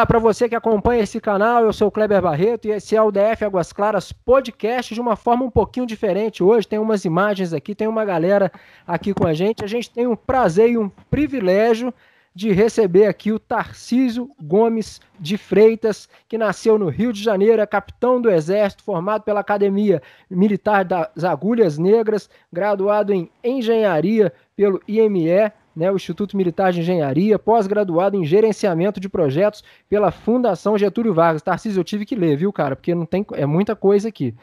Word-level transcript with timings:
Olá 0.00 0.06
para 0.06 0.18
você 0.18 0.48
que 0.48 0.54
acompanha 0.54 1.02
esse 1.02 1.20
canal, 1.20 1.62
eu 1.62 1.74
sou 1.74 1.88
o 1.88 1.90
Kleber 1.90 2.22
Barreto 2.22 2.66
e 2.66 2.70
esse 2.70 2.96
é 2.96 3.02
o 3.02 3.10
DF 3.10 3.44
Águas 3.44 3.70
Claras 3.70 4.12
podcast 4.12 4.94
de 4.94 4.98
uma 4.98 5.14
forma 5.14 5.44
um 5.44 5.50
pouquinho 5.50 5.84
diferente. 5.84 6.42
Hoje 6.42 6.66
tem 6.66 6.78
umas 6.78 7.04
imagens 7.04 7.52
aqui, 7.52 7.74
tem 7.74 7.86
uma 7.86 8.02
galera 8.02 8.50
aqui 8.86 9.12
com 9.12 9.26
a 9.26 9.34
gente. 9.34 9.62
A 9.62 9.66
gente 9.66 9.90
tem 9.90 10.06
um 10.06 10.16
prazer 10.16 10.70
e 10.70 10.78
um 10.78 10.88
privilégio 10.88 11.92
de 12.34 12.50
receber 12.50 13.08
aqui 13.08 13.30
o 13.30 13.38
Tarcísio 13.38 14.30
Gomes 14.40 15.02
de 15.18 15.36
Freitas, 15.36 16.08
que 16.26 16.38
nasceu 16.38 16.78
no 16.78 16.88
Rio 16.88 17.12
de 17.12 17.22
Janeiro, 17.22 17.60
é 17.60 17.66
capitão 17.66 18.22
do 18.22 18.30
Exército, 18.30 18.82
formado 18.82 19.20
pela 19.20 19.40
Academia 19.40 20.00
Militar 20.30 20.82
das 20.82 21.24
Agulhas 21.24 21.76
Negras, 21.76 22.30
graduado 22.50 23.12
em 23.12 23.30
Engenharia 23.44 24.32
pelo 24.56 24.80
IME, 24.88 25.52
né, 25.74 25.90
o 25.90 25.96
Instituto 25.96 26.36
Militar 26.36 26.72
de 26.72 26.80
Engenharia, 26.80 27.38
pós-graduado 27.38 28.16
em 28.16 28.24
Gerenciamento 28.24 29.00
de 29.00 29.08
Projetos 29.08 29.62
pela 29.88 30.10
Fundação 30.10 30.76
Getúlio 30.76 31.14
Vargas. 31.14 31.42
Tarcísio, 31.42 31.80
eu 31.80 31.84
tive 31.84 32.04
que 32.04 32.14
ler, 32.14 32.36
viu, 32.36 32.52
cara? 32.52 32.76
Porque 32.76 32.94
não 32.94 33.06
tem, 33.06 33.24
é 33.34 33.46
muita 33.46 33.76
coisa 33.76 34.08
aqui. 34.08 34.34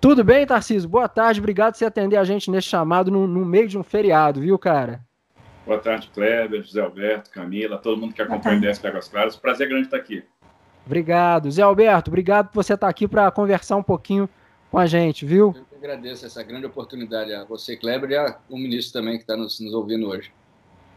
Tudo 0.00 0.24
bem, 0.24 0.46
Tarcísio? 0.46 0.88
Boa 0.88 1.08
tarde, 1.08 1.40
obrigado 1.40 1.72
por 1.72 1.78
você 1.78 1.84
atender 1.84 2.16
a 2.16 2.24
gente 2.24 2.50
nesse 2.50 2.68
chamado 2.68 3.10
no, 3.10 3.26
no 3.26 3.44
meio 3.44 3.68
de 3.68 3.78
um 3.78 3.82
feriado, 3.82 4.40
viu, 4.40 4.58
cara? 4.58 5.00
Boa 5.64 5.78
tarde, 5.78 6.10
Kleber, 6.12 6.62
José 6.62 6.80
Alberto, 6.80 7.30
Camila, 7.30 7.78
todo 7.78 8.00
mundo 8.00 8.12
que 8.12 8.20
acompanha 8.20 8.58
o 8.58 8.60
DS 8.60 8.84
Águas 8.84 9.08
Claras. 9.08 9.36
Prazer 9.36 9.68
grande 9.68 9.84
estar 9.84 9.96
aqui. 9.96 10.24
Obrigado. 10.84 11.50
Zé 11.50 11.62
Alberto, 11.62 12.10
obrigado 12.10 12.48
por 12.48 12.62
você 12.62 12.74
estar 12.74 12.88
aqui 12.88 13.06
para 13.06 13.30
conversar 13.30 13.76
um 13.76 13.82
pouquinho 13.82 14.28
com 14.70 14.78
a 14.78 14.86
gente, 14.86 15.24
viu? 15.24 15.54
Eu 15.54 15.78
agradeço 15.78 16.26
essa 16.26 16.42
grande 16.42 16.66
oportunidade 16.66 17.32
a 17.32 17.44
você, 17.44 17.76
Kleber, 17.76 18.10
e 18.10 18.16
ao 18.16 18.36
ministro 18.50 19.00
também 19.00 19.16
que 19.16 19.22
está 19.22 19.36
nos, 19.36 19.60
nos 19.60 19.72
ouvindo 19.72 20.08
hoje. 20.08 20.32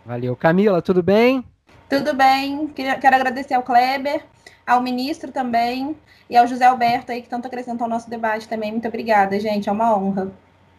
Valeu. 0.06 0.36
Camila, 0.36 0.82
tudo 0.82 1.02
bem? 1.02 1.44
Tudo 1.90 2.14
bem. 2.14 2.68
Quero 2.68 3.16
agradecer 3.16 3.56
ao 3.56 3.64
Kleber, 3.64 4.24
ao 4.66 4.82
ministro 4.82 5.32
também 5.32 5.96
e 6.30 6.38
ao 6.38 6.48
José 6.48 6.66
Alberto 6.66 7.12
aí 7.12 7.22
que 7.22 7.30
tanto 7.30 7.48
acrescentou 7.48 7.86
ao 7.86 7.90
nosso 7.90 8.10
debate 8.10 8.48
também. 8.48 8.72
Muito 8.72 8.88
obrigada, 8.88 9.40
gente. 9.40 9.68
É 9.68 9.72
uma 9.72 9.98
honra. 9.98 10.32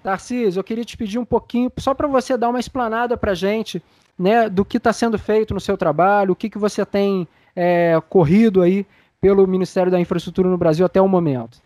Tarcísio, 0.03 0.61
eu 0.61 0.65
queria 0.65 0.85
te 0.85 0.97
pedir 0.97 1.19
um 1.19 1.25
pouquinho, 1.25 1.71
só 1.79 1.93
para 1.93 2.07
você 2.07 2.37
dar 2.37 2.49
uma 2.49 2.61
explanada 2.61 3.17
para 3.17 3.33
a 3.33 3.35
gente, 3.35 3.83
né, 4.17 4.49
do 4.49 4.65
que 4.65 4.77
está 4.77 4.93
sendo 4.93 5.19
feito 5.19 5.53
no 5.53 5.59
seu 5.59 5.77
trabalho, 5.77 6.33
o 6.33 6.37
que, 6.37 6.49
que 6.49 6.59
você 6.59 6.87
tem 6.87 7.27
é, 7.57 8.01
corrido 8.09 8.63
aí 8.63 8.87
pelo 9.21 9.45
Ministério 9.49 9.91
da 9.91 9.99
Infraestrutura 9.99 10.49
no 10.49 10.57
Brasil 10.57 10.87
até 10.87 11.01
o 11.01 11.09
momento. 11.09 11.61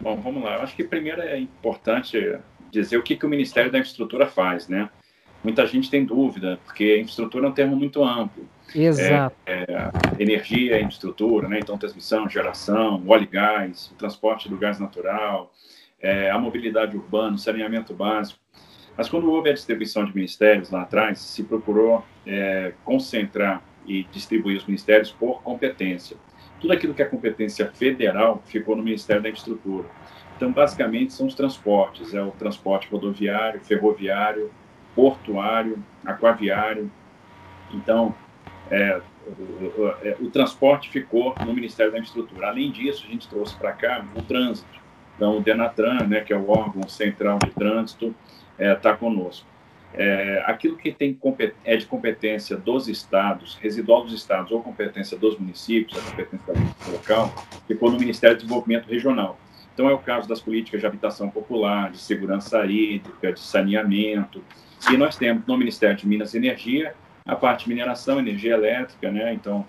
Bom, 0.00 0.16
vamos 0.16 0.42
lá. 0.42 0.54
Eu 0.54 0.62
acho 0.62 0.74
que 0.74 0.82
primeiro 0.82 1.20
é 1.20 1.38
importante 1.38 2.38
dizer 2.70 2.96
o 2.96 3.02
que, 3.02 3.16
que 3.16 3.26
o 3.26 3.28
Ministério 3.28 3.70
da 3.70 3.78
Infraestrutura 3.78 4.26
faz, 4.26 4.68
né? 4.68 4.88
Muita 5.42 5.66
gente 5.66 5.90
tem 5.90 6.04
dúvida, 6.04 6.58
porque 6.64 6.98
infraestrutura 6.98 7.46
é 7.46 7.48
um 7.50 7.52
termo 7.52 7.76
muito 7.76 8.04
amplo. 8.04 8.48
Exato. 8.74 9.34
É, 9.46 9.62
é, 9.62 10.22
energia 10.22 10.76
é 10.76 10.80
infraestrutura, 10.80 11.48
né? 11.48 11.58
então 11.58 11.78
transmissão, 11.78 12.28
geração, 12.28 13.02
óleo 13.06 13.24
e 13.24 13.26
gás, 13.26 13.90
o 13.92 13.94
transporte 13.94 14.48
do 14.48 14.56
gás 14.56 14.78
natural, 14.78 15.52
é, 16.00 16.30
a 16.30 16.38
mobilidade 16.38 16.96
urbana, 16.96 17.36
o 17.36 17.38
saneamento 17.38 17.94
básico. 17.94 18.38
Mas 18.96 19.08
quando 19.08 19.30
houve 19.30 19.48
a 19.48 19.52
distribuição 19.52 20.04
de 20.04 20.14
ministérios 20.14 20.70
lá 20.70 20.82
atrás, 20.82 21.20
se 21.20 21.44
procurou 21.44 22.04
é, 22.26 22.72
concentrar 22.84 23.62
e 23.86 24.04
distribuir 24.12 24.58
os 24.58 24.66
ministérios 24.66 25.10
por 25.10 25.42
competência. 25.42 26.16
Tudo 26.60 26.72
aquilo 26.72 26.92
que 26.92 27.00
é 27.00 27.04
competência 27.04 27.70
federal 27.72 28.42
ficou 28.44 28.76
no 28.76 28.82
Ministério 28.82 29.22
da 29.22 29.28
Infraestrutura. 29.28 29.88
Então, 30.36 30.52
basicamente, 30.52 31.12
são 31.12 31.26
os 31.26 31.34
transportes, 31.34 32.12
é 32.12 32.22
o 32.22 32.32
transporte 32.32 32.88
rodoviário, 32.88 33.60
ferroviário, 33.60 34.50
portuário, 34.98 35.78
aquaviário. 36.04 36.90
Então, 37.72 38.12
é, 38.68 39.00
o, 39.28 39.80
o, 39.80 39.88
é, 40.02 40.16
o, 40.18 40.28
transporte 40.28 40.90
ficou 40.90 41.36
no 41.46 41.54
Ministério 41.54 41.92
da 41.92 41.98
Infraestrutura. 41.98 42.48
Além 42.48 42.72
disso, 42.72 43.04
a 43.06 43.12
gente 43.12 43.28
trouxe 43.28 43.54
para 43.54 43.70
cá 43.74 44.04
o 44.16 44.22
trânsito. 44.22 44.68
Então, 45.14 45.38
o 45.38 45.40
Denatran, 45.40 46.04
né, 46.08 46.22
que 46.22 46.32
é 46.32 46.36
o 46.36 46.50
órgão 46.50 46.88
central 46.88 47.38
de 47.38 47.50
trânsito, 47.52 48.12
está 48.58 48.64
é, 48.64 48.74
tá 48.74 48.96
conosco. 48.96 49.46
É, 49.94 50.42
aquilo 50.44 50.76
que 50.76 50.90
tem 50.90 51.16
é 51.64 51.76
de 51.76 51.86
competência 51.86 52.56
dos 52.56 52.88
estados, 52.88 53.54
residual 53.54 54.02
dos 54.02 54.12
estados 54.12 54.50
ou 54.50 54.60
competência 54.60 55.16
dos 55.16 55.38
municípios, 55.38 55.96
a 55.96 56.10
competência 56.10 56.54
local, 56.90 57.32
ficou 57.68 57.92
no 57.92 58.00
Ministério 58.00 58.36
do 58.36 58.40
Desenvolvimento 58.40 58.88
Regional. 58.88 59.38
Então, 59.72 59.88
é 59.88 59.94
o 59.94 59.98
caso 59.98 60.28
das 60.28 60.40
políticas 60.40 60.80
de 60.80 60.86
habitação 60.88 61.30
popular, 61.30 61.92
de 61.92 61.98
segurança 61.98 62.66
hídrica, 62.66 63.32
de 63.32 63.38
saneamento, 63.38 64.42
e 64.90 64.96
nós 64.96 65.16
temos 65.16 65.46
no 65.46 65.56
Ministério 65.56 65.96
de 65.96 66.06
Minas 66.06 66.34
e 66.34 66.38
Energia 66.38 66.94
a 67.26 67.36
parte 67.36 67.64
de 67.64 67.68
mineração, 67.68 68.18
energia 68.18 68.54
elétrica, 68.54 69.10
né? 69.10 69.34
Então, 69.34 69.66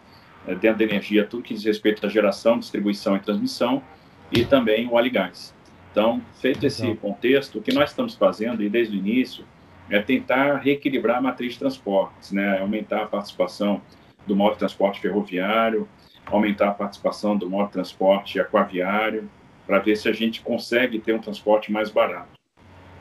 é, 0.48 0.56
dentro 0.56 0.80
da 0.80 0.84
energia, 0.86 1.26
tudo 1.26 1.44
que 1.44 1.54
diz 1.54 1.64
respeito 1.64 2.06
à 2.06 2.10
geração, 2.10 2.58
distribuição 2.58 3.18
e 3.18 3.20
transmissão, 3.20 3.84
e 4.32 4.46
também 4.46 4.88
o 4.88 4.94
óleo 4.94 5.08
e 5.08 5.10
gás. 5.10 5.54
Então, 5.92 6.22
feito 6.40 6.66
esse 6.66 6.96
contexto, 6.96 7.60
o 7.60 7.62
que 7.62 7.74
nós 7.74 7.90
estamos 7.90 8.16
fazendo, 8.16 8.64
e 8.64 8.70
desde 8.70 8.96
o 8.96 9.00
início, 9.00 9.44
é 9.90 10.00
tentar 10.00 10.58
reequilibrar 10.58 11.18
a 11.18 11.22
matriz 11.22 11.54
de 11.54 11.60
transportes, 11.60 12.32
né? 12.32 12.60
aumentar 12.60 13.04
a 13.04 13.08
participação 13.08 13.82
do 14.26 14.36
modo 14.36 14.54
de 14.54 14.60
transporte 14.60 15.02
ferroviário, 15.02 15.90
aumentar 16.28 16.70
a 16.70 16.74
participação 16.74 17.36
do 17.36 17.50
modo 17.50 17.68
de 17.68 17.74
transporte 17.74 18.40
aquaviário, 18.40 19.30
para 19.66 19.80
ver 19.80 19.96
se 19.96 20.08
a 20.08 20.14
gente 20.14 20.42
consegue 20.42 21.00
ter 21.00 21.14
um 21.14 21.20
transporte 21.20 21.72
mais 21.72 21.90
barato. 21.90 22.40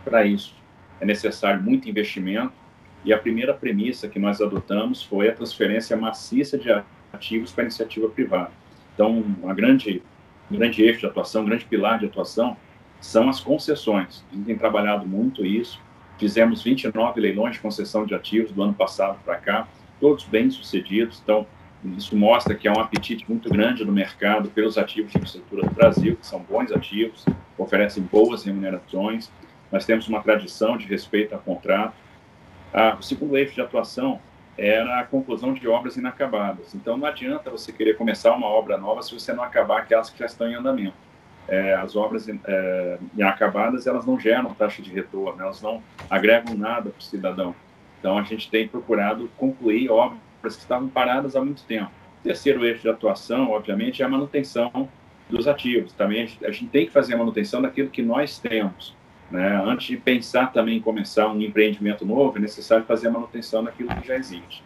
Para 0.05 0.25
isso, 0.25 0.55
é 1.01 1.05
necessário 1.05 1.63
muito 1.63 1.89
investimento 1.89 2.53
e 3.05 3.13
a 3.13 3.19
primeira 3.19 3.55
premissa 3.55 4.09
que 4.09 4.19
nós 4.19 4.41
adotamos 4.41 5.03
foi 5.03 5.29
a 5.29 5.33
transferência 5.33 5.97
maciça 5.97 6.59
de 6.59 6.69
ativos 7.13 7.53
para 7.53 7.63
a 7.63 7.67
iniciativa 7.67 8.09
privada. 8.09 8.51
Então, 8.95 9.25
uma 9.43 9.55
grande, 9.55 10.03
um 10.51 10.57
grande 10.57 10.83
eixo 10.83 11.01
de 11.01 11.07
atuação, 11.07 11.43
um 11.43 11.47
grande 11.47 11.65
pilar 11.65 11.99
de 11.99 12.07
atuação 12.07 12.57
são 13.01 13.29
as 13.29 13.41
concessões. 13.41 14.25
A 14.31 14.35
gente 14.35 14.47
tem 14.47 14.59
trabalhado 14.59 15.07
muito 15.07 15.47
isso. 15.47 15.81
Fizemos 16.19 16.63
29 16.63 17.21
leilões 17.21 17.55
de 17.55 17.61
concessão 17.61 18.05
de 18.05 18.15
ativos 18.15 18.51
do 18.51 18.61
ano 18.63 18.75
passado 18.75 19.19
para 19.25 19.37
cá, 19.37 19.69
todos 20.01 20.25
bem 20.25 20.51
sucedidos. 20.51 21.21
Então, 21.23 21.47
isso 21.97 22.17
mostra 22.17 22.57
que 22.57 22.67
há 22.67 22.73
um 22.73 22.81
apetite 22.81 23.25
muito 23.29 23.49
grande 23.49 23.85
no 23.85 23.93
mercado 23.93 24.49
pelos 24.51 24.77
ativos 24.77 25.13
de 25.13 25.19
infraestrutura 25.19 25.63
do 25.63 25.73
Brasil, 25.73 26.17
que 26.17 26.27
são 26.27 26.41
bons 26.41 26.73
ativos, 26.73 27.25
oferecem 27.57 28.03
boas 28.03 28.43
remunerações 28.43 29.31
nós 29.71 29.84
temos 29.84 30.09
uma 30.09 30.23
tradição 30.23 30.77
de 30.77 30.87
respeito 30.87 31.34
a 31.34 31.39
contrato. 31.39 31.95
Ah, 32.73 32.97
o 32.99 33.03
segundo 33.03 33.37
eixo 33.37 33.55
de 33.55 33.61
atuação 33.61 34.21
era 34.56 34.99
a 34.99 35.05
conclusão 35.05 35.55
de 35.55 35.69
obras 35.69 35.97
inacabadas. 35.97 36.75
Então, 36.75 36.97
não 36.97 37.06
adianta 37.06 37.49
você 37.49 37.73
querer 37.73 37.97
começar 37.97 38.34
uma 38.34 38.49
obra 38.49 38.77
nova 38.77 39.03
se 39.03 39.15
você 39.15 39.33
não 39.33 39.45
acabar 39.45 39.81
aquelas 39.81 40.11
que 40.11 40.19
já 40.19 40.27
estão 40.27 40.49
em 40.49 40.55
andamento. 40.55 40.97
É, 41.47 41.75
as 41.75 41.97
obras 41.97 42.29
é, 42.29 42.99
inacabadas, 43.17 43.87
elas 43.87 44.05
não 44.05 44.19
geram 44.19 44.53
taxa 44.53 44.83
de 44.83 44.93
retorno, 44.93 45.41
elas 45.41 45.62
não 45.62 45.83
agregam 46.11 46.55
nada 46.55 46.91
para 46.91 46.99
o 46.99 47.03
cidadão. 47.03 47.55
Então, 48.00 48.19
a 48.19 48.23
gente 48.23 48.50
tem 48.50 48.67
procurado 48.67 49.31
concluir 49.37 49.91
obras 49.91 50.19
que 50.43 50.62
estavam 50.62 50.89
paradas 50.89 51.37
há 51.37 51.41
muito 51.41 51.62
tempo. 51.62 51.91
O 52.21 52.25
terceiro 52.25 52.65
eixo 52.67 52.83
de 52.83 52.89
atuação, 52.89 53.50
obviamente, 53.50 54.03
é 54.03 54.05
a 54.05 54.09
manutenção 54.09 54.89
dos 55.31 55.47
ativos. 55.47 55.93
Também 55.93 56.23
a 56.43 56.50
gente, 56.50 56.67
tem 56.67 56.87
que 56.87 56.93
fazer 56.93 57.15
a 57.15 57.19
manutenção 57.19 57.62
daquilo 57.62 57.91
que 57.91 58.03
nós 58.03 58.39
temos. 58.39 58.98
Né? 59.31 59.62
Antes 59.65 59.87
de 59.87 59.97
pensar 59.97 60.53
também 60.53 60.78
em 60.78 60.81
começar 60.81 61.28
um 61.28 61.41
empreendimento 61.41 62.05
novo, 62.05 62.39
é 62.39 62.41
necessário 62.41 62.84
fazer 62.84 63.09
a 63.09 63.11
manutenção 63.11 63.62
daquilo 63.62 63.94
que 63.97 64.06
já 64.06 64.16
existe. 64.16 64.62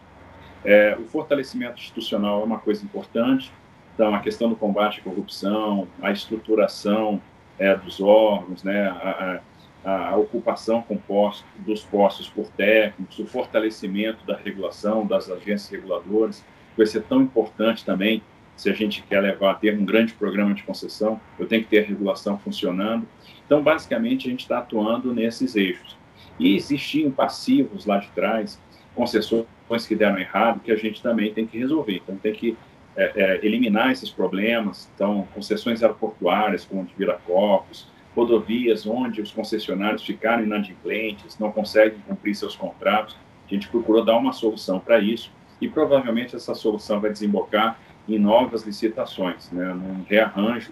É, 0.63 0.97
o 0.97 1.03
fortalecimento 1.05 1.79
institucional 1.79 2.41
é 2.41 2.43
uma 2.45 2.59
coisa 2.59 2.83
importante, 2.83 3.51
então 3.93 4.15
a 4.15 4.19
questão 4.19 4.49
do 4.49 4.55
combate 4.55 5.01
à 5.01 5.03
corrupção, 5.03 5.87
a 6.01 6.11
estruturação 6.11 7.21
é, 7.59 7.75
dos 7.75 7.99
órgãos, 7.99 8.63
né? 8.63 8.87
a, 8.87 9.41
a, 9.83 10.09
a 10.09 10.15
ocupação 10.15 10.81
com 10.81 10.97
postos, 10.97 11.45
dos 11.57 11.83
postos 11.83 12.29
por 12.29 12.47
técnicos, 12.47 13.19
o 13.19 13.27
fortalecimento 13.27 14.25
da 14.25 14.37
regulação, 14.37 15.05
das 15.05 15.29
agências 15.29 15.69
reguladoras, 15.69 16.43
vai 16.77 16.85
ser 16.85 17.03
tão 17.03 17.21
importante 17.21 17.85
também 17.85 18.23
se 18.55 18.69
a 18.69 18.73
gente 18.73 19.01
quer 19.03 19.19
levar 19.19 19.51
a 19.51 19.53
ter 19.55 19.77
um 19.77 19.85
grande 19.85 20.13
programa 20.13 20.53
de 20.53 20.63
concessão, 20.63 21.19
eu 21.39 21.47
tenho 21.47 21.63
que 21.63 21.69
ter 21.69 21.83
a 21.83 21.87
regulação 21.87 22.37
funcionando. 22.37 23.07
Então, 23.53 23.61
basicamente, 23.61 24.27
a 24.27 24.31
gente 24.31 24.39
está 24.39 24.57
atuando 24.57 25.13
nesses 25.13 25.55
eixos. 25.55 25.95
E 26.39 26.55
existiam 26.55 27.11
passivos 27.11 27.85
lá 27.85 27.99
de 27.99 28.07
trás, 28.07 28.59
concessões 28.95 29.45
que 29.87 29.95
deram 29.95 30.17
errado, 30.17 30.59
que 30.59 30.71
a 30.71 30.75
gente 30.75 31.03
também 31.03 31.31
tem 31.31 31.45
que 31.45 31.59
resolver. 31.59 32.01
Então, 32.03 32.15
tem 32.15 32.33
que 32.33 32.57
é, 32.97 33.11
é, 33.15 33.45
eliminar 33.45 33.91
esses 33.91 34.09
problemas. 34.09 34.89
Então, 34.95 35.27
concessões 35.35 35.83
aeroportuárias, 35.83 36.65
como 36.65 36.83
de 36.83 36.95
Viracopos, 36.97 37.87
rodovias 38.15 38.87
onde 38.87 39.21
os 39.21 39.31
concessionários 39.31 40.03
ficaram 40.03 40.43
inadimplentes, 40.43 41.37
não 41.37 41.51
conseguem 41.51 41.99
cumprir 42.07 42.33
seus 42.33 42.55
contratos. 42.55 43.15
A 43.47 43.53
gente 43.53 43.67
procurou 43.67 44.03
dar 44.03 44.17
uma 44.17 44.33
solução 44.33 44.79
para 44.79 44.97
isso 44.97 45.31
e 45.61 45.67
provavelmente 45.67 46.35
essa 46.35 46.55
solução 46.55 46.99
vai 46.99 47.11
desembocar 47.11 47.79
em 48.09 48.17
novas 48.17 48.63
licitações, 48.63 49.51
né, 49.51 49.75
num 49.75 50.03
rearranjo 50.09 50.71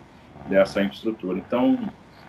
dessa 0.50 0.82
infraestrutura. 0.82 1.38
Então, 1.38 1.78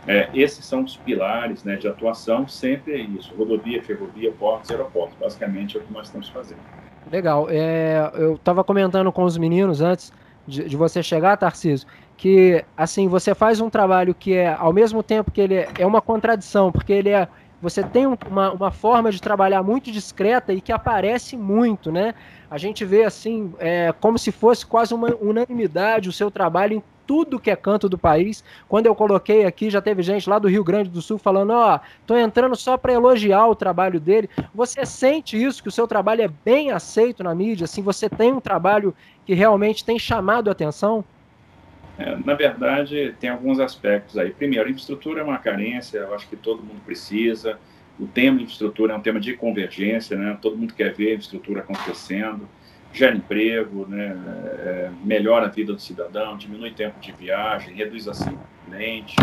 é, 0.06 0.28
esses 0.34 0.64
são 0.64 0.82
os 0.82 0.96
pilares 0.96 1.62
né, 1.62 1.76
de 1.76 1.86
atuação, 1.86 2.48
sempre 2.48 2.92
é 2.94 2.98
isso, 2.98 3.34
rodovia, 3.36 3.82
ferrovia, 3.82 4.32
portos 4.32 4.70
aeroportos, 4.70 5.16
basicamente 5.18 5.76
é 5.76 5.80
o 5.80 5.82
que 5.82 5.92
nós 5.92 6.06
estamos 6.06 6.28
fazendo. 6.28 6.60
Legal, 7.10 7.46
é, 7.50 8.10
eu 8.14 8.34
estava 8.34 8.64
comentando 8.64 9.12
com 9.12 9.22
os 9.24 9.36
meninos 9.36 9.80
antes 9.80 10.12
de, 10.46 10.68
de 10.68 10.76
você 10.76 11.02
chegar, 11.02 11.36
Tarcísio, 11.36 11.86
que 12.16 12.64
assim 12.76 13.08
você 13.08 13.34
faz 13.34 13.60
um 13.60 13.70
trabalho 13.70 14.14
que 14.14 14.34
é 14.34 14.54
ao 14.54 14.72
mesmo 14.72 15.02
tempo 15.02 15.30
que 15.30 15.40
ele 15.40 15.54
é, 15.54 15.68
é 15.78 15.86
uma 15.86 16.00
contradição, 16.00 16.72
porque 16.72 16.92
ele 16.92 17.10
é 17.10 17.28
você 17.60 17.80
tem 17.84 18.06
uma, 18.06 18.50
uma 18.50 18.70
forma 18.72 19.12
de 19.12 19.22
trabalhar 19.22 19.62
muito 19.62 19.92
discreta 19.92 20.52
e 20.52 20.60
que 20.60 20.72
aparece 20.72 21.36
muito, 21.36 21.92
né? 21.92 22.12
A 22.50 22.58
gente 22.58 22.84
vê 22.84 23.04
assim, 23.04 23.54
é, 23.60 23.94
como 24.00 24.18
se 24.18 24.32
fosse 24.32 24.66
quase 24.66 24.92
uma 24.92 25.14
unanimidade 25.20 26.08
o 26.08 26.12
seu 26.12 26.28
trabalho 26.28 26.74
em 26.74 26.82
tudo 27.12 27.38
que 27.38 27.50
é 27.50 27.56
canto 27.56 27.90
do 27.90 27.98
país. 27.98 28.42
Quando 28.66 28.86
eu 28.86 28.94
coloquei 28.94 29.44
aqui, 29.44 29.68
já 29.68 29.82
teve 29.82 30.02
gente 30.02 30.30
lá 30.30 30.38
do 30.38 30.48
Rio 30.48 30.64
Grande 30.64 30.88
do 30.88 31.02
Sul 31.02 31.18
falando: 31.18 31.50
Ó, 31.50 31.76
oh, 31.76 31.80
tô 32.06 32.16
entrando 32.16 32.56
só 32.56 32.78
para 32.78 32.94
elogiar 32.94 33.46
o 33.48 33.54
trabalho 33.54 34.00
dele. 34.00 34.30
Você 34.54 34.86
sente 34.86 35.36
isso, 35.36 35.62
que 35.62 35.68
o 35.68 35.72
seu 35.72 35.86
trabalho 35.86 36.22
é 36.22 36.28
bem 36.42 36.70
aceito 36.70 37.22
na 37.22 37.34
mídia? 37.34 37.66
Assim, 37.66 37.82
você 37.82 38.08
tem 38.08 38.32
um 38.32 38.40
trabalho 38.40 38.94
que 39.26 39.34
realmente 39.34 39.84
tem 39.84 39.98
chamado 39.98 40.48
a 40.48 40.52
atenção? 40.52 41.04
É, 41.98 42.16
na 42.24 42.32
verdade, 42.32 43.14
tem 43.20 43.28
alguns 43.28 43.60
aspectos 43.60 44.16
aí. 44.16 44.30
Primeiro, 44.30 44.70
infraestrutura 44.70 45.20
é 45.20 45.24
uma 45.24 45.36
carência, 45.36 45.98
eu 45.98 46.14
acho 46.14 46.26
que 46.26 46.36
todo 46.36 46.62
mundo 46.62 46.80
precisa. 46.82 47.58
O 48.00 48.06
tema 48.06 48.40
infraestrutura 48.40 48.94
é 48.94 48.96
um 48.96 49.02
tema 49.02 49.20
de 49.20 49.34
convergência, 49.34 50.16
né? 50.16 50.38
Todo 50.40 50.56
mundo 50.56 50.72
quer 50.72 50.94
ver 50.94 51.10
a 51.10 51.14
infraestrutura 51.16 51.60
acontecendo, 51.60 52.48
gera 52.92 53.16
emprego, 53.16 53.86
né? 53.86 54.16
É, 54.58 54.90
melhora 55.04 55.46
a 55.46 55.48
vida 55.48 55.72
do 55.72 55.80
cidadão, 55.80 56.36
diminui 56.36 56.70
o 56.70 56.74
tempo 56.74 57.00
de 57.00 57.12
viagem, 57.12 57.74
reduz 57.74 58.06
acidente. 58.06 59.16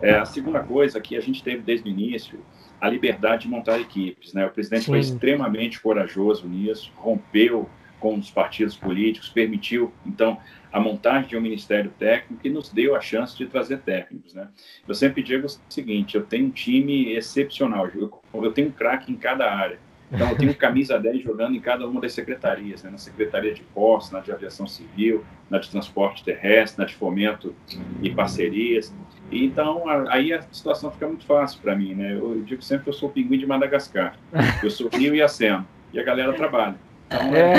É, 0.00 0.14
a 0.14 0.24
segunda 0.24 0.60
coisa 0.60 1.00
que 1.00 1.16
a 1.16 1.20
gente 1.20 1.42
teve 1.42 1.62
desde 1.62 1.88
o 1.88 1.90
início, 1.90 2.40
a 2.80 2.88
liberdade 2.88 3.42
de 3.42 3.48
montar 3.48 3.78
equipes, 3.80 4.32
né? 4.32 4.46
O 4.46 4.50
presidente 4.50 4.84
Sim. 4.84 4.92
foi 4.92 5.00
extremamente 5.00 5.80
corajoso 5.80 6.46
nisso, 6.46 6.90
rompeu 6.96 7.68
com 7.98 8.14
os 8.16 8.30
partidos 8.30 8.74
políticos, 8.74 9.28
permitiu, 9.28 9.92
então, 10.06 10.38
a 10.72 10.80
montagem 10.80 11.28
de 11.28 11.36
um 11.36 11.40
ministério 11.40 11.92
técnico 11.98 12.46
e 12.46 12.50
nos 12.50 12.70
deu 12.70 12.96
a 12.96 13.00
chance 13.00 13.36
de 13.36 13.46
trazer 13.46 13.80
técnicos. 13.80 14.32
Né? 14.32 14.48
Eu 14.88 14.94
sempre 14.94 15.22
digo 15.22 15.46
o 15.46 15.50
seguinte: 15.68 16.16
eu 16.16 16.22
tenho 16.24 16.46
um 16.46 16.50
time 16.50 17.12
excepcional, 17.12 17.88
eu, 17.94 18.10
eu 18.32 18.52
tenho 18.52 18.68
um 18.68 18.72
craque 18.72 19.12
em 19.12 19.16
cada 19.16 19.52
área. 19.52 19.78
Então, 20.12 20.28
eu 20.28 20.36
tenho 20.36 20.54
camisa 20.54 20.98
10 20.98 21.22
jogando 21.22 21.54
em 21.54 21.60
cada 21.60 21.86
uma 21.86 22.00
das 22.00 22.12
secretarias, 22.12 22.82
né? 22.82 22.90
na 22.90 22.98
Secretaria 22.98 23.54
de 23.54 23.62
Postos, 23.62 24.10
na 24.10 24.20
de 24.20 24.32
Aviação 24.32 24.66
Civil, 24.66 25.24
na 25.48 25.58
de 25.58 25.70
Transporte 25.70 26.24
Terrestre, 26.24 26.80
na 26.80 26.86
de 26.86 26.94
Fomento 26.96 27.54
e 28.02 28.10
Parcerias. 28.10 28.92
E, 29.30 29.44
então, 29.44 29.88
a, 29.88 30.14
aí 30.14 30.32
a 30.32 30.42
situação 30.50 30.90
fica 30.90 31.06
muito 31.06 31.24
fácil 31.24 31.60
para 31.60 31.76
mim. 31.76 31.94
Né? 31.94 32.14
Eu, 32.14 32.42
digo 32.42 32.60
sempre 32.60 32.84
que 32.84 32.90
eu 32.90 32.94
sou 32.94 33.08
o 33.08 33.12
pinguim 33.12 33.38
de 33.38 33.46
Madagascar. 33.46 34.16
Eu 34.62 34.70
sou 34.70 34.88
Rio 34.88 35.14
e 35.14 35.22
Aceno. 35.22 35.66
E 35.92 36.00
a 36.00 36.02
galera 36.02 36.32
trabalha. 36.32 36.74
Então, 37.06 37.34
é, 37.34 37.54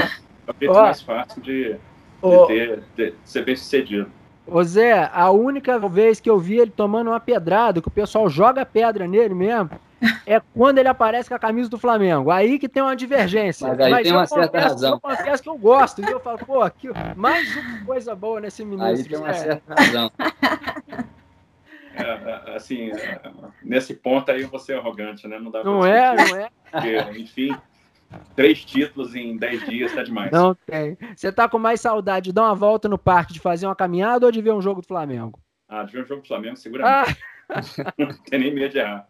é, 0.60 0.66
é 0.66 0.68
mais 0.68 1.02
fácil 1.02 1.42
de, 1.42 1.74
de, 1.74 2.48
ter, 2.48 2.84
de 2.98 3.14
ser 3.24 3.46
bem 3.46 3.56
sucedido. 3.56 4.12
Ô 4.46 4.62
Zé, 4.64 5.10
a 5.14 5.32
única 5.32 5.80
vez 5.80 6.20
que 6.20 6.30
eu 6.30 6.38
vi 6.38 6.58
ele 6.58 6.72
tomando 6.72 7.10
uma 7.10 7.20
pedrada, 7.20 7.82
que 7.82 7.88
o 7.88 7.92
pessoal 7.92 8.28
joga 8.30 8.66
pedra 8.66 9.08
nele 9.08 9.34
mesmo, 9.34 9.70
é 10.26 10.42
quando 10.54 10.78
ele 10.78 10.88
aparece 10.88 11.30
com 11.30 11.36
a 11.36 11.40
camisa 11.40 11.70
do 11.70 11.78
Flamengo. 11.78 12.32
Aí 12.32 12.58
que 12.58 12.70
tem 12.70 12.82
uma 12.82 12.96
divergência. 12.96 13.68
Mas 13.68 13.80
aí 13.80 13.92
Mas 13.92 14.04
tem 14.04 14.12
uma 14.12 14.26
certa 14.26 14.60
razão. 14.60 14.94
Eu 14.94 15.00
confesso 15.00 15.44
que 15.44 15.50
eu 15.50 15.58
gosto. 15.58 16.02
E 16.02 16.12
eu 16.12 16.20
falo, 16.20 16.40
pô, 16.40 16.62
aqui, 16.62 16.90
mais 17.16 17.56
uma 17.56 17.86
coisa 17.86 18.16
boa 18.16 18.40
nesse 18.40 18.64
ministro. 18.66 18.88
Aí 18.88 19.04
tem 19.04 19.18
uma 19.18 19.30
é. 19.30 19.34
certa 19.34 19.74
razão. 19.74 20.12
É, 21.94 22.54
é, 22.54 22.56
assim, 22.56 22.90
é, 22.90 23.20
nesse 23.62 23.94
ponto 23.94 24.32
aí 24.32 24.44
eu 24.44 24.48
vou 24.48 24.58
ser 24.58 24.78
arrogante, 24.78 25.28
né? 25.28 25.38
Não 25.38 25.52
dá 25.52 25.62
Não 25.62 25.86
é, 25.86 26.16
não 26.16 26.38
é. 26.38 26.50
Porque, 26.72 27.20
enfim, 27.20 27.54
Três 28.36 28.64
títulos 28.64 29.16
em 29.16 29.38
dez 29.38 29.66
dias 29.66 29.94
tá 29.94 30.04
demais. 30.04 30.32
Não 30.32 30.56
tem. 30.56 30.98
Você 31.16 31.32
tá 31.32 31.48
com 31.48 31.58
mais 31.58 31.82
saudade 31.82 32.26
de 32.26 32.34
dar 32.34 32.44
uma 32.44 32.56
volta 32.56 32.88
no 32.90 32.98
parque, 32.98 33.34
de 33.34 33.40
fazer 33.40 33.66
uma 33.66 33.76
caminhada 33.76 34.26
ou 34.26 34.32
de 34.32 34.42
ver 34.42 34.52
um 34.52 34.62
jogo 34.62 34.82
do 34.82 34.88
Flamengo? 34.88 35.40
Ah, 35.68 35.84
de 35.84 35.94
ver 35.94 36.04
um 36.04 36.06
jogo 36.06 36.22
do 36.22 36.28
Flamengo, 36.28 36.56
seguramente. 36.56 37.18
Ah. 37.50 37.94
Não 37.98 38.08
tem 38.24 38.40
nem 38.40 38.54
medo 38.54 38.72
de 38.72 38.80
errar. 38.80 39.08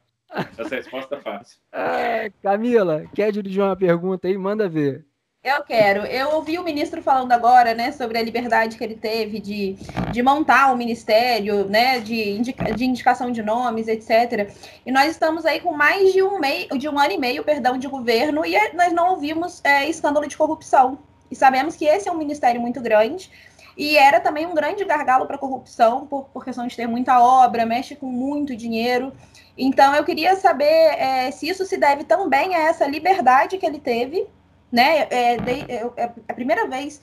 Essa 0.57 0.75
resposta 0.75 1.15
é 1.15 1.19
fácil. 1.19 1.57
Ah, 1.71 2.29
Camila, 2.41 3.05
quer 3.13 3.31
dirigir 3.31 3.61
uma 3.61 3.75
pergunta 3.75 4.27
aí? 4.27 4.37
Manda 4.37 4.69
ver. 4.69 5.05
Eu 5.43 5.63
quero. 5.63 6.05
Eu 6.05 6.35
ouvi 6.35 6.59
o 6.59 6.63
ministro 6.63 7.01
falando 7.01 7.31
agora, 7.31 7.73
né, 7.73 7.91
sobre 7.91 8.19
a 8.19 8.21
liberdade 8.21 8.77
que 8.77 8.83
ele 8.83 8.95
teve 8.95 9.39
de, 9.39 9.75
de 10.11 10.21
montar 10.21 10.69
o 10.69 10.75
um 10.75 10.77
ministério, 10.77 11.67
né, 11.67 11.99
de, 11.99 12.29
indica, 12.29 12.71
de 12.71 12.85
indicação 12.85 13.31
de 13.31 13.41
nomes, 13.41 13.87
etc. 13.87 14.53
E 14.85 14.91
nós 14.91 15.09
estamos 15.09 15.43
aí 15.43 15.59
com 15.59 15.73
mais 15.73 16.13
de 16.13 16.21
um, 16.21 16.39
meio, 16.39 16.77
de 16.77 16.87
um 16.87 16.99
ano 16.99 17.13
e 17.13 17.17
meio, 17.17 17.43
perdão, 17.43 17.75
de 17.75 17.87
governo 17.87 18.45
e 18.45 18.55
nós 18.73 18.93
não 18.93 19.11
ouvimos 19.13 19.61
é, 19.63 19.89
escândalo 19.89 20.27
de 20.27 20.37
corrupção. 20.37 20.99
E 21.31 21.35
sabemos 21.35 21.75
que 21.75 21.85
esse 21.85 22.07
é 22.07 22.11
um 22.11 22.17
ministério 22.17 22.61
muito 22.61 22.79
grande 22.79 23.31
e 23.75 23.97
era 23.97 24.19
também 24.19 24.45
um 24.45 24.53
grande 24.53 24.85
gargalo 24.85 25.25
para 25.25 25.37
a 25.37 25.39
corrupção, 25.39 26.05
por, 26.05 26.25
por 26.25 26.45
questão 26.45 26.67
de 26.67 26.75
ter 26.75 26.85
muita 26.85 27.19
obra, 27.19 27.65
mexe 27.65 27.95
com 27.95 28.05
muito 28.05 28.55
dinheiro. 28.55 29.11
Então, 29.57 29.93
eu 29.95 30.03
queria 30.03 30.35
saber 30.35 30.65
é, 30.65 31.31
se 31.31 31.47
isso 31.47 31.65
se 31.65 31.77
deve 31.77 32.03
também 32.03 32.55
a 32.55 32.59
essa 32.59 32.87
liberdade 32.87 33.57
que 33.57 33.65
ele 33.65 33.79
teve 33.79 34.27
né? 34.71 35.07
É, 35.09 35.37
de, 35.37 35.51
é, 35.71 35.89
é 35.97 36.11
a 36.27 36.33
primeira 36.33 36.67
vez 36.67 37.01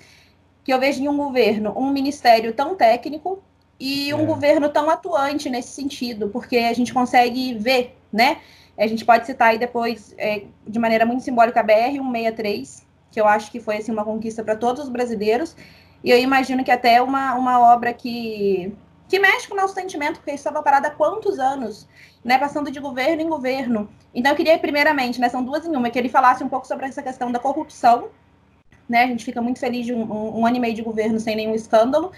que 0.65 0.73
eu 0.73 0.81
vejo 0.81 1.03
em 1.03 1.09
um 1.09 1.17
governo 1.17 1.73
um 1.77 1.91
ministério 1.91 2.53
tão 2.53 2.75
técnico 2.75 3.43
e 3.79 4.13
um 4.15 4.23
é. 4.23 4.27
governo 4.27 4.69
tão 4.71 4.89
atuante 4.89 5.51
nesse 5.51 5.69
sentido, 5.69 6.29
porque 6.29 6.57
a 6.57 6.73
gente 6.73 6.93
consegue 6.93 7.55
ver, 7.55 7.97
né? 8.13 8.39
A 8.77 8.87
gente 8.87 9.05
pode 9.05 9.27
citar 9.27 9.49
aí 9.49 9.59
depois, 9.59 10.15
é, 10.17 10.43
de 10.67 10.79
maneira 10.79 11.05
muito 11.05 11.23
simbólica, 11.23 11.61
a 11.61 11.65
BR-163, 11.65 12.83
que 13.11 13.21
eu 13.21 13.27
acho 13.27 13.51
que 13.51 13.61
foi 13.61 13.79
assim, 13.79 13.93
uma 13.93 14.05
conquista 14.05 14.43
para 14.43 14.57
todos 14.57 14.85
os 14.85 14.89
brasileiros, 14.89 15.57
e 16.03 16.11
eu 16.11 16.19
imagino 16.19 16.65
que 16.65 16.71
até 16.71 17.03
uma, 17.03 17.35
uma 17.35 17.61
obra 17.61 17.93
que, 17.93 18.73
que 19.09 19.19
mexe 19.19 19.49
com 19.49 19.55
o 19.55 19.57
nosso 19.57 19.75
sentimento, 19.75 20.17
porque 20.17 20.33
estava 20.33 20.63
parada 20.63 20.89
há 20.89 20.91
quantos 20.91 21.39
anos? 21.39 21.89
né, 22.25 22.39
passando 22.39 22.71
de 22.71 22.81
governo 22.81 23.23
em 23.23 23.29
governo. 23.29 23.89
Então, 24.15 24.33
eu 24.33 24.37
queria, 24.37 24.59
primeiramente, 24.59 25.21
né, 25.21 25.29
são 25.29 25.43
duas 25.43 25.65
em 25.67 25.75
uma, 25.75 25.91
que 25.91 25.99
ele 25.99 26.09
falasse 26.09 26.43
um 26.43 26.49
pouco 26.49 26.67
sobre 26.67 26.87
essa 26.87 27.03
questão 27.03 27.31
da 27.31 27.39
corrupção, 27.39 28.09
né, 28.89 29.05
a 29.05 29.07
gente 29.07 29.25
fica 29.25 29.41
muito 29.41 29.59
feliz 29.59 29.87
de 29.87 29.93
um, 29.93 30.03
um, 30.03 30.41
um 30.41 30.47
ano 30.47 30.57
e 30.57 30.61
meio 30.61 30.75
de 30.75 30.83
governo 30.83 31.21
sem 31.21 31.37
nenhum 31.37 31.55
escândalo, 31.55 32.13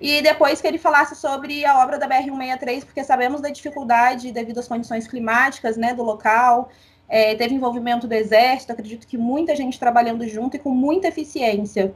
e 0.00 0.20
depois 0.22 0.60
que 0.60 0.66
ele 0.66 0.78
falasse 0.78 1.14
sobre 1.14 1.64
a 1.64 1.82
obra 1.82 1.98
da 1.98 2.08
BR-163, 2.08 2.84
porque 2.84 3.04
sabemos 3.04 3.40
da 3.40 3.48
dificuldade 3.48 4.32
devido 4.32 4.58
às 4.58 4.68
condições 4.68 5.06
climáticas, 5.06 5.76
né, 5.76 5.94
do 5.94 6.02
local, 6.02 6.68
é, 7.08 7.34
teve 7.34 7.54
envolvimento 7.54 8.06
do 8.06 8.12
Exército, 8.12 8.72
acredito 8.72 9.06
que 9.06 9.16
muita 9.16 9.54
gente 9.54 9.78
trabalhando 9.78 10.26
junto 10.26 10.56
e 10.56 10.58
com 10.58 10.70
muita 10.70 11.08
eficiência. 11.08 11.94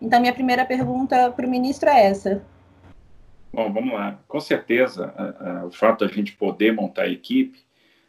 Então, 0.00 0.20
minha 0.20 0.32
primeira 0.32 0.64
pergunta 0.64 1.30
para 1.30 1.46
o 1.46 1.50
ministro 1.50 1.88
é 1.88 2.06
essa. 2.06 2.42
Bom, 3.58 3.72
vamos 3.72 3.92
lá. 3.92 4.20
Com 4.28 4.38
certeza, 4.38 5.12
o 5.66 5.72
fato 5.72 6.06
de 6.06 6.12
a 6.12 6.14
gente 6.14 6.30
poder 6.30 6.72
montar 6.72 7.02
a 7.02 7.08
equipe 7.08 7.58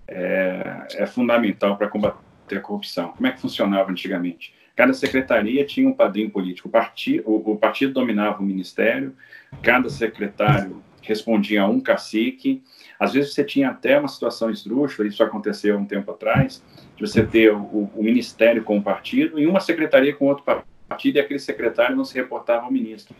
é, 0.08 0.86
é 0.94 1.08
fundamental 1.08 1.76
para 1.76 1.88
combater 1.88 2.58
a 2.58 2.60
corrupção. 2.60 3.14
Como 3.14 3.26
é 3.26 3.32
que 3.32 3.42
funcionava 3.42 3.90
antigamente? 3.90 4.54
Cada 4.76 4.94
secretaria 4.94 5.66
tinha 5.66 5.90
um 5.90 5.94
padrinho 5.94 6.30
político. 6.30 6.68
O, 6.68 6.72
parti, 6.72 7.20
o, 7.26 7.54
o 7.54 7.58
partido 7.58 7.94
dominava 7.94 8.44
o 8.44 8.46
ministério, 8.46 9.16
cada 9.64 9.90
secretário 9.90 10.84
respondia 11.02 11.64
a 11.64 11.68
um 11.68 11.80
cacique. 11.80 12.62
Às 13.00 13.14
vezes 13.14 13.34
você 13.34 13.44
tinha 13.44 13.72
até 13.72 13.98
uma 13.98 14.08
situação 14.08 14.52
esdrúxula, 14.52 15.08
isso 15.08 15.24
aconteceu 15.24 15.80
um 15.80 15.86
tempo 15.86 16.12
atrás, 16.12 16.64
de 16.96 17.02
você 17.02 17.26
ter 17.26 17.52
o, 17.52 17.90
o 17.96 18.04
ministério 18.04 18.64
com 18.64 18.78
o 18.78 18.84
partido 18.84 19.40
e 19.40 19.48
uma 19.48 19.60
secretaria 19.60 20.16
com 20.16 20.28
outro 20.28 20.44
partido 20.44 21.16
e 21.16 21.20
aquele 21.20 21.40
secretário 21.40 21.96
não 21.96 22.06
se 22.06 22.14
reportava 22.14 22.66
ao 22.66 22.72
ministro. 22.72 23.16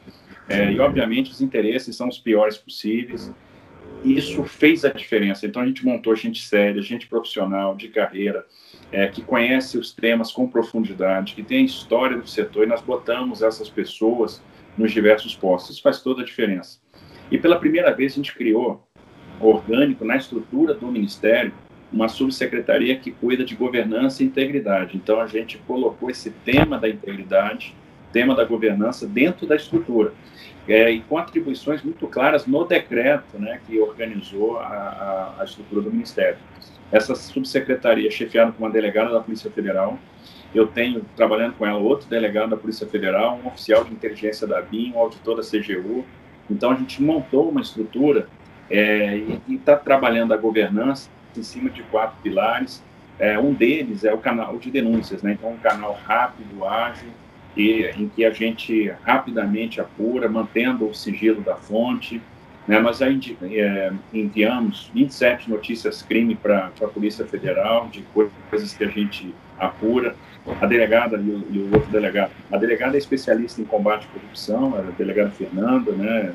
É, 0.50 0.72
e, 0.72 0.80
obviamente, 0.80 1.32
os 1.32 1.42
interesses 1.42 1.96
são 1.96 2.08
os 2.10 2.18
piores 2.18 2.58
possíveis. 2.58 3.32
Isso 4.04 4.44
fez 4.44 4.84
a 4.84 4.90
diferença. 4.90 5.46
Então, 5.46 5.62
a 5.62 5.66
gente 5.66 5.86
montou 5.86 6.16
gente 6.16 6.42
séria, 6.42 6.82
gente 6.82 7.08
profissional, 7.08 7.76
de 7.76 7.88
carreira, 7.90 8.46
é, 8.92 9.08
que 9.08 9.22
conhece 9.22 9.78
os 9.78 9.94
temas 9.94 10.32
com 10.32 10.48
profundidade, 10.48 11.36
que 11.36 11.44
tem 11.44 11.60
a 11.60 11.66
história 11.66 12.18
do 12.18 12.28
setor, 12.28 12.64
e 12.64 12.68
nós 12.68 12.82
botamos 12.82 13.44
essas 13.44 13.70
pessoas 13.70 14.42
nos 14.76 14.92
diversos 14.92 15.36
postos. 15.36 15.76
Isso 15.76 15.84
faz 15.84 16.02
toda 16.02 16.24
a 16.24 16.26
diferença. 16.26 16.80
E, 17.30 17.38
pela 17.38 17.60
primeira 17.60 17.94
vez, 17.94 18.14
a 18.14 18.16
gente 18.16 18.34
criou, 18.34 18.88
orgânico, 19.40 20.04
na 20.04 20.16
estrutura 20.16 20.74
do 20.74 20.88
Ministério, 20.88 21.54
uma 21.92 22.08
subsecretaria 22.08 22.98
que 22.98 23.12
cuida 23.12 23.44
de 23.44 23.56
governança 23.56 24.24
e 24.24 24.26
integridade. 24.26 24.98
Então, 24.98 25.20
a 25.20 25.28
gente 25.28 25.58
colocou 25.60 26.10
esse 26.10 26.32
tema 26.32 26.78
da 26.78 26.90
integridade, 26.90 27.76
tema 28.12 28.36
da 28.36 28.44
governança, 28.44 29.08
dentro 29.08 29.46
da 29.48 29.56
estrutura 29.56 30.14
é, 30.68 30.92
e 30.92 31.02
com 31.02 31.18
atribuições 31.18 31.82
muito 31.82 32.08
claras 32.08 32.46
no 32.46 32.64
decreto 32.64 33.40
né, 33.40 33.60
que 33.66 33.80
organizou 33.80 34.60
a, 34.60 34.66
a, 34.66 35.42
a, 35.42 35.44
estrutura 35.44 35.82
do 35.82 35.92
Ministério. 35.92 36.38
Essa 36.92 37.16
subsecretaria, 37.16 38.10
chefiada 38.12 38.52
por 38.52 38.64
uma 38.64 38.70
delegada 38.70 39.12
da 39.12 39.20
Polícia 39.20 39.50
Federal, 39.50 39.98
eu 40.54 40.68
tenho, 40.68 41.06
trabalhando 41.16 41.54
com 41.54 41.66
ela, 41.66 41.78
outro 41.78 42.08
delegado 42.08 42.50
da 42.52 42.58
Polícia 42.58 42.88
Federal, 42.88 43.40
um 43.44 43.48
oficial 43.48 43.84
de 43.84 43.94
inteligência 43.94 44.48
da 44.48 44.62
BIM, 44.62 44.94
um 44.94 45.00
auditor 45.00 45.38
da 45.38 45.44
CGU. 45.44 46.04
Então, 46.50 46.72
a 46.72 46.76
gente 46.76 47.02
montou 47.02 47.50
uma 47.50 47.62
estrutura 47.62 48.28
é, 48.70 49.18
e 49.18 49.56
está 49.56 49.76
trabalhando 49.76 50.34
a 50.34 50.38
governança 50.38 51.10
em 51.36 51.44
cima 51.44 51.70
de 51.70 51.84
quatro 51.84 52.18
pilares. 52.22 52.84
É, 53.20 53.38
um 53.38 53.54
deles 53.54 54.04
é 54.04 54.14
o 54.14 54.18
canal 54.18 54.58
de 54.58 54.72
denúncias, 54.72 55.22
né? 55.22 55.34
então 55.34 55.52
um 55.52 55.58
canal 55.58 55.94
rápido, 56.06 56.66
ágil, 56.66 57.10
em 57.58 58.08
que 58.10 58.24
a 58.24 58.32
gente 58.32 58.92
rapidamente 59.04 59.82
apura, 59.82 60.30
mantendo 60.30 60.88
o 60.88 60.94
sigilo 60.94 61.42
da 61.42 61.56
fonte. 61.56 62.22
Né? 62.68 62.80
Nós 62.80 63.00
já 63.00 63.08
é, 63.10 63.92
enviamos 64.14 64.92
27 64.94 65.50
notícias 65.50 66.02
crime 66.02 66.36
para 66.36 66.72
a 66.82 66.88
Polícia 66.88 67.26
Federal, 67.26 67.88
de 67.88 68.04
coisas 68.50 68.74
que 68.74 68.84
a 68.84 68.88
gente 68.88 69.34
apura. 69.58 70.16
A 70.62 70.66
delegada 70.66 71.18
e 71.18 71.30
o, 71.30 71.48
e 71.52 71.60
o, 71.60 71.74
outro 71.76 71.92
delegado. 71.92 72.32
A 72.52 72.58
delegada 72.58 72.96
é 72.96 72.98
especialista 72.98 73.62
em 73.62 73.66
combate 73.66 74.08
à 74.08 74.20
corrupção, 74.20 74.76
a 74.76 74.82
delegada 74.98 75.30
Fernanda, 75.32 75.92
né? 75.92 76.34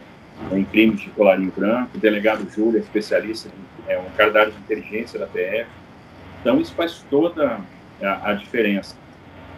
em 0.52 0.64
crimes 0.64 1.00
de 1.00 1.10
colarinho 1.10 1.52
branco. 1.56 1.90
O 1.94 1.98
delegado 1.98 2.48
Júlio 2.50 2.78
é 2.78 2.80
especialista, 2.80 3.48
é 3.88 3.98
um 3.98 4.06
área 4.20 4.50
de 4.50 4.58
inteligência 4.58 5.18
da 5.18 5.26
PF. 5.26 5.66
Então, 6.40 6.60
isso 6.60 6.74
faz 6.74 7.04
toda 7.08 7.60
a, 8.02 8.30
a 8.30 8.32
diferença. 8.34 8.96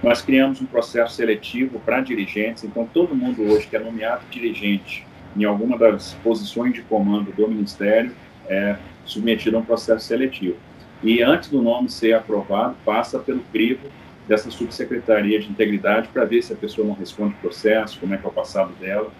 Nós 0.02 0.20
criamos 0.22 0.60
um 0.60 0.66
processo 0.66 1.14
seletivo 1.14 1.80
para 1.80 2.00
dirigentes, 2.00 2.64
então 2.64 2.88
todo 2.92 3.14
mundo 3.14 3.42
hoje 3.42 3.66
que 3.66 3.76
é 3.76 3.78
nomeado 3.78 4.24
dirigente 4.30 5.06
em 5.36 5.44
alguma 5.44 5.76
das 5.76 6.14
posições 6.22 6.74
de 6.74 6.82
comando 6.82 7.32
do 7.32 7.48
Ministério 7.48 8.12
é 8.48 8.76
submetido 9.04 9.56
a 9.56 9.60
um 9.60 9.64
processo 9.64 10.06
seletivo. 10.06 10.56
E 11.02 11.22
antes 11.22 11.50
do 11.50 11.60
nome 11.60 11.90
ser 11.90 12.14
aprovado, 12.14 12.76
passa 12.84 13.18
pelo 13.18 13.40
crivo 13.52 13.88
dessa 14.26 14.50
subsecretaria 14.50 15.38
de 15.38 15.48
integridade 15.48 16.08
para 16.08 16.24
ver 16.24 16.42
se 16.42 16.52
a 16.52 16.56
pessoa 16.56 16.86
não 16.86 16.94
responde 16.94 17.34
o 17.34 17.38
processo, 17.38 18.00
como 18.00 18.14
é 18.14 18.16
que 18.16 18.26
é 18.26 18.28
o 18.28 18.32
passado 18.32 18.72
dela. 18.80 19.10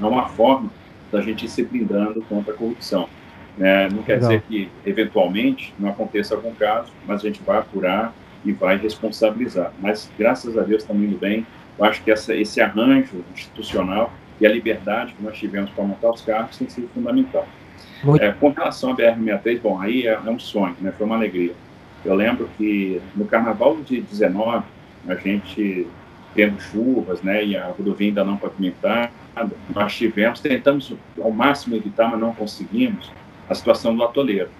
É 0.00 0.04
uma 0.04 0.28
forma 0.28 0.70
da 1.10 1.20
gente 1.20 1.46
ir 1.46 1.48
se 1.48 1.62
blindando 1.62 2.22
contra 2.22 2.52
a 2.52 2.56
corrupção. 2.56 3.08
É, 3.58 3.88
não 3.88 4.02
quer 4.02 4.14
Legal. 4.14 4.30
dizer 4.30 4.42
que, 4.48 4.68
eventualmente, 4.84 5.74
não 5.78 5.90
aconteça 5.90 6.34
algum 6.34 6.54
caso, 6.54 6.92
mas 7.06 7.20
a 7.20 7.26
gente 7.26 7.42
vai 7.42 7.58
apurar 7.58 8.14
e 8.46 8.52
vai 8.52 8.76
responsabilizar. 8.76 9.72
Mas, 9.80 10.10
graças 10.16 10.56
a 10.56 10.62
Deus, 10.62 10.82
estamos 10.82 11.02
indo 11.02 11.18
bem. 11.18 11.46
Eu 11.78 11.84
acho 11.84 12.02
que 12.02 12.10
essa, 12.10 12.34
esse 12.34 12.60
arranjo 12.60 13.24
institucional 13.34 14.12
e 14.40 14.46
a 14.46 14.50
liberdade 14.50 15.12
que 15.12 15.22
nós 15.22 15.36
tivemos 15.36 15.70
para 15.70 15.84
montar 15.84 16.10
os 16.10 16.22
carros 16.22 16.56
tem 16.56 16.68
sido 16.68 16.88
fundamental. 16.88 17.46
É, 18.20 18.30
com 18.32 18.50
relação 18.50 18.92
à 18.92 18.96
BR-63, 18.96 19.60
bom, 19.60 19.80
aí 19.80 20.06
é, 20.06 20.12
é, 20.12 20.30
um 20.30 20.38
sonho, 20.38 20.76
né? 20.80 20.92
foi 20.96 21.06
uma 21.06 21.16
alegria. 21.16 21.52
Eu 22.04 22.14
lembro 22.14 22.48
que 22.56 23.00
no 23.16 23.24
carnaval 23.24 23.76
de 23.80 24.00
19, 24.00 24.64
a 25.08 25.14
gente 25.16 25.86
tendo 26.34 26.60
chuvas, 26.60 27.22
né, 27.22 27.42
e 27.42 27.56
a 27.56 27.68
rodovia 27.68 28.08
ainda 28.08 28.22
não 28.22 28.36
pavimentada, 28.36 29.10
nós 29.74 29.96
tivemos, 29.96 30.38
tentamos 30.38 30.92
ao 31.18 31.30
máximo 31.30 31.74
evitar, 31.74 32.10
mas 32.10 32.20
não 32.20 32.34
conseguimos, 32.34 33.10
a 33.48 33.54
situação 33.54 33.96
do 33.96 34.04
atoleiro. 34.04 34.50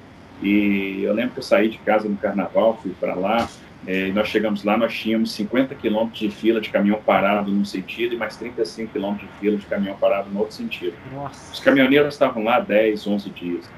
E 0.42 1.02
eu 1.02 1.12
lembro 1.12 1.32
que 1.32 1.38
eu 1.38 1.42
saí 1.42 1.68
de 1.68 1.78
casa 1.78 2.08
no 2.08 2.16
carnaval, 2.16 2.78
fui 2.82 2.92
para 2.98 3.14
lá, 3.14 3.46
é, 3.86 4.10
nós 4.10 4.28
chegamos 4.28 4.64
lá, 4.64 4.76
nós 4.76 4.92
tínhamos 4.94 5.32
50 5.32 5.74
quilômetros 5.74 6.18
de 6.18 6.30
fila 6.30 6.60
de 6.60 6.70
caminhão 6.70 7.00
parado 7.04 7.50
num 7.50 7.64
sentido 7.64 8.14
e 8.14 8.18
mais 8.18 8.36
35 8.36 8.92
quilômetros 8.92 9.28
de 9.30 9.38
fila 9.38 9.56
de 9.56 9.66
caminhão 9.66 9.96
parado 9.96 10.28
no 10.30 10.40
outro 10.40 10.54
sentido. 10.54 10.94
Nossa. 11.12 11.52
Os 11.52 11.60
caminhoneiros 11.60 12.14
estavam 12.14 12.42
lá 12.42 12.58
10, 12.58 13.06
11 13.06 13.30
dias. 13.30 13.70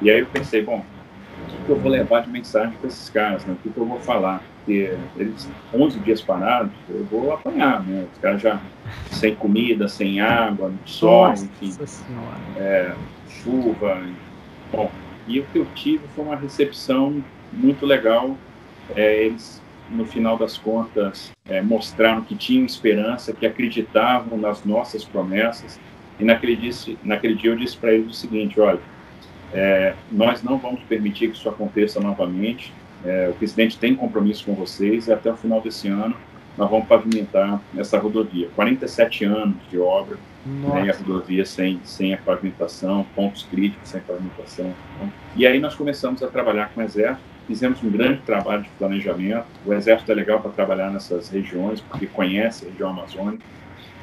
E 0.00 0.10
aí 0.10 0.20
eu 0.20 0.26
pensei, 0.26 0.62
bom, 0.62 0.84
o 1.60 1.64
que 1.64 1.70
eu 1.70 1.76
vou 1.76 1.90
levar 1.90 2.22
de 2.22 2.30
mensagem 2.30 2.76
para 2.76 2.88
esses 2.88 3.08
caras? 3.08 3.44
Né? 3.44 3.54
O 3.54 3.56
que 3.56 3.78
eu 3.78 3.86
vou 3.86 4.00
falar? 4.00 4.42
Porque 4.64 4.96
eles, 5.16 5.48
11 5.72 5.98
dias 6.00 6.20
parados, 6.20 6.72
eu 6.88 7.04
vou 7.04 7.32
apanhar, 7.32 7.82
né? 7.84 8.06
Os 8.12 8.18
caras 8.20 8.40
já 8.40 8.60
sem 9.10 9.34
comida, 9.34 9.88
sem 9.88 10.20
água, 10.20 10.72
sol, 10.84 11.28
Nossa 11.28 11.44
enfim. 11.44 11.76
É, 12.56 12.92
chuva. 13.28 14.00
Bom, 14.72 14.90
e 15.26 15.40
o 15.40 15.44
que 15.46 15.58
eu 15.58 15.66
tive 15.74 16.04
foi 16.14 16.24
uma 16.24 16.36
recepção 16.36 17.22
muito 17.52 17.84
legal 17.84 18.36
é, 18.96 19.24
eles, 19.24 19.60
no 19.90 20.04
final 20.04 20.36
das 20.36 20.56
contas, 20.56 21.32
é, 21.48 21.60
mostraram 21.60 22.22
que 22.22 22.34
tinham 22.34 22.64
esperança, 22.64 23.32
que 23.32 23.46
acreditavam 23.46 24.38
nas 24.38 24.64
nossas 24.64 25.04
promessas. 25.04 25.78
E 26.18 26.24
naquele 26.24 26.56
dia, 26.56 26.96
naquele 27.02 27.34
dia 27.34 27.50
eu 27.50 27.56
disse 27.56 27.76
para 27.76 27.92
eles 27.92 28.08
o 28.08 28.14
seguinte: 28.14 28.60
olha, 28.60 28.80
é, 29.52 29.94
nós 30.10 30.42
não 30.42 30.58
vamos 30.58 30.80
permitir 30.82 31.28
que 31.28 31.36
isso 31.36 31.48
aconteça 31.48 32.00
novamente. 32.00 32.72
É, 33.04 33.28
o 33.30 33.34
presidente 33.34 33.78
tem 33.78 33.94
compromisso 33.94 34.44
com 34.44 34.54
vocês 34.54 35.08
e 35.08 35.12
até 35.12 35.30
o 35.30 35.36
final 35.36 35.60
desse 35.60 35.88
ano 35.88 36.14
nós 36.56 36.70
vamos 36.70 36.86
pavimentar 36.86 37.60
essa 37.76 37.98
rodovia. 37.98 38.48
47 38.54 39.24
anos 39.24 39.56
de 39.70 39.78
obra 39.78 40.18
né, 40.44 40.86
e 40.86 40.90
a 40.90 40.94
rodovia 40.94 41.44
sem, 41.44 41.80
sem 41.82 42.12
a 42.12 42.18
pavimentação, 42.18 43.06
pontos 43.14 43.44
críticos 43.44 43.88
sem 43.88 44.00
pavimentação. 44.02 44.72
E 45.34 45.46
aí 45.46 45.58
nós 45.58 45.74
começamos 45.74 46.22
a 46.22 46.28
trabalhar 46.28 46.70
com 46.74 46.80
o 46.80 46.84
Exército 46.84 47.31
fizemos 47.46 47.82
um 47.82 47.90
grande 47.90 48.20
trabalho 48.22 48.62
de 48.62 48.68
planejamento. 48.70 49.46
O 49.66 49.72
Exército 49.72 50.10
é 50.12 50.14
legal 50.14 50.40
para 50.40 50.50
trabalhar 50.50 50.90
nessas 50.90 51.28
regiões, 51.28 51.80
porque 51.80 52.06
conhece 52.06 52.66
a 52.66 52.70
região 52.70 52.90
amazônica. 52.90 53.44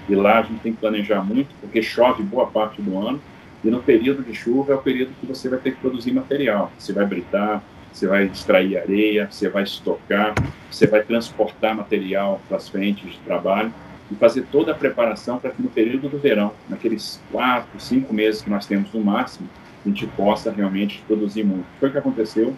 E 0.08 0.16
lá 0.16 0.40
a 0.40 0.42
gente 0.42 0.60
tem 0.62 0.74
que 0.74 0.80
planejar 0.80 1.22
muito, 1.22 1.50
porque 1.62 1.82
chove 1.82 2.24
boa 2.24 2.48
parte 2.48 2.82
do 2.82 2.98
ano. 2.98 3.22
E 3.64 3.70
no 3.70 3.82
período 3.84 4.24
de 4.24 4.34
chuva 4.34 4.74
é 4.74 4.76
o 4.76 4.82
período 4.82 5.12
que 5.20 5.26
você 5.26 5.50
vai 5.50 5.60
ter 5.60 5.72
que 5.72 5.82
produzir 5.82 6.12
material. 6.12 6.72
Você 6.78 6.94
vai 6.94 7.06
britar, 7.06 7.62
você 7.92 8.08
vai 8.08 8.26
extrair 8.26 8.78
areia, 8.78 9.28
você 9.30 9.50
vai 9.50 9.64
estocar, 9.64 10.34
você 10.70 10.88
vai 10.88 11.04
transportar 11.04 11.76
material 11.76 12.42
para 12.48 12.58
as 12.58 12.70
frentes 12.70 13.12
de 13.12 13.20
trabalho 13.20 13.74
e 14.12 14.16
fazer 14.16 14.46
toda 14.52 14.72
a 14.72 14.76
preparação 14.76 15.38
para 15.38 15.52
que 15.52 15.62
no 15.62 15.70
período 15.70 16.10
do 16.10 16.18
verão, 16.18 16.54
naqueles 16.68 17.22
quatro, 17.32 17.80
cinco 17.80 18.14
meses 18.14 18.42
que 18.42 18.50
nós 18.50 18.66
temos 18.66 18.92
no 18.94 19.02
máximo, 19.02 19.48
a 19.86 19.90
gente 19.90 20.08
possa 20.08 20.52
realmente 20.52 21.04
produzir 21.08 21.44
muito. 21.44 21.66
Foi 21.80 21.90
o 21.90 21.92
que 21.92 21.98
aconteceu 21.98 22.56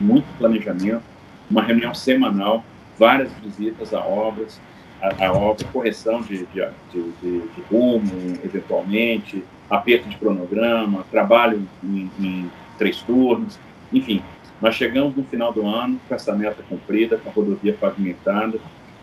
muito 0.00 0.26
planejamento, 0.38 1.02
uma 1.50 1.62
reunião 1.62 1.94
semanal, 1.94 2.64
várias 2.98 3.32
visitas 3.34 3.92
a 3.92 4.00
obras, 4.00 4.60
a, 5.00 5.26
a 5.26 5.32
obra, 5.32 5.66
correção 5.72 6.22
de, 6.22 6.46
de, 6.46 6.68
de, 6.92 7.12
de, 7.22 7.62
rumo, 7.70 8.10
eventualmente, 8.44 9.42
aperto 9.68 10.08
de 10.08 10.16
cronograma, 10.16 11.04
trabalho 11.10 11.66
em, 11.82 12.10
em 12.18 12.50
três 12.78 13.00
turnos, 13.02 13.58
enfim. 13.92 14.22
Nós 14.60 14.74
chegamos 14.74 15.16
no 15.16 15.24
final 15.24 15.52
do 15.52 15.66
ano 15.66 15.98
com 16.06 16.14
essa 16.14 16.34
meta 16.34 16.62
cumprida, 16.68 17.16
com 17.16 17.30
a 17.30 17.32
rodovia 17.32 17.74
pavimentada, 17.74 18.58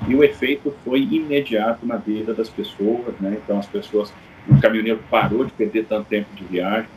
e 0.08 0.16
o 0.16 0.24
efeito 0.24 0.74
foi 0.86 1.02
imediato 1.02 1.86
na 1.86 1.96
vida 1.96 2.34
das 2.34 2.50
pessoas, 2.50 3.16
né? 3.20 3.38
Então 3.44 3.58
as 3.58 3.66
pessoas, 3.66 4.14
o 4.48 4.60
caminhoneiro 4.62 5.00
parou 5.10 5.44
de 5.44 5.52
perder 5.54 5.86
tanto 5.86 6.08
tempo 6.08 6.28
de 6.36 6.44
viagem, 6.44 6.88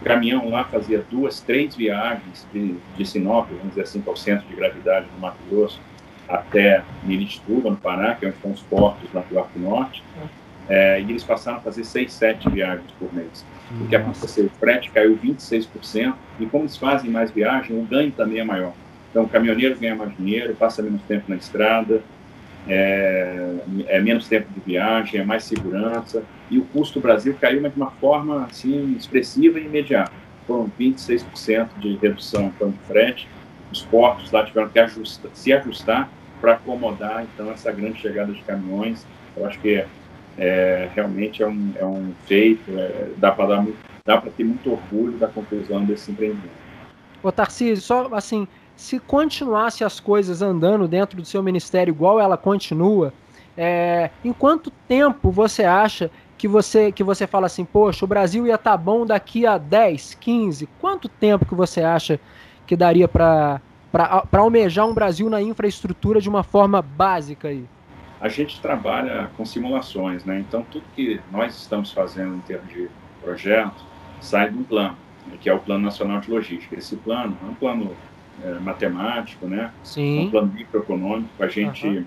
o 0.00 0.04
caminhão 0.04 0.48
lá 0.48 0.64
fazia 0.64 1.04
duas, 1.10 1.40
três 1.40 1.76
viagens 1.76 2.46
de, 2.52 2.76
de 2.96 3.04
Sinop, 3.04 3.48
vamos 3.48 3.68
dizer 3.70 3.82
assim, 3.82 4.02
ao 4.06 4.16
centro 4.16 4.46
de 4.48 4.56
gravidade 4.56 5.06
do 5.14 5.20
Mato 5.20 5.38
Grosso, 5.48 5.80
até 6.28 6.82
Mirituba, 7.02 7.70
no 7.70 7.76
Pará, 7.76 8.14
que 8.14 8.24
é 8.24 8.28
onde 8.28 8.36
estão 8.36 8.50
os 8.52 8.62
portos 8.62 9.12
lá 9.12 9.22
do 9.28 9.38
Arco 9.38 9.58
Norte. 9.58 10.02
É, 10.68 11.00
e 11.00 11.10
eles 11.10 11.24
passaram 11.24 11.58
a 11.58 11.60
fazer 11.60 11.84
seis, 11.84 12.12
sete 12.12 12.48
viagens 12.48 12.90
por 12.98 13.12
mês. 13.12 13.44
O 13.80 13.88
que 13.88 13.96
aconteceu? 13.96 14.46
O 14.46 14.50
frete 14.50 14.90
caiu 14.90 15.18
26%, 15.18 16.14
e 16.38 16.46
como 16.46 16.64
eles 16.64 16.76
fazem 16.76 17.10
mais 17.10 17.30
viagem, 17.30 17.76
o 17.76 17.82
ganho 17.82 18.12
também 18.12 18.38
é 18.38 18.44
maior. 18.44 18.72
Então, 19.10 19.24
o 19.24 19.28
caminhoneiro 19.28 19.76
ganha 19.78 19.96
mais 19.96 20.16
dinheiro, 20.16 20.54
passa 20.54 20.80
menos 20.80 21.02
tempo 21.02 21.24
na 21.28 21.34
estrada, 21.36 22.00
é, 22.68 23.56
é, 23.88 24.00
menos 24.00 24.28
tempo 24.28 24.46
de 24.54 24.60
viagem, 24.60 25.20
é 25.20 25.24
mais 25.24 25.44
segurança, 25.44 26.22
e 26.50 26.58
o 26.58 26.64
custo 26.64 26.98
do 26.98 27.02
Brasil 27.02 27.36
caiu 27.40 27.60
de 27.60 27.76
uma 27.76 27.90
forma 27.92 28.44
assim, 28.44 28.94
expressiva 28.96 29.58
e 29.58 29.64
imediata. 29.64 30.12
Foram 30.46 30.70
26% 30.78 31.68
de 31.78 31.96
redução 31.96 32.52
então, 32.54 32.70
de 32.70 32.78
frete, 32.86 33.28
os 33.70 33.82
portos 33.82 34.32
lá 34.32 34.44
tiveram 34.44 34.68
que 34.68 34.80
se 35.32 35.52
ajustar 35.52 36.10
para 36.40 36.54
acomodar 36.54 37.22
então 37.22 37.50
essa 37.52 37.70
grande 37.70 38.00
chegada 38.00 38.32
de 38.32 38.42
caminhões. 38.42 39.06
Eu 39.36 39.46
acho 39.46 39.58
que 39.60 39.84
é, 40.36 40.88
realmente 40.94 41.42
é 41.42 41.46
um, 41.46 41.72
é 41.76 41.84
um 41.84 42.12
feito, 42.26 42.70
é, 42.76 43.10
dá 43.16 43.30
para 43.30 44.30
ter 44.36 44.44
muito 44.44 44.72
orgulho 44.72 45.18
da 45.18 45.28
conclusão 45.28 45.84
desse 45.84 46.10
empreendimento. 46.10 46.60
Ô 47.22 47.30
Tarcísio, 47.30 47.84
só 47.84 48.08
assim, 48.14 48.48
se 48.74 48.98
continuasse 48.98 49.84
as 49.84 50.00
coisas 50.00 50.40
andando 50.40 50.88
dentro 50.88 51.16
do 51.16 51.24
seu 51.24 51.42
ministério 51.42 51.92
igual 51.92 52.18
ela 52.18 52.36
continua, 52.36 53.12
é, 53.56 54.10
em 54.24 54.32
quanto 54.32 54.70
tempo 54.88 55.30
você 55.30 55.64
acha 55.64 56.10
que 56.40 56.48
você 56.48 56.90
que 56.90 57.04
você 57.04 57.26
fala 57.26 57.44
assim, 57.44 57.66
poxa, 57.66 58.02
o 58.02 58.08
Brasil 58.08 58.46
ia 58.46 58.54
estar 58.54 58.70
tá 58.70 58.76
bom 58.76 59.04
daqui 59.04 59.44
a 59.44 59.58
10, 59.58 60.14
15? 60.14 60.66
Quanto 60.80 61.06
tempo 61.06 61.44
que 61.44 61.54
você 61.54 61.82
acha 61.82 62.18
que 62.66 62.74
daria 62.74 63.06
para 63.06 63.60
almejar 64.32 64.86
um 64.86 64.94
Brasil 64.94 65.28
na 65.28 65.42
infraestrutura 65.42 66.18
de 66.18 66.30
uma 66.30 66.42
forma 66.42 66.80
básica 66.80 67.48
aí? 67.48 67.66
A 68.18 68.30
gente 68.30 68.58
trabalha 68.58 69.30
com 69.36 69.44
simulações, 69.44 70.24
né? 70.24 70.38
Então 70.40 70.64
tudo 70.70 70.82
que 70.96 71.20
nós 71.30 71.54
estamos 71.54 71.92
fazendo 71.92 72.34
em 72.34 72.40
termos 72.40 72.72
de 72.72 72.88
projeto 73.22 73.84
sai 74.18 74.48
de 74.48 74.56
um 74.56 74.62
plano, 74.62 74.96
que 75.42 75.50
é 75.50 75.52
o 75.52 75.58
Plano 75.58 75.84
Nacional 75.84 76.20
de 76.20 76.30
Logística. 76.30 76.74
Esse 76.74 76.96
plano 76.96 77.36
é 77.42 77.50
um 77.50 77.54
plano 77.54 77.94
é, 78.42 78.54
matemático, 78.60 79.46
né? 79.46 79.70
Sim. 79.84 80.20
Um 80.20 80.30
plano 80.30 80.50
microeconômico. 80.54 81.28
A 81.38 81.48
gente 81.48 81.86
uhum. 81.86 82.04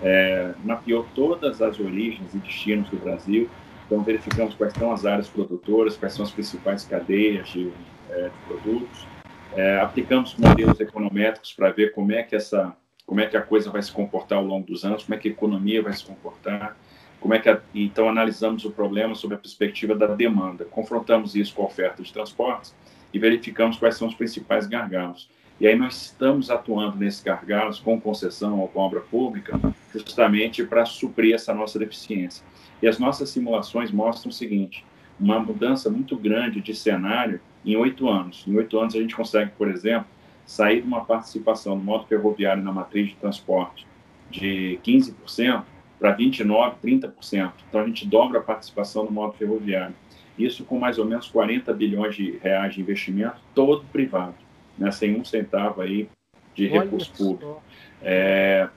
é, 0.00 0.54
mapeou 0.64 1.04
todas 1.12 1.60
as 1.60 1.80
origens 1.80 2.32
e 2.34 2.38
destinos 2.38 2.88
do 2.88 2.96
Brasil. 2.98 3.50
Então, 3.86 4.02
verificamos 4.02 4.54
quais 4.54 4.72
são 4.72 4.92
as 4.92 5.04
áreas 5.04 5.28
produtoras, 5.28 5.96
quais 5.96 6.14
são 6.14 6.24
as 6.24 6.30
principais 6.30 6.84
cadeias 6.84 7.48
de, 7.48 7.70
é, 8.10 8.28
de 8.28 8.46
produtos. 8.46 9.06
É, 9.54 9.80
aplicamos 9.80 10.34
modelos 10.36 10.80
econométricos 10.80 11.52
para 11.52 11.70
ver 11.70 11.92
como 11.92 12.12
é 12.12 12.22
que 12.22 12.34
essa 12.34 12.76
como 13.06 13.20
é 13.20 13.26
que 13.26 13.36
a 13.36 13.42
coisa 13.42 13.70
vai 13.70 13.82
se 13.82 13.92
comportar 13.92 14.38
ao 14.38 14.44
longo 14.44 14.66
dos 14.66 14.84
anos, 14.84 15.04
como 15.04 15.14
é 15.14 15.18
que 15.18 15.28
a 15.28 15.30
economia 15.30 15.82
vai 15.82 15.92
se 15.92 16.04
comportar, 16.04 16.76
como 17.20 17.34
é 17.34 17.38
que 17.38 17.48
a... 17.48 17.60
então 17.74 18.08
analisamos 18.08 18.64
o 18.64 18.70
problema 18.70 19.14
sob 19.14 19.34
a 19.34 19.38
perspectiva 19.38 19.94
da 19.94 20.06
demanda, 20.06 20.64
confrontamos 20.64 21.34
isso 21.34 21.54
com 21.54 21.62
a 21.62 21.66
oferta 21.66 22.02
de 22.02 22.12
transportes 22.12 22.74
e 23.12 23.18
verificamos 23.18 23.76
quais 23.76 23.96
são 23.96 24.08
os 24.08 24.14
principais 24.14 24.66
gargalos. 24.66 25.28
E 25.60 25.66
aí 25.68 25.76
nós 25.76 26.06
estamos 26.06 26.50
atuando 26.50 26.96
nesses 26.96 27.22
gargalos 27.22 27.78
com 27.78 28.00
concessão 28.00 28.58
ou 28.58 28.68
com 28.68 28.80
obra 28.80 29.00
pública, 29.00 29.60
justamente 29.94 30.64
para 30.64 30.84
suprir 30.84 31.34
essa 31.34 31.54
nossa 31.54 31.78
deficiência. 31.78 32.44
E 32.82 32.88
as 32.88 32.98
nossas 32.98 33.30
simulações 33.30 33.90
mostram 33.90 34.30
o 34.30 34.32
seguinte: 34.32 34.84
uma 35.18 35.38
mudança 35.38 35.90
muito 35.90 36.16
grande 36.16 36.60
de 36.60 36.74
cenário 36.74 37.40
em 37.64 37.76
oito 37.76 38.08
anos. 38.08 38.44
Em 38.46 38.56
oito 38.56 38.78
anos 38.78 38.94
a 38.94 39.00
gente 39.00 39.14
consegue, 39.16 39.52
por 39.56 39.68
exemplo, 39.68 40.06
sair 40.46 40.82
de 40.82 40.86
uma 40.86 41.04
participação 41.04 41.76
no 41.76 41.82
modo 41.82 42.06
ferroviário 42.06 42.62
na 42.62 42.72
matriz 42.72 43.08
de 43.08 43.16
transporte 43.16 43.86
de 44.30 44.78
15% 44.84 45.62
para 45.98 46.16
29%, 46.16 46.74
30%. 46.84 47.52
Então 47.68 47.80
a 47.80 47.86
gente 47.86 48.06
dobra 48.06 48.40
a 48.40 48.42
participação 48.42 49.04
no 49.04 49.10
modo 49.10 49.34
ferroviário. 49.34 49.94
Isso 50.38 50.64
com 50.64 50.78
mais 50.78 50.98
ou 50.98 51.04
menos 51.04 51.28
40 51.28 51.72
bilhões 51.72 52.16
de 52.16 52.38
reais 52.38 52.74
de 52.74 52.80
investimento, 52.80 53.36
todo 53.54 53.84
privado, 53.92 54.34
né, 54.76 54.90
sem 54.90 55.18
um 55.18 55.24
centavo 55.24 55.80
aí 55.80 56.08
de 56.54 56.68
Olha 56.68 56.80
recurso 56.82 57.12
público. 57.12 57.62
É, 58.02 58.68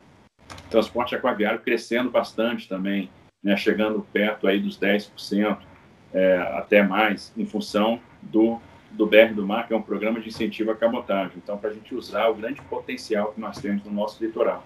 transporte 0.69 1.15
aquaviário 1.15 1.59
crescendo 1.59 2.09
bastante 2.09 2.69
também, 2.69 3.09
né, 3.47 3.55
chegando 3.55 4.05
perto 4.11 4.45
aí 4.45 4.59
dos 4.59 4.77
10%, 4.77 5.57
é, 6.13 6.37
até 6.53 6.83
mais, 6.83 7.33
em 7.37 7.45
função 7.45 7.99
do 8.21 8.59
do 8.89 9.05
BR 9.05 9.33
do 9.35 9.45
Mar, 9.45 9.67
que 9.67 9.73
é 9.73 9.77
um 9.77 9.81
programa 9.81 10.19
de 10.19 10.29
incentivo 10.29 10.71
à 10.71 10.75
cabotagem. 10.75 11.33
Então, 11.37 11.57
para 11.57 11.69
a 11.69 11.73
gente 11.73 11.93
usar 11.93 12.29
o 12.29 12.35
grande 12.35 12.61
potencial 12.61 13.33
que 13.33 13.39
nós 13.39 13.59
temos 13.59 13.83
no 13.83 13.91
nosso 13.91 14.23
litoral. 14.23 14.65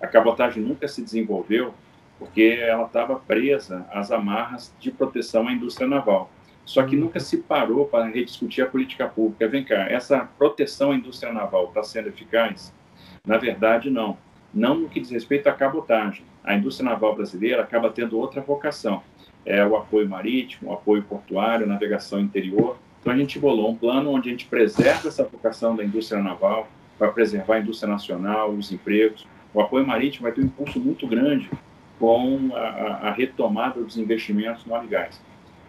A 0.00 0.06
cabotagem 0.06 0.62
nunca 0.62 0.86
se 0.86 1.02
desenvolveu 1.02 1.74
porque 2.18 2.58
ela 2.60 2.84
estava 2.84 3.16
presa 3.16 3.86
às 3.90 4.12
amarras 4.12 4.72
de 4.78 4.90
proteção 4.90 5.48
à 5.48 5.52
indústria 5.52 5.88
naval. 5.88 6.30
Só 6.64 6.82
que 6.84 6.94
nunca 6.94 7.18
se 7.18 7.38
parou 7.38 7.86
para 7.86 8.06
rediscutir 8.06 8.62
a 8.62 8.68
política 8.68 9.08
pública. 9.08 9.48
Vem 9.48 9.64
cá, 9.64 9.88
essa 9.88 10.20
proteção 10.38 10.92
à 10.92 10.94
indústria 10.94 11.32
naval 11.32 11.68
está 11.68 11.82
sendo 11.82 12.08
eficaz? 12.08 12.72
Na 13.26 13.38
verdade, 13.38 13.90
não. 13.90 14.16
Não 14.52 14.74
no 14.74 14.88
que 14.90 15.00
diz 15.00 15.10
respeito 15.10 15.48
à 15.48 15.52
cabotagem. 15.52 16.24
A 16.44 16.54
indústria 16.54 16.90
naval 16.90 17.16
brasileira 17.16 17.62
acaba 17.62 17.90
tendo 17.90 18.18
outra 18.18 18.40
vocação. 18.40 19.02
É 19.46 19.64
o 19.64 19.76
apoio 19.76 20.08
marítimo, 20.08 20.70
o 20.70 20.74
apoio 20.74 21.02
portuário, 21.02 21.66
navegação 21.66 22.20
interior, 22.20 22.76
então 23.04 23.12
a 23.12 23.16
gente 23.18 23.38
bolou 23.38 23.70
um 23.70 23.76
plano 23.76 24.10
onde 24.12 24.30
a 24.30 24.32
gente 24.32 24.46
preserva 24.46 25.08
essa 25.08 25.24
vocação 25.24 25.76
da 25.76 25.84
indústria 25.84 26.22
naval 26.22 26.66
para 26.98 27.12
preservar 27.12 27.56
a 27.56 27.60
indústria 27.60 27.92
nacional, 27.92 28.50
os 28.50 28.72
empregos. 28.72 29.26
O 29.52 29.60
apoio 29.60 29.86
marítimo 29.86 30.22
vai 30.22 30.32
ter 30.32 30.40
um 30.40 30.44
impulso 30.44 30.80
muito 30.80 31.06
grande 31.06 31.50
com 31.98 32.48
a, 32.54 33.08
a 33.08 33.10
retomada 33.12 33.78
dos 33.78 33.98
investimentos 33.98 34.64
no 34.64 34.88
gás. 34.88 35.20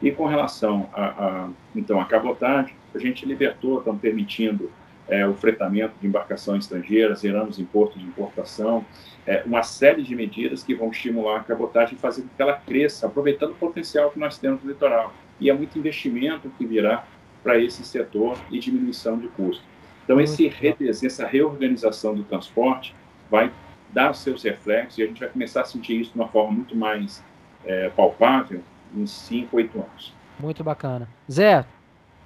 E 0.01 0.11
com 0.11 0.25
relação 0.25 0.89
a, 0.93 1.03
a, 1.03 1.49
então, 1.75 1.99
a 1.99 2.05
cabotagem, 2.05 2.73
a 2.93 2.99
gente 2.99 3.25
libertou, 3.25 3.79
estamos 3.79 3.99
permitindo 3.99 4.71
é, 5.07 5.25
o 5.27 5.33
fretamento 5.33 5.93
de 6.01 6.07
embarcações 6.07 6.63
estrangeiras, 6.63 7.19
zeramos 7.19 7.59
imposto 7.59 7.97
de 7.99 8.05
importação, 8.05 8.85
é, 9.25 9.43
uma 9.45 9.63
série 9.63 10.03
de 10.03 10.15
medidas 10.15 10.63
que 10.63 10.73
vão 10.73 10.89
estimular 10.89 11.41
a 11.41 11.43
cabotagem 11.43 11.95
e 11.95 11.99
fazer 11.99 12.23
com 12.23 12.29
que 12.29 12.41
ela 12.41 12.53
cresça, 12.53 13.07
aproveitando 13.07 13.51
o 13.51 13.55
potencial 13.55 14.11
que 14.11 14.19
nós 14.19 14.37
temos 14.37 14.63
no 14.63 14.69
litoral. 14.69 15.13
E 15.39 15.49
é 15.49 15.53
muito 15.53 15.77
investimento 15.77 16.49
que 16.57 16.65
virá 16.65 17.05
para 17.43 17.59
esse 17.59 17.83
setor 17.83 18.37
e 18.49 18.59
diminuição 18.59 19.17
de 19.17 19.27
custo. 19.29 19.63
Então, 20.03 20.19
esse 20.19 20.47
redesenho, 20.47 21.07
essa 21.07 21.25
reorganização 21.25 22.15
do 22.15 22.23
transporte 22.23 22.95
vai 23.29 23.51
dar 23.91 24.13
seus 24.13 24.43
reflexos 24.43 24.97
e 24.97 25.03
a 25.03 25.07
gente 25.07 25.19
vai 25.19 25.29
começar 25.29 25.61
a 25.61 25.65
sentir 25.65 26.01
isso 26.01 26.11
de 26.11 26.19
uma 26.19 26.27
forma 26.27 26.51
muito 26.51 26.75
mais 26.75 27.23
é, 27.65 27.89
palpável 27.89 28.61
em 28.95 29.05
5, 29.05 29.55
8 29.55 29.77
anos. 29.79 30.13
Muito 30.39 30.63
bacana. 30.63 31.07
Zé, 31.31 31.65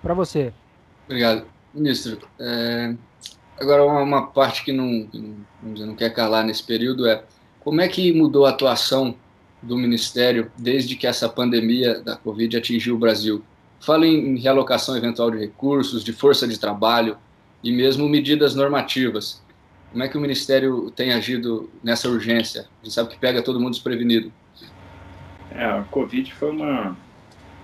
para 0.01 0.13
você. 0.13 0.54
Obrigado. 1.06 1.59
Ministro, 1.73 2.27
é, 2.39 2.95
agora 3.60 3.86
uma, 3.86 4.01
uma, 4.01 4.27
parte 4.27 4.63
que 4.63 4.71
não, 4.71 5.08
dizer, 5.62 5.86
não 5.86 5.95
quer 5.95 6.10
calar 6.12 6.43
nesse 6.43 6.63
período 6.63 7.08
é 7.08 7.23
como 7.60 7.82
é 7.82 7.88
que 7.88 8.12
mudou 8.13 8.45
a 8.45 8.49
atuação 8.49 9.15
do 9.62 9.77
Ministério 9.77 10.51
desde 10.58 10.95
que 10.95 11.05
essa 11.05 11.29
pandemia 11.29 11.99
da 11.99 12.15
Covid 12.15 12.58
atingiu 12.58 12.95
o 12.95 12.97
Brasil? 12.97 13.43
Falo 13.79 14.05
em 14.05 14.38
realocação 14.38 14.97
eventual 14.97 15.29
de 15.29 15.38
recursos, 15.38 16.03
de 16.03 16.12
força 16.12 16.47
de 16.47 16.60
trabalho 16.60 17.17
e 17.63 17.71
mesmo 17.71 18.10
medidas 18.10 18.55
normativas. 18.55 19.43
Como 19.91 20.03
é 20.03 20.08
que 20.08 20.17
o 20.17 20.21
Ministério 20.21 20.89
tem 20.91 21.13
agido 21.13 21.69
nessa 21.84 22.10
urgência? 22.10 22.62
A 22.82 22.86
gente 22.86 22.93
sabe 22.93 23.10
que 23.10 23.19
pega 23.19 23.41
todo 23.41 23.60
mundo 23.60 23.71
desprevenido. 23.71 24.32
É, 25.51 25.65
a 25.65 25.84
Covid 25.84 26.34
foi 26.34 26.51
uma, 26.51 26.97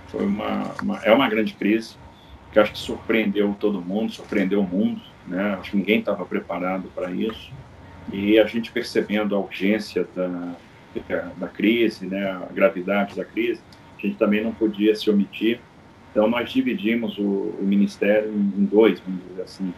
foi 0.07 0.25
uma, 0.25 0.71
uma, 0.81 0.97
é 0.99 1.13
uma 1.13 1.29
grande 1.29 1.53
crise 1.53 1.95
que 2.55 2.59
acho 2.59 2.71
que 2.71 2.79
surpreendeu 2.79 3.55
todo 3.59 3.81
mundo, 3.81 4.11
surpreendeu 4.11 4.61
o 4.61 4.63
mundo, 4.63 5.01
né? 5.27 5.57
Acho 5.59 5.71
que 5.71 5.77
ninguém 5.77 5.99
estava 5.99 6.25
preparado 6.25 6.89
para 6.95 7.11
isso 7.11 7.51
e 8.11 8.39
a 8.39 8.45
gente 8.45 8.71
percebendo 8.71 9.35
a 9.35 9.39
urgência 9.39 10.07
da, 10.15 10.53
da 11.37 11.47
crise, 11.47 12.05
né? 12.05 12.31
A 12.31 12.53
gravidade 12.53 13.15
da 13.15 13.25
crise, 13.25 13.61
a 13.97 14.01
gente 14.01 14.17
também 14.17 14.43
não 14.43 14.53
podia 14.53 14.95
se 14.95 15.09
omitir 15.09 15.59
então, 16.15 16.29
nós 16.29 16.49
dividimos 16.49 17.17
o, 17.17 17.21
o 17.59 17.61
ministério 17.61 18.31
em, 18.31 18.63
dois, 18.63 19.01
vamos 19.01 19.21
dizer 19.27 19.41
assim. 19.41 19.73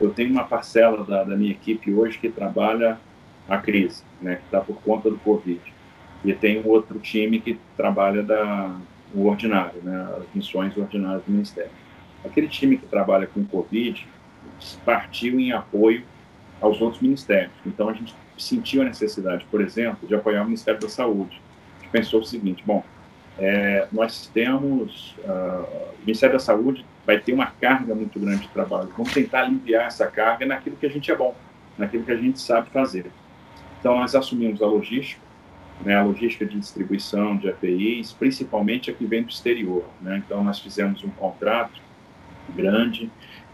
Eu 0.00 0.10
tenho 0.10 0.30
uma 0.30 0.44
parcela 0.44 1.04
da, 1.04 1.24
da 1.24 1.36
minha 1.36 1.50
equipe 1.50 1.92
hoje 1.92 2.16
que 2.16 2.28
trabalha 2.28 2.96
a 3.48 3.58
crise, 3.58 4.04
né, 4.22 4.36
que 4.36 4.44
está 4.44 4.60
por 4.60 4.80
conta 4.82 5.10
do 5.10 5.18
Covid. 5.18 5.60
E 6.24 6.32
tem 6.32 6.62
outro 6.64 7.00
time 7.00 7.40
que 7.40 7.58
trabalha 7.76 8.22
da, 8.22 8.72
o 9.12 9.26
ordinário, 9.26 9.82
né, 9.82 10.14
as 10.16 10.32
missões 10.32 10.76
ordinárias 10.76 11.24
do 11.24 11.32
Ministério. 11.32 11.72
Aquele 12.24 12.48
time 12.48 12.76
que 12.76 12.86
trabalha 12.86 13.26
com 13.26 13.44
Covid 13.44 14.06
partiu 14.84 15.38
em 15.40 15.52
apoio 15.52 16.04
aos 16.60 16.80
outros 16.80 17.00
ministérios. 17.00 17.52
Então, 17.64 17.88
a 17.88 17.92
gente 17.92 18.14
sentiu 18.36 18.82
a 18.82 18.84
necessidade, 18.84 19.44
por 19.50 19.60
exemplo, 19.60 20.06
de 20.06 20.14
apoiar 20.14 20.42
o 20.42 20.44
Ministério 20.44 20.80
da 20.80 20.88
Saúde. 20.88 21.40
A 21.78 21.82
gente 21.82 21.90
pensou 21.90 22.20
o 22.20 22.24
seguinte, 22.24 22.62
bom, 22.64 22.84
é, 23.38 23.86
nós 23.90 24.30
temos, 24.32 25.16
uh, 25.24 25.64
o 25.96 26.00
Ministério 26.00 26.34
da 26.34 26.38
Saúde 26.38 26.84
vai 27.06 27.18
ter 27.18 27.32
uma 27.32 27.46
carga 27.46 27.94
muito 27.94 28.18
grande 28.20 28.42
de 28.42 28.48
trabalho. 28.48 28.92
Vamos 28.96 29.12
tentar 29.12 29.42
aliviar 29.42 29.86
essa 29.86 30.06
carga 30.06 30.44
naquilo 30.44 30.76
que 30.76 30.86
a 30.86 30.90
gente 30.90 31.10
é 31.10 31.16
bom, 31.16 31.34
naquilo 31.78 32.04
que 32.04 32.12
a 32.12 32.16
gente 32.16 32.38
sabe 32.38 32.68
fazer. 32.70 33.10
Então, 33.78 33.98
nós 33.98 34.14
assumimos 34.14 34.60
a 34.60 34.66
logística, 34.66 35.22
né, 35.82 35.96
a 35.96 36.02
logística 36.02 36.44
de 36.44 36.58
distribuição 36.58 37.36
de 37.36 37.48
APIs, 37.48 38.12
principalmente 38.12 38.90
a 38.90 38.94
que 38.94 39.06
vem 39.06 39.22
do 39.22 39.30
exterior. 39.30 39.84
Né? 40.02 40.22
Então, 40.24 40.44
nós 40.44 40.58
fizemos 40.60 41.02
um 41.02 41.08
contrato 41.10 41.80
grande 42.50 43.10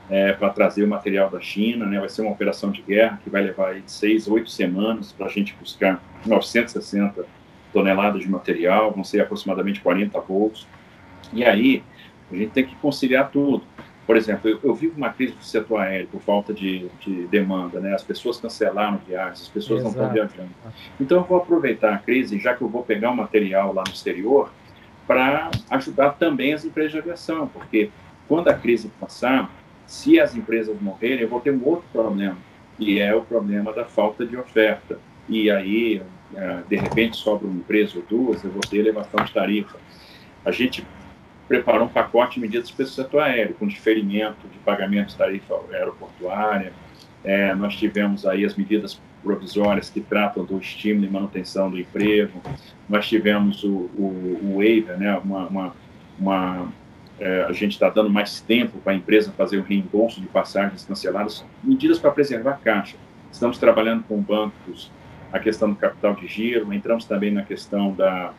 é, 0.09 0.33
para 0.33 0.51
trazer 0.51 0.85
o 0.85 0.89
material 0.89 1.29
da 1.29 1.41
China, 1.41 1.87
né? 1.87 1.99
vai 1.99 2.09
ser 2.09 2.23
uma 2.23 2.31
operação 2.31 2.71
de 2.71 2.83
guerra 2.83 3.21
que 3.23 3.31
vai 3.31 3.43
levar 3.43 3.71
aí 3.71 3.83
seis, 3.87 4.29
oito 4.29 4.51
semanas 4.51 5.13
para 5.13 5.27
a 5.27 5.29
gente 5.29 5.55
buscar 5.55 6.03
960 6.25 7.25
toneladas 7.73 8.23
de 8.23 8.31
material, 8.31 8.93
vão 8.93 9.05
ser 9.05 9.21
aproximadamente 9.21 9.81
40 9.81 10.19
voos. 10.21 10.67
E 11.33 11.45
aí, 11.45 11.83
a 12.31 12.37
gente 12.37 12.51
tem 12.51 12.65
que 12.65 12.75
conciliar 12.77 13.31
tudo. 13.31 13.65
Por 14.07 14.17
exemplo, 14.17 14.49
eu, 14.49 14.61
eu 14.63 14.75
vivo 14.75 14.97
uma 14.97 15.11
crise 15.11 15.35
do 15.35 15.43
setor 15.43 15.81
aéreo 15.81 16.07
por 16.07 16.21
falta 16.21 16.55
de, 16.55 16.89
de, 17.01 17.27
demanda, 17.27 17.81
né? 17.81 17.93
As 17.93 18.05
pessoas 18.05 18.39
cancelaram 18.39 19.01
viagens, 19.07 19.43
as 19.43 19.49
pessoas 19.49 19.81
Exato. 19.81 19.97
não 19.97 20.07
estão 20.07 20.15
viajando. 20.15 20.55
Então, 21.01 21.19
eu 21.19 21.25
vou 21.25 21.39
aproveitar 21.39 21.93
a 21.93 21.99
crise, 21.99 22.39
já 22.39 22.55
que 22.55 22.63
eu 22.63 22.69
vou 22.69 22.85
pegar 22.85 23.11
o 23.11 23.17
material 23.17 23.75
lá 23.75 23.83
no 23.85 23.93
exterior, 23.93 24.51
para 25.07 25.51
ajudar 25.71 26.13
também 26.13 26.55
as 26.55 26.65
empresas 26.65 26.93
de 26.93 26.99
aviação, 26.99 27.49
porque 27.49 27.91
quando 28.29 28.49
a 28.49 28.55
crise 28.55 28.91
passar, 29.01 29.51
se 29.87 30.19
as 30.19 30.35
empresas 30.35 30.81
morrerem, 30.81 31.21
eu 31.21 31.29
vou 31.29 31.41
ter 31.41 31.53
um 31.53 31.65
outro 31.65 31.85
problema, 31.93 32.37
e 32.79 32.99
é 32.99 33.15
o 33.15 33.23
problema 33.23 33.73
da 33.73 33.85
falta 33.85 34.27
de 34.27 34.37
oferta. 34.37 34.99
E 35.29 35.51
aí, 35.51 36.03
é, 36.35 36.63
de 36.69 36.77
repente 36.77 37.17
sobra 37.17 37.47
uma 37.47 37.57
empresa 37.57 37.99
ou 37.99 38.05
duas, 38.09 38.45
eu 38.45 38.51
vou 38.51 38.61
ter 38.61 38.79
elevação 38.79 39.25
de 39.25 39.33
tarifa. 39.33 39.79
A 40.45 40.51
gente 40.51 40.87
preparou 41.49 41.87
um 41.87 41.89
pacote 41.89 42.35
de 42.35 42.41
medidas 42.41 42.71
para 42.71 42.85
o 42.85 42.87
setor 42.87 43.23
aéreo, 43.23 43.55
com 43.55 43.67
diferimento 43.67 44.49
de 44.49 44.59
pagamento 44.59 45.09
de 45.09 45.17
tarifa 45.17 45.59
aeroportuária. 45.73 46.73
É, 47.25 47.55
nós 47.55 47.77
tivemos 47.77 48.27
aí 48.27 48.45
as 48.45 48.55
medidas 48.55 49.01
provisórias 49.23 49.91
que 49.91 50.01
tratam 50.01 50.45
do 50.45 50.59
estímulo 50.59 51.07
e 51.07 51.11
manutenção 51.11 51.71
do 51.71 51.79
emprego. 51.79 52.41
Nós 52.89 53.09
tivemos 53.09 53.65
o, 53.65 53.91
o, 53.97 54.39
o 54.43 54.57
waiver, 54.59 54.97
né, 54.99 55.21
uma, 55.25 55.47
uma, 55.49 55.77
uma 56.19 56.73
é, 57.19 57.43
a 57.43 57.53
gente 57.53 57.73
está 57.73 57.89
dando 57.89 58.11
mais 58.11 58.41
tempo 58.41 58.79
para 58.79 58.93
a 58.93 58.97
empresa 58.97 59.33
fazer 59.33 59.59
o 59.59 59.63
reembolso 59.63 60.21
de 60.21 60.27
passagens 60.27 60.85
canceladas, 60.85 61.45
medidas 61.63 61.99
para 61.99 62.11
preservar 62.11 62.53
a 62.53 62.57
caixa. 62.57 62.97
Estamos 63.33 63.59
trabalhando 63.59 64.05
com 64.05 64.21
bancos 64.21 64.91
a 65.33 65.39
questão 65.39 65.71
do 65.71 65.77
capital 65.77 66.15
de 66.15 66.27
giro, 66.27 66.73
entramos 66.73 67.05
também 67.05 67.31
na 67.31 67.43
questão 67.43 67.93
da, 67.93 68.33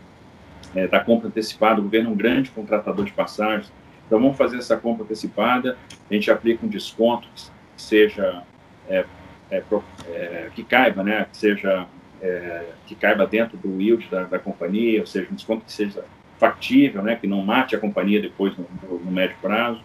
é, 0.76 0.88
da 0.88 1.00
compra 1.00 1.28
antecipada. 1.28 1.80
O 1.80 1.84
governo 1.84 2.10
é 2.10 2.14
um 2.14 2.16
grande 2.16 2.50
contratador 2.52 3.06
de 3.06 3.12
passagens, 3.12 3.72
então 4.06 4.20
vamos 4.20 4.38
fazer 4.38 4.58
essa 4.58 4.78
compra 4.78 5.04
antecipada. 5.04 5.78
A 6.10 6.14
gente 6.14 6.32
aplica 6.32 6.66
um 6.66 6.70
desconto 6.70 7.28
que 7.76 7.82
seja 7.82 8.44
é, 8.88 9.06
é, 9.52 9.64
é, 10.10 10.50
que 10.54 10.64
caiba, 10.64 11.04
né, 11.04 11.26
que 11.32 11.38
seja 11.38 11.88
é, 12.22 12.66
que 12.86 12.96
caiba 12.96 13.28
dentro 13.28 13.58
do 13.58 13.82
yield 13.82 14.08
da, 14.10 14.24
da, 14.24 14.40
companhia, 14.40 15.02
ou 15.02 15.06
seja, 15.06 15.28
um 15.32 15.36
desconto 15.36 15.66
que 15.66 15.72
seja 15.72 16.04
factível, 16.40 17.02
né, 17.02 17.16
que 17.16 17.28
não 17.28 17.44
mate 17.44 17.76
a 17.76 17.80
companhia 17.80 18.22
depois 18.22 18.54
no, 18.58 18.66
no, 19.00 19.12
médio 19.12 19.36
prazo. 19.42 19.82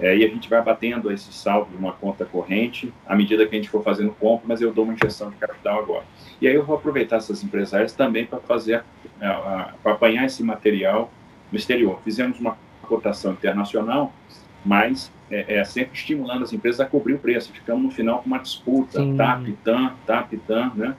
É, 0.00 0.16
e 0.16 0.24
a 0.24 0.28
gente 0.28 0.48
vai 0.48 0.60
batendo 0.60 1.10
esse 1.10 1.32
saldo 1.32 1.70
numa 1.72 1.92
conta 1.92 2.24
corrente 2.24 2.92
à 3.06 3.14
medida 3.14 3.46
que 3.46 3.54
a 3.54 3.58
gente 3.58 3.70
for 3.70 3.82
fazendo 3.82 4.10
compra, 4.10 4.48
mas 4.48 4.60
eu 4.60 4.72
dou 4.72 4.84
uma 4.84 4.92
injeção 4.92 5.30
de 5.30 5.36
capital 5.36 5.78
agora. 5.78 6.04
E 6.40 6.48
aí 6.48 6.54
eu 6.54 6.64
vou 6.64 6.76
aproveitar 6.76 7.16
essas 7.16 7.44
empresárias 7.44 7.92
também 7.92 8.26
para 8.26 8.40
fazer, 8.40 8.82
para 9.20 9.92
apanhar 9.92 10.24
esse 10.24 10.42
material 10.42 11.12
no 11.52 11.56
exterior. 11.56 12.00
Fizemos 12.02 12.40
uma 12.40 12.58
cotação 12.82 13.32
internacional, 13.32 14.12
mas 14.64 15.12
é, 15.30 15.58
é, 15.58 15.64
sempre 15.64 15.96
estimulando 15.96 16.42
as 16.42 16.52
empresas 16.52 16.80
a 16.80 16.86
cobrir 16.86 17.14
o 17.14 17.18
preço. 17.18 17.52
Ficamos 17.52 17.84
no 17.84 17.90
final 17.90 18.20
com 18.20 18.26
uma 18.26 18.38
disputa, 18.38 18.98
Sim. 18.98 19.16
TAP, 19.16 19.46
TAM, 19.62 19.94
TAP, 20.06 20.32
TAM, 20.46 20.72
né? 20.74 20.96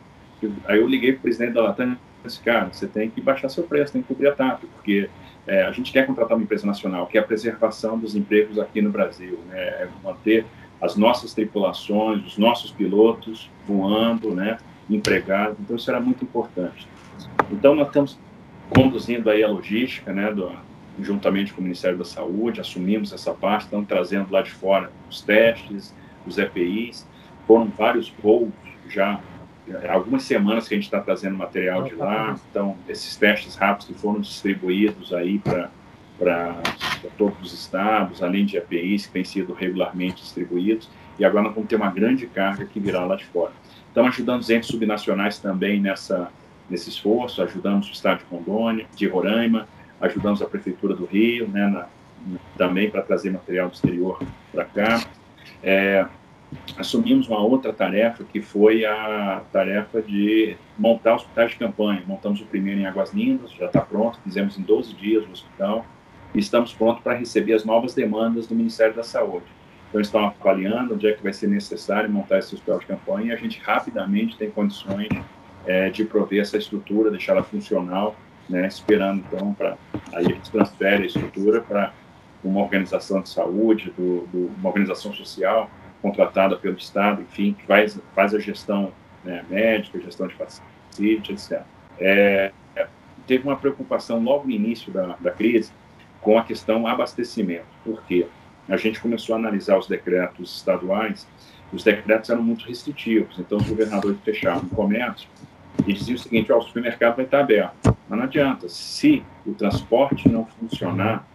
Aí 0.66 0.80
eu 0.80 0.88
liguei 0.88 1.12
para 1.12 1.20
o 1.20 1.22
presidente 1.24 1.54
da 1.54 1.62
Latam 1.62 1.98
disse, 2.30 2.42
cara, 2.42 2.70
você 2.72 2.88
tem 2.88 3.10
que 3.10 3.22
baixar 3.22 3.50
seu 3.50 3.64
preço, 3.64 3.94
tem 3.94 4.02
que 4.02 4.08
cobrir 4.08 4.28
a 4.28 4.32
TAP, 4.32 4.64
porque 4.76 5.10
é, 5.46 5.64
a 5.64 5.72
gente 5.72 5.92
quer 5.92 6.06
contratar 6.06 6.38
uma 6.38 6.44
empresa 6.44 6.66
nacional, 6.66 7.08
que 7.08 7.18
é 7.18 7.22
a 7.22 7.24
preservação 7.24 7.98
dos 7.98 8.16
empregos 8.16 8.60
aqui 8.60 8.82
no 8.82 8.90
Brasil, 8.90 9.40
né? 9.48 9.60
É 9.60 9.90
manter 10.04 10.46
as 10.82 10.96
nossas 10.96 11.34
tripulações, 11.34 12.26
os 12.26 12.38
nossos 12.38 12.72
pilotos 12.72 13.50
voando, 13.68 14.34
né? 14.34 14.58
Empregados. 14.90 15.58
Então 15.60 15.76
isso 15.76 15.90
era 15.90 16.00
muito 16.00 16.24
importante. 16.24 16.88
Então 17.52 17.76
nós 17.76 17.88
estamos 17.88 18.18
conduzindo 18.70 19.30
aí 19.30 19.44
a 19.44 19.48
logística, 19.48 20.14
né? 20.14 20.32
Do, 20.32 20.52
juntamente 21.02 21.54
com 21.54 21.62
o 21.62 21.64
Ministério 21.64 21.98
da 21.98 22.06
Saúde, 22.06 22.62
assumimos 22.62 23.12
essa 23.14 23.34
parte, 23.34 23.64
estamos 23.64 23.88
trazendo 23.88 24.32
lá 24.32 24.42
de 24.42 24.52
fora 24.52 24.92
os 25.10 25.22
testes, 25.22 25.96
os 26.28 26.38
EPIs, 26.38 27.08
foram 27.48 27.66
vários 27.70 28.14
voos 28.22 28.52
já 28.88 29.20
algumas 29.88 30.24
semanas 30.24 30.68
que 30.68 30.74
a 30.74 30.78
gente 30.78 30.86
está 30.86 31.00
trazendo 31.00 31.38
material 31.38 31.84
de 31.84 31.96
lá, 31.96 32.38
então 32.50 32.76
esses 32.88 33.16
testes 33.16 33.56
rápidos 33.56 33.88
que 33.88 33.94
foram 33.94 34.20
distribuídos 34.20 35.14
aí 35.14 35.40
para 35.40 35.70
todos 37.18 37.40
os 37.42 37.54
estados, 37.54 38.22
além 38.22 38.46
de 38.46 38.58
APIs 38.58 39.06
que 39.06 39.14
têm 39.14 39.24
sido 39.24 39.54
regularmente 39.54 40.22
distribuídos, 40.22 40.90
e 41.18 41.26
agora 41.26 41.46
nós 41.46 41.54
vamos 41.54 41.70
ter 41.70 41.76
uma 41.76 41.92
grande 41.92 42.26
carga 42.28 42.66
que 42.66 42.80
virá 42.80 43.06
lá 43.06 43.16
de 43.16 43.26
fora. 43.26 43.52
Estamos 43.88 44.12
ajudando 44.12 44.42
os 44.42 44.50
entes 44.50 44.70
subnacionais 44.70 45.40
também 45.40 45.80
nessa, 45.80 46.32
nesse 46.70 46.90
esforço, 46.90 47.42
ajudamos 47.42 47.90
o 47.90 47.92
estado 47.92 48.20
de 48.20 48.26
Rondônia, 48.30 48.86
de 48.96 49.08
Roraima, 49.08 49.68
ajudamos 50.00 50.42
a 50.42 50.46
prefeitura 50.46 50.96
do 50.96 51.06
Rio, 51.06 51.48
né, 51.48 51.68
na, 51.68 51.88
também 52.58 52.90
para 52.90 53.02
trazer 53.02 53.32
material 53.32 53.70
do 53.70 53.74
exterior 53.74 54.20
para 54.52 54.66
cá. 54.66 55.04
É, 55.62 56.06
assumimos 56.78 57.28
uma 57.28 57.40
outra 57.40 57.72
tarefa, 57.74 58.24
que 58.24 58.42
foi 58.42 58.86
a 58.86 59.42
tarefa 59.52 60.02
de 60.02 60.56
montar 60.78 61.16
hospitais 61.16 61.52
de 61.52 61.58
campanha. 61.58 62.04
Montamos 62.06 62.42
o 62.42 62.46
primeiro 62.46 62.80
em 62.80 62.86
Águas 62.86 63.14
Lindas, 63.14 63.52
já 63.52 63.66
está 63.66 63.82
pronto, 63.82 64.20
fizemos 64.24 64.58
em 64.58 64.62
12 64.62 64.94
dias 64.96 65.26
o 65.28 65.32
hospital, 65.32 65.86
e 66.34 66.40
estamos 66.40 66.74
prontos 66.74 67.04
para 67.04 67.14
receber 67.14 67.54
as 67.54 67.66
novas 67.66 67.94
demandas 67.94 68.48
do 68.48 68.56
Ministério 68.56 68.96
da 68.96 69.04
Saúde. 69.04 69.46
Então, 69.90 70.00
estamos 70.00 70.34
avaliando 70.40 70.94
onde 70.94 71.08
é 71.08 71.14
que 71.14 71.24
vai 71.24 71.34
ser 71.34 71.48
necessário 71.48 72.10
montar 72.10 72.38
esse 72.40 72.54
hospital 72.54 72.80
de 72.80 72.86
campanha, 72.86 73.28
e 73.28 73.32
a 73.32 73.36
gente 73.36 73.60
rapidamente 73.60 74.38
tem 74.38 74.50
condições 74.50 75.10
é, 75.66 75.90
de 75.90 76.06
prover 76.06 76.42
essa 76.42 76.58
estrutura, 76.58 77.10
deixá-la 77.10 77.44
funcional, 77.44 78.16
né, 78.48 78.68
esperando, 78.68 79.24
então, 79.28 79.54
para... 79.54 79.78
Aí 80.14 80.26
a 80.26 80.30
gente 80.30 80.50
transfere 80.50 81.04
a 81.04 81.06
estrutura 81.06 81.62
para 81.62 81.94
uma 82.44 82.62
organização 82.62 83.22
de 83.22 83.30
saúde, 83.30 83.94
do, 83.98 84.28
do, 84.28 84.52
uma 84.58 84.70
organização 84.70 85.14
social, 85.14 85.70
contratada 86.02 86.56
pelo 86.56 86.78
Estado, 86.78 87.22
enfim, 87.22 87.54
que 87.54 87.66
faz, 87.66 88.00
faz 88.16 88.34
a 88.34 88.40
gestão 88.40 88.92
né, 89.24 89.44
médica, 89.50 90.00
gestão 90.00 90.28
de 90.28 90.36
pacientes, 90.36 91.52
etc. 91.52 91.64
É, 92.00 92.52
teve 93.28 93.44
uma 93.44 93.56
preocupação 93.56 94.24
logo 94.24 94.46
no 94.46 94.52
início 94.52 94.92
da, 94.92 95.16
da 95.20 95.32
crise 95.32 95.72
com 96.22 96.38
a 96.38 96.44
questão 96.44 96.88
abastecimento, 96.88 97.68
porque 97.84 98.28
a 98.68 98.78
gente 98.78 99.00
começou 99.00 99.36
a 99.36 99.40
analisar 99.40 99.78
os 99.78 99.88
decretos 99.88 100.58
estaduais, 100.58 101.28
os 101.72 101.84
decretos 101.84 102.30
eram 102.30 102.42
muito 102.42 102.66
restritivos, 102.66 103.38
então 103.38 103.58
os 103.58 103.68
governadores 103.68 104.18
fechavam 104.24 104.64
o 104.64 104.76
comércio 104.76 105.30
e 105.86 105.94
diziam 105.94 106.16
o 106.16 106.20
seguinte, 106.20 106.52
ó, 106.52 106.58
o 106.58 106.62
supermercado 106.62 107.18
vai 107.18 107.26
estar 107.26 107.40
aberto, 107.40 107.96
mas 108.08 108.20
não 108.20 108.26
adianta, 108.26 108.68
se 108.68 109.24
o 109.46 109.54
transporte 109.54 110.28
não 110.28 110.46
funcionar, 110.46 111.26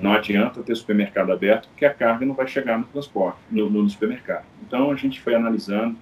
não 0.00 0.12
adianta 0.12 0.62
ter 0.62 0.74
supermercado 0.74 1.32
aberto, 1.32 1.68
porque 1.68 1.84
a 1.84 1.92
carga 1.92 2.24
não 2.26 2.34
vai 2.34 2.46
chegar 2.46 2.78
no 2.78 2.84
transporte, 2.84 3.38
no, 3.50 3.68
no 3.70 3.88
supermercado. 3.88 4.44
Então, 4.66 4.90
a 4.90 4.96
gente 4.96 5.20
foi 5.20 5.34
analisando, 5.34 5.96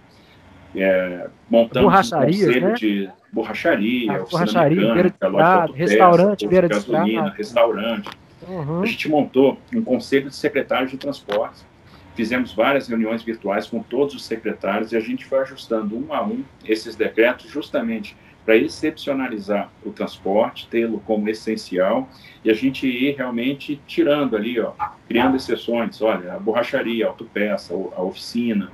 é, 0.75 1.29
montando 1.49 1.89
um 1.89 1.91
conselho 1.91 2.69
né? 2.69 2.75
de 2.75 3.11
borracharia, 3.33 4.13
ah, 4.13 4.19
borracharia, 4.31 4.95
mecânica, 4.95 5.29
loja 5.29 5.73
restaurante, 5.75 6.47
beira 6.47 6.69
de 6.69 6.75
gasolina, 6.75 7.35
restaurante. 7.37 8.11
Uhum. 8.49 8.83
A 8.83 8.87
gente 8.87 9.09
montou 9.09 9.59
um 9.75 9.83
conselho 9.83 10.29
de 10.29 10.37
secretários 10.37 10.91
de 10.91 10.97
transportes. 10.97 11.67
Fizemos 12.15 12.53
várias 12.53 12.87
reuniões 12.87 13.23
virtuais 13.23 13.67
com 13.67 13.83
todos 13.83 14.15
os 14.15 14.25
secretários 14.25 14.93
e 14.93 14.97
a 14.97 15.01
gente 15.01 15.25
foi 15.25 15.41
ajustando 15.41 15.97
um 15.97 16.15
a 16.15 16.23
um 16.23 16.45
esses 16.65 16.95
decretos 16.95 17.51
justamente 17.51 18.17
para 18.45 18.57
excepcionalizar 18.57 19.71
o 19.85 19.91
transporte, 19.91 20.69
tê-lo 20.69 21.01
como 21.01 21.29
essencial 21.29 22.09
e 22.45 22.51
a 22.51 22.55
gente 22.55 22.87
ir 22.87 23.17
realmente 23.17 23.81
tirando 23.87 24.37
ali, 24.37 24.61
ó, 24.61 24.73
criando 25.09 25.37
exceções, 25.37 26.03
olha, 26.03 26.35
a 26.35 26.39
borracharia, 26.39 27.07
a 27.07 27.09
autopeça, 27.09 27.73
a 27.73 28.03
oficina, 28.03 28.71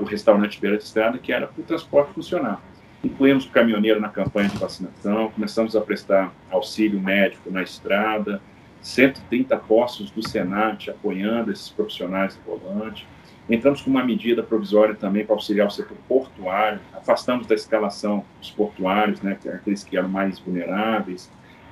o 0.00 0.04
restaurante 0.04 0.60
beira 0.60 0.76
de 0.76 0.82
estrada, 0.82 1.18
que 1.18 1.32
era 1.32 1.46
para 1.46 1.60
o 1.60 1.64
transporte 1.64 2.12
funcionar. 2.12 2.60
Incluímos 3.02 3.46
o 3.46 3.50
caminhoneiro 3.50 4.00
na 4.00 4.08
campanha 4.08 4.48
de 4.48 4.58
vacinação, 4.58 5.30
começamos 5.30 5.76
a 5.76 5.80
prestar 5.80 6.34
auxílio 6.50 7.00
médico 7.00 7.50
na 7.50 7.62
estrada, 7.62 8.42
130 8.82 9.56
postos 9.56 10.10
do 10.10 10.26
Senat 10.26 10.90
apoiando 10.90 11.50
esses 11.50 11.70
profissionais 11.70 12.34
de 12.34 12.40
volante, 12.42 13.06
Entramos 13.48 13.80
com 13.80 13.90
uma 13.90 14.04
medida 14.04 14.42
provisória 14.42 14.94
também 14.94 15.24
para 15.24 15.34
auxiliar 15.34 15.66
o 15.66 15.70
setor 15.70 15.96
portuário, 16.06 16.80
afastamos 16.92 17.46
da 17.46 17.54
escalação 17.54 18.22
os 18.42 18.50
portuários, 18.50 19.22
né, 19.22 19.38
que 19.40 19.48
aqueles 19.48 19.82
que 19.82 19.96
eram 19.96 20.08
mais 20.08 20.38
vulneráveis, 20.38 21.30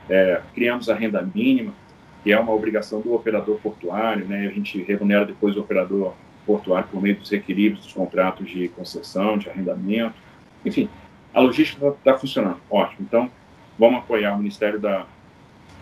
é, 0.08 0.40
criamos 0.54 0.88
a 0.88 0.94
renda 0.94 1.20
mínima, 1.34 1.74
que 2.24 2.32
é 2.32 2.40
uma 2.40 2.52
obrigação 2.52 3.02
do 3.02 3.14
operador 3.14 3.58
portuário, 3.60 4.24
né, 4.24 4.46
a 4.46 4.50
gente 4.50 4.82
remunera 4.82 5.26
depois 5.26 5.54
o 5.54 5.60
operador 5.60 6.14
portuário 6.46 6.88
por 6.90 7.02
meio 7.02 7.16
dos 7.16 7.28
requeridos 7.28 7.80
dos 7.84 7.92
contratos 7.92 8.48
de 8.48 8.68
concessão, 8.68 9.36
de 9.36 9.50
arrendamento, 9.50 10.14
enfim, 10.64 10.88
a 11.34 11.40
logística 11.40 11.88
está 11.88 12.12
tá 12.12 12.18
funcionando, 12.18 12.58
ótimo. 12.70 13.00
Então, 13.06 13.30
vamos 13.78 13.98
apoiar 13.98 14.34
o 14.34 14.38
Ministério 14.38 14.80
da, 14.80 15.04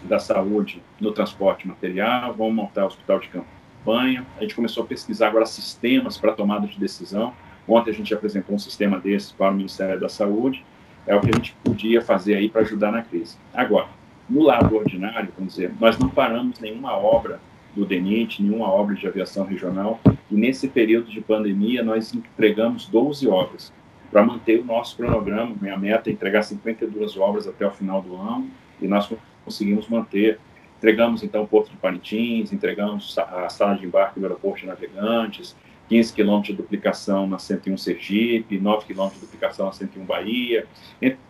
da 0.02 0.18
Saúde 0.18 0.82
no 1.00 1.12
transporte 1.12 1.68
material, 1.68 2.34
vamos 2.34 2.54
montar 2.54 2.82
o 2.82 2.88
hospital 2.88 3.20
de 3.20 3.28
campo 3.28 3.46
A 3.86 4.40
gente 4.40 4.54
começou 4.54 4.82
a 4.82 4.86
pesquisar 4.86 5.28
agora 5.28 5.44
sistemas 5.44 6.16
para 6.16 6.32
tomada 6.32 6.66
de 6.66 6.78
decisão. 6.78 7.34
Ontem 7.68 7.90
a 7.90 7.94
gente 7.94 8.14
apresentou 8.14 8.54
um 8.54 8.58
sistema 8.58 8.98
desses 8.98 9.32
para 9.32 9.50
o 9.50 9.54
Ministério 9.54 10.00
da 10.00 10.08
Saúde. 10.08 10.64
É 11.06 11.14
o 11.14 11.20
que 11.20 11.30
a 11.30 11.34
gente 11.34 11.54
podia 11.62 12.00
fazer 12.00 12.34
aí 12.34 12.48
para 12.48 12.62
ajudar 12.62 12.90
na 12.90 13.02
crise. 13.02 13.36
Agora, 13.52 13.88
no 14.28 14.42
lado 14.42 14.74
ordinário, 14.74 15.28
vamos 15.36 15.54
dizer, 15.54 15.72
nós 15.78 15.98
não 15.98 16.08
paramos 16.08 16.58
nenhuma 16.60 16.96
obra 16.96 17.40
do 17.76 17.84
DENIT, 17.84 18.42
nenhuma 18.42 18.70
obra 18.70 18.94
de 18.94 19.06
aviação 19.06 19.44
regional. 19.44 20.00
E 20.30 20.34
nesse 20.34 20.68
período 20.68 21.10
de 21.10 21.20
pandemia, 21.20 21.82
nós 21.82 22.14
entregamos 22.14 22.86
12 22.86 23.28
obras 23.28 23.72
para 24.10 24.24
manter 24.24 24.60
o 24.60 24.64
nosso 24.64 24.96
cronograma. 24.96 25.54
Minha 25.60 25.76
meta 25.76 26.08
é 26.08 26.12
entregar 26.12 26.42
52 26.42 27.18
obras 27.18 27.46
até 27.46 27.66
o 27.66 27.70
final 27.70 28.00
do 28.00 28.16
ano 28.16 28.48
e 28.80 28.88
nós 28.88 29.12
conseguimos 29.44 29.88
manter 29.88 30.38
Entregamos, 30.84 31.22
então, 31.22 31.44
o 31.44 31.48
Porto 31.48 31.70
de 31.70 31.78
Parintins, 31.78 32.52
entregamos 32.52 33.16
a 33.18 33.48
sala 33.48 33.74
de 33.74 33.86
embarque 33.86 34.20
do 34.20 34.26
aeroporto 34.26 34.60
de 34.60 34.66
Navegantes, 34.66 35.56
15 35.88 36.12
quilômetros 36.12 36.54
de 36.54 36.62
duplicação 36.62 37.26
na 37.26 37.38
101 37.38 37.78
Sergipe, 37.78 38.58
9 38.58 38.84
quilômetros 38.84 39.18
de 39.18 39.26
duplicação 39.26 39.64
na 39.64 39.72
101 39.72 40.04
Bahia, 40.04 40.66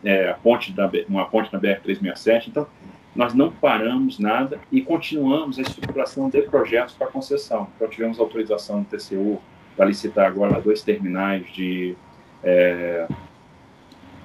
é, 0.03 0.29
a 0.29 0.35
ponte 0.35 0.73
da, 0.73 0.91
uma 1.09 1.27
ponte 1.27 1.53
na 1.53 1.61
BR-367. 1.61 2.49
Então, 2.49 2.67
nós 3.15 3.33
não 3.33 3.53
paramos 3.53 4.19
nada 4.19 4.59
e 4.73 4.83
continuamos 4.83 5.57
a 5.61 5.63
estruturação 5.63 6.29
de 6.29 6.43
projetos 6.43 6.97
para 6.97 7.07
concessão. 7.07 7.69
Então, 7.77 7.87
tivemos 7.87 8.19
autorização 8.19 8.83
do 8.83 8.89
TCU 8.89 9.41
para 9.77 9.87
licitar 9.87 10.27
agora 10.27 10.61
dois 10.61 10.83
terminais 10.83 11.47
de, 11.53 11.95
é, 12.43 13.07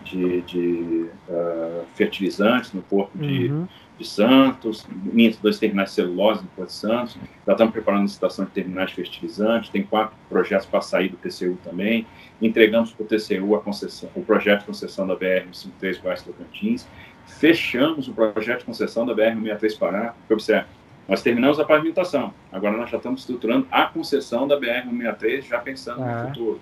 de, 0.06 0.42
de 0.42 1.06
uh, 1.30 1.86
fertilizantes 1.94 2.74
no 2.74 2.82
porto 2.82 3.16
de, 3.16 3.52
uhum 3.52 3.68
de 4.00 4.08
Santos, 4.08 4.88
minto, 4.90 5.40
dois 5.42 5.60
terminais 5.60 5.90
de 5.90 5.96
celulose 5.96 6.42
no 6.42 6.48
Porto 6.50 6.70
de 6.70 6.76
Santos, 6.76 7.18
já 7.46 7.52
estamos 7.52 7.74
preparando 7.74 8.02
a 8.02 8.04
licitação 8.04 8.46
de 8.46 8.52
terminais 8.52 8.92
fertilizantes, 8.92 9.70
tem 9.70 9.84
quatro 9.84 10.16
projetos 10.28 10.66
para 10.66 10.82
sair 10.82 11.10
do 11.10 11.18
TCU 11.18 11.58
também, 11.64 12.08
entregamos 12.42 12.92
para 12.92 13.04
o 13.04 13.08
TCU 13.08 13.56
a 13.56 13.62
concessão, 13.62 14.10
o 14.16 14.24
projeto 14.24 14.62
de 14.62 14.66
concessão 14.66 15.06
da 15.06 15.16
BR-153 15.16 16.02
Goiás 16.02 16.22
Tocantins, 16.24 16.88
fechamos 17.26 18.08
o 18.08 18.14
projeto 18.14 18.60
de 18.60 18.66
concessão 18.66 19.06
da 19.06 19.14
BR-163 19.14 19.78
Pará, 19.78 20.14
porque 20.18 20.34
observe, 20.34 20.68
nós 21.08 21.22
terminamos 21.22 21.60
a 21.60 21.66
pavimentação, 21.66 22.34
agora 22.52 22.78
nós 22.78 22.90
já 22.90 22.98
estamos 22.98 23.22
estruturando 23.22 23.68
a 23.72 23.86
concessão 23.86 24.48
da 24.48 24.60
BR-163, 24.60 25.42
já 25.42 25.60
pensando 25.60 26.04
ah. 26.04 26.24
no 26.24 26.28
futuro. 26.30 26.62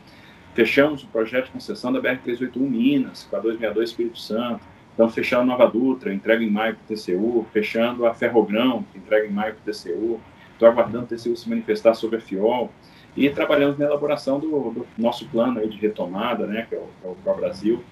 Fechamos 0.55 1.03
o 1.03 1.07
projeto 1.07 1.45
de 1.45 1.51
concessão 1.51 1.93
da 1.93 2.01
BR-381 2.01 2.57
Minas, 2.57 3.27
com 3.29 3.35
a 3.35 3.39
262 3.39 3.89
Espírito 3.89 4.17
Santo. 4.17 4.61
Estamos 4.97 5.13
fechando 5.13 5.45
Nova 5.45 5.67
Dutra, 5.67 6.11
entrega 6.11 6.43
em 6.43 6.49
maio 6.49 6.75
para 6.75 6.95
o 6.95 6.97
TCU, 6.97 7.45
fechando 7.53 8.07
a 8.07 8.15
Ferrogrão, 8.15 8.83
entrega 8.95 9.27
em 9.27 9.31
maio 9.31 9.53
para 9.53 9.71
o 9.71 9.71
TCU. 9.71 10.19
Estou 10.51 10.67
aguardando 10.67 11.03
o 11.03 11.07
TCU 11.07 11.37
se 11.37 11.47
manifestar 11.47 11.93
sobre 11.93 12.17
a 12.17 12.19
FIOL. 12.19 12.71
E 13.15 13.29
trabalhamos 13.29 13.77
na 13.77 13.85
elaboração 13.85 14.39
do, 14.39 14.71
do 14.71 14.87
nosso 14.97 15.27
plano 15.27 15.59
aí 15.59 15.69
de 15.69 15.77
retomada, 15.77 16.47
né, 16.47 16.65
que 16.67 16.73
é 16.73 16.79
o, 16.79 17.15
é 17.27 17.29
o 17.29 17.35
Brasil, 17.35 17.83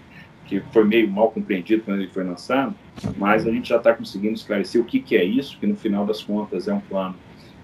que 0.48 0.60
foi 0.74 0.84
meio 0.84 1.08
mal 1.08 1.30
compreendido 1.30 1.84
quando 1.84 2.00
ele 2.00 2.10
foi 2.10 2.24
lançado, 2.24 2.74
mas 3.18 3.46
a 3.46 3.52
gente 3.52 3.70
já 3.70 3.78
está 3.78 3.94
conseguindo 3.94 4.34
esclarecer 4.34 4.82
o 4.82 4.84
que, 4.84 5.00
que 5.00 5.16
é 5.16 5.24
isso, 5.24 5.60
que 5.60 5.68
no 5.68 5.76
final 5.76 6.08
das 6.08 6.24
contas 6.24 6.68
é 6.68 6.74
um 6.74 6.80
plano 6.80 7.14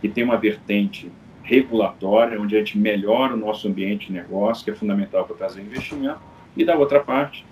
que 0.02 0.08
tem 0.08 0.24
uma 0.24 0.38
vertente 0.38 1.12
regulatória, 1.42 2.40
onde 2.40 2.56
a 2.56 2.60
gente 2.60 2.78
melhora 2.78 3.34
o 3.34 3.38
nosso 3.38 3.68
ambiente 3.68 4.06
de 4.06 4.14
negócio, 4.14 4.64
que 4.64 4.70
é 4.70 4.76
fundamental 4.76 5.26
para 5.26 5.36
trazer 5.36 5.62
investimento, 5.62 6.20
e 6.56 6.64
da 6.64 6.76
outra 6.76 7.00
parte, 7.00 7.44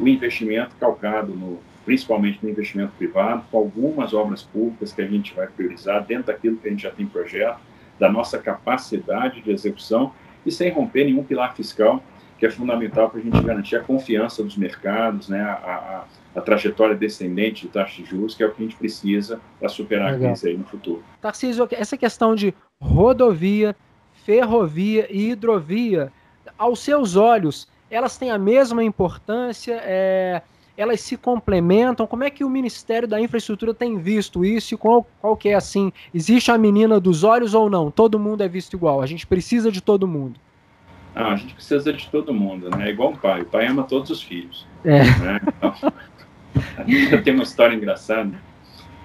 o 0.00 0.06
investimento 0.06 0.74
calcado 0.76 1.34
no, 1.34 1.58
principalmente 1.84 2.38
no 2.42 2.50
investimento 2.50 2.92
privado, 2.98 3.44
com 3.50 3.58
algumas 3.58 4.12
obras 4.12 4.42
públicas 4.42 4.92
que 4.92 5.00
a 5.00 5.06
gente 5.06 5.34
vai 5.34 5.46
priorizar 5.46 6.04
dentro 6.04 6.26
daquilo 6.26 6.56
que 6.56 6.68
a 6.68 6.70
gente 6.70 6.82
já 6.82 6.90
tem 6.90 7.06
projeto, 7.06 7.58
da 7.98 8.10
nossa 8.10 8.38
capacidade 8.38 9.40
de 9.40 9.50
execução 9.50 10.12
e 10.44 10.52
sem 10.52 10.70
romper 10.70 11.04
nenhum 11.04 11.24
pilar 11.24 11.54
fiscal, 11.56 12.02
que 12.38 12.46
é 12.46 12.50
fundamental 12.50 13.10
para 13.10 13.18
a 13.18 13.22
gente 13.22 13.40
garantir 13.42 13.76
a 13.76 13.80
confiança 13.80 14.44
dos 14.44 14.56
mercados, 14.56 15.28
né, 15.28 15.40
a, 15.40 16.04
a, 16.34 16.38
a 16.38 16.40
trajetória 16.40 16.94
descendente 16.94 17.66
de 17.66 17.72
taxa 17.72 18.02
de 18.02 18.08
juros, 18.08 18.34
que 18.34 18.42
é 18.42 18.46
o 18.46 18.52
que 18.52 18.62
a 18.62 18.64
gente 18.66 18.76
precisa 18.76 19.40
para 19.58 19.68
superar 19.68 20.12
Legal. 20.12 20.28
a 20.28 20.32
crise 20.32 20.48
aí 20.48 20.56
no 20.56 20.64
futuro. 20.64 21.02
Tarcísio, 21.20 21.66
essa 21.72 21.96
questão 21.96 22.34
de 22.34 22.54
rodovia, 22.80 23.74
ferrovia 24.24 25.08
e 25.10 25.30
hidrovia, 25.30 26.12
aos 26.56 26.80
seus 26.80 27.16
olhos, 27.16 27.66
elas 27.90 28.16
têm 28.16 28.30
a 28.30 28.38
mesma 28.38 28.82
importância? 28.84 29.80
É, 29.82 30.42
elas 30.76 31.00
se 31.00 31.16
complementam? 31.16 32.06
Como 32.06 32.22
é 32.22 32.30
que 32.30 32.44
o 32.44 32.48
Ministério 32.50 33.08
da 33.08 33.20
Infraestrutura 33.20 33.74
tem 33.74 33.98
visto 33.98 34.44
isso? 34.44 34.74
E 34.74 34.76
qual, 34.76 35.06
qual 35.20 35.36
que 35.36 35.48
é 35.48 35.54
assim? 35.54 35.92
Existe 36.14 36.52
a 36.52 36.56
menina 36.56 37.00
dos 37.00 37.24
olhos 37.24 37.52
ou 37.52 37.68
não? 37.68 37.90
Todo 37.90 38.18
mundo 38.18 38.42
é 38.42 38.48
visto 38.48 38.74
igual? 38.74 39.02
A 39.02 39.06
gente 39.06 39.26
precisa 39.26 39.72
de 39.72 39.80
todo 39.80 40.06
mundo? 40.06 40.38
Ah, 41.16 41.32
a 41.32 41.36
gente 41.36 41.54
precisa 41.54 41.92
de 41.92 42.08
todo 42.08 42.32
mundo, 42.32 42.70
né? 42.70 42.88
É 42.88 42.90
igual 42.90 43.10
um 43.10 43.16
pai. 43.16 43.42
O 43.42 43.46
pai 43.46 43.66
ama 43.66 43.82
todos 43.82 44.08
os 44.10 44.22
filhos. 44.22 44.64
É. 44.84 45.02
Né? 45.02 45.40
Então, 45.48 45.74
tenho 47.24 47.36
uma 47.36 47.42
história 47.42 47.74
engraçada, 47.74 48.30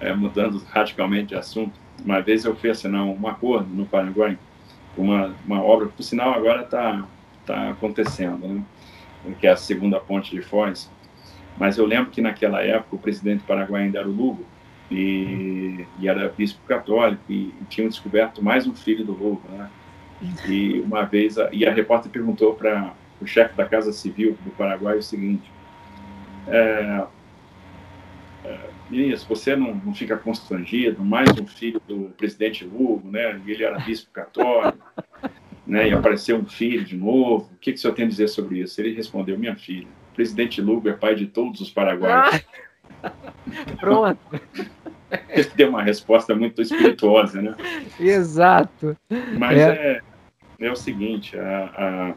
é, 0.00 0.14
mudando 0.14 0.62
radicalmente 0.70 1.28
de 1.28 1.34
assunto. 1.34 1.72
Uma 2.04 2.20
vez 2.20 2.44
eu 2.44 2.54
fui 2.54 2.70
assinar 2.70 3.02
um 3.02 3.26
acordo 3.26 3.68
no 3.74 3.84
Paraguai, 3.84 4.38
uma, 4.96 5.34
uma 5.44 5.60
obra, 5.60 5.88
por 5.88 6.02
sinal 6.04 6.32
agora 6.34 6.62
está 6.62 7.04
tá 7.44 7.70
acontecendo, 7.70 8.46
né? 8.46 8.62
Que 9.32 9.46
é 9.46 9.50
a 9.50 9.56
segunda 9.56 9.98
ponte 9.98 10.30
de 10.30 10.42
Foz. 10.42 10.90
Mas 11.56 11.78
eu 11.78 11.86
lembro 11.86 12.10
que 12.10 12.20
naquela 12.20 12.62
época 12.62 12.96
o 12.96 12.98
presidente 12.98 13.40
do 13.40 13.46
Paraguai 13.46 13.84
ainda 13.84 14.00
era 14.00 14.08
o 14.08 14.12
Lugo, 14.12 14.44
e, 14.90 15.86
e 15.98 16.08
era 16.08 16.28
bispo 16.28 16.60
católico, 16.66 17.22
e, 17.28 17.54
e 17.60 17.64
tinham 17.68 17.88
descoberto 17.88 18.42
mais 18.42 18.66
um 18.66 18.74
filho 18.74 19.04
do 19.04 19.12
Lugo, 19.12 19.42
né? 19.48 19.70
E 20.46 20.80
uma 20.80 21.04
vez, 21.04 21.38
a, 21.38 21.48
e 21.52 21.66
a 21.66 21.72
repórter 21.72 22.10
perguntou 22.10 22.54
para 22.54 22.94
o 23.20 23.26
chefe 23.26 23.54
da 23.56 23.64
Casa 23.64 23.92
Civil 23.92 24.36
do 24.44 24.50
Paraguai 24.50 24.98
o 24.98 25.02
seguinte: 25.02 25.50
é, 26.46 27.04
é, 28.44 28.58
você 29.28 29.56
não, 29.56 29.74
não 29.74 29.94
fica 29.94 30.16
constrangido? 30.16 31.02
Mais 31.04 31.28
um 31.38 31.46
filho 31.46 31.80
do 31.86 32.12
presidente 32.16 32.64
Lugo, 32.64 33.10
né? 33.10 33.40
Ele 33.46 33.64
era 33.64 33.78
bispo 33.78 34.10
católico, 34.12 34.84
né? 35.66 35.88
E 35.88 35.92
apareceu 35.92 36.36
um 36.36 36.44
filho 36.44 36.84
de 36.84 36.96
novo. 36.96 37.50
O 37.52 37.58
que, 37.58 37.72
que 37.72 37.78
o 37.78 37.80
senhor 37.80 37.94
tem 37.94 38.04
a 38.04 38.08
dizer 38.08 38.28
sobre 38.28 38.60
isso? 38.60 38.80
Ele 38.80 38.94
respondeu: 38.94 39.38
Minha 39.38 39.56
filha, 39.56 39.86
o 40.12 40.14
presidente 40.14 40.60
Lugo 40.60 40.88
é 40.88 40.92
pai 40.92 41.14
de 41.14 41.26
todos 41.26 41.60
os 41.60 41.70
paraguaios. 41.70 42.42
Ah, 43.02 43.12
pronto. 43.80 44.18
Ele 45.28 45.50
deu 45.54 45.68
uma 45.68 45.82
resposta 45.82 46.34
muito 46.34 46.60
espirituosa, 46.62 47.40
né? 47.40 47.54
Exato. 47.98 48.96
Mas 49.38 49.58
é, 49.58 50.02
é, 50.60 50.66
é 50.66 50.72
o 50.72 50.76
seguinte: 50.76 51.38
a, 51.38 51.64
a, 51.76 52.14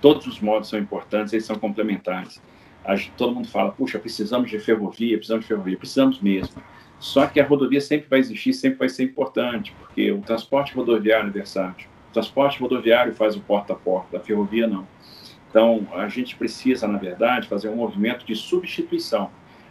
todos 0.00 0.26
os 0.26 0.40
modos 0.40 0.68
são 0.68 0.78
importantes, 0.78 1.32
eles 1.32 1.46
são 1.46 1.56
complementares. 1.56 2.42
A, 2.84 2.94
todo 3.16 3.34
mundo 3.34 3.48
fala, 3.48 3.72
puxa, 3.72 3.98
precisamos 3.98 4.50
de 4.50 4.58
ferrovia, 4.58 5.16
precisamos 5.16 5.44
de 5.44 5.48
ferrovia, 5.48 5.76
precisamos 5.76 6.20
mesmo. 6.20 6.62
Só 6.98 7.26
que 7.26 7.40
a 7.40 7.46
rodovia 7.46 7.80
sempre 7.80 8.08
vai 8.08 8.18
existir, 8.18 8.52
sempre 8.52 8.78
vai 8.78 8.88
ser 8.88 9.04
importante, 9.04 9.74
porque 9.78 10.10
o 10.10 10.20
transporte 10.20 10.74
rodoviário 10.74 11.28
é 11.28 11.32
versátil. 11.32 11.88
Transporte 12.14 12.58
rodoviário 12.58 13.12
faz 13.12 13.36
o 13.36 13.40
porta 13.40 13.74
a 13.74 13.76
porta, 13.76 14.16
a 14.16 14.20
ferrovia 14.20 14.66
não. 14.66 14.86
Então, 15.50 15.86
a 15.92 16.08
gente 16.08 16.34
precisa, 16.34 16.88
na 16.88 16.98
verdade, 16.98 17.46
fazer 17.46 17.68
um 17.68 17.76
movimento 17.76 18.24
de 18.24 18.34
substituição 18.34 19.30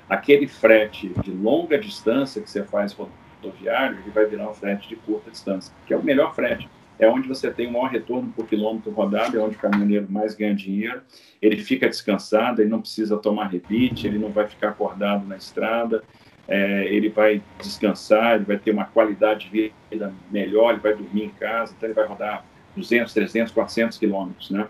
aquele 0.09 0.47
frete 0.47 1.11
de 1.23 1.31
longa 1.31 1.77
distância 1.77 2.41
que 2.41 2.49
você 2.49 2.63
faz 2.63 2.93
rodoviário, 2.93 3.99
ele 3.99 4.11
vai 4.11 4.25
virar 4.25 4.49
um 4.49 4.53
frete 4.53 4.87
de 4.87 4.95
curta 4.95 5.31
distância, 5.31 5.73
que 5.85 5.93
é 5.93 5.97
o 5.97 6.03
melhor 6.03 6.33
frete. 6.35 6.69
É 6.99 7.09
onde 7.09 7.27
você 7.27 7.49
tem 7.49 7.67
o 7.67 7.71
maior 7.71 7.89
retorno 7.89 8.31
por 8.35 8.45
quilômetro 8.45 8.91
rodado, 8.91 9.37
é 9.37 9.41
onde 9.41 9.55
o 9.55 9.59
caminhoneiro 9.59 10.09
mais 10.09 10.35
ganha 10.35 10.53
dinheiro, 10.53 11.01
ele 11.41 11.57
fica 11.57 11.89
descansado, 11.89 12.61
ele 12.61 12.69
não 12.69 12.81
precisa 12.81 13.17
tomar 13.17 13.47
rebite, 13.47 14.05
ele 14.05 14.19
não 14.19 14.29
vai 14.29 14.47
ficar 14.47 14.69
acordado 14.69 15.25
na 15.25 15.35
estrada, 15.35 16.03
é, 16.47 16.85
ele 16.85 17.09
vai 17.09 17.41
descansar, 17.59 18.35
ele 18.35 18.45
vai 18.45 18.57
ter 18.57 18.71
uma 18.71 18.85
qualidade 18.85 19.49
de 19.49 19.73
vida 19.89 20.13
melhor, 20.31 20.71
ele 20.71 20.81
vai 20.81 20.93
dormir 20.93 21.25
em 21.25 21.29
casa, 21.29 21.73
então 21.75 21.87
ele 21.87 21.95
vai 21.95 22.05
rodar 22.05 22.45
200, 22.75 23.13
300, 23.13 23.53
400 23.53 23.97
quilômetros, 23.97 24.49
né? 24.49 24.67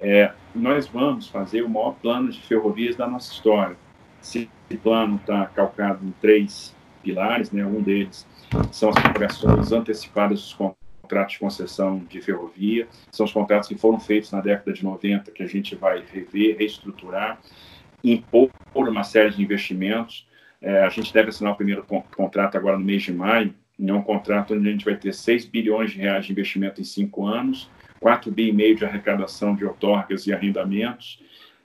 É, 0.00 0.32
nós 0.54 0.86
vamos 0.86 1.28
fazer 1.28 1.62
o 1.62 1.68
maior 1.68 1.92
plano 2.00 2.30
de 2.30 2.40
ferrovias 2.40 2.96
da 2.96 3.06
nossa 3.06 3.32
história. 3.32 3.76
Esse 4.22 4.48
plano 4.82 5.16
está 5.16 5.46
calcado 5.46 6.06
em 6.06 6.10
três 6.20 6.74
pilares, 7.02 7.50
né? 7.50 7.64
Um 7.64 7.82
deles 7.82 8.26
são 8.72 8.90
as 8.90 8.94
prorrogações 8.96 9.72
antecipadas 9.72 10.40
dos 10.40 10.54
contratos 10.54 11.32
de 11.32 11.38
concessão 11.38 11.98
de 12.08 12.20
ferrovia, 12.20 12.88
são 13.10 13.26
os 13.26 13.32
contratos 13.32 13.68
que 13.68 13.76
foram 13.76 13.98
feitos 13.98 14.30
na 14.30 14.40
década 14.40 14.72
de 14.72 14.84
90 14.84 15.30
que 15.32 15.42
a 15.42 15.46
gente 15.46 15.74
vai 15.74 16.02
rever, 16.12 16.56
reestruturar, 16.58 17.40
impor 18.02 18.50
uma 18.74 19.02
série 19.02 19.30
de 19.30 19.42
investimentos. 19.42 20.26
É, 20.60 20.82
a 20.82 20.88
gente 20.88 21.12
deve 21.12 21.30
assinar 21.30 21.52
o 21.52 21.56
primeiro 21.56 21.84
contrato 21.84 22.56
agora 22.56 22.78
no 22.78 22.84
mês 22.84 23.02
de 23.02 23.12
maio, 23.12 23.54
é 23.88 23.92
um 23.94 24.02
contrato 24.02 24.52
onde 24.52 24.68
a 24.68 24.72
gente 24.72 24.84
vai 24.84 24.94
ter 24.94 25.14
6 25.14 25.46
bilhões 25.46 25.92
de 25.92 25.98
reais 25.98 26.26
de 26.26 26.32
investimento 26.32 26.80
em 26.80 26.84
cinco 26.84 27.26
anos, 27.26 27.70
4 27.98 28.30
bi 28.30 28.48
e 28.48 28.52
meio 28.52 28.76
de 28.76 28.84
arrecadação 28.84 29.54
de 29.54 29.64
outorgas 29.64 30.26
e 30.26 30.32
arrendamentos, 30.32 31.22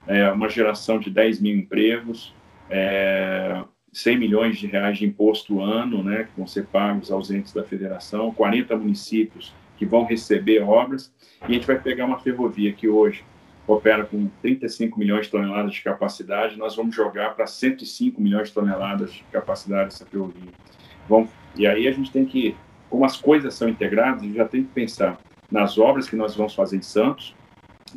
é, 0.08 0.32
uma 0.32 0.48
geração 0.48 0.98
de 0.98 1.10
10 1.10 1.42
mil 1.42 1.56
empregos, 1.56 2.34
é, 2.70 3.62
100 3.92 4.18
milhões 4.18 4.58
de 4.58 4.68
reais 4.68 4.98
de 4.98 5.06
imposto 5.06 5.62
ano, 5.62 6.04
né, 6.04 6.24
que 6.24 6.38
vão 6.38 6.48
ser 6.48 6.66
pagos 6.68 7.12
aos 7.12 7.32
entes 7.32 7.54
da 7.54 7.64
federação, 7.64 8.32
40 8.34 8.76
municípios 8.78 9.54
que 9.78 9.86
vão 9.86 10.06
receber 10.06 10.62
obras, 10.62 11.14
e 11.42 11.46
a 11.46 11.54
gente 11.54 11.68
vai 11.68 11.80
pegar 11.80 12.06
uma 12.06 12.20
ferrovia 12.20 12.72
que 12.72 12.88
hoje 12.88 13.24
opera 13.68 14.06
com 14.06 14.28
35 14.42 14.98
milhões 15.00 15.26
de 15.26 15.32
toneladas 15.32 15.74
de 15.74 15.82
capacidade, 15.82 16.58
nós 16.58 16.76
vamos 16.76 16.96
jogar 16.96 17.36
para 17.36 17.48
105 17.48 18.22
milhões 18.22 18.50
de 18.50 18.54
toneladas 18.54 19.12
de 19.12 19.24
capacidade 19.32 19.88
essa 19.88 20.06
ferrovia. 20.06 20.52
Bom, 21.08 21.28
e 21.56 21.66
aí 21.66 21.88
a 21.88 21.92
gente 21.92 22.12
tem 22.12 22.26
que, 22.26 22.56
como 22.90 23.06
as 23.06 23.18
coisas 23.18 23.54
são 23.54 23.68
integradas, 23.68 24.22
a 24.22 24.26
gente 24.26 24.36
já 24.36 24.48
tem 24.48 24.64
que 24.64 24.72
pensar 24.72 25.18
nas 25.52 25.78
obras 25.78 26.10
que 26.10 26.16
nós 26.16 26.36
vamos 26.36 26.54
fazer 26.54 26.78
em 26.78 26.82
Santos 26.82 27.36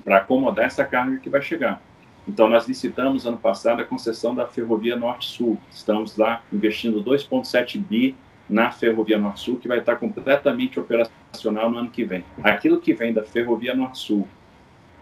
para 0.04 0.18
acomodar 0.18 0.66
essa 0.66 0.85
carga 0.85 1.18
que 1.18 1.31
vai 1.31 1.42
chegar. 1.42 1.83
Então, 2.26 2.48
nós 2.48 2.68
licitamos 2.68 3.26
ano 3.26 3.38
passado 3.38 3.81
a 3.81 3.85
concessão 3.85 4.35
da 4.35 4.46
Ferrovia 4.46 4.94
Norte-Sul. 4.96 5.59
Estamos 5.70 6.16
lá 6.16 6.42
investindo 6.52 7.02
2,7 7.02 7.78
bi 7.78 8.14
na 8.48 8.70
Ferrovia 8.70 9.18
Norte-Sul, 9.18 9.57
que 9.57 9.66
vai 9.66 9.78
estar 9.78 9.96
completamente 9.96 10.78
operacional 10.78 11.70
no 11.70 11.78
ano 11.78 11.90
que 11.90 12.04
vem. 12.04 12.22
Aquilo 12.42 12.81
que 12.81 12.92
vem 12.92 13.14
da 13.14 13.24
Ferrovia 13.24 13.74
Norte-Sul, 13.74 14.28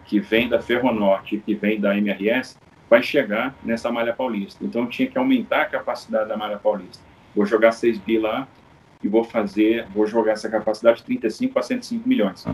que 0.07 0.19
vem 0.19 0.47
da 0.47 0.59
Ferronorte, 0.59 1.37
que 1.37 1.53
vem 1.53 1.79
da 1.79 1.95
MRS, 1.95 2.57
vai 2.89 3.03
chegar 3.03 3.53
nessa 3.63 3.91
malha 3.91 4.13
paulista. 4.13 4.63
Então, 4.63 4.87
tinha 4.87 5.07
que 5.07 5.17
aumentar 5.17 5.63
a 5.63 5.65
capacidade 5.65 6.29
da 6.29 6.37
malha 6.37 6.57
paulista. 6.57 7.03
Vou 7.35 7.45
jogar 7.45 7.73
6 7.73 7.99
bi 7.99 8.17
lá 8.17 8.47
e 9.03 9.07
vou 9.07 9.23
fazer, 9.23 9.85
vou 9.93 10.07
jogar 10.07 10.31
essa 10.31 10.49
capacidade 10.49 10.99
de 10.99 11.03
35 11.03 11.59
a 11.59 11.61
105 11.61 12.07
milhões. 12.07 12.45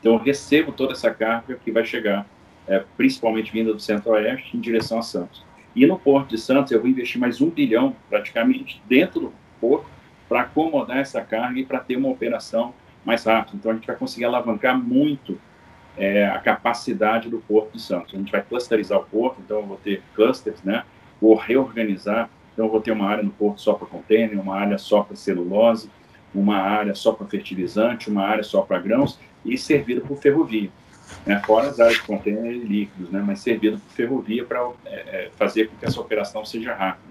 Então, 0.00 0.14
eu 0.14 0.18
recebo 0.18 0.70
toda 0.70 0.92
essa 0.92 1.10
carga 1.10 1.58
que 1.62 1.72
vai 1.72 1.84
chegar 1.84 2.24
é, 2.68 2.84
principalmente 2.96 3.52
vinda 3.52 3.72
do 3.72 3.80
centro-oeste, 3.80 4.56
em 4.56 4.60
direção 4.60 4.98
a 4.98 5.02
Santos. 5.02 5.44
E 5.74 5.86
no 5.86 5.98
Porto 5.98 6.30
de 6.30 6.38
Santos, 6.38 6.72
eu 6.72 6.80
vou 6.80 6.88
investir 6.88 7.20
mais 7.20 7.40
um 7.40 7.50
bilhão, 7.50 7.94
praticamente, 8.08 8.80
dentro 8.88 9.20
do 9.20 9.32
porto, 9.60 9.86
para 10.28 10.42
acomodar 10.42 10.98
essa 10.98 11.20
carga 11.20 11.60
e 11.60 11.64
para 11.64 11.80
ter 11.80 11.96
uma 11.96 12.08
operação 12.08 12.74
mais 13.04 13.24
rápida. 13.24 13.56
Então, 13.56 13.70
a 13.70 13.74
gente 13.74 13.86
vai 13.86 13.96
conseguir 13.96 14.24
alavancar 14.24 14.78
muito 14.78 15.38
é, 15.96 16.26
a 16.26 16.38
capacidade 16.38 17.28
do 17.28 17.38
Porto 17.38 17.72
de 17.72 17.82
Santos. 17.82 18.14
A 18.14 18.18
gente 18.18 18.30
vai 18.30 18.42
clusterizar 18.42 18.98
o 18.98 19.04
porto, 19.04 19.40
então 19.44 19.58
eu 19.58 19.66
vou 19.66 19.76
ter 19.78 20.02
clusters, 20.14 20.62
né? 20.62 20.84
Vou 21.20 21.34
reorganizar, 21.34 22.28
então 22.52 22.66
eu 22.66 22.70
vou 22.70 22.80
ter 22.80 22.92
uma 22.92 23.08
área 23.08 23.22
no 23.22 23.30
porto 23.30 23.60
só 23.60 23.72
para 23.72 23.86
container, 23.86 24.38
uma 24.38 24.56
área 24.56 24.76
só 24.76 25.02
para 25.02 25.16
celulose, 25.16 25.90
uma 26.34 26.58
área 26.58 26.94
só 26.94 27.12
para 27.12 27.26
fertilizante, 27.26 28.10
uma 28.10 28.22
área 28.22 28.42
só 28.42 28.60
para 28.60 28.78
grãos 28.78 29.18
e 29.44 29.56
servida 29.56 30.00
por 30.02 30.18
ferrovia. 30.18 30.70
né, 31.24 31.40
fora 31.46 31.68
as 31.68 31.78
áreas 31.78 31.96
de 31.96 32.02
contêiner 32.02 32.52
e 32.52 32.58
líquidos, 32.58 33.10
né, 33.10 33.22
mas 33.24 33.38
servindo 33.38 33.78
por 33.78 33.92
ferrovia 33.92 34.44
para 34.44 34.68
é, 34.84 34.94
é, 34.94 35.30
fazer 35.36 35.68
com 35.68 35.76
que 35.76 35.86
essa 35.86 36.00
operação 36.00 36.44
seja 36.44 36.74
rápida. 36.74 37.06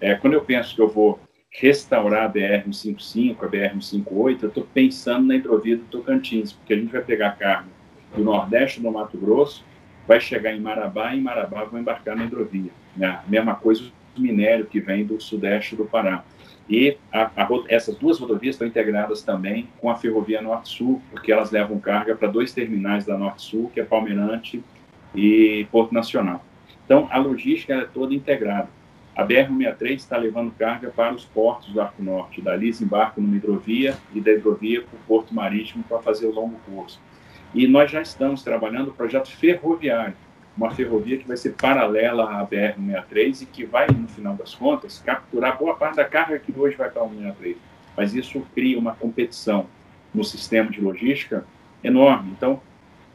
É, 0.00 0.14
quando 0.14 0.34
eu 0.34 0.40
penso 0.42 0.74
que 0.74 0.80
eu 0.80 0.88
vou 0.88 1.18
restaurar 1.50 2.26
a 2.26 2.32
BR-155, 2.32 3.36
a 3.42 3.48
BR-158, 3.48 4.42
eu 4.42 4.48
estou 4.48 4.66
pensando 4.72 5.26
na 5.26 5.34
hidrovia 5.34 5.76
do 5.76 5.84
Tocantins, 5.84 6.52
porque 6.52 6.74
a 6.74 6.76
gente 6.76 6.92
vai 6.92 7.02
pegar 7.02 7.32
carga 7.32 7.74
do 8.16 8.22
Nordeste 8.22 8.80
do 8.80 8.90
Mato 8.90 9.18
Grosso, 9.18 9.64
vai 10.06 10.20
chegar 10.20 10.54
em 10.54 10.60
Marabá 10.60 11.14
e 11.14 11.18
em 11.18 11.22
Marabá 11.22 11.64
vão 11.64 11.80
embarcar 11.80 12.16
na 12.16 12.24
hidrovia. 12.24 12.70
Né? 12.96 13.20
Mesma 13.28 13.54
coisa 13.54 13.84
o 14.16 14.20
minério 14.20 14.66
que 14.66 14.80
vem 14.80 15.04
do 15.04 15.20
Sudeste 15.20 15.74
do 15.74 15.84
Pará. 15.84 16.24
E 16.68 16.96
a, 17.12 17.24
a, 17.36 17.48
essas 17.68 17.96
duas 17.96 18.18
rodovias 18.18 18.54
estão 18.54 18.66
integradas 18.66 19.22
também 19.22 19.68
com 19.80 19.90
a 19.90 19.96
ferrovia 19.96 20.40
Norte-Sul, 20.40 21.02
porque 21.10 21.30
elas 21.30 21.50
levam 21.50 21.78
carga 21.78 22.14
para 22.14 22.28
dois 22.28 22.52
terminais 22.52 23.04
da 23.04 23.18
Norte-Sul, 23.18 23.70
que 23.72 23.80
é 23.80 23.84
Palmeirante 23.84 24.62
e 25.14 25.66
Porto 25.70 25.92
Nacional. 25.92 26.44
Então, 26.84 27.08
a 27.10 27.18
logística 27.18 27.74
é 27.74 27.84
toda 27.84 28.14
integrada. 28.14 28.68
A 29.16 29.24
BR-163 29.24 29.94
está 29.94 30.16
levando 30.16 30.52
carga 30.52 30.90
para 30.90 31.14
os 31.14 31.24
portos 31.24 31.68
do 31.72 31.80
Arco 31.80 32.02
Norte. 32.02 32.40
Dali 32.40 32.70
desembarca 32.70 33.20
numa 33.20 33.36
hidrovia 33.36 33.96
e 34.12 34.20
da 34.20 34.32
hidrovia 34.32 34.82
para 34.82 34.96
o 34.96 35.02
Porto 35.06 35.34
Marítimo 35.34 35.84
para 35.84 36.00
fazer 36.00 36.26
o 36.26 36.32
longo 36.32 36.56
curso. 36.66 37.00
E 37.54 37.68
nós 37.68 37.90
já 37.90 38.02
estamos 38.02 38.42
trabalhando 38.42 38.88
o 38.88 38.92
projeto 38.92 39.30
ferroviário, 39.30 40.14
uma 40.56 40.74
ferrovia 40.74 41.16
que 41.18 41.26
vai 41.26 41.36
ser 41.36 41.50
paralela 41.50 42.24
à 42.24 42.44
BR-163 42.44 43.42
e 43.42 43.46
que 43.46 43.64
vai, 43.64 43.86
no 43.86 44.08
final 44.08 44.34
das 44.34 44.54
contas, 44.54 44.98
capturar 44.98 45.56
boa 45.56 45.74
parte 45.76 45.96
da 45.96 46.04
carga 46.04 46.38
que 46.38 46.52
hoje 46.56 46.76
vai 46.76 46.90
para 46.90 47.02
a 47.02 47.08
163. 47.08 47.56
Mas 47.96 48.12
isso 48.12 48.44
cria 48.54 48.76
uma 48.76 48.94
competição 48.94 49.66
no 50.12 50.24
sistema 50.24 50.68
de 50.68 50.80
logística 50.80 51.44
enorme. 51.82 52.32
Então, 52.36 52.60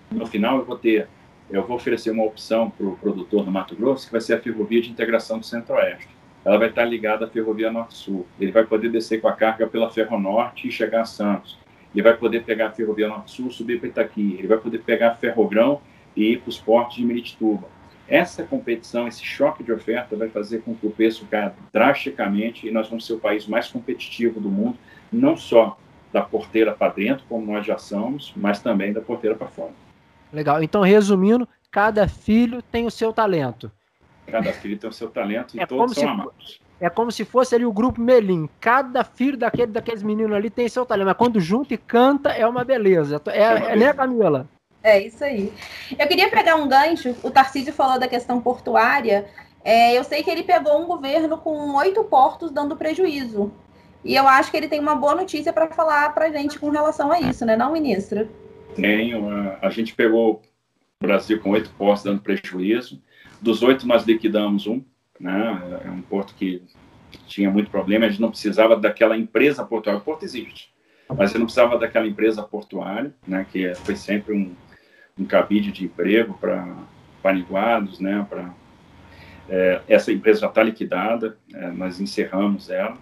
no 0.09 0.25
final, 0.25 0.57
eu 0.57 0.65
vou 0.65 0.77
ter, 0.77 1.07
eu 1.49 1.65
vou 1.65 1.75
oferecer 1.75 2.11
uma 2.11 2.23
opção 2.23 2.69
para 2.69 2.85
o 2.85 2.95
produtor 2.95 3.43
do 3.43 3.51
Mato 3.51 3.75
Grosso, 3.75 4.05
que 4.05 4.11
vai 4.13 4.21
ser 4.21 4.35
a 4.35 4.39
ferrovia 4.39 4.81
de 4.81 4.89
integração 4.89 5.37
do 5.37 5.45
Centro-Oeste. 5.45 6.07
Ela 6.45 6.57
vai 6.57 6.69
estar 6.69 6.85
ligada 6.85 7.25
à 7.25 7.27
ferrovia 7.27 7.71
Norte-Sul. 7.71 8.25
Ele 8.39 8.51
vai 8.51 8.63
poder 8.63 8.89
descer 8.89 9.19
com 9.19 9.27
a 9.27 9.33
carga 9.33 9.67
pela 9.67 9.89
Ferronorte 9.89 10.67
e 10.67 10.71
chegar 10.71 11.01
a 11.01 11.05
Santos. 11.05 11.57
Ele 11.93 12.03
vai 12.03 12.15
poder 12.15 12.43
pegar 12.43 12.67
a 12.67 12.71
ferrovia 12.71 13.07
Norte-Sul, 13.07 13.51
subir 13.51 13.79
para 13.79 13.89
Itaqui. 13.89 14.35
Ele 14.37 14.47
vai 14.47 14.57
poder 14.57 14.79
pegar 14.79 15.11
a 15.11 15.15
Ferrogrão 15.15 15.81
e 16.15 16.33
ir 16.33 16.41
para 16.41 16.49
os 16.49 16.57
portos 16.59 16.97
de 16.97 17.05
Miritituba. 17.05 17.67
Essa 18.07 18.43
competição, 18.43 19.07
esse 19.07 19.23
choque 19.23 19.63
de 19.63 19.71
oferta 19.71 20.15
vai 20.15 20.29
fazer 20.29 20.61
com 20.61 20.73
que 20.75 20.87
o 20.87 20.89
preço 20.89 21.27
caia 21.29 21.53
drasticamente 21.71 22.67
e 22.67 22.71
nós 22.71 22.89
vamos 22.89 23.05
ser 23.05 23.13
o 23.13 23.19
país 23.19 23.45
mais 23.45 23.67
competitivo 23.67 24.39
do 24.39 24.49
mundo, 24.49 24.77
não 25.11 25.37
só 25.37 25.77
da 26.11 26.21
porteira 26.21 26.73
para 26.73 26.91
dentro, 26.91 27.23
como 27.29 27.51
nós 27.51 27.65
já 27.65 27.77
somos, 27.77 28.33
mas 28.35 28.59
também 28.61 28.91
da 28.91 29.01
porteira 29.01 29.35
para 29.35 29.47
fora. 29.47 29.73
Legal. 30.33 30.61
Então, 30.63 30.81
resumindo, 30.81 31.47
cada 31.69 32.07
filho 32.07 32.61
tem 32.63 32.85
o 32.85 32.91
seu 32.91 33.13
talento. 33.13 33.71
Cada 34.25 34.51
filho 34.53 34.77
tem 34.77 34.89
o 34.89 34.93
seu 34.93 35.09
talento 35.09 35.55
e 35.55 35.59
é 35.59 35.65
todos 35.65 35.93
são 35.93 36.03
se, 36.03 36.09
amados. 36.09 36.61
É 36.79 36.89
como 36.89 37.11
se 37.11 37.25
fosse 37.25 37.55
ali 37.55 37.65
o 37.65 37.73
grupo 37.73 37.99
Melim. 37.99 38.49
Cada 38.59 39.03
filho 39.03 39.37
daquele, 39.37 39.71
daqueles 39.71 40.01
meninos 40.01 40.35
ali 40.35 40.49
tem 40.49 40.69
seu 40.69 40.85
talento. 40.85 41.07
Mas 41.07 41.17
quando 41.17 41.39
junta 41.39 41.73
e 41.73 41.77
canta, 41.77 42.29
é 42.29 42.47
uma 42.47 42.63
beleza. 42.63 43.21
É, 43.27 43.41
é, 43.41 43.55
uma 43.55 43.71
é 43.71 43.75
né, 43.75 43.93
Camila? 43.93 44.47
É 44.81 45.01
isso 45.01 45.23
aí. 45.23 45.51
Eu 45.97 46.07
queria 46.07 46.29
pegar 46.29 46.55
um 46.55 46.67
gancho. 46.67 47.15
O 47.21 47.29
Tarcísio 47.29 47.73
falou 47.73 47.99
da 47.99 48.07
questão 48.07 48.39
portuária. 48.39 49.27
É, 49.63 49.97
eu 49.97 50.03
sei 50.03 50.23
que 50.23 50.29
ele 50.29 50.43
pegou 50.43 50.81
um 50.81 50.87
governo 50.87 51.37
com 51.37 51.75
oito 51.75 52.03
portos 52.05 52.49
dando 52.49 52.77
prejuízo. 52.77 53.51
E 54.03 54.15
eu 54.15 54.27
acho 54.27 54.49
que 54.49 54.55
ele 54.55 54.69
tem 54.69 54.79
uma 54.79 54.95
boa 54.95 55.15
notícia 55.15 55.51
para 55.51 55.67
falar 55.67 56.13
para 56.13 56.27
a 56.27 56.31
gente 56.31 56.57
com 56.57 56.69
relação 56.69 57.11
a 57.11 57.19
isso, 57.19 57.45
né, 57.45 57.57
não, 57.57 57.73
ministro? 57.73 58.29
Tenho. 58.73 59.27
A 59.61 59.69
gente 59.69 59.93
pegou 59.93 60.41
o 61.01 61.05
Brasil 61.05 61.41
com 61.41 61.49
oito 61.49 61.69
portos 61.71 62.03
dando 62.03 62.21
prejuízo. 62.21 63.01
Dos 63.41 63.61
oito, 63.61 63.85
nós 63.85 64.05
liquidamos 64.05 64.67
um. 64.67 64.81
Né? 65.19 65.81
É 65.85 65.89
um 65.89 66.01
porto 66.01 66.33
que 66.35 66.61
tinha 67.27 67.49
muito 67.49 67.69
problema. 67.69 68.05
A 68.05 68.09
gente 68.09 68.21
não 68.21 68.29
precisava 68.29 68.75
daquela 68.75 69.17
empresa 69.17 69.63
portuária. 69.65 69.99
O 69.99 70.03
porto 70.03 70.23
existe. 70.23 70.71
Mas 71.07 71.31
você 71.31 71.39
não 71.39 71.45
precisava 71.45 71.77
daquela 71.77 72.07
empresa 72.07 72.43
portuária, 72.43 73.11
né, 73.27 73.45
que 73.51 73.73
foi 73.75 73.95
sempre 73.95 74.31
um, 74.31 74.53
um 75.17 75.25
cabide 75.25 75.71
de 75.71 75.85
emprego 75.85 76.37
para 76.39 76.77
paniguados, 77.23 77.99
né, 77.99 78.25
para 78.29 78.53
é, 79.49 79.81
essa 79.87 80.11
empresa 80.11 80.41
já 80.41 80.47
está 80.47 80.61
liquidada, 80.61 81.35
é, 81.51 81.71
nós 81.71 81.99
encerramos 81.99 82.69
ela, 82.69 82.95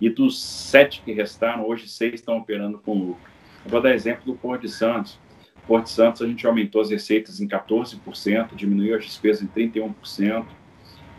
e 0.00 0.10
dos 0.10 0.42
sete 0.42 1.02
que 1.04 1.12
restaram, 1.12 1.64
hoje 1.64 1.86
seis 1.86 2.14
estão 2.14 2.36
operando 2.38 2.78
com 2.78 2.94
lucro. 2.94 3.30
Eu 3.64 3.70
vou 3.70 3.80
dar 3.80 3.94
exemplo 3.94 4.24
do 4.24 4.34
Porto 4.34 4.62
de 4.62 4.68
Santos. 4.68 5.16
Porto 5.64 5.84
de 5.84 5.90
Santos, 5.90 6.22
a 6.22 6.26
gente 6.26 6.44
aumentou 6.44 6.80
as 6.80 6.90
receitas 6.90 7.40
em 7.40 7.46
14%, 7.46 8.56
diminuiu 8.56 8.96
as 8.96 9.04
despesas 9.04 9.42
em 9.42 9.46
31%. 9.46 10.44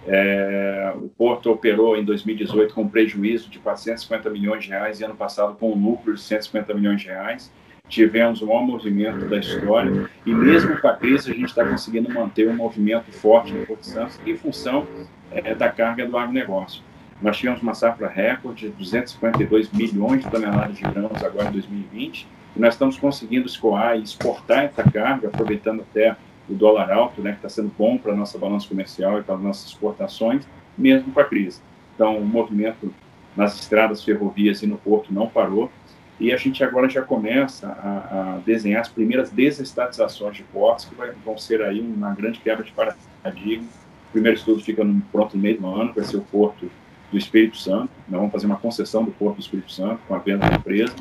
É, 0.06 0.94
o 0.96 1.08
Porto 1.08 1.50
operou 1.50 1.96
em 1.96 2.04
2018 2.04 2.74
com 2.74 2.88
prejuízo 2.88 3.50
de 3.50 3.60
450 3.60 4.30
milhões 4.30 4.64
de 4.64 4.70
reais 4.70 5.00
e 5.00 5.04
ano 5.04 5.16
passado 5.16 5.56
com 5.56 5.72
um 5.72 5.82
lucro 5.82 6.14
de 6.14 6.22
150 6.22 6.74
milhões 6.74 7.02
de 7.02 7.08
reais 7.08 7.52
tivemos 7.88 8.42
o 8.42 8.48
maior 8.48 8.64
movimento 8.64 9.26
da 9.26 9.38
história 9.38 10.10
e 10.26 10.34
mesmo 10.34 10.80
com 10.80 10.88
a 10.88 10.96
crise 10.96 11.32
a 11.32 11.34
gente 11.34 11.50
está 11.50 11.66
conseguindo 11.66 12.12
manter 12.12 12.48
um 12.50 12.56
movimento 12.56 13.12
forte 13.12 13.54
no 13.54 13.66
Porto 13.66 13.86
Santos 13.86 14.20
em 14.26 14.36
função 14.36 14.88
é, 15.32 15.54
da 15.54 15.70
carga 15.70 16.06
do 16.06 16.18
agronegócio. 16.18 16.82
Nós 17.22 17.38
tivemos 17.38 17.62
uma 17.62 17.74
safra 17.74 18.08
recorde 18.08 18.70
de 18.70 18.76
252 18.76 19.72
milhões 19.72 20.24
de 20.24 20.30
toneladas 20.30 20.76
de 20.76 20.84
grãos 20.84 21.24
agora 21.24 21.50
em 21.50 21.54
2020 21.54 22.28
e 22.56 22.60
nós 22.60 22.74
estamos 22.74 22.98
conseguindo 22.98 23.48
escoar 23.48 23.98
e 23.98 24.04
exportar 24.04 24.64
essa 24.64 24.84
carga, 24.84 25.28
aproveitando 25.28 25.82
até 25.82 26.16
o 26.50 26.54
dólar 26.54 26.92
alto, 26.92 27.22
né, 27.22 27.32
que 27.32 27.38
está 27.38 27.50
sendo 27.50 27.72
bom 27.78 27.98
para 27.98 28.14
a 28.14 28.16
nossa 28.16 28.38
balança 28.38 28.68
comercial 28.68 29.20
e 29.20 29.24
para 29.24 29.36
as 29.36 29.42
nossas 29.42 29.68
exportações, 29.68 30.46
mesmo 30.78 31.12
com 31.12 31.20
a 31.20 31.24
crise. 31.24 31.62
Então, 31.96 32.18
o 32.18 32.26
movimento 32.26 32.94
nas 33.36 33.60
estradas, 33.60 34.04
ferrovias 34.04 34.62
e 34.62 34.68
no 34.68 34.78
porto 34.78 35.14
não 35.14 35.28
parou. 35.28 35.72
E 36.20 36.32
a 36.32 36.38
gente 36.38 36.64
agora 36.64 36.88
já 36.88 37.02
começa 37.02 37.68
a, 37.68 38.36
a 38.36 38.38
desenhar 38.46 38.82
as 38.82 38.90
primeiras 38.90 39.32
desestatizações 39.32 40.38
de 40.38 40.44
portos, 40.44 40.86
que 40.86 40.96
vai, 40.96 41.12
vão 41.26 41.38
ser 41.38 41.62
aí 41.62 41.80
uma 41.80 42.14
grande 42.14 42.40
quebra 42.40 42.64
de 42.64 42.72
paradigma. 42.72 43.68
O 44.10 44.12
primeiro 44.12 44.38
estudo 44.38 44.62
fica 44.62 44.84
no, 44.84 45.02
pronto 45.12 45.36
no 45.36 45.42
meio 45.42 45.60
do 45.60 45.68
ano, 45.68 45.92
vai 45.94 46.04
ser 46.04 46.18
o 46.18 46.22
Porto 46.22 46.70
do 47.12 47.18
Espírito 47.18 47.58
Santo. 47.58 47.90
Nós 48.08 48.20
vamos 48.20 48.32
fazer 48.32 48.46
uma 48.46 48.58
concessão 48.58 49.04
do 49.04 49.12
Porto 49.12 49.38
do 49.38 49.42
Espírito 49.42 49.72
Santo 49.72 50.00
com 50.08 50.14
a 50.14 50.20
venda 50.20 50.48
da 50.48 50.56
empresa. 50.56 50.94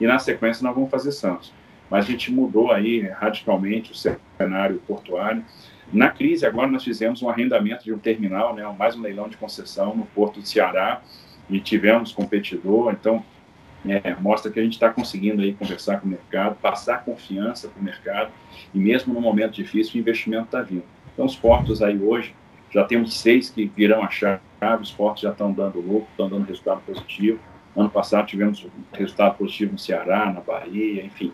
E 0.00 0.06
na 0.06 0.18
sequência 0.18 0.64
nós 0.64 0.74
vamos 0.74 0.90
fazer 0.90 1.12
Santos. 1.12 1.52
Mas 1.90 2.06
a 2.06 2.10
gente 2.10 2.32
mudou 2.32 2.72
aí 2.72 3.00
radicalmente 3.08 3.92
o 3.92 3.94
cenário 3.94 4.82
portuário. 4.86 5.44
Na 5.92 6.08
crise, 6.10 6.46
agora 6.46 6.66
nós 6.66 6.82
fizemos 6.82 7.22
um 7.22 7.28
arrendamento 7.28 7.84
de 7.84 7.92
um 7.92 7.98
terminal, 7.98 8.54
né, 8.54 8.64
mais 8.78 8.96
um 8.96 9.02
leilão 9.02 9.28
de 9.28 9.36
concessão 9.36 9.94
no 9.94 10.06
Porto 10.06 10.40
do 10.40 10.46
Ceará, 10.46 11.02
e 11.48 11.60
tivemos 11.60 12.10
competidor. 12.10 12.92
Então, 12.92 13.22
é, 13.86 14.14
mostra 14.14 14.50
que 14.50 14.58
a 14.58 14.62
gente 14.62 14.72
está 14.72 14.88
conseguindo 14.88 15.42
aí 15.42 15.52
conversar 15.52 16.00
com 16.00 16.06
o 16.06 16.10
mercado, 16.10 16.56
passar 16.56 17.04
confiança 17.04 17.68
para 17.68 17.80
o 17.80 17.84
mercado 17.84 18.32
e 18.72 18.78
mesmo 18.78 19.12
no 19.12 19.20
momento 19.20 19.52
difícil 19.52 19.96
o 19.96 19.98
investimento 19.98 20.46
está 20.46 20.62
vindo. 20.62 20.84
Então 21.12 21.26
os 21.26 21.36
portos 21.36 21.82
aí 21.82 21.98
hoje 21.98 22.34
já 22.70 22.84
temos 22.84 23.14
seis 23.20 23.50
que 23.50 23.66
virão 23.66 24.02
a 24.02 24.10
chave, 24.10 24.40
os 24.80 24.90
portos 24.90 25.22
já 25.22 25.30
estão 25.30 25.52
dando 25.52 25.80
lucro, 25.80 26.08
estão 26.10 26.28
dando 26.28 26.46
resultado 26.46 26.80
positivo. 26.80 27.38
Ano 27.76 27.90
passado 27.90 28.26
tivemos 28.26 28.66
resultado 28.92 29.36
positivo 29.36 29.72
no 29.72 29.78
Ceará, 29.78 30.32
na 30.32 30.40
Bahia, 30.40 31.04
enfim. 31.04 31.32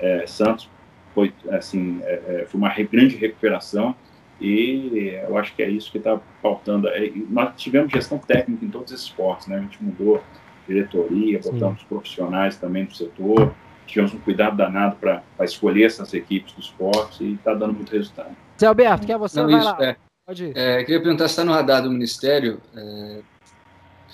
É, 0.00 0.26
Santos 0.26 0.68
foi 1.14 1.32
assim 1.50 2.00
é, 2.02 2.42
é 2.42 2.46
foi 2.46 2.58
uma 2.58 2.68
grande 2.68 3.16
recuperação 3.16 3.94
e 4.40 5.18
eu 5.28 5.36
acho 5.36 5.54
que 5.54 5.62
é 5.62 5.68
isso 5.68 5.92
que 5.92 5.98
está 5.98 6.18
faltando. 6.40 6.88
É, 6.88 7.12
nós 7.28 7.52
tivemos 7.56 7.92
gestão 7.92 8.18
técnica 8.18 8.64
em 8.64 8.70
todos 8.70 8.90
esses 8.92 9.08
portos, 9.08 9.46
né? 9.46 9.58
A 9.58 9.60
gente 9.60 9.82
mudou 9.82 10.22
diretoria, 10.66 11.38
botamos 11.38 11.80
Sim. 11.80 11.86
profissionais 11.88 12.56
também 12.56 12.84
do 12.84 12.94
setor, 12.94 13.52
tivemos 13.86 14.14
um 14.14 14.18
cuidado 14.18 14.56
danado 14.56 14.96
para 14.96 15.22
escolher 15.40 15.84
essas 15.84 16.14
equipes 16.14 16.54
dos 16.54 16.66
esportes 16.66 17.20
e 17.20 17.34
está 17.34 17.52
dando 17.52 17.74
muito 17.74 17.92
resultado. 17.92 18.34
Zé 18.58 18.66
Alberto, 18.66 19.06
quer 19.06 19.18
você? 19.18 19.40
Não, 19.40 19.50
vai 19.50 19.60
isso, 19.60 19.68
lá. 19.68 19.84
É. 19.84 19.96
Pode 20.26 20.44
ir. 20.44 20.56
É, 20.56 20.84
queria 20.84 21.02
perguntar 21.02 21.28
se 21.28 21.32
está 21.32 21.44
no 21.44 21.52
radar 21.52 21.82
do 21.82 21.90
Ministério 21.90 22.60
é, 22.74 23.20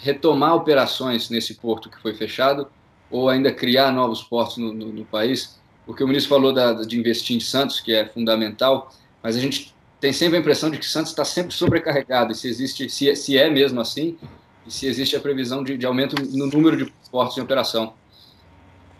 retomar 0.03 0.55
operações 0.55 1.31
nesse 1.31 1.55
porto 1.55 1.91
que 1.91 2.01
foi 2.01 2.15
fechado 2.15 2.69
ou 3.11 3.29
ainda 3.29 3.53
criar 3.53 3.93
novos 3.93 4.23
portos 4.23 4.57
no, 4.57 4.73
no, 4.73 4.93
no 4.93 5.05
país, 5.05 5.61
porque 5.87 6.03
o 6.03 6.09
ministro 6.09 6.31
falou 6.31 6.53
da, 6.53 6.73
de 6.73 6.99
investir 6.99 7.37
em 7.37 7.41
Santos, 7.41 7.81
que 7.81 7.95
é 7.95 8.05
fundamental, 8.05 8.93
mas 9.23 9.37
a 9.37 9.41
gente 9.41 9.75
tem 10.01 10.13
sempre 10.13 10.37
a 10.37 10.41
impressão 10.41 10.69
de 10.69 10.79
que 10.79 10.85
Santos 10.85 11.13
está 11.13 11.25
sempre 11.25 11.55
sobrecarregado, 11.55 12.33
e 12.33 12.35
se 12.35 12.49
existe, 12.49 12.91
se, 12.91 13.15
se 13.15 13.39
é 13.39 13.49
mesmo 13.49 13.81
assim, 13.81 14.19
e 14.67 14.71
se 14.71 14.87
existe 14.87 15.15
a 15.15 15.21
previsão 15.21 15.63
de, 15.63 15.79
de 15.79 15.87
aumento 15.87 16.17
no 16.37 16.47
número 16.49 16.77
de 16.77 16.93
portos 17.11 17.39
em 17.39 17.41
operação. 17.41 17.95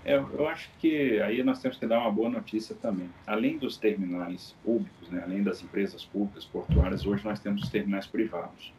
É, 0.05 0.15
eu 0.15 0.49
acho 0.49 0.71
que 0.79 1.21
aí 1.21 1.43
nós 1.43 1.59
temos 1.59 1.77
que 1.77 1.85
dar 1.85 1.99
uma 1.99 2.13
boa 2.13 2.31
notícia 2.31 2.77
também. 2.81 3.11
Além 3.27 3.59
dos 3.59 3.77
terminais 3.77 4.55
públicos, 4.65 5.09
né, 5.11 5.21
além 5.25 5.43
das 5.43 5.61
empresas 5.61 6.05
públicas 6.05 6.45
portuárias, 6.45 7.05
hoje 7.05 7.25
nós 7.25 7.41
temos 7.41 7.65
os 7.65 7.69
terminais 7.69 8.07
privados. 8.07 8.73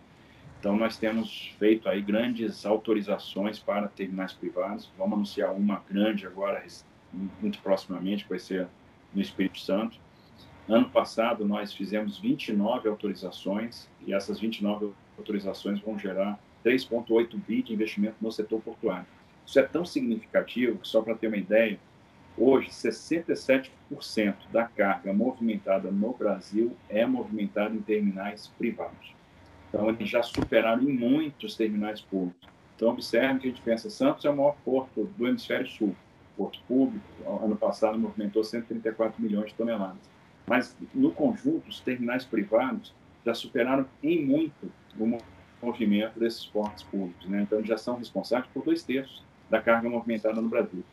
Então 0.57 0.77
nós 0.77 0.95
temos 0.97 1.53
feito 1.59 1.89
aí 1.89 2.01
grandes 2.01 2.65
autorizações 2.65 3.59
para 3.59 3.89
terminais 3.89 4.31
privados. 4.31 4.89
Vamos 4.97 5.13
anunciar 5.15 5.53
uma 5.53 5.83
grande 5.89 6.25
agora, 6.25 6.63
muito 7.13 7.59
proximamente, 7.59 8.25
vai 8.27 8.39
ser 8.39 8.67
no 9.13 9.21
Espírito 9.21 9.59
Santo. 9.59 9.97
Ano 10.67 10.89
passado, 10.89 11.45
nós 11.45 11.73
fizemos 11.73 12.17
29 12.19 12.89
autorizações 12.89 13.89
e 14.05 14.13
essas 14.13 14.39
29 14.39 14.91
autorizações 15.17 15.79
vão 15.79 15.97
gerar 15.97 16.39
3,8 16.65 17.39
bi 17.47 17.61
de 17.61 17.73
investimento 17.73 18.17
no 18.21 18.31
setor 18.31 18.61
portuário. 18.61 19.05
Isso 19.45 19.59
é 19.59 19.63
tão 19.63 19.85
significativo 19.85 20.77
que, 20.79 20.87
só 20.87 21.01
para 21.01 21.15
ter 21.15 21.27
uma 21.27 21.37
ideia, 21.37 21.79
hoje 22.37 22.69
67% 22.69 23.69
da 24.51 24.65
carga 24.65 25.13
movimentada 25.13 25.89
no 25.89 26.13
Brasil 26.13 26.75
é 26.89 27.05
movimentada 27.05 27.73
em 27.73 27.81
terminais 27.81 28.47
privados. 28.57 29.15
Então, 29.69 29.89
eles 29.89 30.09
já 30.09 30.21
superaram 30.21 30.83
em 30.83 30.91
muitos 30.91 31.55
terminais 31.55 32.01
públicos. 32.01 32.47
Então, 32.75 32.89
observe 32.89 33.39
que 33.39 33.47
a 33.47 33.49
gente 33.49 33.61
pensa, 33.61 33.89
Santos 33.89 34.25
é 34.25 34.29
o 34.29 34.35
maior 34.35 34.55
porto 34.63 35.05
do 35.17 35.27
hemisfério 35.27 35.67
sul. 35.67 35.95
Porto 36.37 36.59
público, 36.67 37.03
ano 37.43 37.55
passado, 37.55 37.97
movimentou 37.97 38.43
134 38.43 39.21
milhões 39.21 39.47
de 39.47 39.55
toneladas. 39.55 39.97
Mas, 40.45 40.77
no 40.93 41.11
conjunto, 41.11 41.67
os 41.67 41.79
terminais 41.79 42.23
privados 42.23 42.93
já 43.25 43.33
superaram 43.33 43.85
em 44.01 44.23
muito 44.23 44.71
o 44.97 45.17
movimento 45.61 46.19
desses 46.19 46.45
portos 46.45 46.83
públicos. 46.83 47.27
Né? 47.27 47.41
Então, 47.41 47.63
já 47.63 47.77
são 47.77 47.97
responsáveis 47.97 48.49
por 48.53 48.63
dois 48.63 48.83
terços 48.83 49.23
da 49.49 49.61
carga 49.61 49.89
movimentada 49.89 50.39
no 50.41 50.47
Brasil. 50.47 50.83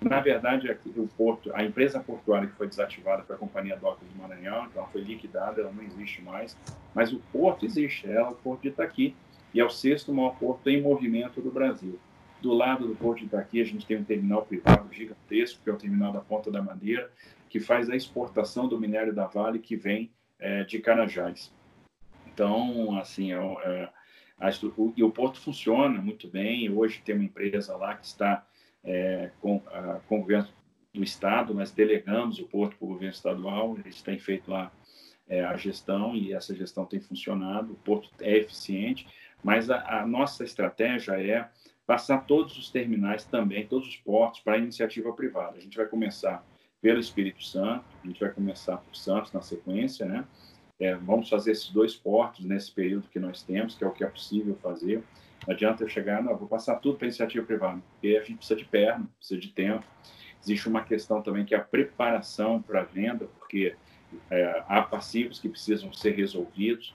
Na 0.00 0.20
verdade, 0.20 0.70
o 0.96 1.08
porto, 1.16 1.50
a 1.54 1.64
empresa 1.64 2.00
portuária 2.00 2.48
que 2.48 2.54
foi 2.54 2.66
desativada 2.66 3.22
foi 3.22 3.36
a 3.36 3.38
Companhia 3.38 3.76
Docas 3.76 4.06
do 4.06 4.18
Maranhão, 4.20 4.66
então 4.66 4.82
ela 4.82 4.90
foi 4.90 5.00
liquidada, 5.00 5.60
ela 5.60 5.72
não 5.72 5.82
existe 5.82 6.20
mais, 6.20 6.56
mas 6.94 7.12
o 7.12 7.20
porto 7.32 7.64
existe, 7.64 8.10
é 8.10 8.22
o 8.22 8.34
porto 8.34 8.62
de 8.62 8.68
Itaqui, 8.68 9.14
e 9.54 9.60
é 9.60 9.64
o 9.64 9.70
sexto 9.70 10.12
maior 10.12 10.34
porto 10.36 10.68
em 10.68 10.82
movimento 10.82 11.40
do 11.40 11.50
Brasil. 11.50 11.98
Do 12.44 12.52
lado 12.52 12.86
do 12.86 12.94
porto 12.94 13.20
de 13.20 13.24
Itaqui, 13.24 13.62
a 13.62 13.64
gente 13.64 13.86
tem 13.86 13.96
um 13.96 14.04
terminal 14.04 14.44
privado 14.44 14.92
gigantesco, 14.92 15.64
que 15.64 15.70
é 15.70 15.72
o 15.72 15.78
terminal 15.78 16.12
da 16.12 16.20
Ponta 16.20 16.50
da 16.50 16.60
Madeira, 16.60 17.10
que 17.48 17.58
faz 17.58 17.88
a 17.88 17.96
exportação 17.96 18.68
do 18.68 18.78
minério 18.78 19.14
da 19.14 19.26
Vale 19.26 19.58
que 19.58 19.76
vem 19.76 20.10
é, 20.38 20.62
de 20.62 20.78
Carajás. 20.78 21.50
Então, 22.26 22.98
assim, 22.98 23.32
é, 23.32 23.36
é, 23.36 23.88
a, 24.38 24.50
o, 24.76 24.92
e 24.94 25.02
o 25.02 25.10
porto 25.10 25.40
funciona 25.40 26.02
muito 26.02 26.28
bem. 26.28 26.70
Hoje 26.70 27.00
tem 27.02 27.14
uma 27.14 27.24
empresa 27.24 27.74
lá 27.78 27.94
que 27.96 28.04
está 28.04 28.46
é, 28.84 29.30
com, 29.40 29.62
a, 29.68 30.00
com 30.06 30.18
o 30.18 30.20
governo 30.20 30.50
do 30.92 31.02
estado, 31.02 31.54
nós 31.54 31.72
delegamos 31.72 32.38
o 32.40 32.46
porto 32.46 32.76
para 32.76 32.84
o 32.84 32.88
governo 32.88 33.14
estadual, 33.14 33.78
eles 33.78 34.02
têm 34.02 34.18
feito 34.18 34.50
lá 34.50 34.70
é, 35.26 35.42
a 35.42 35.56
gestão 35.56 36.14
e 36.14 36.34
essa 36.34 36.54
gestão 36.54 36.84
tem 36.84 37.00
funcionado, 37.00 37.72
o 37.72 37.76
porto 37.76 38.10
é 38.20 38.36
eficiente, 38.36 39.06
mas 39.42 39.70
a, 39.70 40.00
a, 40.00 40.06
nossa 40.06 40.44
estratégia 40.44 41.12
é 41.12 41.48
passar 41.86 42.26
todos 42.26 42.56
os 42.56 42.70
terminais 42.70 43.24
também, 43.24 43.66
todos 43.66 43.88
os 43.88 43.96
portos 43.96 44.40
para 44.40 44.58
iniciativa 44.58 45.12
privada. 45.12 45.56
A 45.56 45.60
gente 45.60 45.76
vai 45.76 45.86
começar 45.86 46.44
pelo 46.80 47.00
Espírito 47.00 47.42
Santo, 47.44 47.84
a 48.02 48.06
gente 48.06 48.20
vai 48.20 48.30
começar 48.30 48.76
por 48.76 48.94
Santos 48.94 49.32
na 49.32 49.40
sequência, 49.40 50.04
né? 50.06 50.24
É, 50.78 50.94
vamos 50.94 51.28
fazer 51.28 51.52
esses 51.52 51.70
dois 51.70 51.94
portos 51.94 52.44
nesse 52.44 52.70
período 52.72 53.08
que 53.08 53.18
nós 53.18 53.42
temos, 53.42 53.76
que 53.76 53.84
é 53.84 53.86
o 53.86 53.92
que 53.92 54.02
é 54.02 54.06
possível 54.06 54.56
fazer. 54.56 55.02
Não 55.46 55.54
adianta 55.54 55.84
eu 55.84 55.88
chegar, 55.88 56.22
não, 56.22 56.36
vou 56.36 56.48
passar 56.48 56.76
tudo 56.76 56.98
para 56.98 57.06
iniciativa 57.06 57.44
privada, 57.44 57.80
porque 57.90 58.16
a 58.16 58.20
gente 58.22 58.38
precisa 58.38 58.56
de 58.56 58.64
perna, 58.64 59.08
precisa 59.18 59.40
de 59.40 59.48
tempo. 59.48 59.84
Existe 60.42 60.68
uma 60.68 60.82
questão 60.82 61.22
também 61.22 61.44
que 61.44 61.54
é 61.54 61.58
a 61.58 61.62
preparação 61.62 62.60
para 62.60 62.80
a 62.80 62.84
venda, 62.84 63.26
porque 63.38 63.76
é, 64.30 64.64
há 64.68 64.82
passivos 64.82 65.38
que 65.38 65.48
precisam 65.48 65.92
ser 65.92 66.10
resolvidos. 66.10 66.94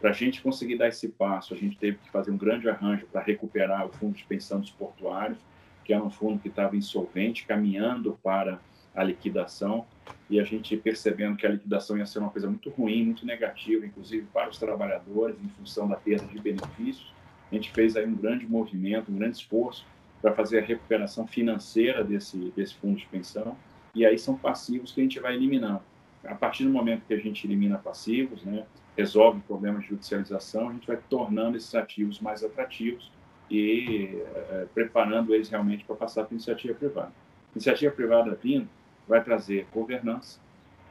Para 0.00 0.10
a 0.10 0.12
gente 0.12 0.42
conseguir 0.42 0.76
dar 0.76 0.88
esse 0.88 1.08
passo, 1.08 1.54
a 1.54 1.56
gente 1.56 1.76
teve 1.78 1.98
que 1.98 2.10
fazer 2.10 2.30
um 2.30 2.36
grande 2.36 2.68
arranjo 2.68 3.06
para 3.06 3.22
recuperar 3.22 3.86
o 3.86 3.88
fundo 3.90 4.14
de 4.14 4.24
pensão 4.24 4.60
dos 4.60 4.70
portuários, 4.70 5.38
que 5.84 5.92
era 5.92 6.02
um 6.02 6.10
fundo 6.10 6.38
que 6.38 6.48
estava 6.48 6.76
insolvente, 6.76 7.46
caminhando 7.46 8.18
para 8.22 8.60
a 8.94 9.02
liquidação, 9.02 9.86
e 10.28 10.40
a 10.40 10.44
gente 10.44 10.76
percebendo 10.76 11.36
que 11.36 11.46
a 11.46 11.50
liquidação 11.50 11.96
ia 11.96 12.06
ser 12.06 12.18
uma 12.18 12.30
coisa 12.30 12.48
muito 12.48 12.68
ruim, 12.70 13.04
muito 13.04 13.24
negativa, 13.24 13.86
inclusive 13.86 14.26
para 14.32 14.50
os 14.50 14.58
trabalhadores, 14.58 15.36
em 15.42 15.48
função 15.48 15.86
da 15.88 15.96
perda 15.96 16.26
de 16.26 16.38
benefícios. 16.40 17.12
A 17.50 17.54
gente 17.54 17.70
fez 17.70 17.96
aí 17.96 18.06
um 18.06 18.14
grande 18.14 18.46
movimento, 18.46 19.10
um 19.10 19.16
grande 19.16 19.36
esforço 19.36 19.86
para 20.20 20.34
fazer 20.34 20.58
a 20.58 20.62
recuperação 20.62 21.26
financeira 21.26 22.02
desse, 22.02 22.52
desse 22.56 22.74
fundo 22.74 22.96
de 22.96 23.06
pensão, 23.06 23.56
e 23.94 24.04
aí 24.04 24.18
são 24.18 24.36
passivos 24.36 24.92
que 24.92 25.00
a 25.00 25.04
gente 25.04 25.20
vai 25.20 25.34
eliminando. 25.34 25.82
A 26.24 26.34
partir 26.34 26.64
do 26.64 26.70
momento 26.70 27.04
que 27.06 27.14
a 27.14 27.18
gente 27.18 27.46
elimina 27.46 27.78
passivos, 27.78 28.42
né, 28.44 28.66
resolve 28.96 29.40
problemas 29.40 29.82
de 29.82 29.90
judicialização, 29.90 30.70
a 30.70 30.72
gente 30.72 30.86
vai 30.86 30.98
tornando 31.08 31.56
esses 31.56 31.74
ativos 31.74 32.20
mais 32.20 32.42
atrativos 32.42 33.12
e 33.50 34.22
é, 34.50 34.66
preparando 34.74 35.34
eles 35.34 35.48
realmente 35.48 35.84
para 35.84 35.94
passar 35.94 36.24
para 36.24 36.34
iniciativa 36.34 36.74
privada. 36.74 37.12
Iniciativa 37.54 37.92
privada 37.92 38.38
vindo 38.40 38.68
vai 39.06 39.22
trazer 39.22 39.66
governança, 39.72 40.40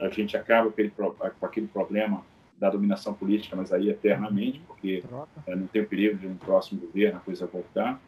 a 0.00 0.08
gente 0.08 0.36
acaba 0.36 0.68
aquele, 0.68 0.90
com 0.90 1.46
aquele 1.46 1.66
problema 1.66 2.24
da 2.58 2.70
dominação 2.70 3.12
política, 3.12 3.54
mas 3.54 3.72
aí 3.72 3.90
eternamente, 3.90 4.60
porque 4.66 5.02
é, 5.46 5.54
não 5.54 5.66
tem 5.66 5.82
o 5.82 5.86
perigo 5.86 6.16
de 6.16 6.26
um 6.26 6.36
próximo 6.36 6.80
governo 6.80 7.18
a 7.18 7.20
coisa 7.20 7.46
voltar. 7.46 8.00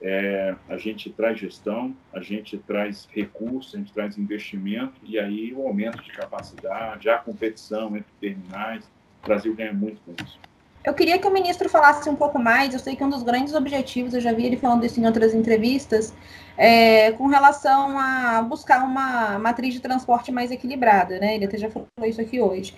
É, 0.00 0.56
a 0.68 0.76
gente 0.76 1.08
traz 1.10 1.38
gestão, 1.38 1.96
a 2.12 2.20
gente 2.20 2.58
traz 2.58 3.08
recursos, 3.12 3.74
a 3.74 3.78
gente 3.78 3.92
traz 3.92 4.18
investimento 4.18 4.94
e 5.04 5.18
aí 5.18 5.52
o 5.54 5.66
aumento 5.66 6.02
de 6.02 6.10
capacidade, 6.10 7.08
a 7.08 7.18
competição 7.18 7.96
entre 7.96 8.12
terminais. 8.20 8.90
O 9.22 9.26
Brasil 9.26 9.54
ganha 9.54 9.72
muito 9.72 10.00
com 10.02 10.12
isso. 10.22 10.38
Eu 10.84 10.94
queria 10.94 11.16
que 11.16 11.26
o 11.26 11.30
ministro 11.30 11.68
falasse 11.68 12.08
um 12.10 12.16
pouco 12.16 12.38
mais. 12.38 12.74
Eu 12.74 12.80
sei 12.80 12.96
que 12.96 13.04
um 13.04 13.10
dos 13.10 13.22
grandes 13.22 13.54
objetivos, 13.54 14.14
eu 14.14 14.20
já 14.20 14.32
vi 14.32 14.46
ele 14.46 14.56
falando 14.56 14.84
isso 14.84 14.98
em 14.98 15.06
outras 15.06 15.32
entrevistas, 15.32 16.12
é 16.56 17.12
com 17.12 17.28
relação 17.28 17.96
a 17.98 18.42
buscar 18.42 18.84
uma 18.84 19.38
matriz 19.38 19.74
de 19.74 19.80
transporte 19.80 20.32
mais 20.32 20.50
equilibrada, 20.50 21.20
né? 21.20 21.36
Ele 21.36 21.44
até 21.44 21.56
já 21.56 21.70
falou 21.70 21.88
isso 22.04 22.20
aqui 22.20 22.40
hoje. 22.40 22.74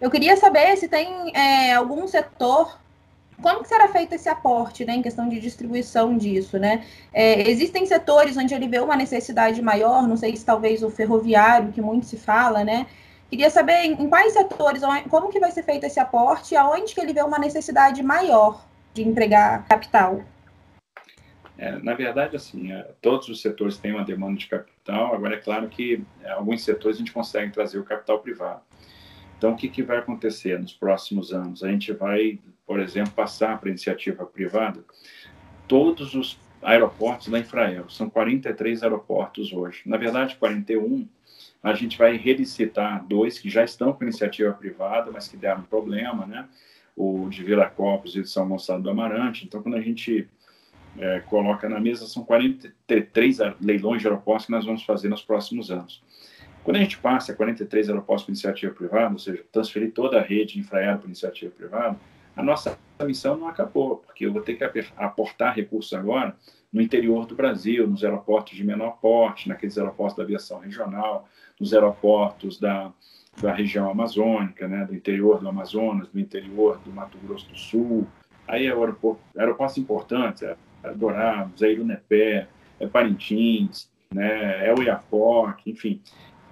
Eu 0.00 0.10
queria 0.10 0.36
saber 0.36 0.76
se 0.76 0.88
tem 0.88 1.36
é, 1.36 1.74
algum 1.74 2.06
setor, 2.06 2.78
como 3.42 3.62
que 3.62 3.68
será 3.68 3.88
feito 3.88 4.14
esse 4.14 4.28
aporte, 4.28 4.84
né, 4.84 4.94
em 4.94 5.02
questão 5.02 5.28
de 5.28 5.38
distribuição 5.38 6.16
disso, 6.16 6.58
né? 6.58 6.84
É, 7.12 7.48
existem 7.50 7.84
setores 7.84 8.36
onde 8.36 8.54
ele 8.54 8.68
vê 8.68 8.78
uma 8.78 8.96
necessidade 8.96 9.60
maior, 9.60 10.08
não 10.08 10.16
sei 10.16 10.34
se 10.34 10.44
talvez 10.44 10.82
o 10.82 10.90
ferroviário, 10.90 11.72
que 11.72 11.80
muito 11.80 12.06
se 12.06 12.16
fala, 12.16 12.64
né? 12.64 12.86
Queria 13.30 13.50
saber 13.50 13.84
em, 13.84 14.08
quais 14.08 14.32
setores, 14.32 14.82
como 15.10 15.30
que 15.30 15.38
vai 15.38 15.50
ser 15.50 15.62
feito 15.62 15.84
esse 15.84 16.00
aporte, 16.00 16.56
aonde 16.56 16.94
que 16.94 17.00
ele 17.00 17.12
vê 17.12 17.22
uma 17.22 17.38
necessidade 17.38 18.02
maior 18.02 18.64
de 18.94 19.02
empregar 19.02 19.66
capital. 19.66 20.22
É, 21.58 21.72
na 21.72 21.92
verdade, 21.94 22.36
assim, 22.36 22.72
é, 22.72 22.88
todos 23.02 23.28
os 23.28 23.42
setores 23.42 23.76
têm 23.76 23.92
uma 23.92 24.04
demanda 24.04 24.38
de 24.38 24.46
capital. 24.46 25.14
Agora, 25.14 25.34
é 25.34 25.38
claro 25.38 25.68
que 25.68 26.04
é, 26.22 26.30
alguns 26.30 26.62
setores 26.62 26.96
a 26.96 27.00
gente 27.00 27.12
consegue 27.12 27.52
trazer 27.52 27.78
o 27.78 27.84
capital 27.84 28.20
privado. 28.20 28.62
Então, 29.36 29.52
o 29.52 29.56
que, 29.56 29.68
que 29.68 29.82
vai 29.82 29.98
acontecer 29.98 30.58
nos 30.58 30.72
próximos 30.72 31.32
anos? 31.32 31.62
A 31.62 31.68
gente 31.68 31.92
vai, 31.92 32.38
por 32.66 32.80
exemplo, 32.80 33.12
passar 33.12 33.58
para 33.60 33.68
iniciativa 33.68 34.24
privada 34.24 34.84
todos 35.66 36.14
os 36.14 36.38
aeroportos 36.62 37.28
da 37.28 37.38
Infraero. 37.38 37.90
São 37.90 38.08
43 38.08 38.82
aeroportos 38.82 39.52
hoje. 39.52 39.82
Na 39.84 39.96
verdade, 39.96 40.36
41. 40.36 41.06
A 41.62 41.74
gente 41.74 41.98
vai 41.98 42.16
relicitar 42.16 43.04
dois 43.06 43.38
que 43.38 43.50
já 43.50 43.64
estão 43.64 43.92
com 43.92 44.04
iniciativa 44.04 44.52
privada, 44.52 45.10
mas 45.10 45.28
que 45.28 45.36
deram 45.36 45.62
problema, 45.62 46.26
né? 46.26 46.48
O 46.96 47.28
de 47.28 47.42
Viracopos 47.42 48.16
e 48.16 48.22
de 48.22 48.28
São 48.28 48.48
Gonçalo 48.48 48.82
do 48.82 48.90
Amarante. 48.90 49.44
Então, 49.44 49.62
quando 49.62 49.76
a 49.76 49.80
gente 49.80 50.28
é, 50.98 51.20
coloca 51.20 51.68
na 51.68 51.80
mesa, 51.80 52.06
são 52.06 52.24
43 52.24 53.38
leilões 53.60 54.00
de 54.00 54.08
aeroportos 54.08 54.46
que 54.46 54.52
nós 54.52 54.64
vamos 54.64 54.82
fazer 54.84 55.08
nos 55.08 55.22
próximos 55.22 55.70
anos. 55.70 56.02
Quando 56.64 56.76
a 56.76 56.80
gente 56.80 56.98
passa 56.98 57.32
a 57.32 57.34
43 57.34 57.88
aeroportos 57.88 58.24
para 58.24 58.32
iniciativa 58.32 58.74
privada, 58.74 59.12
ou 59.12 59.18
seja, 59.18 59.44
transferir 59.50 59.92
toda 59.92 60.18
a 60.18 60.22
rede 60.22 60.58
infraero 60.58 60.98
para 60.98 61.06
iniciativa 61.06 61.50
privada, 61.50 61.96
a 62.36 62.42
nossa 62.42 62.78
missão 63.00 63.36
não 63.36 63.48
acabou, 63.48 63.96
porque 63.96 64.26
eu 64.26 64.32
vou 64.32 64.42
ter 64.42 64.54
que 64.54 64.64
aportar 64.96 65.54
recursos 65.54 65.92
agora 65.92 66.36
no 66.72 66.82
interior 66.82 67.26
do 67.26 67.34
Brasil, 67.34 67.86
nos 67.86 68.04
aeroportos 68.04 68.56
de 68.56 68.64
menor 68.64 68.98
porte, 69.00 69.48
naqueles 69.48 69.78
aeroportos 69.78 70.16
da 70.16 70.22
aviação 70.22 70.58
regional, 70.58 71.28
nos 71.58 71.72
aeroportos 71.72 72.58
da, 72.58 72.92
da 73.40 73.52
região 73.52 73.90
amazônica, 73.90 74.68
né, 74.68 74.84
do 74.84 74.94
interior 74.94 75.40
do 75.40 75.48
Amazonas, 75.48 76.08
do 76.08 76.20
interior 76.20 76.78
do 76.84 76.90
Mato 76.90 77.18
Grosso 77.18 77.48
do 77.48 77.56
Sul. 77.56 78.06
Aí 78.46 78.66
é 78.66 78.70
aeroporto, 78.70 79.20
aeroportos 79.36 79.78
importantes, 79.78 80.42
é, 80.42 80.56
é 80.82 80.92
Dourados, 80.92 81.62
é 81.62 81.70
Irunepé, 81.70 82.48
é 82.78 82.86
Parintins, 82.86 83.90
né, 84.12 84.66
é 84.66 84.74
o 84.74 84.82
Iapoque, 84.82 85.70
enfim 85.70 86.00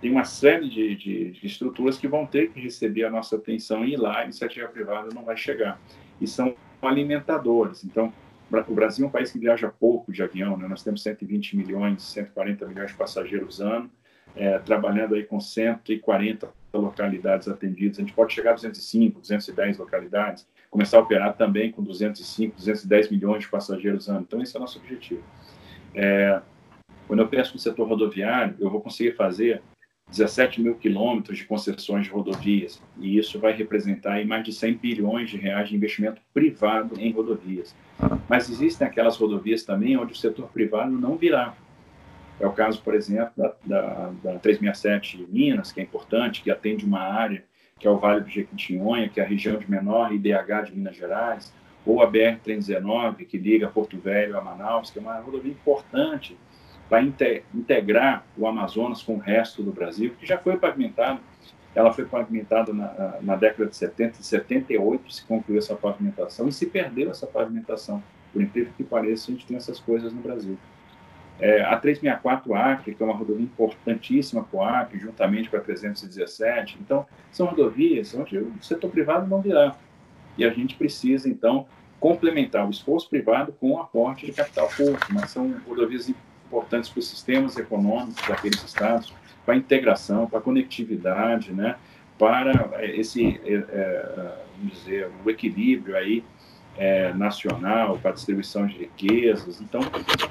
tem 0.00 0.10
uma 0.10 0.24
série 0.24 0.68
de, 0.68 0.94
de, 0.94 1.30
de, 1.32 1.46
estruturas 1.46 1.96
que 1.98 2.06
vão 2.06 2.26
ter 2.26 2.52
que 2.52 2.60
receber 2.60 3.04
a 3.04 3.10
nossa 3.10 3.36
atenção 3.36 3.84
e 3.84 3.96
lá 3.96 4.18
a 4.18 4.24
iniciativa 4.24 4.68
privada 4.68 5.08
não 5.14 5.24
vai 5.24 5.36
chegar. 5.36 5.80
E 6.20 6.26
são 6.26 6.54
alimentadores. 6.82 7.84
Então, 7.84 8.12
o 8.50 8.74
Brasil 8.74 9.04
é 9.04 9.08
um 9.08 9.10
país 9.10 9.32
que 9.32 9.38
viaja 9.38 9.68
pouco 9.68 10.12
de 10.12 10.22
avião, 10.22 10.56
né? 10.56 10.68
nós 10.68 10.82
temos 10.82 11.02
120 11.02 11.56
milhões, 11.56 12.02
140 12.02 12.66
milhões 12.66 12.90
de 12.90 12.96
passageiros 12.96 13.60
ano, 13.60 13.90
é, 14.34 14.58
trabalhando 14.58 15.14
aí 15.14 15.24
com 15.24 15.40
140 15.40 16.48
localidades 16.72 17.48
atendidas. 17.48 17.98
A 17.98 18.02
gente 18.02 18.12
pode 18.12 18.32
chegar 18.32 18.52
a 18.52 18.54
205, 18.54 19.20
210 19.20 19.78
localidades, 19.78 20.46
começar 20.70 20.98
a 20.98 21.00
operar 21.00 21.36
também 21.36 21.72
com 21.72 21.82
205, 21.82 22.56
210 22.56 23.10
milhões 23.10 23.42
de 23.42 23.48
passageiros 23.48 24.08
ano. 24.08 24.20
Então, 24.20 24.40
esse 24.42 24.54
é 24.54 24.58
o 24.58 24.60
nosso 24.60 24.78
objetivo. 24.78 25.22
É, 25.94 26.40
quando 27.06 27.20
eu 27.20 27.28
penso 27.28 27.54
no 27.54 27.58
setor 27.58 27.88
rodoviário, 27.88 28.54
eu 28.60 28.70
vou 28.70 28.80
conseguir 28.80 29.12
fazer 29.12 29.62
17 30.10 30.62
mil 30.62 30.74
quilômetros 30.76 31.38
de 31.38 31.44
concessões 31.44 32.04
de 32.04 32.10
rodovias, 32.10 32.80
e 32.98 33.18
isso 33.18 33.40
vai 33.40 33.52
representar 33.52 34.24
mais 34.24 34.44
de 34.44 34.52
100 34.52 34.74
bilhões 34.74 35.30
de 35.30 35.36
reais 35.36 35.68
de 35.68 35.76
investimento 35.76 36.22
privado 36.32 36.98
em 37.00 37.10
rodovias. 37.12 37.74
Mas 38.28 38.48
existem 38.48 38.86
aquelas 38.86 39.16
rodovias 39.16 39.64
também 39.64 39.96
onde 39.96 40.12
o 40.12 40.16
setor 40.16 40.48
privado 40.48 40.92
não 40.92 41.16
virá. 41.16 41.54
É 42.38 42.46
o 42.46 42.52
caso, 42.52 42.80
por 42.82 42.94
exemplo, 42.94 43.32
da, 43.36 43.54
da, 43.64 44.12
da 44.22 44.38
367 44.38 45.26
Minas, 45.28 45.72
que 45.72 45.80
é 45.80 45.82
importante, 45.82 46.42
que 46.42 46.50
atende 46.50 46.84
uma 46.84 47.00
área 47.00 47.44
que 47.78 47.86
é 47.86 47.90
o 47.90 47.98
Vale 47.98 48.22
do 48.22 48.30
Jequitinhonha, 48.30 49.08
que 49.08 49.20
é 49.20 49.24
a 49.24 49.26
região 49.26 49.58
de 49.58 49.70
menor 49.70 50.12
IDH 50.12 50.66
de 50.66 50.74
Minas 50.74 50.96
Gerais, 50.96 51.52
ou 51.84 52.02
a 52.02 52.10
BR-319, 52.10 53.26
que 53.26 53.38
liga 53.38 53.68
Porto 53.68 53.98
Velho 53.98 54.36
a 54.36 54.40
Manaus, 54.40 54.90
que 54.90 54.98
é 54.98 55.02
uma 55.02 55.18
rodovia 55.18 55.52
importante 55.52 56.36
para 56.88 57.02
integrar 57.02 58.24
o 58.36 58.46
Amazonas 58.46 59.02
com 59.02 59.14
o 59.14 59.18
resto 59.18 59.62
do 59.62 59.72
Brasil, 59.72 60.14
que 60.18 60.26
já 60.26 60.38
foi 60.38 60.56
pavimentado. 60.56 61.20
Ela 61.74 61.92
foi 61.92 62.06
pavimentada 62.06 62.72
na, 62.72 63.16
na 63.20 63.36
década 63.36 63.68
de 63.68 63.76
70, 63.76 64.18
em 64.18 64.22
78 64.22 65.12
se 65.12 65.24
concluiu 65.26 65.58
essa 65.58 65.74
pavimentação 65.74 66.48
e 66.48 66.52
se 66.52 66.66
perdeu 66.66 67.10
essa 67.10 67.26
pavimentação. 67.26 68.02
Por 68.32 68.40
incrível 68.40 68.72
que 68.76 68.84
pareça, 68.84 69.30
a 69.30 69.34
gente 69.34 69.46
tem 69.46 69.56
essas 69.56 69.78
coisas 69.78 70.12
no 70.12 70.22
Brasil. 70.22 70.56
É, 71.38 71.60
a 71.60 71.76
364 71.76 72.54
Acre, 72.54 72.94
que 72.94 73.02
é 73.02 73.04
uma 73.04 73.14
rodovia 73.14 73.44
importantíssima 73.44 74.42
para 74.42 74.58
o 74.58 74.62
Acre, 74.62 74.98
juntamente 74.98 75.50
com 75.50 75.56
a 75.56 75.60
317. 75.60 76.78
Então, 76.80 77.06
são 77.30 77.46
rodovias 77.46 78.14
onde 78.14 78.38
o 78.38 78.54
setor 78.62 78.90
privado 78.90 79.26
não 79.26 79.42
virá. 79.42 79.76
E 80.38 80.46
a 80.46 80.50
gente 80.50 80.76
precisa, 80.76 81.28
então, 81.28 81.66
complementar 82.00 82.66
o 82.66 82.70
esforço 82.70 83.08
privado 83.10 83.52
com 83.52 83.72
o 83.72 83.80
aporte 83.80 84.24
de 84.24 84.32
capital 84.32 84.68
público, 84.74 85.06
mas 85.12 85.30
são 85.30 85.54
rodovias 85.66 86.08
importantes 86.08 86.35
para 86.50 86.80
os 86.80 87.08
sistemas 87.08 87.56
econômicos 87.56 88.26
daqueles 88.26 88.62
estados, 88.62 89.12
para 89.44 89.54
a 89.54 89.56
integração, 89.56 90.26
para 90.26 90.38
a 90.38 90.42
conectividade, 90.42 91.52
né, 91.52 91.76
para 92.18 92.70
é, 92.80 92.96
esse, 92.96 93.40
é, 93.44 94.36
vamos 94.56 94.72
dizer, 94.78 95.10
o 95.24 95.30
equilíbrio 95.30 95.96
aí 95.96 96.24
é, 96.76 97.12
nacional, 97.14 97.98
para 97.98 98.10
a 98.10 98.14
distribuição 98.14 98.66
de 98.66 98.76
riquezas. 98.76 99.60
Então, 99.60 99.80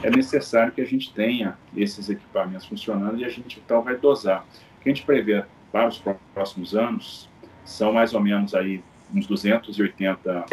é 0.04 0.10
necessário 0.10 0.72
que 0.72 0.82
a 0.82 0.86
gente 0.86 1.14
tenha 1.14 1.58
esses 1.76 2.10
equipamentos 2.10 2.66
funcionando 2.66 3.20
e 3.20 3.26
a 3.26 3.30
gente 3.30 3.62
então 3.64 3.82
vai 3.82 3.96
dosar. 3.96 4.46
O 4.78 4.84
que 4.84 4.90
a 4.90 4.94
gente 4.94 5.06
prevê 5.06 5.44
para 5.72 5.88
os 5.88 6.02
próximos 6.34 6.76
anos 6.76 7.30
são 7.64 7.92
mais 7.92 8.14
ou 8.14 8.22
menos 8.22 8.54
aí 8.54 8.84
uns 9.14 9.28
280 9.28 10.46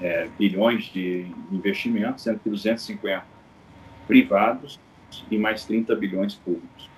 é, 0.00 0.28
bilhões 0.38 0.84
de 0.86 1.26
investimentos, 1.50 2.24
sendo 2.24 2.40
que 2.40 2.50
250 2.50 3.35
privados 4.06 4.78
e 5.30 5.38
mais 5.38 5.64
30 5.64 5.94
bilhões 5.96 6.34
públicos. 6.34 6.88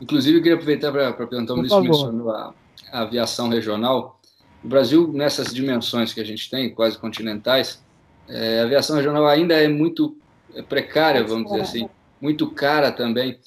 Inclusive, 0.00 0.38
eu 0.38 0.42
queria 0.42 0.54
aproveitar 0.54 0.92
para 0.92 1.12
perguntar, 1.12 1.54
o 1.54 1.56
Maurício 1.56 1.82
mencionou 1.82 2.30
a, 2.30 2.54
a 2.92 3.00
aviação 3.00 3.48
regional. 3.48 4.20
O 4.62 4.68
Brasil, 4.68 5.10
nessas 5.12 5.52
dimensões 5.52 6.12
que 6.12 6.20
a 6.20 6.24
gente 6.24 6.48
tem, 6.50 6.72
quase 6.72 6.98
continentais, 6.98 7.82
é, 8.28 8.60
a 8.60 8.64
aviação 8.64 8.96
regional 8.96 9.26
ainda 9.26 9.54
é 9.54 9.68
muito 9.68 10.16
é, 10.54 10.62
precária, 10.62 11.24
vamos 11.24 11.50
dizer 11.50 11.62
assim, 11.62 11.88
muito 12.20 12.48
cara 12.50 12.92
também. 12.92 13.38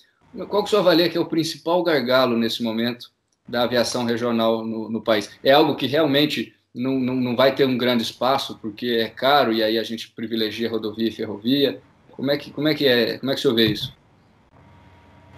Qual 0.47 0.64
que 0.64 0.68
o 0.68 0.70
senhor 0.70 0.82
avalia 0.82 1.09
que 1.09 1.18
é 1.18 1.22
o 1.22 1.26
principal 1.26 1.84
gargalo 1.84 2.38
nesse 2.38 2.64
momento 2.64 3.12
da 3.47 3.64
aviação 3.64 4.05
regional 4.05 4.66
no, 4.66 4.89
no 4.89 5.01
país? 5.01 5.30
É 5.43 5.51
algo 5.51 5.76
que 5.76 5.86
realmente 5.86 6.53
não, 6.74 6.99
não, 6.99 7.16
não 7.16 7.36
vai 7.36 7.53
ter 7.53 7.66
um 7.66 7.78
grande 7.78 8.03
espaço, 8.03 8.57
porque 8.62 8.88
é 8.88 9.09
caro 9.09 9.51
e 9.51 9.62
aí 9.62 9.78
a 9.78 9.84
gente 9.84 10.12
privilegia 10.12 10.70
rodovia 10.70 11.09
e 11.09 11.12
ferrovia? 11.12 11.82
Como 12.22 12.30
é 12.30 12.38
que, 12.38 12.51
como 12.51 12.67
é, 12.67 12.76
que 12.76 12.88
é? 12.88 13.17
Como 13.17 13.32
é 13.32 13.34
que 13.34 13.39
o 13.39 13.41
senhor 13.41 13.55
vê 13.55 13.65
isso? 13.65 13.97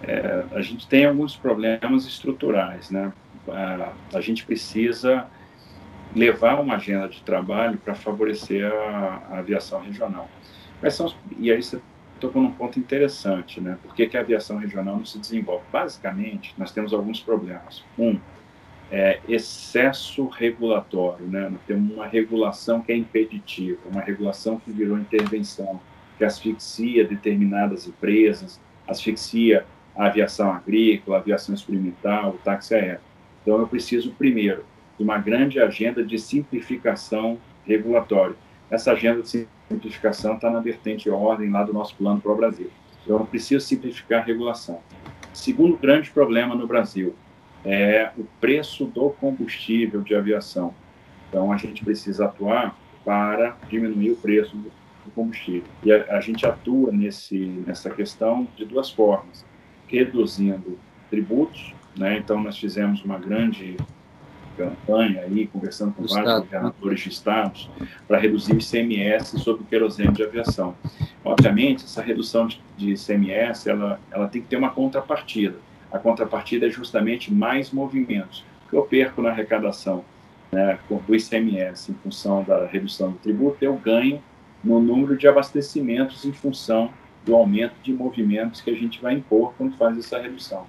É, 0.02 0.44
a 0.52 0.60
gente 0.60 0.86
tem 0.86 1.06
alguns 1.06 1.34
problemas 1.34 2.04
estruturais, 2.04 2.90
né? 2.90 3.10
A, 4.12 4.20
gente 4.20 4.44
precisa 4.44 5.26
levar 6.14 6.60
uma 6.60 6.76
agenda 6.76 7.08
de 7.08 7.22
trabalho 7.22 7.78
para 7.78 7.94
favorecer 7.94 8.70
a, 8.70 9.22
a, 9.30 9.38
aviação 9.38 9.80
regional. 9.80 10.28
Quais 10.78 10.92
são 10.92 11.10
e 11.38 11.50
aí 11.50 11.62
você 11.62 11.80
tocou 12.20 12.42
num 12.42 12.52
ponto 12.52 12.78
interessante, 12.78 13.62
né? 13.62 13.78
Por 13.82 13.94
que, 13.94 14.06
que 14.06 14.18
a 14.18 14.20
aviação 14.20 14.58
regional 14.58 14.98
não 14.98 15.06
se 15.06 15.18
desenvolve? 15.18 15.64
Basicamente, 15.72 16.54
nós 16.58 16.70
temos 16.70 16.92
alguns 16.92 17.18
problemas. 17.18 17.82
Um, 17.98 18.20
é, 18.92 19.20
excesso 19.26 20.26
regulatório, 20.26 21.24
né? 21.26 21.48
Nós 21.48 21.62
temos 21.66 21.94
uma 21.94 22.06
regulação 22.06 22.82
que 22.82 22.92
é 22.92 22.96
impeditiva, 22.96 23.80
uma 23.90 24.02
regulação 24.02 24.60
que 24.60 24.70
virou 24.70 24.98
intervenção, 24.98 25.80
que 26.16 26.24
asfixia 26.24 27.04
determinadas 27.04 27.86
empresas, 27.86 28.60
asfixia 28.86 29.64
a 29.96 30.06
aviação 30.06 30.52
agrícola, 30.52 31.18
a 31.18 31.20
aviação 31.20 31.54
experimental, 31.54 32.30
o 32.30 32.38
táxi 32.38 32.74
aéreo. 32.74 33.00
Então, 33.42 33.58
eu 33.58 33.66
preciso, 33.66 34.12
primeiro, 34.12 34.64
de 34.98 35.04
uma 35.04 35.18
grande 35.18 35.60
agenda 35.60 36.04
de 36.04 36.18
simplificação 36.18 37.38
regulatória. 37.66 38.36
Essa 38.70 38.92
agenda 38.92 39.22
de 39.22 39.46
simplificação 39.68 40.34
está 40.34 40.50
na 40.50 40.60
vertente 40.60 41.08
ordem 41.10 41.50
lá 41.50 41.62
do 41.62 41.72
nosso 41.72 41.94
plano 41.96 42.20
para 42.20 42.32
o 42.32 42.36
Brasil. 42.36 42.70
Então, 43.02 43.18
eu 43.18 43.26
preciso 43.26 43.64
simplificar 43.64 44.22
a 44.22 44.24
regulação. 44.24 44.80
Segundo 45.32 45.76
grande 45.76 46.10
problema 46.10 46.54
no 46.54 46.66
Brasil 46.66 47.14
é 47.64 48.10
o 48.16 48.24
preço 48.40 48.84
do 48.86 49.10
combustível 49.10 50.00
de 50.00 50.14
aviação. 50.14 50.74
Então, 51.28 51.52
a 51.52 51.56
gente 51.56 51.84
precisa 51.84 52.26
atuar 52.26 52.76
para 53.04 53.56
diminuir 53.68 54.12
o 54.12 54.16
preço 54.16 54.56
do 55.04 55.10
combustível. 55.10 55.64
E 55.82 55.92
a, 55.92 56.16
a 56.16 56.20
gente 56.20 56.46
atua 56.46 56.90
nesse, 56.90 57.38
nessa 57.66 57.90
questão 57.90 58.46
de 58.56 58.64
duas 58.64 58.90
formas: 58.90 59.44
reduzindo 59.86 60.78
tributos, 61.10 61.74
né? 61.96 62.18
Então, 62.18 62.42
nós 62.42 62.58
fizemos 62.58 63.04
uma 63.04 63.18
grande 63.18 63.76
campanha 64.56 65.22
aí, 65.22 65.46
conversando 65.46 65.92
com 65.92 66.06
vários 66.06 66.32
né? 66.32 66.38
governadores 66.40 67.00
de 67.00 67.08
estados, 67.08 67.70
para 68.06 68.18
reduzir 68.18 68.52
o 68.52 68.58
ICMS 68.58 69.38
sobre 69.40 69.62
o 69.62 69.66
querosene 69.66 70.12
de 70.12 70.22
aviação. 70.22 70.76
Obviamente, 71.24 71.84
essa 71.84 72.02
redução 72.02 72.46
de, 72.46 72.60
de 72.76 72.92
ICMS, 72.92 73.68
ela, 73.68 74.00
ela 74.10 74.28
tem 74.28 74.42
que 74.42 74.48
ter 74.48 74.56
uma 74.56 74.70
contrapartida. 74.70 75.56
A 75.90 75.98
contrapartida 75.98 76.66
é 76.66 76.70
justamente 76.70 77.32
mais 77.32 77.70
movimentos. 77.70 78.44
O 78.66 78.70
que 78.70 78.76
eu 78.76 78.82
perco 78.82 79.22
na 79.22 79.30
arrecadação 79.30 80.04
né, 80.50 80.78
do 80.88 81.14
ICMS 81.14 81.90
em 81.90 81.94
função 81.94 82.42
da 82.42 82.66
redução 82.66 83.12
do 83.12 83.18
tributo, 83.18 83.58
eu 83.60 83.74
ganho 83.74 84.22
no 84.64 84.80
número 84.80 85.16
de 85.16 85.28
abastecimentos 85.28 86.24
em 86.24 86.32
função 86.32 86.90
do 87.24 87.34
aumento 87.34 87.74
de 87.82 87.92
movimentos 87.92 88.60
que 88.60 88.70
a 88.70 88.74
gente 88.74 89.00
vai 89.00 89.14
impor 89.14 89.54
quando 89.56 89.76
faz 89.76 89.98
essa 89.98 90.18
redução. 90.18 90.66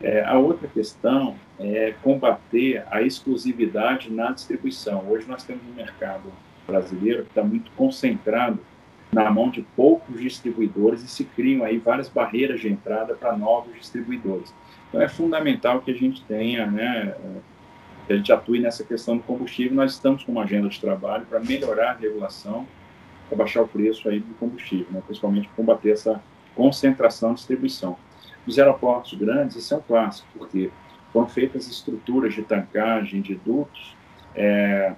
É, 0.00 0.24
a 0.24 0.38
outra 0.38 0.66
questão 0.66 1.36
é 1.58 1.94
combater 2.02 2.84
a 2.90 3.02
exclusividade 3.02 4.10
na 4.10 4.32
distribuição. 4.32 5.04
Hoje 5.08 5.28
nós 5.28 5.44
temos 5.44 5.62
um 5.64 5.74
mercado 5.74 6.32
brasileiro 6.66 7.22
que 7.22 7.30
está 7.30 7.42
muito 7.42 7.70
concentrado 7.72 8.58
na 9.12 9.30
mão 9.30 9.50
de 9.50 9.62
poucos 9.76 10.20
distribuidores 10.20 11.02
e 11.02 11.08
se 11.08 11.24
criam 11.24 11.64
aí 11.64 11.78
várias 11.78 12.08
barreiras 12.08 12.60
de 12.60 12.68
entrada 12.68 13.14
para 13.14 13.36
novos 13.36 13.74
distribuidores. 13.74 14.52
Então 14.88 15.00
é 15.00 15.08
fundamental 15.08 15.82
que 15.82 15.90
a 15.90 15.94
gente 15.94 16.24
tenha, 16.24 16.66
né, 16.66 17.14
que 18.06 18.12
a 18.12 18.16
gente 18.16 18.32
atue 18.32 18.58
nessa 18.58 18.82
questão 18.82 19.18
do 19.18 19.22
combustível. 19.22 19.74
Nós 19.74 19.92
estamos 19.92 20.24
com 20.24 20.32
uma 20.32 20.44
agenda 20.44 20.68
de 20.68 20.80
trabalho 20.80 21.26
para 21.26 21.38
melhorar 21.38 21.90
a 21.90 21.94
regulação 21.94 22.66
para 23.32 23.36
baixar 23.38 23.62
o 23.62 23.68
preço 23.68 24.08
aí 24.10 24.20
do 24.20 24.34
combustível, 24.34 24.86
né? 24.90 25.02
principalmente 25.06 25.48
combater 25.56 25.92
essa 25.92 26.22
concentração 26.54 27.30
de 27.30 27.36
distribuição. 27.36 27.96
Nos 28.46 28.58
aeroportos 28.58 29.14
grandes, 29.14 29.56
isso 29.56 29.72
é 29.72 29.76
um 29.78 29.80
clássico, 29.80 30.28
porque 30.36 30.70
foram 31.12 31.26
feitas 31.26 31.66
estruturas 31.66 32.34
de 32.34 32.42
tancagem 32.42 33.22
de 33.22 33.34
dutos 33.34 33.96
é, 34.34 34.94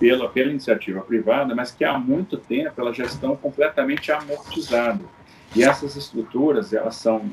pela, 0.00 0.28
pela 0.28 0.50
iniciativa 0.50 1.00
privada, 1.02 1.54
mas 1.54 1.70
que 1.70 1.84
há 1.84 1.96
muito 1.96 2.36
tempo 2.36 2.80
elas 2.80 2.96
já 2.96 3.04
estão 3.04 3.36
completamente 3.36 4.10
amortizadas. 4.10 5.06
E 5.54 5.62
essas 5.62 5.94
estruturas, 5.94 6.72
elas 6.72 6.96
são, 6.96 7.30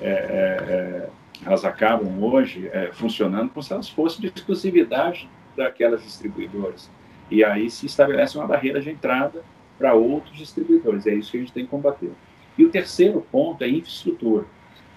é, 0.00 0.10
é, 0.10 0.74
é 0.74 1.10
elas 1.46 1.64
acabam 1.64 2.22
hoje 2.22 2.68
é, 2.70 2.90
funcionando 2.92 3.48
como 3.48 3.62
se 3.62 3.72
elas 3.72 3.88
fossem 3.88 4.20
de 4.20 4.26
exclusividade 4.26 5.26
daquelas 5.56 6.02
distribuidoras. 6.02 6.90
E 7.30 7.44
aí 7.44 7.70
se 7.70 7.86
estabelece 7.86 8.36
uma 8.36 8.46
barreira 8.46 8.80
de 8.80 8.90
entrada 8.90 9.42
para 9.78 9.94
outros 9.94 10.36
distribuidores. 10.36 11.06
É 11.06 11.14
isso 11.14 11.30
que 11.30 11.36
a 11.38 11.40
gente 11.40 11.52
tem 11.52 11.64
que 11.64 11.70
combater. 11.70 12.10
E 12.58 12.64
o 12.64 12.70
terceiro 12.70 13.24
ponto 13.30 13.62
é 13.64 13.68
infraestrutura. 13.68 14.44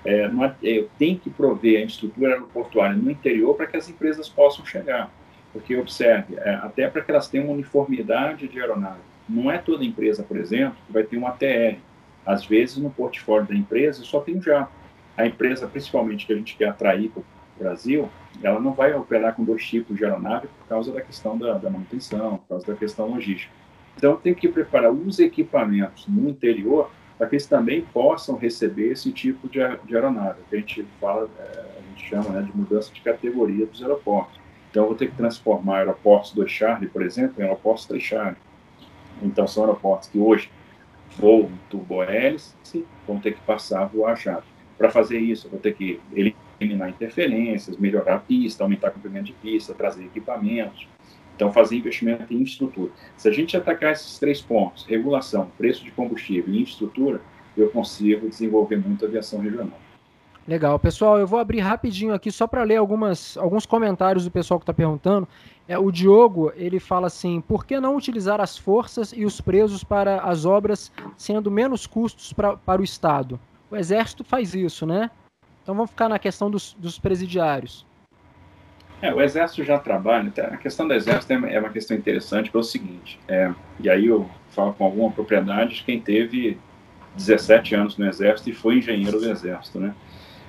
É, 0.05 0.29
é, 0.63 0.85
tem 0.99 1.17
que 1.17 1.29
prover 1.29 1.79
a 1.79 1.83
infraestrutura 1.83 2.33
aeroportuária 2.33 2.95
no 2.95 3.09
interior 3.09 3.55
para 3.55 3.67
que 3.67 3.77
as 3.77 3.89
empresas 3.89 4.27
possam 4.27 4.65
chegar. 4.65 5.09
Porque, 5.53 5.75
observe, 5.77 6.35
é, 6.37 6.55
até 6.55 6.89
para 6.89 7.01
que 7.01 7.11
elas 7.11 7.27
tenham 7.27 7.45
uma 7.45 7.53
uniformidade 7.53 8.47
de 8.47 8.59
aeronave. 8.59 8.99
Não 9.29 9.49
é 9.49 9.57
toda 9.57 9.85
empresa, 9.85 10.23
por 10.23 10.35
exemplo, 10.35 10.75
que 10.85 10.91
vai 10.91 11.03
ter 11.03 11.17
um 11.17 11.25
ATR. 11.25 11.77
Às 12.25 12.45
vezes, 12.45 12.77
no 12.77 12.89
portfólio 12.89 13.47
da 13.47 13.55
empresa, 13.55 14.03
só 14.03 14.19
tem 14.19 14.37
um 14.37 14.41
jato. 14.41 14.71
A 15.15 15.25
empresa, 15.25 15.67
principalmente, 15.67 16.25
que 16.25 16.33
a 16.33 16.35
gente 16.35 16.57
quer 16.57 16.69
atrair 16.69 17.11
Brasil, 17.57 18.09
ela 18.41 18.59
não 18.59 18.73
vai 18.73 18.93
operar 18.93 19.35
com 19.35 19.43
dois 19.43 19.65
tipos 19.65 19.97
de 19.97 20.03
aeronave 20.03 20.47
por 20.47 20.67
causa 20.67 20.91
da 20.91 21.01
questão 21.01 21.37
da, 21.37 21.57
da 21.57 21.69
manutenção, 21.69 22.37
por 22.37 22.47
causa 22.49 22.67
da 22.67 22.75
questão 22.75 23.07
logística. 23.07 23.53
Então, 23.95 24.15
tem 24.15 24.33
que 24.33 24.47
preparar 24.47 24.91
os 24.91 25.19
equipamentos 25.19 26.07
no 26.07 26.29
interior 26.29 26.89
para 27.17 27.27
que 27.27 27.35
eles 27.35 27.45
também 27.45 27.81
possam 27.81 28.35
receber 28.35 28.91
esse 28.91 29.11
tipo 29.11 29.47
de, 29.47 29.59
de 29.85 29.95
aeronave, 29.95 30.39
a 30.51 30.55
gente 30.55 30.85
fala, 30.99 31.29
é, 31.39 31.65
a 31.77 31.89
gente 31.89 32.09
chama 32.09 32.29
né, 32.29 32.41
de 32.41 32.57
mudança 32.57 32.91
de 32.91 33.01
categoria 33.01 33.65
dos 33.65 33.81
aeroportos. 33.81 34.39
Então, 34.69 34.83
eu 34.83 34.87
vou 34.87 34.97
ter 34.97 35.11
que 35.11 35.15
transformar 35.15 35.77
aeroportos 35.77 36.33
2 36.33 36.51
Charlie, 36.51 36.89
por 36.89 37.03
exemplo, 37.03 37.35
em 37.39 37.43
aeroportos 37.43 37.85
3 37.85 38.01
Charlie. 38.01 38.37
Então, 39.21 39.47
são 39.47 39.63
aeroportos 39.63 40.09
que 40.09 40.17
hoje 40.17 40.49
voam 41.17 41.51
turbo-hélice, 41.69 42.55
vão 43.07 43.19
ter 43.19 43.35
que 43.35 43.41
passar 43.41 43.83
a 43.83 43.85
voar 43.85 44.15
jato. 44.15 44.45
Para 44.77 44.89
fazer 44.89 45.19
isso, 45.19 45.47
eu 45.47 45.51
vou 45.51 45.59
ter 45.59 45.75
que 45.75 46.01
eliminar 46.11 46.41
interferências, 46.65 47.77
melhorar 47.77 48.15
a 48.15 48.19
pista, 48.19 48.63
aumentar 48.63 48.89
o 48.89 48.91
comprimento 48.91 49.25
de 49.25 49.33
pista, 49.33 49.73
trazer 49.73 50.03
equipamentos. 50.05 50.87
Então, 51.35 51.51
fazer 51.51 51.75
investimento 51.75 52.31
em 52.31 52.37
infraestrutura. 52.37 52.91
Se 53.17 53.27
a 53.27 53.31
gente 53.31 53.57
atacar 53.57 53.91
esses 53.91 54.19
três 54.19 54.41
pontos, 54.41 54.85
regulação, 54.85 55.51
preço 55.57 55.83
de 55.83 55.91
combustível 55.91 56.53
e 56.53 56.61
infraestrutura, 56.61 57.21
eu 57.57 57.69
consigo 57.69 58.29
desenvolver 58.29 58.77
muito 58.77 59.03
a 59.03 59.07
aviação 59.07 59.39
regional. 59.39 59.79
Legal. 60.47 60.77
Pessoal, 60.77 61.17
eu 61.17 61.25
vou 61.25 61.39
abrir 61.39 61.59
rapidinho 61.59 62.13
aqui 62.13 62.29
só 62.29 62.45
para 62.45 62.63
ler 62.63 62.75
algumas, 62.75 63.37
alguns 63.37 63.65
comentários 63.65 64.25
do 64.25 64.31
pessoal 64.31 64.59
que 64.59 64.63
está 64.63 64.73
perguntando. 64.73 65.27
É, 65.67 65.79
o 65.79 65.89
Diogo, 65.89 66.51
ele 66.55 66.79
fala 66.79 67.07
assim, 67.07 67.39
por 67.39 67.65
que 67.65 67.79
não 67.79 67.95
utilizar 67.95 68.41
as 68.41 68.57
forças 68.57 69.13
e 69.15 69.23
os 69.23 69.39
presos 69.39 69.83
para 69.83 70.19
as 70.21 70.45
obras 70.45 70.91
sendo 71.15 71.49
menos 71.49 71.87
custos 71.87 72.33
pra, 72.33 72.57
para 72.57 72.81
o 72.81 72.83
Estado? 72.83 73.39
O 73.71 73.75
Exército 73.77 74.23
faz 74.25 74.53
isso, 74.53 74.85
né? 74.85 75.09
Então 75.63 75.73
vamos 75.73 75.91
ficar 75.91 76.09
na 76.09 76.19
questão 76.19 76.51
dos, 76.51 76.73
dos 76.77 76.99
presidiários. 76.99 77.85
É, 79.01 79.13
o 79.13 79.21
Exército 79.21 79.63
já 79.63 79.77
trabalha, 79.79 80.31
a 80.51 80.57
questão 80.57 80.87
do 80.87 80.93
Exército 80.93 81.33
é, 81.33 81.55
é 81.55 81.59
uma 81.59 81.69
questão 81.69 81.95
interessante, 81.97 82.51
pelo 82.51 82.63
seguinte, 82.63 83.19
é, 83.27 83.53
e 83.79 83.89
aí 83.89 84.05
eu 84.05 84.29
falo 84.51 84.73
com 84.73 84.85
alguma 84.85 85.11
propriedade 85.11 85.75
de 85.75 85.83
quem 85.83 85.99
teve 85.99 86.57
17 87.15 87.75
anos 87.75 87.97
no 87.97 88.07
Exército 88.07 88.49
e 88.49 88.53
foi 88.53 88.77
engenheiro 88.77 89.19
do 89.19 89.29
Exército, 89.29 89.79
né? 89.79 89.93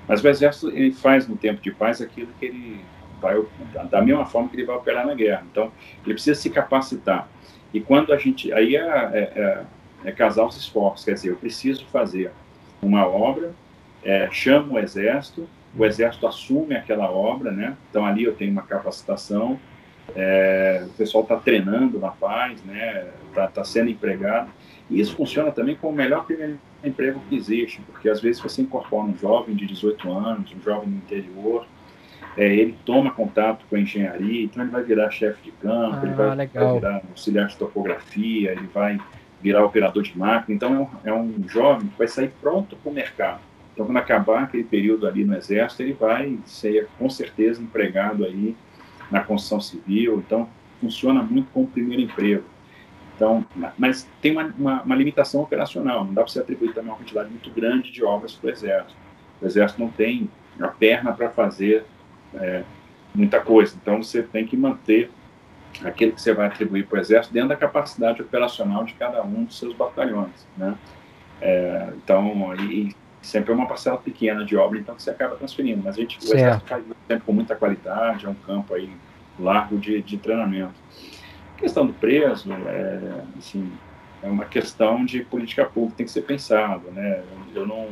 Mas 0.06 0.22
o 0.22 0.28
Exército 0.28 0.68
ele 0.70 0.92
faz 0.92 1.26
no 1.26 1.36
tempo 1.36 1.60
de 1.60 1.72
paz 1.72 2.00
aquilo 2.00 2.28
que 2.38 2.46
ele 2.46 2.80
vai 3.20 3.42
da 3.90 4.02
mesma 4.02 4.26
forma 4.26 4.48
que 4.48 4.56
ele 4.56 4.66
vai 4.66 4.76
operar 4.76 5.06
na 5.06 5.14
guerra. 5.14 5.44
Então 5.50 5.72
ele 6.04 6.14
precisa 6.14 6.38
se 6.38 6.50
capacitar. 6.50 7.28
E 7.72 7.80
quando 7.80 8.12
a 8.12 8.18
gente 8.18 8.52
aí 8.52 8.76
é, 8.76 8.80
é, 8.80 9.20
é, 9.34 9.64
é 10.04 10.12
casar 10.12 10.44
os 10.44 10.56
esforços, 10.56 11.04
quer 11.04 11.14
dizer, 11.14 11.30
eu 11.30 11.36
preciso 11.36 11.86
fazer 11.86 12.30
uma 12.82 13.06
obra, 13.06 13.52
é, 14.04 14.28
chamo 14.30 14.74
o 14.74 14.78
Exército, 14.78 15.48
o 15.76 15.84
Exército 15.84 16.26
assume 16.26 16.76
aquela 16.76 17.10
obra, 17.10 17.50
né? 17.50 17.76
Então 17.90 18.04
ali 18.04 18.24
eu 18.24 18.34
tenho 18.34 18.52
uma 18.52 18.62
capacitação, 18.62 19.58
é, 20.14 20.84
o 20.86 20.90
pessoal 20.90 21.22
está 21.22 21.36
treinando 21.36 21.98
na 21.98 22.10
paz, 22.10 22.62
né? 22.64 23.08
Está 23.28 23.48
tá 23.48 23.64
sendo 23.64 23.90
empregado. 23.90 24.50
E 24.90 25.00
isso 25.00 25.16
funciona 25.16 25.50
também 25.50 25.74
como 25.74 25.92
o 25.92 25.96
melhor 25.96 26.24
primeiro 26.26 26.58
emprego 26.84 27.20
que 27.28 27.34
existe, 27.34 27.80
porque 27.80 28.08
às 28.08 28.20
vezes 28.20 28.40
você 28.40 28.60
incorpora 28.60 29.06
um 29.06 29.16
jovem 29.16 29.54
de 29.54 29.66
18 29.66 30.12
anos, 30.12 30.52
um 30.54 30.60
jovem 30.60 30.90
do 30.90 30.96
interior, 30.96 31.66
é, 32.36 32.54
ele 32.54 32.76
toma 32.84 33.10
contato 33.10 33.64
com 33.70 33.76
a 33.76 33.80
engenharia, 33.80 34.44
então 34.44 34.62
ele 34.62 34.70
vai 34.70 34.82
virar 34.82 35.10
chefe 35.10 35.42
de 35.42 35.52
campo, 35.52 35.96
ah, 35.96 36.00
ele 36.02 36.14
vai, 36.14 36.36
vai, 36.36 36.74
virar 36.74 37.02
auxiliar 37.08 37.46
de 37.46 37.56
topografia, 37.56 38.52
ele 38.52 38.68
vai 38.72 38.98
virar 39.40 39.64
operador 39.64 40.02
de 40.02 40.18
máquina. 40.18 40.54
Então 40.54 40.74
é 40.74 40.78
um, 40.78 40.88
é 41.10 41.14
um 41.14 41.48
jovem 41.48 41.88
que 41.88 41.96
vai 41.96 42.08
sair 42.08 42.32
pronto 42.40 42.76
para 42.76 42.90
o 42.90 42.94
mercado. 42.94 43.40
Então, 43.74 43.86
quando 43.86 43.98
acabar 43.98 44.44
aquele 44.44 44.62
período 44.64 45.06
ali 45.06 45.24
no 45.24 45.36
Exército, 45.36 45.82
ele 45.82 45.92
vai 45.92 46.38
ser 46.46 46.88
com 46.96 47.10
certeza 47.10 47.60
empregado 47.60 48.24
aí 48.24 48.56
na 49.10 49.20
construção 49.20 49.60
civil. 49.60 50.22
Então, 50.24 50.48
funciona 50.80 51.22
muito 51.22 51.50
como 51.52 51.66
primeiro 51.66 52.02
emprego. 52.02 52.44
Então, 53.16 53.44
mas 53.76 54.08
tem 54.20 54.32
uma, 54.32 54.54
uma, 54.58 54.82
uma 54.82 54.94
limitação 54.94 55.40
operacional, 55.40 56.04
não 56.04 56.12
dá 56.12 56.22
para 56.22 56.32
você 56.32 56.40
atribuir 56.40 56.72
também 56.72 56.90
uma 56.90 56.96
quantidade 56.96 57.30
muito 57.30 57.50
grande 57.50 57.92
de 57.92 58.04
obras 58.04 58.32
para 58.32 58.48
o 58.48 58.50
Exército. 58.50 58.96
O 59.40 59.46
Exército 59.46 59.80
não 59.80 59.88
tem 59.88 60.28
a 60.60 60.68
perna 60.68 61.12
para 61.12 61.30
fazer 61.30 61.84
é, 62.34 62.64
muita 63.14 63.40
coisa, 63.40 63.76
então 63.80 64.02
você 64.02 64.22
tem 64.22 64.44
que 64.44 64.56
manter 64.56 65.10
aquilo 65.84 66.12
que 66.12 66.20
você 66.20 66.32
vai 66.32 66.46
atribuir 66.46 66.86
para 66.86 66.98
o 66.98 67.00
Exército 67.00 67.32
dentro 67.32 67.50
da 67.50 67.56
capacidade 67.56 68.20
operacional 68.20 68.84
de 68.84 68.94
cada 68.94 69.22
um 69.22 69.44
dos 69.44 69.58
seus 69.58 69.74
batalhões. 69.74 70.46
Né? 70.56 70.74
É, 71.40 71.92
então, 71.96 72.52
e, 72.56 72.94
sempre 73.24 73.52
é 73.52 73.54
uma 73.54 73.66
parcela 73.66 73.96
pequena 73.96 74.44
de 74.44 74.56
obra, 74.56 74.78
então 74.78 74.98
você 74.98 75.10
acaba 75.10 75.36
transferindo. 75.36 75.82
Mas 75.84 75.96
a 75.96 76.00
gente, 76.00 76.18
o 76.18 76.24
Exército 76.24 76.66
faz 76.66 76.84
sempre 77.08 77.24
com 77.24 77.32
muita 77.32 77.56
qualidade, 77.56 78.26
é 78.26 78.28
um 78.28 78.34
campo 78.34 78.74
aí 78.74 78.90
largo 79.38 79.78
de, 79.78 80.02
de 80.02 80.16
treinamento. 80.18 80.74
A 81.56 81.60
questão 81.60 81.86
do 81.86 81.92
preso, 81.92 82.52
é, 82.52 83.22
assim, 83.38 83.72
é 84.22 84.28
uma 84.28 84.44
questão 84.44 85.04
de 85.04 85.22
política 85.24 85.64
pública, 85.64 85.96
tem 85.98 86.06
que 86.06 86.12
ser 86.12 86.22
pensado, 86.22 86.90
né? 86.90 87.22
Eu 87.54 87.66
não, 87.66 87.88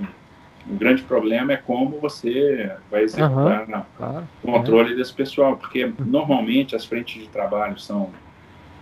o 0.69 0.75
grande 0.75 1.03
problema 1.03 1.53
é 1.53 1.57
como 1.57 1.99
você 1.99 2.73
vai 2.91 3.03
executar 3.03 3.69
uhum, 3.69 3.83
claro, 3.97 4.29
o 4.43 4.53
controle 4.53 4.93
é. 4.93 4.97
desse 4.97 5.13
pessoal, 5.13 5.57
porque 5.57 5.93
normalmente 5.99 6.77
as 6.77 6.85
frentes 6.85 7.23
de 7.23 7.29
trabalho 7.29 7.79
são 7.79 8.11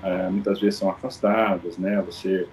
é, 0.03 0.29
muitas 0.29 0.61
vezes 0.61 0.79
são 0.79 0.91
afastadas, 0.91 1.79
né? 1.79 2.03
Você 2.07 2.47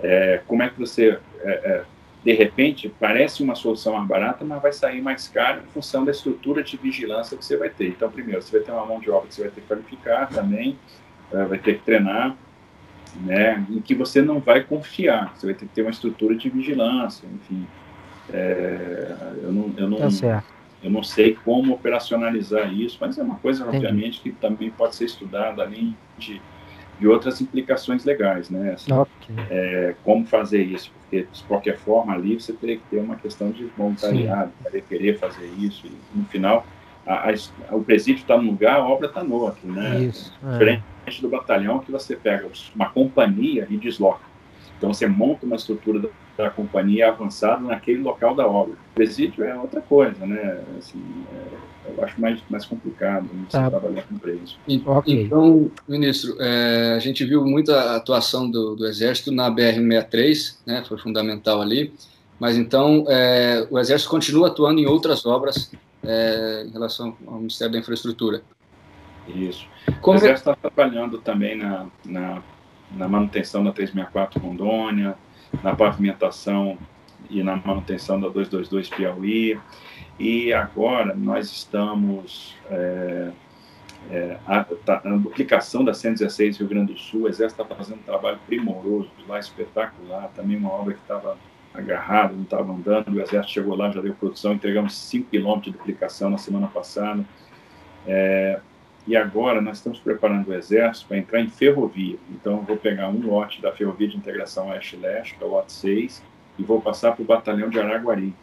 é, 0.00 0.40
como 0.46 0.62
é 0.62 0.68
que 0.68 0.78
você 0.78 1.18
é, 1.40 1.50
é, 1.50 1.84
de 2.28 2.34
repente 2.34 2.92
parece 3.00 3.42
uma 3.42 3.54
solução 3.54 3.94
mais 3.94 4.06
barata, 4.06 4.44
mas 4.44 4.60
vai 4.60 4.70
sair 4.70 5.00
mais 5.00 5.26
caro 5.28 5.62
em 5.66 5.70
função 5.72 6.04
da 6.04 6.10
estrutura 6.10 6.62
de 6.62 6.76
vigilância 6.76 7.38
que 7.38 7.42
você 7.42 7.56
vai 7.56 7.70
ter. 7.70 7.88
Então, 7.88 8.10
primeiro, 8.10 8.42
você 8.42 8.58
vai 8.58 8.66
ter 8.66 8.70
uma 8.70 8.84
mão 8.84 9.00
de 9.00 9.10
obra 9.10 9.28
que 9.28 9.34
você 9.34 9.44
vai 9.44 9.50
ter 9.50 9.62
que 9.62 9.66
qualificar 9.66 10.28
também, 10.28 10.78
é, 11.32 11.44
vai 11.46 11.56
ter 11.56 11.78
que 11.78 11.84
treinar, 11.84 12.36
né, 13.22 13.64
em 13.70 13.80
que 13.80 13.94
você 13.94 14.20
não 14.20 14.40
vai 14.40 14.62
confiar, 14.62 15.32
você 15.34 15.46
vai 15.46 15.54
ter 15.54 15.64
que 15.64 15.74
ter 15.74 15.80
uma 15.80 15.90
estrutura 15.90 16.34
de 16.36 16.50
vigilância, 16.50 17.26
enfim. 17.34 17.66
É, 18.30 19.14
eu, 19.42 19.50
não, 19.50 19.74
eu, 19.78 19.88
não, 19.88 19.96
tá 19.96 20.44
eu 20.82 20.90
não 20.90 21.02
sei 21.02 21.34
como 21.42 21.72
operacionalizar 21.72 22.70
isso, 22.70 22.98
mas 23.00 23.16
é 23.16 23.22
uma 23.22 23.36
coisa, 23.36 23.62
Entendi. 23.62 23.86
obviamente, 23.86 24.20
que 24.20 24.32
também 24.32 24.68
pode 24.68 24.96
ser 24.96 25.06
estudada 25.06 25.62
além 25.62 25.96
de, 26.18 26.42
de 27.00 27.08
outras 27.08 27.40
implicações 27.40 28.04
legais, 28.04 28.50
né? 28.50 28.74
Assim, 28.74 28.92
okay. 28.92 29.34
é, 29.48 29.94
como 30.04 30.26
fazer 30.26 30.62
isso, 30.62 30.92
porque 31.08 31.26
de 31.32 31.42
qualquer 31.44 31.78
forma 31.78 32.12
ali 32.12 32.38
você 32.38 32.52
teria 32.52 32.76
que 32.76 32.82
ter 32.90 32.98
uma 32.98 33.16
questão 33.16 33.50
de 33.50 33.64
voluntariado, 33.76 34.52
querer 34.86 35.18
fazer 35.18 35.46
isso, 35.58 35.86
e 35.86 36.18
no 36.18 36.24
final 36.26 36.66
a, 37.06 37.30
a, 37.30 37.74
o 37.74 37.82
presídio 37.82 38.20
está 38.20 38.36
num 38.36 38.50
lugar, 38.50 38.76
a 38.76 38.86
obra 38.86 39.08
está 39.08 39.24
no 39.24 39.34
outro, 39.34 39.66
né? 39.66 40.00
Isso, 40.00 40.32
é. 40.44 40.52
Diferente 40.52 41.22
do 41.22 41.28
batalhão 41.28 41.78
que 41.78 41.90
você 41.90 42.14
pega 42.14 42.46
uma 42.74 42.90
companhia 42.90 43.66
e 43.70 43.78
desloca. 43.78 44.20
Então 44.76 44.92
você 44.92 45.06
monta 45.06 45.46
uma 45.46 45.56
estrutura 45.56 46.10
da, 46.38 46.50
companhia 46.50 47.08
avançada 47.08 47.60
naquele 47.60 48.00
local 48.00 48.34
da 48.34 48.46
obra. 48.46 48.74
O 48.74 48.94
presídio 48.94 49.44
é 49.44 49.54
outra 49.58 49.80
coisa, 49.80 50.24
né? 50.24 50.62
Assim, 50.78 51.02
é, 51.34 51.90
eu 51.96 52.04
acho 52.04 52.20
mais, 52.20 52.40
mais 52.48 52.64
complicado 52.64 53.28
né, 53.32 53.44
tá. 53.50 53.68
trabalhar 53.68 54.02
com 54.02 54.16
preso. 54.16 54.56
Okay. 54.66 55.24
Então, 55.24 55.70
ministro, 55.88 56.36
é, 56.40 56.94
a 56.94 56.98
gente 56.98 57.24
viu 57.24 57.44
muita 57.44 57.96
atuação 57.96 58.50
do, 58.50 58.76
do 58.76 58.86
Exército 58.86 59.32
na 59.32 59.50
BR-63, 59.50 60.58
né? 60.64 60.84
Foi 60.86 60.98
fundamental 60.98 61.60
ali. 61.60 61.92
Mas 62.38 62.56
então 62.56 63.04
é, 63.08 63.66
o 63.70 63.78
Exército 63.78 64.10
continua 64.10 64.48
atuando 64.48 64.80
em 64.80 64.86
outras 64.86 65.26
obras 65.26 65.72
é, 66.04 66.64
em 66.66 66.70
relação 66.70 67.16
ao 67.26 67.38
Ministério 67.38 67.72
da 67.72 67.78
Infraestrutura. 67.78 68.42
Isso. 69.26 69.66
Como 70.00 70.16
o 70.16 70.20
Exército 70.20 70.50
está 70.50 70.70
trabalhando 70.70 71.18
também 71.18 71.56
na, 71.56 71.86
na, 72.04 72.42
na, 72.92 73.08
manutenção 73.08 73.64
da 73.64 73.72
364 73.72 74.40
Rondônia, 74.40 75.16
na 75.62 75.74
pavimentação 75.74 76.78
e 77.30 77.42
na 77.42 77.56
manutenção 77.56 78.20
da 78.20 78.28
222 78.28 78.88
Piauí. 78.88 79.58
E 80.18 80.52
agora 80.52 81.14
nós 81.14 81.50
estamos. 81.50 82.56
É, 82.70 83.30
é, 84.10 84.38
a, 84.46 84.64
tá, 84.64 85.02
a, 85.04 85.08
duplicação 85.16 85.84
da 85.84 85.92
116 85.92 86.58
Rio 86.58 86.68
Grande 86.68 86.92
do 86.92 86.98
Sul, 86.98 87.22
o 87.22 87.28
Exército 87.28 87.60
está 87.62 87.74
fazendo 87.74 87.98
um 87.98 88.02
trabalho 88.02 88.38
primoroso 88.46 89.10
lá, 89.26 89.38
espetacular, 89.38 90.30
também 90.34 90.56
uma 90.56 90.70
obra 90.70 90.94
que 90.94 91.00
estava 91.00 91.36
agarrado, 91.74 92.34
não 92.34 92.44
estava 92.44 92.72
andando. 92.72 93.08
O 93.08 93.20
Exército 93.20 93.52
chegou 93.52 93.76
lá, 93.76 93.90
já 93.90 94.00
deu 94.00 94.14
produção, 94.14 94.54
entregamos 94.54 94.96
5 94.96 95.30
quilômetros 95.30 95.72
de 95.72 95.78
duplicação 95.78 96.30
na 96.30 96.38
semana 96.38 96.68
passada. 96.68 97.24
É, 98.06 98.60
e 99.08 99.16
agora 99.16 99.58
nós 99.62 99.78
estamos 99.78 99.98
preparando 99.98 100.48
o 100.48 100.54
Exército 100.54 101.08
para 101.08 101.16
entrar 101.16 101.40
em 101.40 101.48
ferrovia. 101.48 102.18
Então, 102.30 102.58
eu 102.58 102.62
vou 102.62 102.76
pegar 102.76 103.08
um 103.08 103.26
lote 103.26 103.62
da 103.62 103.72
Ferrovia 103.72 104.06
de 104.06 104.18
Integração 104.18 104.68
Oeste-Leste, 104.68 105.34
que 105.34 105.42
é 105.42 105.46
o 105.46 105.50
lote 105.50 105.72
6, 105.72 106.22
e 106.58 106.62
vou 106.62 106.78
passar 106.78 107.12
para 107.12 107.22
o 107.22 107.24
Batalhão 107.24 107.70
de 107.70 107.80
Araguari. 107.80 108.34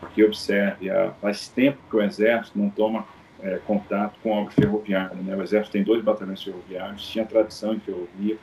Porque, 0.00 0.22
observe, 0.22 0.90
há, 0.90 1.12
faz 1.12 1.48
tempo 1.48 1.78
que 1.88 1.96
o 1.96 2.02
Exército 2.02 2.58
não 2.58 2.68
toma 2.68 3.06
é, 3.40 3.58
contato 3.66 4.18
com 4.22 4.34
a 4.34 4.40
obra 4.42 4.52
ferroviária. 4.52 5.16
Né? 5.16 5.34
O 5.34 5.42
Exército 5.42 5.72
tem 5.72 5.82
dois 5.82 6.04
batalhões 6.04 6.42
ferroviários, 6.42 7.08
tinha 7.08 7.24
tradição 7.24 7.72
em 7.72 7.80
ferrovia, 7.80 8.36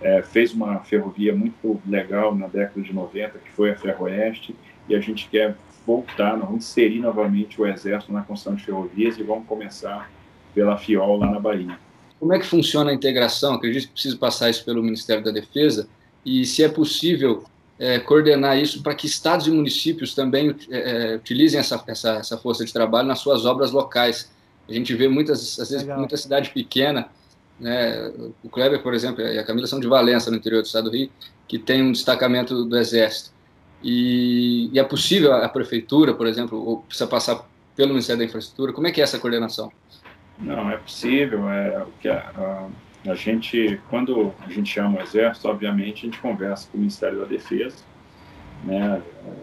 é, 0.00 0.22
fez 0.22 0.54
uma 0.54 0.78
ferrovia 0.80 1.34
muito 1.34 1.78
legal 1.86 2.34
na 2.34 2.46
década 2.46 2.80
de 2.80 2.92
90, 2.94 3.38
que 3.38 3.52
foi 3.52 3.70
a 3.70 3.76
Ferroeste, 3.76 4.56
e 4.88 4.94
a 4.94 5.00
gente 5.00 5.28
quer 5.28 5.56
voltar, 5.86 6.36
vamos 6.36 6.64
inserir 6.64 7.00
novamente 7.00 7.60
o 7.60 7.66
Exército 7.66 8.14
na 8.14 8.22
construção 8.22 8.54
de 8.54 8.64
ferrovias 8.64 9.18
e 9.18 9.22
vamos 9.22 9.46
começar 9.46 10.10
pela 10.54 10.76
FIOL 10.76 11.18
lá 11.18 11.30
na 11.30 11.40
Bahia. 11.40 11.78
Como 12.18 12.32
é 12.32 12.38
que 12.38 12.46
funciona 12.46 12.90
a 12.90 12.94
integração? 12.94 13.54
Acredito 13.54 13.88
que 13.88 13.92
precisa 13.94 14.16
passar 14.16 14.48
isso 14.48 14.64
pelo 14.64 14.82
Ministério 14.82 15.24
da 15.24 15.30
Defesa, 15.30 15.88
e 16.24 16.44
se 16.44 16.62
é 16.62 16.68
possível 16.68 17.44
é, 17.78 17.98
coordenar 17.98 18.56
isso 18.56 18.80
para 18.82 18.94
que 18.94 19.06
estados 19.06 19.48
e 19.48 19.50
municípios 19.50 20.14
também 20.14 20.54
é, 20.70 21.16
utilizem 21.16 21.58
essa, 21.58 21.82
essa, 21.86 22.10
essa 22.12 22.38
força 22.38 22.64
de 22.64 22.72
trabalho 22.72 23.08
nas 23.08 23.18
suas 23.18 23.44
obras 23.44 23.72
locais. 23.72 24.30
A 24.68 24.72
gente 24.72 24.94
vê 24.94 25.08
muitas, 25.08 25.58
às 25.58 25.70
vezes, 25.70 25.84
muita 25.86 26.16
cidade 26.16 26.50
pequena, 26.50 27.08
né? 27.58 28.12
o 28.42 28.48
Kleber, 28.48 28.82
por 28.82 28.94
exemplo, 28.94 29.20
e 29.20 29.38
a 29.38 29.44
Camila 29.44 29.66
são 29.66 29.80
de 29.80 29.88
Valença, 29.88 30.30
no 30.30 30.36
interior 30.36 30.62
do 30.62 30.66
estado 30.66 30.90
do 30.90 30.96
Rio, 30.96 31.10
que 31.48 31.58
tem 31.58 31.82
um 31.82 31.90
destacamento 31.90 32.64
do 32.64 32.78
Exército. 32.78 33.32
E, 33.82 34.70
e 34.72 34.78
é 34.78 34.84
possível 34.84 35.32
a 35.32 35.48
prefeitura, 35.48 36.14
por 36.14 36.28
exemplo, 36.28 36.64
ou 36.64 36.82
precisa 36.82 37.08
passar 37.08 37.44
pelo 37.74 37.90
Ministério 37.90 38.20
da 38.20 38.24
Infraestrutura? 38.24 38.72
Como 38.72 38.86
é 38.86 38.92
que 38.92 39.00
é 39.00 39.04
essa 39.04 39.18
coordenação? 39.18 39.72
Não, 40.42 40.70
é 40.70 40.76
possível. 40.76 41.48
É, 41.48 41.82
o 41.82 41.92
que 42.00 42.08
a, 42.08 42.30
a, 43.04 43.10
a, 43.10 43.14
gente, 43.14 43.80
quando 43.88 44.34
a 44.44 44.50
gente 44.50 44.72
chama 44.72 44.98
o 44.98 45.02
Exército, 45.02 45.48
obviamente 45.48 46.02
a 46.02 46.10
gente 46.10 46.18
conversa 46.18 46.68
com 46.70 46.76
o 46.76 46.80
Ministério 46.80 47.20
da 47.20 47.24
Defesa, 47.24 47.84
né? 48.64 49.00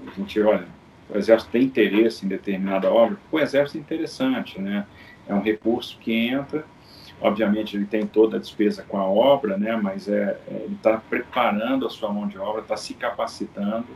A 0.07 0.19
gente 0.19 0.39
olha, 0.41 0.67
o 1.09 1.17
Exército 1.17 1.51
tem 1.51 1.63
interesse 1.63 2.25
em 2.25 2.29
determinada 2.29 2.91
obra, 2.91 3.17
o 3.31 3.39
Exército 3.39 3.77
é 3.77 3.81
interessante, 3.81 4.59
né? 4.61 4.85
É 5.27 5.33
um 5.33 5.41
recurso 5.41 5.97
que 5.99 6.11
entra, 6.11 6.65
obviamente 7.21 7.77
ele 7.77 7.85
tem 7.85 8.05
toda 8.05 8.37
a 8.37 8.39
despesa 8.39 8.83
com 8.87 8.97
a 8.97 9.05
obra, 9.05 9.57
né? 9.57 9.75
Mas 9.75 10.07
é, 10.07 10.37
é 10.47 10.53
ele 10.65 10.75
está 10.75 10.97
preparando 10.97 11.85
a 11.85 11.89
sua 11.89 12.11
mão 12.11 12.27
de 12.27 12.37
obra, 12.37 12.61
está 12.61 12.75
se 12.75 12.93
capacitando 12.93 13.87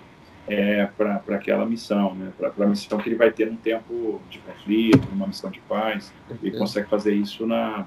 é, 0.48 0.86
para 0.98 1.22
aquela 1.30 1.66
missão, 1.66 2.14
né? 2.16 2.32
para 2.38 2.66
a 2.66 2.68
missão 2.68 2.98
que 2.98 3.10
ele 3.10 3.16
vai 3.16 3.32
ter 3.32 3.50
num 3.50 3.56
tempo 3.56 4.22
de 4.30 4.40
conflito, 4.40 5.08
numa 5.10 5.28
missão 5.28 5.50
de 5.50 5.60
paz. 5.62 6.14
Ele 6.42 6.58
consegue 6.58 6.90
fazer 6.90 7.14
isso 7.14 7.46
na, 7.46 7.86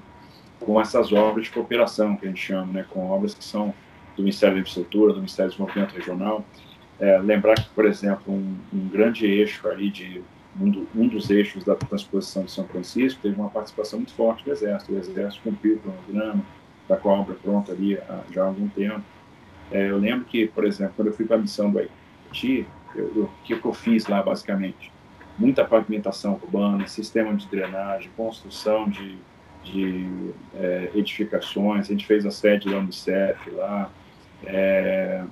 com 0.61 0.81
essas 0.81 1.13
obras 1.13 1.47
de 1.47 1.51
cooperação, 1.51 2.17
que 2.17 2.25
a 2.25 2.29
gente 2.29 2.41
chama, 2.41 2.73
né? 2.73 2.87
com 2.89 3.11
obras 3.11 3.35
que 3.35 3.45
são 3.45 3.75
do 4.17 4.23
Ministério 4.23 4.55
da 4.55 4.61
Infraestrutura, 4.61 5.13
do 5.13 5.19
Ministério 5.19 5.51
do 5.51 5.55
Desenvolvimento 5.55 5.93
Regional. 5.95 6.45
É, 6.99 7.19
lembrar 7.19 7.57
que, 7.57 7.69
por 7.71 7.85
exemplo, 7.85 8.33
um, 8.33 8.57
um 8.73 8.89
grande 8.89 9.27
eixo 9.27 9.69
ali 9.69 9.91
de 9.91 10.23
um, 10.59 10.71
do, 10.71 10.89
um, 10.95 11.07
dos 11.07 11.29
eixos 11.29 11.63
da 11.63 11.75
transposição 11.75 12.45
de 12.45 12.51
São 12.51 12.67
Francisco 12.67 13.21
teve 13.23 13.39
uma 13.39 13.51
participação 13.51 13.99
muito 13.99 14.15
forte 14.15 14.43
do 14.45 14.51
Exército. 14.51 14.95
O 14.95 14.99
Exército 14.99 15.43
cumpriu 15.43 15.77
o 15.77 15.79
cronograma, 15.79 16.43
está 16.83 16.97
com 16.97 17.11
a 17.11 17.21
obra 17.21 17.35
pronta 17.35 17.73
ali 17.73 17.99
há, 17.99 18.21
já 18.33 18.43
há 18.43 18.47
algum 18.47 18.67
tempo. 18.69 19.03
É, 19.71 19.91
eu 19.91 19.99
lembro 19.99 20.25
que, 20.25 20.47
por 20.47 20.65
exemplo, 20.65 20.95
quando 20.97 21.09
eu 21.09 21.15
fui 21.15 21.27
para 21.27 21.37
a 21.37 21.41
missão 21.41 21.71
do 21.71 21.79
Haiti, 21.79 21.93
o 22.31 23.29
que, 23.45 23.53
eu 23.53 23.73
fiz 23.73 24.07
lá, 24.07 24.23
basicamente? 24.23 24.93
Muita 25.39 25.65
pavimentação 25.65 26.35
urbana, 26.35 26.87
sistema 26.87 27.35
de 27.35 27.47
drenagem, 27.47 28.11
construção 28.17 28.89
de, 28.89 29.19
de 29.63 30.33
é, 30.55 30.91
edificações, 30.95 31.87
a 31.87 31.93
gente 31.93 32.07
fez 32.07 32.25
a 32.25 32.31
sede 32.31 32.71
da 32.71 32.79
Unicef 32.79 33.51
lá, 33.51 33.91
é, 34.45 35.25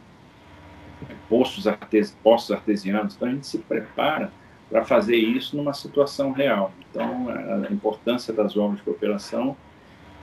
poços, 1.29 1.67
artes, 1.67 2.17
poços 2.23 2.51
artesianos, 2.51 3.15
então 3.15 3.29
a 3.29 3.31
gente 3.31 3.47
se 3.47 3.59
prepara 3.59 4.31
para 4.71 4.85
fazer 4.85 5.17
isso 5.17 5.57
numa 5.57 5.73
situação 5.73 6.33
real. 6.33 6.73
Então, 6.91 7.29
a 7.29 7.73
importância 7.73 8.33
das 8.33 8.57
obras 8.57 8.79
de 8.79 8.85
cooperação 8.85 9.57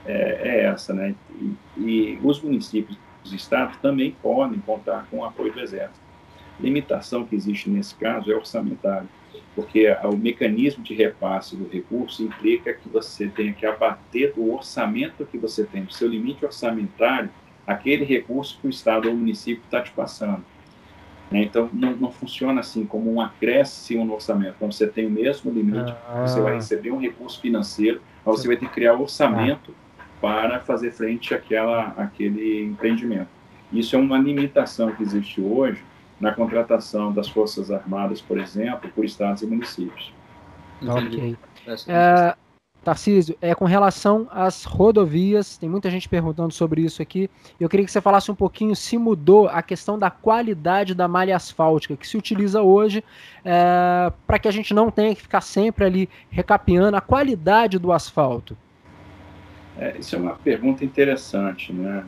é, 0.04 0.40
é 0.42 0.64
essa, 0.64 0.92
né? 0.92 1.14
E, 1.40 1.56
e, 1.76 2.20
os 2.22 2.40
municípios 2.40 2.98
os 3.24 3.32
estados 3.32 3.76
também 3.76 4.16
podem 4.20 4.58
contar 4.60 5.06
com 5.08 5.18
o 5.18 5.24
apoio 5.24 5.52
do 5.52 5.60
Exército 5.60 6.01
limitação 6.62 7.24
que 7.24 7.34
existe 7.34 7.68
nesse 7.68 7.94
caso 7.94 8.30
é 8.30 8.34
orçamentária, 8.34 9.08
porque 9.54 9.86
o 10.04 10.16
mecanismo 10.16 10.82
de 10.82 10.94
repasse 10.94 11.56
do 11.56 11.68
recurso 11.68 12.22
implica 12.22 12.72
que 12.72 12.88
você 12.88 13.28
tenha 13.28 13.52
que 13.52 13.66
abater 13.66 14.32
do 14.32 14.52
orçamento 14.52 15.26
que 15.26 15.36
você 15.36 15.64
tem, 15.64 15.84
do 15.84 15.92
seu 15.92 16.08
limite 16.08 16.44
orçamentário, 16.44 17.28
aquele 17.66 18.04
recurso 18.04 18.58
que 18.60 18.66
o 18.66 18.70
Estado 18.70 19.08
ou 19.08 19.14
o 19.14 19.16
município 19.16 19.62
está 19.64 19.82
te 19.82 19.90
passando. 19.90 20.44
Né? 21.30 21.42
Então, 21.42 21.68
não, 21.72 21.96
não, 21.96 22.10
funciona 22.10 22.60
assim 22.60 22.84
como 22.84 23.12
um 23.12 23.20
acréscimo 23.20 24.04
no 24.04 24.14
orçamento. 24.14 24.56
Quando 24.58 24.72
você 24.72 24.86
tem 24.86 25.06
o 25.06 25.10
mesmo 25.10 25.50
limite, 25.50 25.94
ah. 26.08 26.24
você 26.26 26.40
vai 26.40 26.54
receber 26.54 26.90
um 26.90 26.98
recurso 26.98 27.40
financeiro, 27.40 28.00
mas 28.24 28.38
você 28.38 28.46
vai 28.46 28.56
ter 28.56 28.66
que 28.66 28.72
criar 28.72 28.94
orçamento 28.94 29.74
ah. 29.98 30.04
para 30.20 30.60
fazer 30.60 30.92
frente 30.92 31.34
àquela, 31.34 31.88
àquele 31.96 32.64
empreendimento. 32.64 33.28
Isso 33.72 33.96
é 33.96 33.98
uma 33.98 34.18
limitação 34.18 34.92
que 34.92 35.02
existe 35.02 35.40
hoje 35.40 35.82
na 36.22 36.32
contratação 36.32 37.12
das 37.12 37.28
Forças 37.28 37.68
Armadas, 37.68 38.20
por 38.20 38.38
exemplo, 38.38 38.88
por 38.94 39.04
estados 39.04 39.42
e 39.42 39.46
municípios. 39.46 40.14
Ok. 40.80 41.36
É, 41.88 42.36
Tarcísio, 42.84 43.36
é 43.42 43.56
com 43.56 43.64
relação 43.64 44.28
às 44.30 44.62
rodovias, 44.62 45.58
tem 45.58 45.68
muita 45.68 45.90
gente 45.90 46.08
perguntando 46.08 46.54
sobre 46.54 46.82
isso 46.82 47.02
aqui. 47.02 47.28
Eu 47.58 47.68
queria 47.68 47.84
que 47.84 47.90
você 47.90 48.00
falasse 48.00 48.30
um 48.30 48.36
pouquinho 48.36 48.76
se 48.76 48.96
mudou 48.96 49.48
a 49.48 49.62
questão 49.62 49.98
da 49.98 50.10
qualidade 50.10 50.94
da 50.94 51.08
malha 51.08 51.34
asfáltica 51.34 51.96
que 51.96 52.06
se 52.06 52.16
utiliza 52.16 52.62
hoje, 52.62 53.02
é, 53.44 54.12
para 54.24 54.38
que 54.38 54.46
a 54.46 54.52
gente 54.52 54.72
não 54.72 54.92
tenha 54.92 55.14
que 55.16 55.22
ficar 55.22 55.40
sempre 55.40 55.84
ali 55.84 56.08
recapeando 56.30 56.96
a 56.96 57.00
qualidade 57.00 57.80
do 57.80 57.90
asfalto. 57.90 58.56
É, 59.76 59.96
isso 59.98 60.14
é 60.14 60.18
uma 60.20 60.34
pergunta 60.34 60.84
interessante, 60.84 61.72
né? 61.72 62.04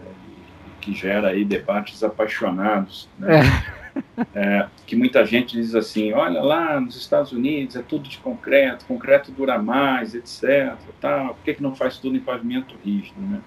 Que 0.84 0.92
gera 0.92 1.28
aí 1.28 1.44
debates 1.44 2.02
apaixonados. 2.02 3.08
Né? 3.18 3.40
É 3.40 3.84
é, 4.34 4.68
que 4.86 4.96
muita 4.96 5.24
gente 5.24 5.56
diz 5.56 5.74
assim, 5.74 6.12
olha 6.12 6.42
lá 6.42 6.80
nos 6.80 6.96
Estados 6.96 7.32
Unidos 7.32 7.76
é 7.76 7.82
tudo 7.82 8.08
de 8.08 8.18
concreto, 8.18 8.84
concreto 8.86 9.30
dura 9.30 9.58
mais, 9.58 10.14
etc. 10.14 10.76
Tal. 11.00 11.34
Por 11.34 11.44
que, 11.44 11.54
que 11.54 11.62
não 11.62 11.74
faz 11.74 11.98
tudo 11.98 12.16
em 12.16 12.20
pavimento 12.20 12.74
rígido? 12.84 13.20
Né? 13.20 13.40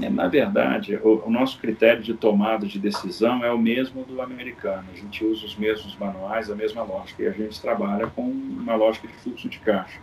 É, 0.00 0.08
na 0.08 0.26
verdade, 0.26 0.96
o, 0.96 1.22
o, 1.26 1.30
nosso 1.30 1.58
critério 1.58 2.02
de 2.02 2.14
tomada 2.14 2.66
de 2.66 2.78
decisão 2.78 3.44
é 3.44 3.52
o 3.52 3.58
mesmo 3.58 4.04
do 4.04 4.22
americano. 4.22 4.84
A 4.92 4.96
gente 4.96 5.24
usa 5.24 5.44
os 5.44 5.56
mesmos 5.56 5.96
manuais, 5.96 6.50
a 6.50 6.54
mesma 6.54 6.82
lógica, 6.82 7.22
e 7.22 7.26
a 7.26 7.32
gente 7.32 7.60
trabalha 7.60 8.06
com 8.06 8.22
uma 8.22 8.74
lógica 8.74 9.06
de 9.06 9.14
fluxo 9.14 9.48
de 9.48 9.58
caixa. 9.58 10.00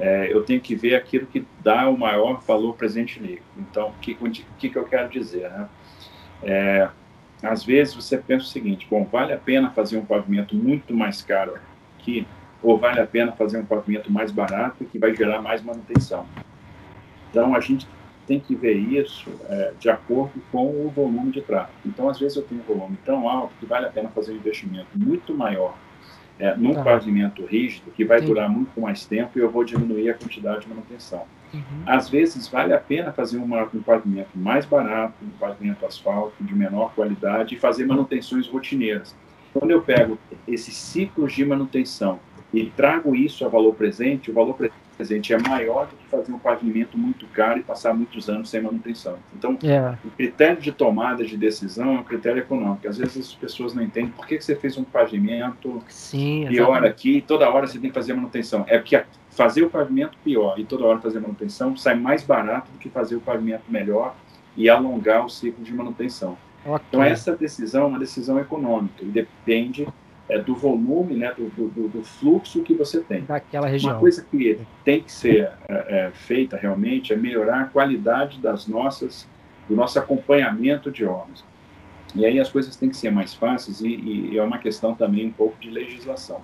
É, 0.00 0.32
eu 0.32 0.42
tenho 0.42 0.60
que 0.60 0.74
ver 0.74 0.94
aquilo 0.94 1.26
que 1.26 1.46
dá 1.62 1.88
o 1.88 1.98
maior 1.98 2.40
valor 2.40 2.74
presente 2.74 3.20
líquido. 3.20 3.44
Então, 3.58 3.88
o 3.88 3.92
que, 4.00 4.16
que, 4.58 4.70
que 4.70 4.76
eu 4.76 4.84
quero 4.84 5.10
dizer? 5.10 5.50
Né? 5.50 5.68
É, 6.42 6.88
às 7.42 7.62
vezes 7.64 7.94
você 7.94 8.16
pensa 8.16 8.46
o 8.46 8.48
seguinte: 8.48 8.86
bom, 8.90 9.04
vale 9.04 9.32
a 9.32 9.38
pena 9.38 9.70
fazer 9.70 9.98
um 9.98 10.04
pavimento 10.04 10.56
muito 10.56 10.94
mais 10.94 11.20
caro 11.20 11.58
aqui, 11.98 12.26
ou 12.62 12.78
vale 12.78 13.00
a 13.00 13.06
pena 13.06 13.32
fazer 13.32 13.58
um 13.58 13.64
pavimento 13.64 14.10
mais 14.10 14.30
barato 14.30 14.84
que 14.84 14.98
vai 14.98 15.14
gerar 15.14 15.42
mais 15.42 15.62
manutenção? 15.62 16.26
Então 17.30 17.54
a 17.54 17.60
gente 17.60 17.86
tem 18.26 18.40
que 18.40 18.54
ver 18.54 18.74
isso 18.74 19.30
é, 19.48 19.72
de 19.78 19.90
acordo 19.90 20.40
com 20.52 20.86
o 20.86 20.88
volume 20.88 21.32
de 21.32 21.42
tráfego. 21.42 21.76
Então, 21.84 22.08
às 22.08 22.18
vezes 22.18 22.36
eu 22.36 22.44
tenho 22.44 22.60
um 22.60 22.64
volume 22.64 22.96
tão 23.04 23.28
alto 23.28 23.52
que 23.58 23.66
vale 23.66 23.86
a 23.86 23.90
pena 23.90 24.08
fazer 24.08 24.32
um 24.32 24.36
investimento 24.36 24.88
muito 24.94 25.34
maior 25.34 25.74
é, 26.40 26.56
num 26.56 26.72
tá. 26.72 26.82
pavimento 26.82 27.44
rígido 27.44 27.90
que 27.90 28.04
vai 28.04 28.20
durar 28.20 28.48
muito 28.48 28.80
mais 28.80 29.04
tempo 29.04 29.38
e 29.38 29.42
eu 29.42 29.50
vou 29.50 29.62
diminuir 29.62 30.08
a 30.08 30.14
quantidade 30.14 30.62
de 30.62 30.68
manutenção. 30.68 31.22
Uhum. 31.52 31.82
Às 31.86 32.08
vezes 32.08 32.48
vale 32.48 32.72
a 32.72 32.78
pena 32.78 33.12
fazer 33.12 33.36
uma, 33.36 33.64
um 33.74 33.82
pavimento 33.82 34.30
mais 34.34 34.64
barato, 34.64 35.14
um 35.22 35.38
pavimento 35.38 35.84
asfalto 35.84 36.42
de 36.42 36.54
menor 36.54 36.94
qualidade 36.94 37.54
e 37.54 37.58
fazer 37.58 37.84
manutenções 37.86 38.48
rotineiras. 38.48 39.14
Quando 39.52 39.70
eu 39.70 39.82
pego 39.82 40.18
esses 40.48 40.74
ciclos 40.74 41.32
de 41.32 41.44
manutenção 41.44 42.18
e 42.54 42.66
trago 42.66 43.14
isso 43.14 43.44
a 43.44 43.48
valor 43.48 43.74
presente, 43.74 44.30
o 44.30 44.34
valor 44.34 44.54
presente 44.54 44.89
é 45.32 45.48
maior 45.48 45.86
do 45.86 45.96
que 45.96 46.06
fazer 46.08 46.32
um 46.32 46.38
pavimento 46.38 46.98
muito 46.98 47.26
caro 47.28 47.60
e 47.60 47.62
passar 47.62 47.94
muitos 47.94 48.28
anos 48.28 48.50
sem 48.50 48.60
manutenção. 48.60 49.16
Então. 49.34 49.56
É. 49.62 49.94
o 50.04 50.10
critério 50.10 50.60
de 50.60 50.72
tomada 50.72 51.24
de 51.24 51.36
decisão 51.36 51.96
é 51.96 52.00
um 52.00 52.02
critério 52.02 52.40
econômico. 52.40 52.88
Às 52.88 52.98
vezes 52.98 53.28
as 53.28 53.34
pessoas 53.34 53.74
não 53.74 53.82
entendem 53.82 54.10
por 54.10 54.26
que 54.26 54.40
você 54.40 54.56
fez 54.56 54.76
um 54.76 54.84
pavimento 54.84 55.82
Sim, 55.88 56.46
pior 56.48 56.84
aqui 56.84 57.18
e 57.18 57.22
toda 57.22 57.48
hora 57.48 57.66
você 57.66 57.78
tem 57.78 57.90
que 57.90 57.94
fazer 57.94 58.14
manutenção. 58.14 58.64
É 58.66 58.78
porque 58.78 59.02
fazer 59.30 59.62
o 59.62 59.70
pavimento 59.70 60.18
pior 60.24 60.58
e 60.58 60.64
toda 60.64 60.84
hora 60.84 60.98
fazer 60.98 61.20
manutenção 61.20 61.76
sai 61.76 61.94
mais 61.94 62.22
barato 62.22 62.70
do 62.72 62.78
que 62.78 62.88
fazer 62.88 63.16
o 63.16 63.20
pavimento 63.20 63.64
melhor 63.68 64.14
e 64.56 64.68
alongar 64.68 65.24
o 65.24 65.28
ciclo 65.28 65.62
de 65.64 65.72
manutenção. 65.72 66.36
Okay. 66.64 66.80
Então, 66.88 67.02
essa 67.02 67.34
decisão 67.34 67.84
é 67.84 67.86
uma 67.86 67.98
decisão 67.98 68.38
econômica 68.38 69.02
e 69.02 69.06
depende 69.06 69.86
é, 70.30 70.38
do 70.38 70.54
volume, 70.54 71.16
né, 71.16 71.34
do, 71.36 71.48
do, 71.50 71.88
do, 71.88 72.04
fluxo 72.04 72.62
que 72.62 72.72
você 72.72 73.00
tem. 73.00 73.22
Daquela 73.22 73.66
região. 73.66 73.92
Uma 73.92 74.00
coisa 74.00 74.24
que 74.24 74.58
tem 74.84 75.02
que 75.02 75.10
ser 75.10 75.50
é, 75.68 76.06
é, 76.06 76.10
feita 76.12 76.56
realmente 76.56 77.12
é 77.12 77.16
melhorar 77.16 77.62
a 77.62 77.64
qualidade 77.64 78.38
das 78.38 78.68
nossas, 78.68 79.28
do 79.68 79.74
nosso 79.74 79.98
acompanhamento 79.98 80.90
de 80.90 81.04
obras. 81.04 81.44
E 82.14 82.24
aí 82.24 82.38
as 82.38 82.48
coisas 82.48 82.76
têm 82.76 82.88
que 82.88 82.96
ser 82.96 83.10
mais 83.10 83.34
fáceis 83.34 83.80
e, 83.80 83.88
e 83.88 84.38
é 84.38 84.42
uma 84.42 84.58
questão 84.58 84.94
também 84.94 85.26
um 85.26 85.32
pouco 85.32 85.60
de 85.60 85.68
legislação. 85.68 86.40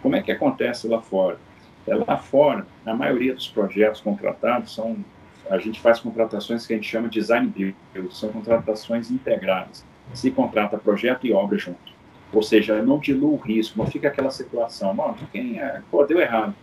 Como 0.00 0.16
é 0.16 0.22
que 0.22 0.32
acontece 0.32 0.88
lá 0.88 1.00
fora? 1.00 1.38
É, 1.86 1.94
lá 1.94 2.16
fora, 2.16 2.66
a 2.86 2.94
maioria 2.94 3.34
dos 3.34 3.48
projetos 3.48 4.00
contratados 4.00 4.74
são, 4.74 4.96
a 5.50 5.58
gente 5.58 5.80
faz 5.80 6.00
contratações 6.00 6.66
que 6.66 6.72
a 6.72 6.76
gente 6.76 6.88
chama 6.88 7.08
de 7.08 7.20
design 7.20 7.46
build, 7.46 7.76
são 8.10 8.30
contratações 8.30 9.10
integradas. 9.10 9.84
Se 10.14 10.30
contrata 10.30 10.78
projeto 10.78 11.26
e 11.26 11.32
obra 11.32 11.58
junto. 11.58 11.97
Ou 12.32 12.42
seja, 12.42 12.82
não 12.82 12.98
dilua 12.98 13.30
o 13.30 13.36
risco, 13.36 13.78
não 13.78 13.86
fica 13.86 14.08
aquela 14.08 14.30
situação, 14.30 14.92
mano, 14.92 15.16
quem 15.32 15.58
é, 15.60 15.80
pô, 15.90 16.04
deu 16.04 16.20
errado. 16.20 16.54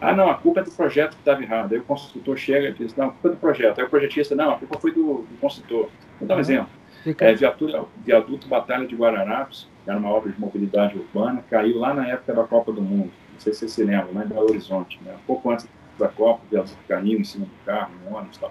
Ah, 0.00 0.14
não, 0.14 0.28
a 0.28 0.34
culpa 0.34 0.60
é 0.60 0.62
do 0.62 0.70
projeto 0.70 1.14
que 1.14 1.20
estava 1.20 1.42
errado. 1.42 1.72
Aí 1.72 1.78
o 1.78 1.84
construtor 1.84 2.36
chega 2.36 2.68
e 2.68 2.72
diz, 2.74 2.94
não, 2.94 3.06
a 3.06 3.10
culpa 3.10 3.28
é 3.28 3.30
do 3.30 3.36
projeto. 3.36 3.78
Aí 3.78 3.86
o 3.86 3.88
projetista, 3.88 4.34
não, 4.34 4.50
a 4.50 4.58
culpa 4.58 4.78
foi 4.78 4.92
do, 4.92 5.22
do 5.22 5.38
construtor. 5.40 5.88
Vou 6.18 6.28
dar 6.28 6.36
um 6.36 6.40
exemplo. 6.40 6.68
Fica... 7.02 7.24
É, 7.24 7.34
viatura, 7.34 7.84
viaduto 8.04 8.48
Batalha 8.48 8.86
de 8.86 8.94
Guararapes, 8.94 9.68
que 9.82 9.90
era 9.90 9.98
uma 9.98 10.10
obra 10.10 10.32
de 10.32 10.40
mobilidade 10.40 10.98
urbana, 10.98 11.44
caiu 11.48 11.78
lá 11.78 11.94
na 11.94 12.06
época 12.08 12.34
da 12.34 12.44
Copa 12.44 12.72
do 12.72 12.82
Mundo. 12.82 13.10
Não 13.32 13.40
sei 13.40 13.52
se 13.52 13.60
você 13.60 13.68
se 13.68 13.84
lembra, 13.84 14.08
lá 14.12 14.24
em 14.24 14.28
Belo 14.28 14.48
Horizonte. 14.48 14.98
Né? 15.02 15.14
Um 15.14 15.26
pouco 15.26 15.50
antes 15.50 15.66
da 15.98 16.08
Copa, 16.08 16.42
o 16.44 16.50
viaduto 16.50 16.76
caiu 16.88 17.18
em 17.18 17.24
cima 17.24 17.46
do 17.46 17.64
carro, 17.64 17.92
no 18.04 18.16
ônibus 18.16 18.36
e 18.36 18.40
tal. 18.40 18.50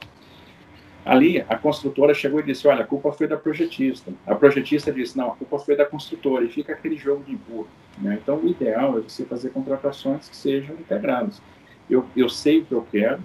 Ali, 1.06 1.44
a 1.50 1.58
construtora 1.58 2.14
chegou 2.14 2.40
e 2.40 2.44
disse: 2.44 2.68
Olha, 2.68 2.84
a 2.84 2.88
culpa 2.88 3.12
foi 3.12 3.28
da 3.28 3.36
projetista. 3.36 4.12
A 4.26 4.36
projetista 4.36 4.92
disse: 4.92 5.18
Não, 5.18 5.32
a 5.32 5.36
culpa 5.36 5.60
foi 5.60 5.76
da 5.76 5.86
construtora. 5.86 6.46
E 6.46 6.50
fica 6.50 6.74
aquele 6.74 6.96
jogo 6.96 7.24
de 7.24 7.34
empurra. 7.34 7.68
Né? 7.98 8.20
Então, 8.22 8.38
o 8.38 8.48
ideal 8.48 8.98
é 8.98 9.02
você 9.02 9.26
fazer 9.26 9.50
contratações 9.50 10.30
que 10.30 10.36
sejam 10.36 10.76
integradas. 10.76 11.42
Eu, 11.90 12.06
eu 12.16 12.30
sei 12.30 12.60
o 12.60 12.66
que 12.66 12.72
eu 12.72 12.88
quero, 12.90 13.22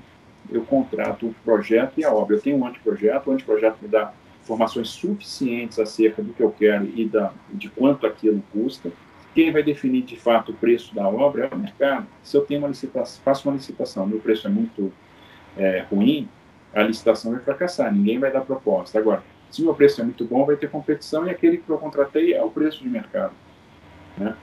eu 0.51 0.63
contrato 0.63 1.27
o 1.27 1.35
projeto 1.45 1.93
e 1.99 2.05
a 2.05 2.13
obra. 2.13 2.37
Eu 2.37 2.41
tenho 2.41 2.57
um 2.57 2.67
anteprojeto, 2.67 3.31
o 3.31 3.33
anteprojeto 3.33 3.79
me 3.81 3.89
dá 3.89 4.13
informações 4.43 4.89
suficientes 4.89 5.79
acerca 5.79 6.23
do 6.23 6.33
que 6.33 6.43
eu 6.43 6.51
quero 6.51 6.89
e 6.97 7.07
da, 7.07 7.33
de 7.53 7.69
quanto 7.69 8.07
aquilo 8.07 8.43
custa. 8.53 8.91
Quem 9.35 9.53
vai 9.53 9.63
definir 9.63 10.03
de 10.03 10.17
fato 10.17 10.51
o 10.51 10.55
preço 10.55 10.93
da 10.95 11.07
obra 11.09 11.49
é 11.51 11.55
o 11.55 11.59
mercado. 11.59 12.07
Se 12.25 12.37
eu 12.37 12.41
tenho 12.41 12.61
uma 12.61 12.69
licitação, 12.69 13.23
faço 13.23 13.49
uma 13.49 13.55
licitação, 13.55 14.07
meu 14.07 14.19
preço 14.19 14.49
é 14.49 14.51
muito 14.51 14.93
é, 15.57 15.85
ruim, 15.91 16.29
a 16.75 16.83
licitação 16.83 17.33
vai 17.33 17.41
fracassar, 17.41 17.93
ninguém 17.93 18.19
vai 18.19 18.31
dar 18.31 18.43
proposta. 18.43 18.99
Agora, 18.99 19.23
se 19.51 19.63
o 19.63 19.65
meu 19.65 19.75
preço 19.75 20.01
é 20.01 20.05
muito 20.05 20.25
bom, 20.25 20.45
vai 20.45 20.57
ter 20.57 20.71
competição 20.71 21.27
e 21.27 21.31
aquele 21.31 21.59
que 21.59 21.69
eu 21.69 21.79
contratei 21.79 22.35
é 22.35 22.43
o 22.43 22.51
preço 22.51 22.83
de 22.83 22.89
mercado. 22.89 23.33
Né? 24.17 24.37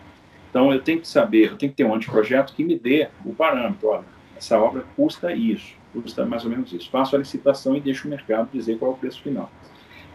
Então, 0.49 0.71
eu 0.73 0.82
tenho 0.82 1.01
que 1.01 1.07
saber, 1.07 1.51
eu 1.51 1.57
tenho 1.57 1.71
que 1.71 1.78
ter 1.78 1.84
um 1.84 1.93
anteprojeto 1.93 2.53
que 2.53 2.63
me 2.63 2.78
dê 2.78 3.09
o 3.26 3.34
parâmetro. 3.34 3.89
Olha, 3.89 4.05
essa 4.38 4.57
obra 4.59 4.84
custa 4.95 5.34
isso, 5.34 5.76
custa 5.93 6.26
mais 6.26 6.43
ou 6.43 6.49
menos 6.49 6.71
isso. 6.71 6.89
Faço 6.89 7.15
a 7.15 7.19
licitação 7.19 7.76
e 7.76 7.82
deixo 7.82 8.07
o 8.07 8.09
mercado 8.09 8.49
dizer 8.51 8.78
qual 8.78 8.91
é 8.91 8.93
o 8.93 8.97
preço 8.97 9.21
final. 9.21 9.51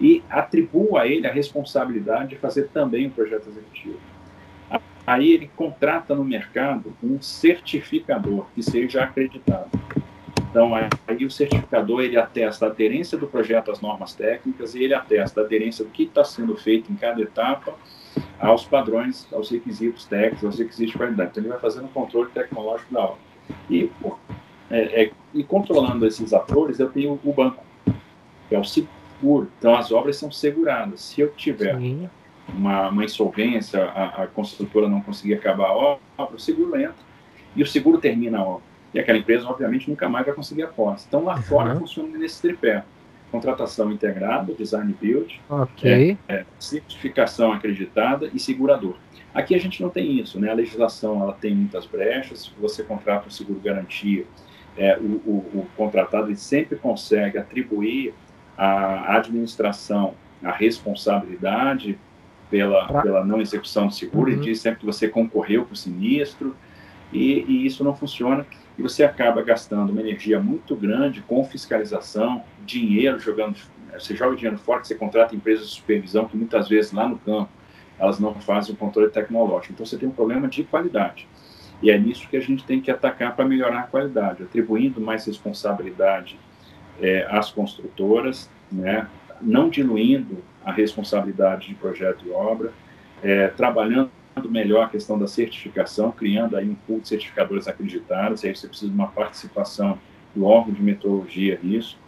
E 0.01 0.23
atribuo 0.31 0.97
a 0.97 1.07
ele 1.07 1.27
a 1.27 1.33
responsabilidade 1.33 2.31
de 2.31 2.37
fazer 2.37 2.69
também 2.69 3.07
o 3.07 3.11
projeto 3.11 3.49
executivo. 3.49 4.01
Aí 5.07 5.33
ele 5.33 5.51
contrata 5.57 6.15
no 6.15 6.25
mercado 6.25 6.95
um 7.03 7.21
certificador 7.21 8.47
que 8.55 8.63
seja 8.63 9.03
acreditado. 9.03 9.69
Então, 10.51 10.73
aí 10.75 11.25
o 11.25 11.31
certificador 11.31 12.03
ele 12.03 12.17
atesta 12.17 12.67
a 12.67 12.69
aderência 12.69 13.17
do 13.17 13.29
projeto 13.29 13.71
às 13.71 13.81
normas 13.81 14.15
técnicas 14.15 14.75
e 14.75 14.83
ele 14.83 14.95
atesta 14.95 15.41
a 15.41 15.45
aderência 15.45 15.85
do 15.85 15.91
que 15.91 16.03
está 16.03 16.25
sendo 16.25 16.57
feito 16.57 16.93
em 16.93 16.97
cada 16.97 17.23
etapa 17.23 17.75
aos 18.39 18.65
padrões, 18.65 19.29
aos 19.33 19.49
requisitos 19.49 20.07
técnicos, 20.07 20.45
aos 20.45 20.59
requisitos 20.59 20.93
de 20.93 20.99
qualidade. 20.99 21.31
Então, 21.31 21.43
ele 21.45 21.51
vai 21.51 21.61
fazendo 21.61 21.85
o 21.85 21.91
controle 21.91 22.31
tecnológico 22.31 22.93
da 22.93 23.01
obra. 23.01 23.19
E, 23.71 23.91
é, 24.69 25.05
é, 25.05 25.13
e 25.33 25.45
controlando 25.45 26.05
esses 26.05 26.33
atores, 26.33 26.81
eu 26.81 26.91
tenho 26.91 27.19
o 27.23 27.33
banco, 27.33 27.65
que 28.49 28.55
é 28.55 28.59
o 28.59 28.65
seguro. 28.65 29.49
Então, 29.57 29.77
as 29.77 29.93
obras 29.93 30.17
são 30.17 30.33
seguradas. 30.33 31.01
Se 31.01 31.21
eu 31.21 31.31
tiver 31.31 31.77
uma, 32.49 32.89
uma, 32.89 33.05
insolvência, 33.05 33.85
a, 33.85 34.25
a 34.25 34.27
construtora 34.27 34.89
não 34.89 35.01
conseguir 35.01 35.35
acabar 35.35 35.69
a 35.69 35.73
obra, 35.73 36.35
o 36.35 36.41
seguro 36.41 36.77
entra 36.77 37.11
e 37.55 37.63
o 37.63 37.67
seguro 37.67 37.99
termina 37.99 38.39
a 38.39 38.43
obra. 38.43 38.70
E 38.93 38.99
aquela 38.99 39.19
empresa, 39.19 39.47
obviamente, 39.47 39.89
nunca 39.89 40.09
mais 40.09 40.27
vai 40.27 40.35
conseguir 40.35 40.63
a 40.63 40.69
posse. 40.69 41.07
Então, 41.09 41.25
lá 41.25 41.37
uhum. 41.37 41.43
fora 41.43 41.77
funciona 41.77 42.19
nesse 42.19 42.43
tripé. 42.43 42.85
Contratação 43.31 43.93
integrada, 43.93 44.53
design 44.53 44.93
build, 45.01 45.41
okay. 45.49 46.19
é, 46.29 46.35
é, 46.35 46.45
certificação 46.59 47.53
acreditada 47.53 48.29
e 48.35 48.41
segurador. 48.41 48.97
Aqui 49.33 49.55
a 49.55 49.59
gente 49.59 49.81
não 49.81 49.89
tem 49.89 50.19
isso, 50.19 50.41
né? 50.41 50.51
A 50.51 50.55
legislação 50.55 51.23
ela 51.23 51.33
tem 51.33 51.55
muitas 51.55 51.87
brechas. 51.87 52.53
Você 52.61 52.83
contrata 52.83 53.29
um 53.29 53.31
seguro 53.31 53.61
garantia, 53.61 54.27
é, 54.77 54.99
o, 54.99 55.21
o, 55.25 55.61
o, 55.61 55.67
contratado 55.77 56.27
ele 56.27 56.37
sempre 56.37 56.77
consegue 56.77 57.39
atribuir 57.39 58.15
à 58.57 59.17
administração 59.17 60.15
a 60.43 60.51
responsabilidade 60.51 61.99
pela, 62.51 63.03
pela 63.03 63.25
não 63.25 63.41
execução 63.41 63.87
do 63.87 63.95
seguro. 63.95 64.31
Uhum. 64.31 64.39
Ele 64.39 64.45
diz 64.45 64.61
sempre 64.61 64.81
que 64.81 64.87
você 64.87 65.09
concorreu 65.09 65.65
para 65.65 65.75
o 65.75 65.77
sinistro 65.77 66.57
e, 67.13 67.45
e 67.47 67.67
isso 67.67 67.85
não 67.85 67.95
funciona 67.95 68.45
e 68.81 68.83
você 68.83 69.05
acaba 69.05 69.43
gastando 69.43 69.91
uma 69.91 70.01
energia 70.01 70.41
muito 70.41 70.75
grande 70.75 71.21
com 71.21 71.45
fiscalização, 71.45 72.43
dinheiro 72.65 73.19
jogando, 73.21 73.59
você 73.93 74.17
joga 74.17 74.35
dinheiro 74.35 74.57
fora, 74.57 74.83
você 74.83 74.95
contrata 74.95 75.37
empresas 75.37 75.69
de 75.69 75.75
supervisão 75.75 76.27
que 76.27 76.35
muitas 76.35 76.67
vezes 76.67 76.91
lá 76.91 77.07
no 77.07 77.19
campo 77.19 77.51
elas 77.99 78.19
não 78.19 78.35
fazem 78.37 78.75
o 78.75 78.79
controle 78.79 79.11
tecnológico. 79.11 79.75
Então 79.75 79.85
você 79.85 79.99
tem 79.99 80.09
um 80.09 80.13
problema 80.13 80.49
de 80.49 80.65
qualidade. 80.65 81.29
E 81.83 81.91
é 81.91 81.99
nisso 81.99 82.27
que 82.27 82.39
a 82.39 82.41
gente 82.41 82.65
tem 82.65 82.81
que 82.81 82.91
atacar 82.91 83.37
para 83.37 83.45
melhorar 83.45 83.81
a 83.81 83.83
qualidade, 83.83 84.45
atribuindo 84.45 84.99
mais 84.99 85.27
responsabilidade 85.27 86.39
é, 87.03 87.27
às 87.31 87.53
construtoras, 87.53 88.49
né, 88.73 89.07
não 89.43 89.69
diluindo 89.69 90.39
a 90.65 90.73
responsabilidade 90.73 91.69
de 91.69 91.75
projeto 91.75 92.27
e 92.27 92.31
obra, 92.31 92.73
é, 93.23 93.49
trabalhando 93.49 94.11
melhor 94.49 94.85
a 94.85 94.89
questão 94.89 95.19
da 95.19 95.27
certificação, 95.27 96.13
criando 96.13 96.57
aí 96.57 96.69
um 96.69 96.75
pool 96.75 97.01
de 97.01 97.09
certificadores 97.09 97.67
acreditados, 97.67 98.45
aí 98.45 98.55
você 98.55 98.69
precisa 98.69 98.91
de 98.91 98.95
uma 98.95 99.09
participação 99.09 99.99
do 100.35 100.45
órgão 100.45 100.73
de 100.73 100.83
metrologia 100.83 101.59
nisso. 101.63 101.99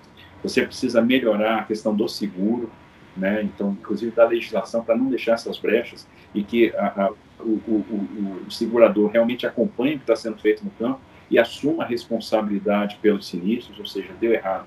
Você 0.42 0.64
precisa 0.64 1.02
melhorar 1.02 1.60
a 1.60 1.64
questão 1.64 1.94
do 1.94 2.08
seguro, 2.08 2.70
né? 3.16 3.42
Então, 3.42 3.76
inclusive 3.78 4.12
da 4.12 4.26
legislação 4.26 4.82
para 4.84 4.96
não 4.96 5.08
deixar 5.08 5.32
essas 5.32 5.58
brechas 5.58 6.06
e 6.34 6.42
que 6.42 6.74
a, 6.76 7.04
a, 7.04 7.12
o, 7.40 7.60
o, 7.66 8.44
o, 8.46 8.50
segurador 8.50 9.10
realmente 9.10 9.46
acompanhe 9.46 9.94
o 9.94 9.98
que 9.98 10.04
está 10.04 10.16
sendo 10.16 10.38
feito 10.38 10.64
no 10.64 10.70
campo 10.70 11.00
e 11.30 11.38
assuma 11.38 11.84
a 11.84 11.86
responsabilidade 11.86 12.98
pelos 13.02 13.26
sinistros, 13.26 13.78
ou 13.78 13.86
seja, 13.86 14.08
deu 14.20 14.32
errado. 14.32 14.66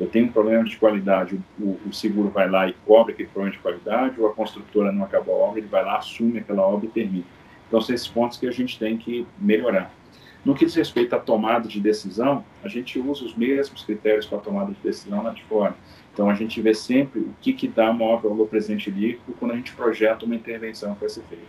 Eu 0.00 0.08
tenho 0.08 0.26
um 0.26 0.32
problema 0.32 0.64
de 0.64 0.76
qualidade, 0.76 1.38
o, 1.60 1.78
o 1.86 1.92
seguro 1.92 2.28
vai 2.30 2.48
lá 2.48 2.68
e 2.68 2.72
cobre 2.86 3.12
aquele 3.12 3.28
problema 3.28 3.54
de 3.54 3.62
qualidade, 3.62 4.20
ou 4.20 4.28
a 4.28 4.32
construtora 4.32 4.90
não 4.90 5.04
acabou 5.04 5.34
a 5.34 5.48
obra, 5.48 5.60
ele 5.60 5.68
vai 5.68 5.84
lá, 5.84 5.98
assume 5.98 6.38
aquela 6.38 6.62
obra 6.62 6.86
e 6.86 6.88
termina. 6.88 7.24
Então, 7.68 7.80
são 7.80 7.94
esses 7.94 8.08
pontos 8.08 8.38
que 8.38 8.46
a 8.46 8.50
gente 8.50 8.78
tem 8.78 8.96
que 8.98 9.26
melhorar. 9.38 9.92
No 10.44 10.54
que 10.54 10.64
diz 10.64 10.74
respeito 10.74 11.14
à 11.14 11.20
tomada 11.20 11.68
de 11.68 11.80
decisão, 11.80 12.44
a 12.64 12.68
gente 12.68 12.98
usa 12.98 13.24
os 13.24 13.34
mesmos 13.34 13.84
critérios 13.84 14.26
para 14.26 14.38
a 14.38 14.40
tomada 14.40 14.72
de 14.72 14.80
decisão 14.80 15.22
lá 15.22 15.30
de 15.30 15.42
fora. 15.44 15.74
Então, 16.12 16.28
a 16.28 16.34
gente 16.34 16.60
vê 16.60 16.74
sempre 16.74 17.20
o 17.20 17.34
que, 17.40 17.52
que 17.52 17.68
dá 17.68 17.92
maior 17.92 18.20
valor 18.20 18.48
presente 18.48 18.90
líquido 18.90 19.34
quando 19.38 19.52
a 19.52 19.56
gente 19.56 19.72
projeta 19.72 20.26
uma 20.26 20.34
intervenção 20.34 20.94
vai 20.94 21.08
ser 21.08 21.22
feita. 21.22 21.44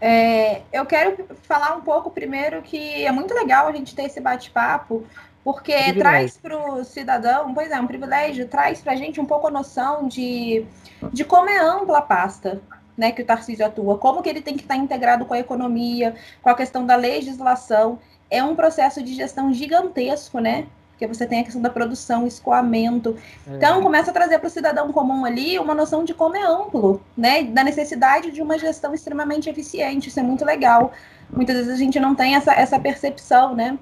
É, 0.00 0.62
eu 0.72 0.84
quero 0.84 1.24
falar 1.42 1.74
um 1.74 1.80
pouco 1.80 2.10
primeiro 2.10 2.60
que 2.60 3.04
é 3.04 3.10
muito 3.10 3.32
legal 3.32 3.66
a 3.66 3.72
gente 3.72 3.94
ter 3.94 4.02
esse 4.02 4.20
bate-papo, 4.20 5.04
porque 5.46 5.72
privilégio. 5.72 6.00
traz 6.00 6.36
para 6.38 6.58
o 6.58 6.84
cidadão, 6.84 7.54
pois 7.54 7.70
é, 7.70 7.80
um 7.80 7.86
privilégio, 7.86 8.48
traz 8.48 8.80
para 8.80 8.94
a 8.94 8.96
gente 8.96 9.20
um 9.20 9.24
pouco 9.24 9.46
a 9.46 9.50
noção 9.50 10.08
de, 10.08 10.66
de 11.12 11.24
como 11.24 11.48
é 11.48 11.56
ampla 11.56 11.98
a 11.98 12.02
pasta 12.02 12.60
né, 12.98 13.12
que 13.12 13.22
o 13.22 13.24
Tarcísio 13.24 13.64
atua, 13.64 13.96
como 13.96 14.24
que 14.24 14.28
ele 14.28 14.42
tem 14.42 14.56
que 14.56 14.64
estar 14.64 14.74
integrado 14.74 15.24
com 15.24 15.34
a 15.34 15.38
economia, 15.38 16.16
com 16.42 16.50
a 16.50 16.54
questão 16.56 16.84
da 16.84 16.96
legislação. 16.96 18.00
É 18.28 18.42
um 18.42 18.56
processo 18.56 19.00
de 19.00 19.14
gestão 19.14 19.54
gigantesco, 19.54 20.40
né? 20.40 20.66
porque 20.90 21.06
você 21.06 21.26
tem 21.26 21.40
a 21.40 21.44
questão 21.44 21.62
da 21.62 21.70
produção, 21.70 22.26
escoamento. 22.26 23.16
É. 23.46 23.54
Então, 23.54 23.80
começa 23.82 24.10
a 24.10 24.14
trazer 24.14 24.40
para 24.40 24.48
o 24.48 24.50
cidadão 24.50 24.90
comum 24.90 25.24
ali 25.26 25.58
uma 25.60 25.74
noção 25.74 26.02
de 26.04 26.12
como 26.12 26.34
é 26.34 26.42
amplo, 26.42 27.00
né? 27.16 27.44
Da 27.44 27.62
necessidade 27.62 28.32
de 28.32 28.40
uma 28.40 28.58
gestão 28.58 28.94
extremamente 28.94 29.48
eficiente. 29.48 30.08
Isso 30.08 30.18
é 30.18 30.22
muito 30.22 30.42
legal. 30.42 30.90
Muitas 31.30 31.54
vezes 31.56 31.72
a 31.72 31.76
gente 31.76 32.00
não 32.00 32.14
tem 32.14 32.34
essa, 32.34 32.52
essa 32.52 32.80
percepção, 32.80 33.54
né? 33.54 33.78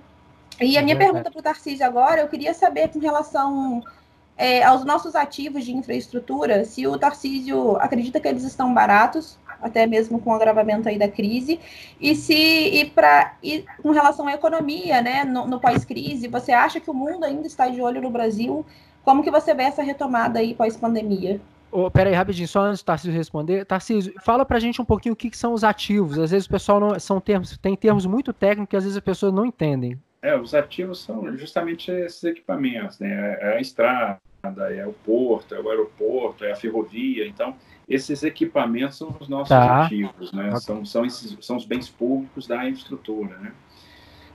E 0.60 0.78
a 0.78 0.82
minha 0.82 0.94
é 0.94 0.98
pergunta 0.98 1.30
para 1.30 1.40
o 1.40 1.42
Tarcísio 1.42 1.84
agora, 1.84 2.20
eu 2.20 2.28
queria 2.28 2.54
saber 2.54 2.88
com 2.88 2.98
relação 2.98 3.82
é, 4.36 4.62
aos 4.62 4.84
nossos 4.84 5.14
ativos 5.14 5.64
de 5.64 5.72
infraestrutura, 5.72 6.64
se 6.64 6.86
o 6.86 6.98
Tarcísio 6.98 7.76
acredita 7.76 8.20
que 8.20 8.28
eles 8.28 8.44
estão 8.44 8.72
baratos, 8.72 9.38
até 9.62 9.86
mesmo 9.86 10.20
com 10.20 10.30
o 10.30 10.34
agravamento 10.34 10.88
aí 10.88 10.98
da 10.98 11.08
crise, 11.08 11.60
e 12.00 12.14
se 12.14 12.34
e 12.34 12.84
para 12.86 13.34
e 13.42 13.64
com 13.82 13.90
relação 13.90 14.26
à 14.26 14.34
economia, 14.34 15.00
né, 15.00 15.24
no, 15.24 15.46
no 15.46 15.60
pós-crise, 15.60 16.28
você 16.28 16.52
acha 16.52 16.80
que 16.80 16.90
o 16.90 16.94
mundo 16.94 17.24
ainda 17.24 17.46
está 17.46 17.68
de 17.68 17.80
olho 17.80 18.02
no 18.02 18.10
Brasil? 18.10 18.64
Como 19.04 19.22
que 19.22 19.30
você 19.30 19.54
vê 19.54 19.64
essa 19.64 19.82
retomada 19.82 20.38
aí 20.38 20.54
pós-pandemia? 20.54 21.40
Oh, 21.70 21.90
pera 21.90 22.08
aí, 22.08 22.14
rapidinho, 22.14 22.46
só 22.46 22.60
antes 22.60 22.82
do 22.82 22.86
Tarcísio 22.86 23.12
responder. 23.12 23.64
Tarcísio, 23.64 24.14
fala 24.22 24.44
pra 24.44 24.60
gente 24.60 24.80
um 24.80 24.84
pouquinho 24.84 25.12
o 25.12 25.16
que, 25.16 25.28
que 25.28 25.36
são 25.36 25.52
os 25.52 25.64
ativos. 25.64 26.18
Às 26.18 26.30
vezes 26.30 26.46
o 26.46 26.50
pessoal 26.50 26.78
não 26.78 27.00
são 27.00 27.20
termos, 27.20 27.58
tem 27.58 27.74
termos 27.74 28.06
muito 28.06 28.32
técnicos 28.32 28.70
que 28.70 28.76
às 28.76 28.84
vezes 28.84 28.96
as 28.96 29.02
pessoas 29.02 29.32
não 29.32 29.44
entendem. 29.44 30.00
É, 30.24 30.34
os 30.34 30.54
ativos 30.54 31.02
são 31.02 31.36
justamente 31.36 31.90
esses 31.90 32.24
equipamentos, 32.24 32.98
né? 32.98 33.36
É 33.40 33.58
a 33.58 33.60
estrada, 33.60 34.18
é 34.42 34.86
o 34.86 34.94
porto, 34.94 35.54
é 35.54 35.60
o 35.60 35.68
aeroporto, 35.68 36.46
é 36.46 36.52
a 36.52 36.56
ferrovia. 36.56 37.26
Então, 37.26 37.54
esses 37.86 38.22
equipamentos 38.22 38.96
são 38.96 39.14
os 39.20 39.28
nossos 39.28 39.50
tá. 39.50 39.84
ativos, 39.84 40.32
né? 40.32 40.56
São, 40.56 40.82
são, 40.82 41.04
esses, 41.04 41.36
são 41.44 41.58
os 41.58 41.66
bens 41.66 41.90
públicos 41.90 42.46
da 42.46 42.66
infraestrutura, 42.66 43.36
né? 43.36 43.52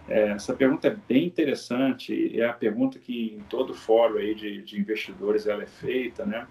É, 0.07 0.29
essa 0.33 0.53
pergunta 0.53 0.87
é 0.87 0.95
bem 1.07 1.25
interessante 1.25 2.39
é 2.39 2.45
a 2.45 2.53
pergunta 2.53 2.99
que 2.99 3.35
em 3.39 3.43
todo 3.49 3.73
fórum 3.73 4.17
aí 4.17 4.35
de, 4.35 4.61
de 4.61 4.79
investidores 4.79 5.47
ela 5.47 5.63
é 5.63 5.67
feita, 5.67 6.23
né? 6.23 6.45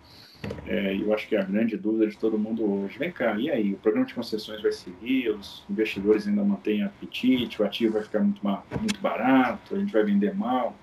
É, 0.66 0.96
eu 0.96 1.12
acho 1.12 1.26
que 1.26 1.34
é 1.34 1.40
a 1.40 1.44
grande 1.44 1.76
dúvida 1.76 2.06
de 2.06 2.16
todo 2.16 2.38
mundo 2.38 2.64
hoje. 2.64 2.98
Vem 2.98 3.10
cá, 3.10 3.38
e 3.38 3.50
aí? 3.50 3.72
O 3.72 3.78
programa 3.78 4.06
de 4.06 4.14
concessões 4.14 4.62
vai 4.62 4.72
seguir? 4.72 5.30
Os 5.30 5.64
investidores 5.68 6.28
ainda 6.28 6.44
mantêm 6.44 6.82
apetite? 6.82 7.60
O 7.60 7.64
ativo 7.64 7.94
vai 7.94 8.02
ficar 8.02 8.20
muito, 8.20 8.40
muito 8.44 9.00
barato? 9.00 9.74
A 9.74 9.78
gente 9.78 9.92
vai 9.92 10.04
vender 10.04 10.34
mal? 10.34 10.76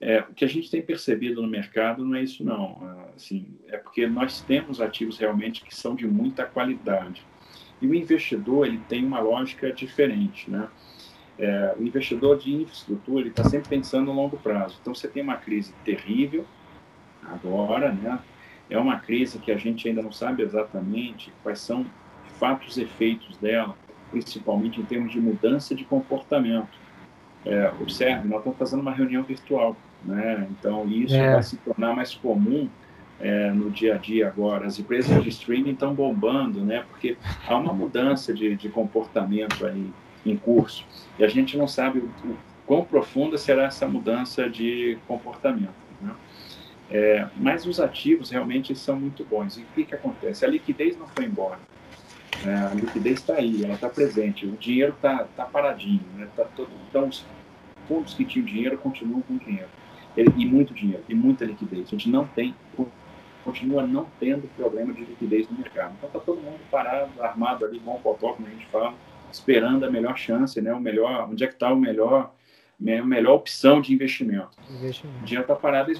É, 0.00 0.20
o 0.20 0.34
que 0.34 0.44
a 0.44 0.48
gente 0.48 0.70
tem 0.70 0.82
percebido 0.82 1.40
no 1.40 1.48
mercado 1.48 2.04
não 2.04 2.14
é 2.14 2.22
isso 2.22 2.44
não, 2.44 3.06
assim, 3.16 3.46
é 3.68 3.78
porque 3.78 4.06
nós 4.06 4.42
temos 4.42 4.80
ativos 4.80 5.18
realmente 5.18 5.64
que 5.64 5.74
são 5.74 5.94
de 5.94 6.06
muita 6.06 6.44
qualidade. 6.44 7.24
E 7.80 7.86
o 7.86 7.94
investidor 7.94 8.66
ele 8.66 8.80
tem 8.88 9.04
uma 9.04 9.20
lógica 9.20 9.72
diferente, 9.72 10.50
né? 10.50 10.68
É, 11.38 11.74
o 11.78 11.82
investidor 11.82 12.38
de 12.38 12.54
infraestrutura 12.54 13.20
ele 13.20 13.28
está 13.28 13.44
sempre 13.44 13.68
pensando 13.68 14.06
no 14.06 14.12
longo 14.12 14.38
prazo. 14.38 14.78
Então 14.80 14.94
você 14.94 15.06
tem 15.06 15.22
uma 15.22 15.36
crise 15.36 15.74
terrível 15.84 16.46
agora, 17.22 17.92
né? 17.92 18.18
É 18.68 18.78
uma 18.78 18.98
crise 18.98 19.38
que 19.38 19.52
a 19.52 19.56
gente 19.56 19.88
ainda 19.88 20.02
não 20.02 20.12
sabe 20.12 20.42
exatamente 20.42 21.32
quais 21.42 21.60
são 21.60 21.82
de 21.82 22.32
fato 22.38 22.66
os 22.66 22.76
efeitos 22.76 23.36
dela, 23.38 23.76
principalmente 24.10 24.80
em 24.80 24.84
termos 24.84 25.12
de 25.12 25.20
mudança 25.20 25.74
de 25.74 25.84
comportamento. 25.84 26.68
É, 27.44 27.70
observe, 27.80 28.26
nós 28.26 28.38
estamos 28.38 28.58
fazendo 28.58 28.80
uma 28.80 28.92
reunião 28.92 29.22
virtual, 29.22 29.76
né? 30.04 30.48
Então 30.50 30.86
isso 30.88 31.14
é. 31.14 31.34
vai 31.34 31.42
se 31.42 31.56
tornar 31.58 31.94
mais 31.94 32.14
comum 32.14 32.68
é, 33.20 33.50
no 33.52 33.70
dia 33.70 33.94
a 33.94 33.98
dia 33.98 34.26
agora. 34.26 34.66
As 34.66 34.78
empresas 34.78 35.22
de 35.22 35.28
streaming 35.28 35.70
estão 35.70 35.94
bombando, 35.94 36.60
né? 36.64 36.84
Porque 36.90 37.16
há 37.46 37.56
uma 37.56 37.72
mudança 37.72 38.34
de, 38.34 38.56
de 38.56 38.68
comportamento 38.68 39.64
aí 39.64 39.90
em 40.24 40.36
curso 40.36 40.84
e 41.18 41.24
a 41.24 41.28
gente 41.28 41.56
não 41.56 41.68
sabe 41.68 42.00
o, 42.00 42.10
o 42.24 42.36
quão 42.66 42.84
profunda 42.84 43.38
será 43.38 43.64
essa 43.64 43.86
mudança 43.86 44.50
de 44.50 44.98
comportamento. 45.06 45.85
É, 46.90 47.26
mas 47.36 47.66
os 47.66 47.80
ativos 47.80 48.30
realmente 48.30 48.74
são 48.76 48.96
muito 48.96 49.24
bons. 49.24 49.56
E 49.56 49.62
o 49.62 49.66
que, 49.74 49.84
que 49.84 49.94
acontece? 49.94 50.44
A 50.44 50.48
liquidez 50.48 50.96
não 50.96 51.06
foi 51.08 51.24
embora. 51.24 51.58
É, 52.44 52.54
a 52.54 52.74
liquidez 52.74 53.20
está 53.20 53.34
aí, 53.34 53.64
ela 53.64 53.74
está 53.74 53.88
presente. 53.88 54.46
O 54.46 54.52
dinheiro 54.52 54.92
está 54.92 55.24
tá 55.36 55.44
paradinho. 55.44 56.04
Né? 56.14 56.28
Tá 56.36 56.44
todo, 56.44 56.70
então, 56.88 57.08
os 57.08 57.24
fundos 57.88 58.14
que 58.14 58.24
tinham 58.24 58.46
dinheiro 58.46 58.78
continuam 58.78 59.20
com 59.22 59.36
dinheiro. 59.36 59.68
E 60.16 60.46
muito 60.46 60.72
dinheiro, 60.72 61.04
e 61.08 61.14
muita 61.14 61.44
liquidez. 61.44 61.88
A 61.88 61.90
gente 61.90 62.08
não 62.08 62.26
tem 62.26 62.54
continua 63.46 63.86
não 63.86 64.08
tendo 64.18 64.48
problema 64.56 64.92
de 64.92 65.04
liquidez 65.04 65.48
no 65.48 65.56
mercado. 65.56 65.94
Então 65.96 66.08
está 66.08 66.18
todo 66.18 66.42
mundo 66.42 66.58
parado, 66.68 67.22
armado 67.22 67.64
ali, 67.64 67.78
bom 67.78 67.98
potó, 68.02 68.32
como 68.32 68.48
a 68.48 68.50
gente 68.50 68.66
fala, 68.66 68.92
esperando 69.30 69.84
a 69.84 69.90
melhor 69.90 70.18
chance, 70.18 70.60
né? 70.60 70.74
O 70.74 70.80
melhor, 70.80 71.28
onde 71.30 71.44
é 71.44 71.46
que 71.46 71.54
está 71.54 71.72
o 71.72 71.76
melhor, 71.76 72.32
melhor 72.78 73.34
opção 73.34 73.80
de 73.80 73.92
investimento. 73.92 74.50
investimento. 74.68 75.24
Dinheiro 75.24 75.42
está 75.42 75.54
parado, 75.54 75.90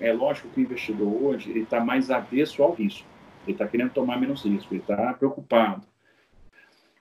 é 0.00 0.12
lógico 0.12 0.48
que 0.48 0.60
o 0.60 0.62
investidor 0.62 1.22
hoje 1.22 1.50
ele 1.50 1.62
está 1.62 1.80
mais 1.80 2.10
avesso 2.10 2.62
ao 2.62 2.72
risco. 2.72 3.06
Ele 3.44 3.52
está 3.52 3.66
querendo 3.66 3.90
tomar 3.90 4.18
menos 4.18 4.44
risco, 4.44 4.72
ele 4.72 4.80
está 4.80 5.12
preocupado. 5.14 5.86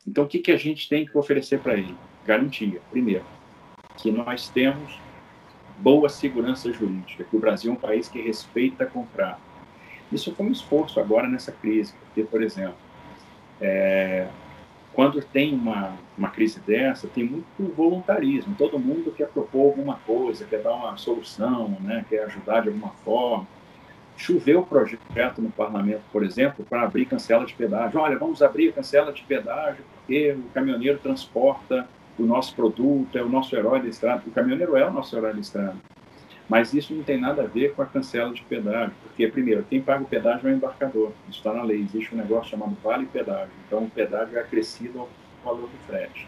Então, 0.07 0.23
o 0.23 0.27
que, 0.27 0.39
que 0.39 0.51
a 0.51 0.57
gente 0.57 0.89
tem 0.89 1.05
que 1.05 1.17
oferecer 1.17 1.59
para 1.59 1.75
ele? 1.75 1.95
Garantia. 2.25 2.81
Primeiro, 2.89 3.23
que 3.97 4.11
nós 4.11 4.49
temos 4.49 4.99
boa 5.77 6.09
segurança 6.09 6.71
jurídica, 6.71 7.23
que 7.23 7.35
o 7.35 7.39
Brasil 7.39 7.71
é 7.71 7.73
um 7.73 7.77
país 7.77 8.09
que 8.09 8.21
respeita 8.21 8.85
comprar 8.85 9.39
isso 10.11 10.35
foi 10.35 10.45
um 10.45 10.51
esforço 10.51 10.99
agora 10.99 11.27
nessa 11.27 11.51
crise, 11.51 11.93
porque, 11.93 12.23
por 12.23 12.43
exemplo, 12.43 12.75
é, 13.61 14.27
quando 14.93 15.21
tem 15.21 15.53
uma, 15.53 15.93
uma 16.17 16.29
crise 16.29 16.59
dessa, 16.59 17.07
tem 17.07 17.23
muito 17.23 17.75
voluntarismo. 17.75 18.55
Todo 18.57 18.77
mundo 18.77 19.11
quer 19.11 19.27
propor 19.27 19.67
alguma 19.67 19.95
coisa, 20.05 20.45
quer 20.45 20.61
dar 20.61 20.73
uma 20.73 20.97
solução, 20.97 21.77
né, 21.81 22.05
quer 22.09 22.25
ajudar 22.25 22.61
de 22.61 22.67
alguma 22.67 22.89
forma. 23.05 23.47
Choveu 24.17 24.59
o 24.59 24.65
projeto 24.65 25.41
no 25.41 25.49
parlamento, 25.49 26.03
por 26.11 26.23
exemplo, 26.23 26.65
para 26.69 26.83
abrir 26.83 27.05
cancela 27.05 27.45
de 27.45 27.53
pedágio. 27.53 27.99
Olha, 27.99 28.17
vamos 28.17 28.41
abrir 28.41 28.69
a 28.69 28.73
cancela 28.73 29.11
de 29.11 29.23
pedágio 29.23 29.83
porque 29.95 30.33
o 30.33 30.43
caminhoneiro 30.53 30.99
transporta 30.99 31.87
o 32.19 32.23
nosso 32.23 32.53
produto, 32.53 33.17
é 33.17 33.23
o 33.23 33.29
nosso 33.29 33.55
herói 33.55 33.81
da 33.81 33.87
estrada. 33.87 34.23
O 34.27 34.31
caminhoneiro 34.31 34.75
é 34.75 34.87
o 34.87 34.91
nosso 34.91 35.17
herói 35.17 35.33
da 35.33 35.39
estrada. 35.39 35.75
Mas 36.51 36.73
isso 36.73 36.93
não 36.93 37.01
tem 37.01 37.17
nada 37.17 37.43
a 37.43 37.47
ver 37.47 37.73
com 37.73 37.81
a 37.81 37.85
cancela 37.85 38.33
de 38.33 38.41
pedágio, 38.41 38.93
porque, 39.03 39.25
primeiro, 39.25 39.63
quem 39.69 39.81
paga 39.81 40.03
o 40.03 40.05
pedágio 40.05 40.49
é 40.49 40.51
o 40.51 40.55
embarcador. 40.57 41.13
Isso 41.29 41.37
está 41.37 41.53
na 41.53 41.63
lei. 41.63 41.79
Existe 41.79 42.13
um 42.13 42.17
negócio 42.17 42.51
chamado 42.51 42.75
vale 42.83 43.05
pedágio. 43.05 43.53
Então, 43.65 43.85
o 43.85 43.89
pedágio 43.89 44.37
é 44.37 44.41
acrescido 44.41 44.99
ao 44.99 45.09
valor 45.45 45.69
do 45.69 45.77
frete. 45.87 46.27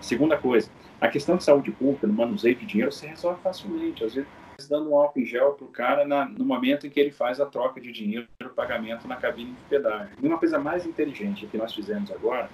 Segunda 0.00 0.38
coisa, 0.38 0.70
a 1.00 1.08
questão 1.08 1.36
de 1.36 1.42
saúde 1.42 1.72
pública, 1.72 2.06
no 2.06 2.12
manuseio 2.12 2.54
de 2.54 2.64
dinheiro, 2.64 2.92
se 2.92 3.08
resolve 3.08 3.40
facilmente. 3.42 4.04
Às 4.04 4.14
vezes, 4.14 4.30
dando 4.70 4.92
um 4.92 4.96
álcool 4.96 5.18
em 5.18 5.26
gel 5.26 5.54
para 5.54 5.64
o 5.64 5.68
cara 5.68 6.04
na, 6.04 6.26
no 6.26 6.44
momento 6.44 6.86
em 6.86 6.90
que 6.90 7.00
ele 7.00 7.10
faz 7.10 7.40
a 7.40 7.46
troca 7.46 7.80
de 7.80 7.90
dinheiro 7.90 8.28
para 8.38 8.46
o 8.46 8.50
pagamento 8.50 9.08
na 9.08 9.16
cabine 9.16 9.50
de 9.50 9.62
pedágio. 9.68 10.10
E 10.22 10.28
uma 10.28 10.38
coisa 10.38 10.60
mais 10.60 10.86
inteligente 10.86 11.44
que 11.48 11.58
nós 11.58 11.74
fizemos 11.74 12.08
agora, 12.12 12.48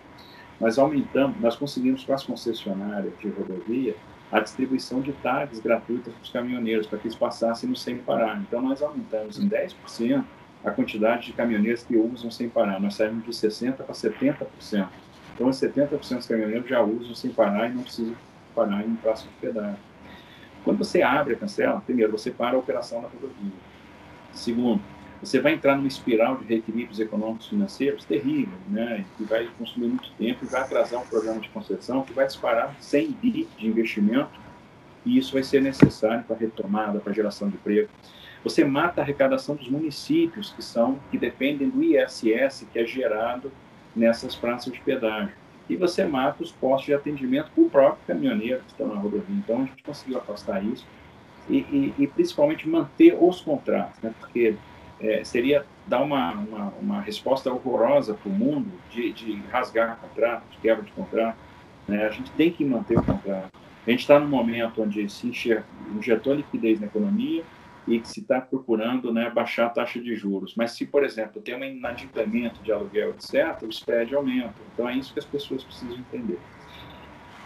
nós 0.58 0.78
aumentamos, 0.78 1.38
nós 1.42 1.56
conseguimos 1.56 2.04
com 2.04 2.14
as 2.14 2.24
concessionárias 2.24 3.12
de 3.18 3.28
rodovia 3.28 3.94
a 4.30 4.40
distribuição 4.40 5.00
de 5.00 5.12
tags 5.14 5.58
gratuitas 5.60 6.12
para 6.14 6.22
os 6.22 6.30
caminhoneiros, 6.30 6.86
para 6.86 6.98
que 6.98 7.08
eles 7.08 7.16
passassem 7.16 7.68
no 7.68 7.76
sem 7.76 7.98
parar. 7.98 8.40
Então, 8.40 8.62
nós 8.62 8.80
aumentamos 8.80 9.38
em 9.38 9.48
10% 9.48 10.24
a 10.64 10.70
quantidade 10.70 11.26
de 11.26 11.32
caminhoneiros 11.32 11.82
que 11.82 11.96
usam 11.96 12.30
sem 12.30 12.48
parar. 12.48 12.78
Nós 12.80 12.94
saímos 12.94 13.24
de 13.24 13.30
60% 13.30 13.74
para 13.76 13.94
70%. 13.94 14.88
Então, 15.34 15.48
70% 15.48 16.16
dos 16.16 16.26
caminhoneiros 16.26 16.68
já 16.68 16.80
usam 16.82 17.14
sem 17.14 17.30
parar 17.30 17.68
e 17.68 17.74
não 17.74 17.82
precisam 17.82 18.14
parar 18.54 18.86
em 18.86 18.94
praça 18.96 19.24
de 19.26 19.34
pedágio. 19.40 19.78
Quando 20.64 20.78
você 20.78 21.02
abre 21.02 21.34
a 21.34 21.36
cancela, 21.36 21.80
primeiro, 21.80 22.12
você 22.12 22.30
para 22.30 22.56
a 22.56 22.58
operação 22.58 23.00
da 23.00 23.08
rodovia. 23.08 23.52
Segundo, 24.32 24.82
você 25.22 25.38
vai 25.38 25.52
entrar 25.52 25.76
numa 25.76 25.86
espiral 25.86 26.38
de 26.38 26.44
reequilíbrios 26.44 26.98
econômicos 26.98 27.48
financeiros 27.48 28.04
terrível, 28.04 28.56
né, 28.68 29.04
que 29.16 29.24
vai 29.24 29.48
consumir 29.58 29.88
muito 29.88 30.10
tempo 30.12 30.44
e 30.44 30.48
vai 30.48 30.62
atrasar 30.62 31.00
um 31.00 31.06
programa 31.06 31.40
de 31.40 31.48
concessão 31.50 32.02
que 32.02 32.12
vai 32.12 32.26
disparar 32.26 32.74
100 32.80 33.10
bi 33.12 33.48
de 33.58 33.66
investimento 33.66 34.30
e 35.04 35.18
isso 35.18 35.32
vai 35.32 35.42
ser 35.42 35.60
necessário 35.60 36.24
para 36.24 36.36
retomada, 36.36 37.00
para 37.00 37.12
geração 37.12 37.48
de 37.48 37.56
emprego. 37.56 37.88
Você 38.42 38.64
mata 38.64 39.00
a 39.00 39.04
arrecadação 39.04 39.54
dos 39.54 39.68
municípios 39.68 40.52
que 40.52 40.62
são 40.62 40.98
que 41.10 41.18
dependem 41.18 41.68
do 41.68 41.82
ISS 41.82 42.66
que 42.72 42.78
é 42.78 42.86
gerado 42.86 43.52
nessas 43.94 44.34
praças 44.34 44.72
de 44.72 44.80
pedágio. 44.80 45.34
E 45.68 45.76
você 45.76 46.04
mata 46.04 46.42
os 46.42 46.50
postos 46.50 46.86
de 46.86 46.94
atendimento 46.94 47.50
para 47.54 47.62
o 47.62 47.70
próprio 47.70 48.06
caminhoneiro 48.06 48.60
que 48.60 48.72
estão 48.72 48.88
na 48.88 48.94
rodovia. 48.94 49.36
Então 49.36 49.62
a 49.62 49.66
gente 49.66 49.82
conseguiu 49.82 50.18
afastar 50.18 50.64
isso 50.64 50.86
e, 51.48 51.58
e, 51.58 51.94
e 51.98 52.06
principalmente 52.06 52.68
manter 52.68 53.16
os 53.18 53.40
contratos, 53.40 54.00
né? 54.02 54.12
porque 54.18 54.56
é, 55.00 55.24
seria 55.24 55.64
dar 55.86 56.02
uma, 56.02 56.32
uma, 56.32 56.74
uma 56.80 57.00
resposta 57.00 57.52
horrorosa 57.52 58.14
para 58.14 58.30
o 58.30 58.32
mundo 58.32 58.70
de, 58.90 59.12
de 59.12 59.42
rasgar 59.50 59.96
contrato, 59.96 60.44
de 60.50 60.58
quebra 60.58 60.84
de 60.84 60.92
contrato. 60.92 61.36
Né? 61.88 62.06
A 62.06 62.10
gente 62.10 62.30
tem 62.32 62.50
que 62.50 62.64
manter 62.64 62.98
o 62.98 63.02
contrato. 63.02 63.50
A 63.86 63.90
gente 63.90 64.00
está 64.00 64.18
num 64.18 64.28
momento 64.28 64.82
onde 64.82 65.08
se 65.08 65.26
injetou 65.96 66.34
liquidez 66.34 66.78
na 66.78 66.86
economia 66.86 67.42
e 67.88 67.98
que 67.98 68.08
se 68.08 68.20
está 68.20 68.40
procurando 68.40 69.12
né, 69.12 69.30
baixar 69.30 69.66
a 69.66 69.70
taxa 69.70 69.98
de 69.98 70.14
juros. 70.14 70.54
Mas 70.54 70.72
se, 70.72 70.86
por 70.86 71.02
exemplo, 71.02 71.40
tem 71.40 71.56
um 71.56 71.64
inadimplemento 71.64 72.62
de 72.62 72.70
aluguel, 72.70 73.10
etc., 73.10 73.62
o 73.62 73.68
spread 73.68 74.14
aumenta. 74.14 74.54
Então 74.72 74.88
é 74.88 74.94
isso 74.94 75.12
que 75.12 75.18
as 75.18 75.24
pessoas 75.24 75.64
precisam 75.64 75.96
entender. 75.96 76.38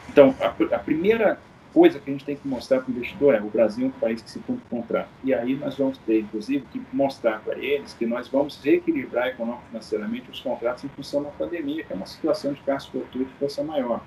Então, 0.09 0.35
a, 0.41 0.75
a 0.75 0.79
primeira 0.79 1.39
coisa 1.75 1.99
que 1.99 2.09
a 2.09 2.13
gente 2.13 2.25
tem 2.25 2.37
que 2.37 2.47
mostrar 2.47 2.81
para 2.81 2.93
o 2.93 2.95
investidor 2.95 3.35
é 3.35 3.41
o 3.41 3.51
Brasil 3.51 3.87
é 3.87 3.89
um 3.89 4.01
país 4.01 4.23
que 4.23 4.31
se 4.31 4.39
cumpre 4.39 4.65
contrato. 4.71 5.09
E 5.25 5.35
aí 5.35 5.57
nós 5.57 5.77
vamos 5.77 5.99
ter, 5.99 6.21
inclusive, 6.21 6.65
que 6.73 6.81
mostrar 6.93 7.41
para 7.41 7.59
eles 7.59 7.93
que 7.93 8.07
nós 8.07 8.29
vamos 8.29 8.63
reequilibrar 8.63 9.27
econômico-financeiramente 9.27 10.31
os 10.31 10.39
contratos 10.39 10.85
em 10.85 10.89
função 10.89 11.25
da 11.25 11.31
pandemia, 11.31 11.83
que 11.83 11.93
é 11.93 11.97
uma 11.97 12.07
situação 12.07 12.53
de 12.53 12.63
gasto 12.65 12.93
fortuito 12.93 13.29
de 13.29 13.37
força 13.39 13.65
maior. 13.65 14.01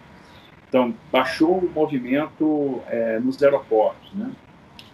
Então, 0.69 0.93
baixou 1.11 1.57
o 1.57 1.69
movimento 1.69 2.81
é, 2.87 3.19
nos 3.19 3.41
aeroportos, 3.43 4.13
né? 4.13 4.31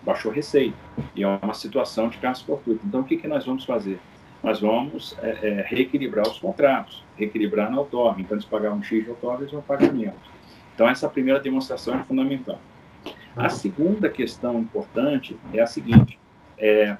baixou 0.01 0.32
receita, 0.32 0.76
e 1.15 1.24
é 1.24 1.28
uma 1.28 1.53
situação 1.53 2.09
de 2.09 2.17
gasto 2.17 2.45
fortuito. 2.45 2.82
Então, 2.86 3.01
o 3.01 3.03
que, 3.03 3.17
que 3.17 3.28
nós 3.28 3.45
vamos 3.45 3.65
fazer? 3.65 3.99
Nós 4.43 4.59
vamos 4.59 5.15
é, 5.21 5.30
é, 5.30 5.65
reequilibrar 5.67 6.28
os 6.28 6.39
contratos, 6.39 7.03
reequilibrar 7.15 7.71
na 7.71 7.80
outorga. 7.80 8.19
Então, 8.19 8.36
eles 8.36 8.45
pagavam 8.45 8.80
um 8.80 8.84
X 8.84 9.03
de 9.03 9.09
outorga, 9.11 9.43
eles 9.43 9.51
vão 9.51 9.61
pagar 9.61 9.93
menos. 9.93 10.32
Então, 10.74 10.88
essa 10.88 11.07
primeira 11.07 11.39
demonstração 11.39 11.99
é 11.99 12.03
fundamental. 12.03 12.59
A 13.36 13.49
segunda 13.49 14.09
questão 14.09 14.59
importante 14.59 15.38
é 15.53 15.61
a 15.61 15.67
seguinte: 15.67 16.19
é, 16.57 16.95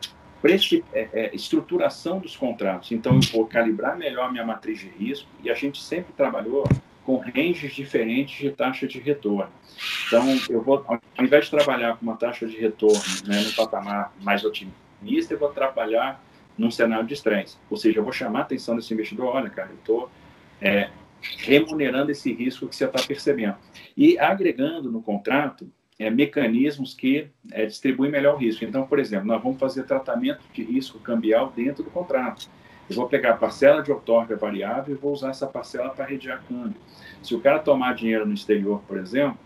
é, 0.94 1.10
é, 1.14 1.36
estruturação 1.36 2.20
dos 2.20 2.36
contratos. 2.36 2.92
Então, 2.92 3.16
eu 3.16 3.22
vou 3.32 3.46
calibrar 3.46 3.98
melhor 3.98 4.32
minha 4.32 4.46
matriz 4.46 4.80
de 4.80 4.90
risco 4.90 5.30
e 5.44 5.50
a 5.50 5.54
gente 5.54 5.82
sempre 5.82 6.14
trabalhou 6.14 6.68
com 7.06 7.18
ranges 7.18 7.74
diferentes 7.74 8.38
de 8.40 8.50
taxa 8.52 8.88
de 8.88 9.00
retorno. 9.00 9.52
Então, 10.08 10.26
eu 10.50 10.62
vou, 10.62 10.84
ao 10.88 11.26
invés 11.26 11.46
de 11.46 11.52
trabalhar 11.52 11.98
com 11.98 12.06
uma 12.06 12.16
taxa 12.16 12.46
de 12.46 12.58
retorno 12.58 13.02
né, 13.26 13.42
no 13.42 13.54
patamar 13.54 14.14
mais 14.22 14.44
otimista, 14.44 15.34
eu 15.34 15.40
vou 15.40 15.50
trabalhar 15.50 16.24
num 16.58 16.72
cenário 16.72 17.06
de 17.06 17.14
estresse. 17.14 17.58
Ou 17.70 17.78
seja, 17.78 18.00
eu 18.00 18.04
vou 18.04 18.14
chamar 18.14 18.40
a 18.40 18.42
atenção 18.44 18.76
desse 18.76 18.94
investidor: 18.94 19.36
olha, 19.36 19.50
cara, 19.50 19.70
eu 19.70 19.76
estou 19.76 20.10
é, 20.62 20.90
remunerando 21.38 22.12
esse 22.12 22.32
risco 22.34 22.68
que 22.68 22.76
você 22.76 22.86
está 22.86 23.02
percebendo. 23.02 23.56
E 23.96 24.18
agregando 24.18 24.92
no 24.92 25.02
contrato 25.02 25.70
é, 26.00 26.10
mecanismos 26.10 26.94
que 26.94 27.28
é, 27.52 27.66
distribuem 27.66 28.12
melhor 28.12 28.36
o 28.36 28.38
risco. 28.38 28.66
Então, 28.66 28.86
por 28.86 29.00
exemplo, 29.00 29.28
nós 29.28 29.42
vamos 29.42 29.60
fazer 29.60 29.84
tratamento 29.84 30.42
de 30.54 30.64
risco 30.64 31.00
cambial 31.00 31.52
dentro 31.56 31.84
do 31.84 31.90
contrato. 31.90 32.50
Eu 32.90 32.96
vou 32.96 33.08
pegar 33.08 33.32
a 33.32 33.38
parcela 33.38 33.82
de 33.82 33.92
outorga 33.92 34.36
variável 34.36 34.94
e 34.94 34.98
vou 34.98 35.14
usar 35.14 35.30
essa 35.30 35.48
parcela 35.48 35.90
para 35.90 36.06
redear 36.06 36.44
câmbio. 36.48 36.80
Se 37.22 37.34
o 37.34 37.40
cara 37.40 37.60
tomar 37.60 37.96
dinheiro 37.96 38.26
no 38.26 38.34
exterior, 38.34 38.82
por 38.88 38.98
exemplo, 38.98 39.38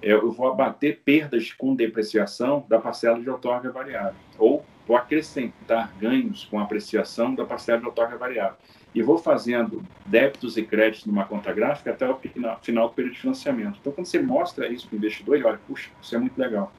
é, 0.00 0.12
eu 0.12 0.30
vou 0.30 0.48
abater 0.48 1.00
perdas 1.04 1.52
com 1.52 1.74
depreciação 1.74 2.64
da 2.68 2.78
parcela 2.78 3.20
de 3.20 3.28
outorga 3.28 3.70
variável, 3.72 4.14
ou 4.38 4.64
vou 4.86 4.96
acrescentar 4.96 5.92
ganhos 5.98 6.44
com 6.44 6.60
apreciação 6.60 7.34
da 7.34 7.44
parcela 7.44 7.80
de 7.80 7.86
outorga 7.86 8.16
variável. 8.16 8.56
E 8.94 9.02
vou 9.02 9.18
fazendo 9.18 9.82
débitos 10.06 10.56
e 10.56 10.62
créditos 10.62 11.06
numa 11.06 11.24
conta 11.24 11.52
gráfica 11.52 11.90
até 11.90 12.08
o 12.08 12.18
final 12.62 12.88
do 12.88 12.94
período 12.94 13.14
de 13.14 13.20
financiamento. 13.20 13.78
Então, 13.80 13.92
quando 13.92 14.06
você 14.06 14.20
mostra 14.20 14.66
isso 14.68 14.88
para 14.88 14.94
o 14.94 14.98
investidor, 14.98 15.36
ele 15.36 15.44
olha, 15.44 15.60
puxa, 15.66 15.90
isso 16.00 16.14
é 16.14 16.18
muito 16.18 16.38
legal. 16.38 16.72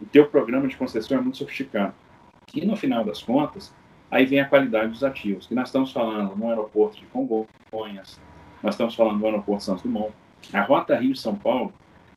O 0.00 0.06
teu 0.06 0.26
programa 0.26 0.68
de 0.68 0.76
concessão 0.76 1.18
é 1.18 1.20
muito 1.20 1.36
sofisticado. 1.36 1.92
E, 2.54 2.64
no 2.64 2.76
final 2.76 3.04
das 3.04 3.22
contas, 3.22 3.74
aí 4.10 4.24
vem 4.24 4.40
a 4.40 4.48
qualidade 4.48 4.92
dos 4.92 5.04
ativos, 5.04 5.46
que 5.46 5.54
nós 5.54 5.68
estamos 5.68 5.92
falando 5.92 6.34
no 6.36 6.48
aeroporto 6.48 6.98
de 6.98 7.06
Congonhas, 7.06 8.20
nós 8.62 8.74
estamos 8.74 8.94
falando 8.94 9.18
no 9.18 9.26
aeroporto 9.26 9.64
Santos 9.64 9.82
Dumont. 9.82 10.12
A 10.52 10.62
rota 10.62 10.96
Rio-São 10.96 11.34
Paulo 11.36 11.72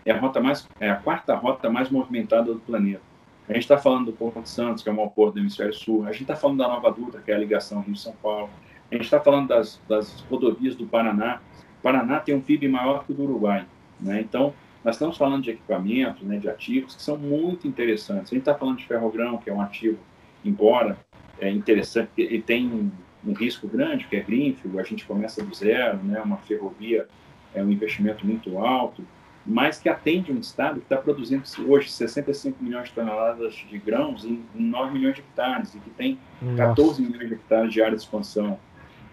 é 0.06 0.12
a, 0.12 0.20
rota 0.20 0.42
mais, 0.42 0.68
é 0.80 0.90
a 0.90 0.96
quarta 0.96 1.36
rota 1.36 1.70
mais 1.70 1.90
movimentada 1.90 2.54
do 2.54 2.60
planeta. 2.60 3.02
A 3.48 3.54
gente 3.54 3.64
está 3.64 3.78
falando 3.78 4.06
do 4.06 4.14
Porto 4.14 4.42
de 4.42 4.50
Santos, 4.50 4.84
que 4.84 4.90
é 4.90 4.92
o 4.92 4.96
maior 4.96 5.10
porto 5.10 5.34
do 5.34 5.42
Hemisfério 5.42 5.74
Sul. 5.74 6.06
A 6.06 6.12
gente 6.12 6.22
está 6.22 6.36
falando 6.36 6.60
da 6.60 6.68
Nova 6.68 6.92
Dutra, 6.92 7.22
que 7.22 7.32
é 7.32 7.36
a 7.36 7.38
ligação 7.38 7.82
Rio-São 7.82 8.14
Paulo. 8.22 8.50
A 8.94 8.98
gente 8.98 9.06
está 9.06 9.20
falando 9.20 9.48
das, 9.48 9.82
das, 9.90 10.22
rodovias 10.30 10.76
do 10.76 10.86
Paraná. 10.86 11.42
O 11.80 11.82
Paraná 11.82 12.20
tem 12.20 12.36
um 12.36 12.42
PIB 12.42 12.68
maior 12.68 13.04
que 13.04 13.12
o 13.12 13.16
do 13.16 13.24
Uruguai. 13.24 13.66
Né? 14.00 14.22
Então, 14.22 14.54
nós 14.84 14.96
estamos 14.96 15.18
falando 15.18 15.44
de 15.44 15.52
equipamentos, 15.52 16.22
né, 16.24 16.38
de 16.38 16.48
ativos 16.48 16.96
que 16.96 17.02
são 17.02 17.18
muito 17.18 17.68
interessantes. 17.68 18.32
A 18.32 18.36
gente 18.36 18.40
está 18.40 18.54
falando 18.54 18.78
de 18.78 18.86
ferrogrão, 18.86 19.38
que 19.38 19.50
é 19.50 19.54
um 19.54 19.62
ativo, 19.62 19.98
embora 20.44 20.98
é 21.40 21.50
interessante, 21.50 22.10
ele 22.18 22.42
tem 22.42 22.68
um, 22.68 22.92
um 23.26 23.34
risco 23.34 23.68
grande, 23.68 24.06
que 24.06 24.16
é 24.16 24.20
Greenfield, 24.20 24.80
a 24.80 24.84
gente 24.84 25.06
começa 25.06 25.44
do 25.44 25.56
zero, 25.56 25.98
né, 26.04 26.22
uma 26.22 26.38
ferrovia 26.38 27.08
é 27.56 27.64
um 27.64 27.72
investimento 27.72 28.26
muito 28.26 28.58
alto, 28.58 29.04
mas 29.46 29.80
que 29.80 29.90
atende 29.90 30.32
um 30.32 30.40
estado 30.40 30.80
que 30.80 30.86
está 30.86 30.98
produzindo 30.98 31.44
hoje 31.68 31.90
65 31.90 32.64
milhões 32.64 32.90
de 32.90 32.96
toneladas 32.96 33.54
de 33.70 33.78
grãos 33.78 34.26
em, 34.26 34.44
9 34.56 34.94
milhões 34.94 35.16
de 35.16 35.22
hectares 35.22 35.76
e 35.76 35.80
que 35.80 35.90
tem 35.92 36.18
14 36.56 37.02
milhões 37.02 37.28
de 37.28 37.34
hectares 37.34 37.74
de 37.74 37.82
área 37.82 37.96
de 37.96 38.04
expansão. 38.04 38.58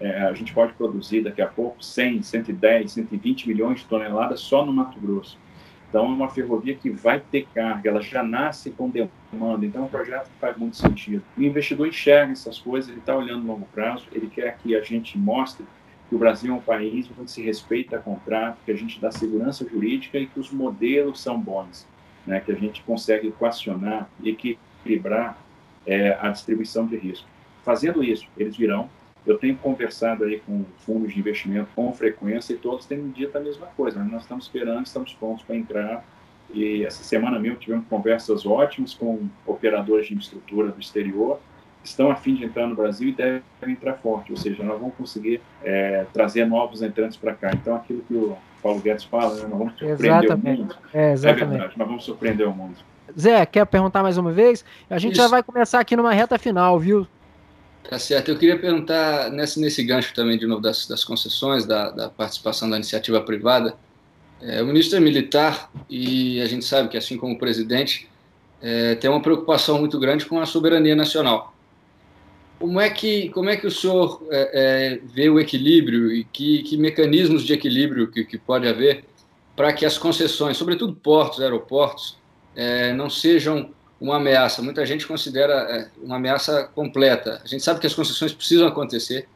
É, 0.01 0.23
a 0.23 0.33
gente 0.33 0.53
pode 0.55 0.73
produzir 0.73 1.23
daqui 1.23 1.43
a 1.43 1.47
pouco 1.47 1.85
100, 1.85 2.23
110, 2.23 2.93
120 2.93 3.49
milhões 3.49 3.81
de 3.81 3.85
toneladas 3.85 4.41
só 4.41 4.65
no 4.65 4.73
Mato 4.73 4.99
Grosso. 4.99 5.39
Então, 5.91 6.05
é 6.05 6.09
uma 6.09 6.29
ferrovia 6.29 6.75
que 6.75 6.89
vai 6.89 7.19
ter 7.19 7.49
carga, 7.53 7.91
ela 7.91 8.01
já 8.01 8.23
nasce 8.23 8.71
com 8.71 8.89
demanda, 8.89 9.67
então 9.67 9.83
é 9.83 9.85
um 9.85 9.89
projeto 9.89 10.31
que 10.31 10.39
faz 10.41 10.57
muito 10.57 10.77
sentido. 10.77 11.23
O 11.37 11.43
investidor 11.43 11.89
enxerga 11.89 12.33
essas 12.33 12.61
coisas, 12.61 12.89
ele 12.89 13.01
está 13.01 13.17
olhando 13.17 13.45
longo 13.45 13.67
prazo, 13.75 14.07
ele 14.13 14.29
quer 14.29 14.57
que 14.59 14.77
a 14.77 14.83
gente 14.83 15.19
mostre 15.19 15.67
que 16.09 16.15
o 16.15 16.19
Brasil 16.19 16.53
é 16.53 16.57
um 16.57 16.61
país 16.61 17.11
onde 17.19 17.31
se 17.31 17.43
respeita 17.43 17.99
contrato, 17.99 18.59
que 18.65 18.71
a 18.71 18.77
gente 18.77 19.01
dá 19.01 19.11
segurança 19.11 19.69
jurídica 19.69 20.17
e 20.17 20.27
que 20.27 20.39
os 20.39 20.51
modelos 20.51 21.21
são 21.21 21.41
bons, 21.41 21.87
né? 22.25 22.41
que 22.41 22.53
a 22.53 22.57
gente 22.57 22.83
consegue 22.83 23.29
equacionar 23.29 24.09
e 24.23 24.31
equilibrar 24.31 25.39
é, 25.85 26.17
a 26.21 26.29
distribuição 26.29 26.87
de 26.87 26.97
risco. 26.97 27.27
Fazendo 27.65 28.03
isso, 28.03 28.27
eles 28.37 28.57
virão. 28.57 28.89
Eu 29.27 29.39
tenho 29.39 29.57
conversado 29.57 30.25
aí 30.25 30.41
com 30.41 30.65
fundos 30.79 31.13
de 31.13 31.19
investimento 31.19 31.69
com 31.75 31.93
frequência 31.93 32.55
e 32.55 32.57
todos 32.57 32.87
têm 32.87 33.11
dito 33.11 33.37
a 33.37 33.41
mesma 33.41 33.67
coisa. 33.69 33.99
Né? 33.99 34.09
Nós 34.11 34.23
estamos 34.23 34.45
esperando, 34.45 34.87
estamos 34.87 35.13
prontos 35.15 35.45
para 35.45 35.57
entrar. 35.57 36.05
E 36.53 36.85
essa 36.85 37.05
semana 37.05 37.39
mesmo 37.39 37.59
tivemos 37.59 37.87
conversas 37.87 38.45
ótimas 38.45 38.95
com 38.95 39.29
operadores 39.47 40.07
de 40.07 40.15
infraestrutura 40.15 40.73
do 40.73 40.81
exterior 40.81 41.39
estão 41.83 42.11
a 42.11 42.17
fim 42.17 42.35
de 42.35 42.45
entrar 42.45 42.67
no 42.67 42.75
Brasil 42.75 43.09
e 43.09 43.13
devem 43.13 43.43
entrar 43.63 43.95
forte, 43.95 44.31
ou 44.31 44.37
seja, 44.37 44.63
nós 44.63 44.79
vamos 44.79 44.95
conseguir 44.95 45.41
é, 45.63 46.05
trazer 46.13 46.45
novos 46.45 46.83
entrantes 46.83 47.17
para 47.17 47.35
cá. 47.35 47.51
Então, 47.53 47.75
aquilo 47.75 48.03
que 48.03 48.15
o 48.15 48.37
Paulo 48.63 48.81
Guedes 48.81 49.05
fala, 49.05 49.35
né, 49.37 49.43
nós 49.49 49.59
vamos 49.59 49.79
surpreender 49.79 50.25
exatamente. 50.25 50.61
o 50.61 50.63
mundo. 50.65 50.77
É, 50.93 51.13
exatamente. 51.13 51.43
é 51.43 51.47
verdade, 51.47 51.79
nós 51.79 51.89
vamos 51.89 52.05
surpreender 52.05 52.49
o 52.49 52.53
mundo. 52.53 52.77
Zé, 53.19 53.45
quer 53.47 53.67
perguntar 53.67 54.03
mais 54.03 54.19
uma 54.19 54.31
vez? 54.31 54.65
A 54.89 54.99
gente 54.99 55.15
Isso. 55.15 55.23
já 55.23 55.29
vai 55.29 55.43
começar 55.43 55.81
aqui 55.81 55.97
numa 55.97 56.13
reta 56.13 56.39
final, 56.39 56.79
viu? 56.79 57.07
Tá 57.89 57.99
certo. 57.99 58.31
Eu 58.31 58.39
queria 58.39 58.59
perguntar 58.59 59.31
nesse, 59.31 59.61
nesse 59.61 59.83
gancho 59.83 60.15
também, 60.15 60.39
de 60.39 60.47
novo, 60.47 60.61
das, 60.61 60.87
das 60.87 61.05
concessões, 61.05 61.67
da, 61.67 61.91
da 61.91 62.09
participação 62.09 62.69
da 62.71 62.77
iniciativa 62.77 63.21
privada. 63.21 63.75
É, 64.41 64.63
o 64.63 64.67
ministro 64.67 64.97
é 64.97 65.01
militar 65.01 65.71
e 65.89 66.41
a 66.41 66.47
gente 66.47 66.65
sabe 66.65 66.89
que, 66.89 66.97
assim 66.97 67.17
como 67.17 67.35
o 67.35 67.39
presidente, 67.39 68.09
é, 68.63 68.95
tem 68.95 69.11
uma 69.11 69.21
preocupação 69.21 69.79
muito 69.79 69.99
grande 69.99 70.25
com 70.27 70.39
a 70.41 70.47
soberania 70.47 70.95
nacional. 70.95 71.55
Como 72.59 72.79
é 72.79 72.91
que, 72.91 73.31
como 73.31 73.49
é 73.49 73.57
que 73.57 73.67
o 73.67 73.71
senhor 73.71 74.23
é, 74.31 74.51
é, 74.53 75.01
vê 75.03 75.29
o 75.31 75.41
equilíbrio 75.41 76.13
e 76.13 76.25
que, 76.25 76.63
que 76.63 76.77
mecanismos 76.77 77.43
de 77.43 77.55
equilíbrio 77.55 78.11
que, 78.11 78.25
que 78.25 78.39
pode 78.39 78.69
haver 78.69 79.05
para 79.57 79.73
que 79.73 79.85
as 79.85 79.99
concessões, 79.99 80.57
sobretudo 80.57 80.95
portos, 80.95 81.41
aeroportos, 81.41 82.19
é, 82.55 82.93
não 82.93 83.09
sejam 83.09 83.71
uma 84.01 84.17
ameaça? 84.17 84.63
Muita 84.63 84.85
gente 84.87 85.07
considera 85.07 85.53
é, 85.53 85.89
uma 86.03 86.17
ameaça 86.17 86.71
completa. 86.75 87.41
A 87.45 87.47
gente 87.47 87.63
sabe 87.63 87.81
que 87.81 87.87
as 87.87 87.95
concessões 87.95 88.33
precisam 88.33 88.67
acontecer, 88.67 89.29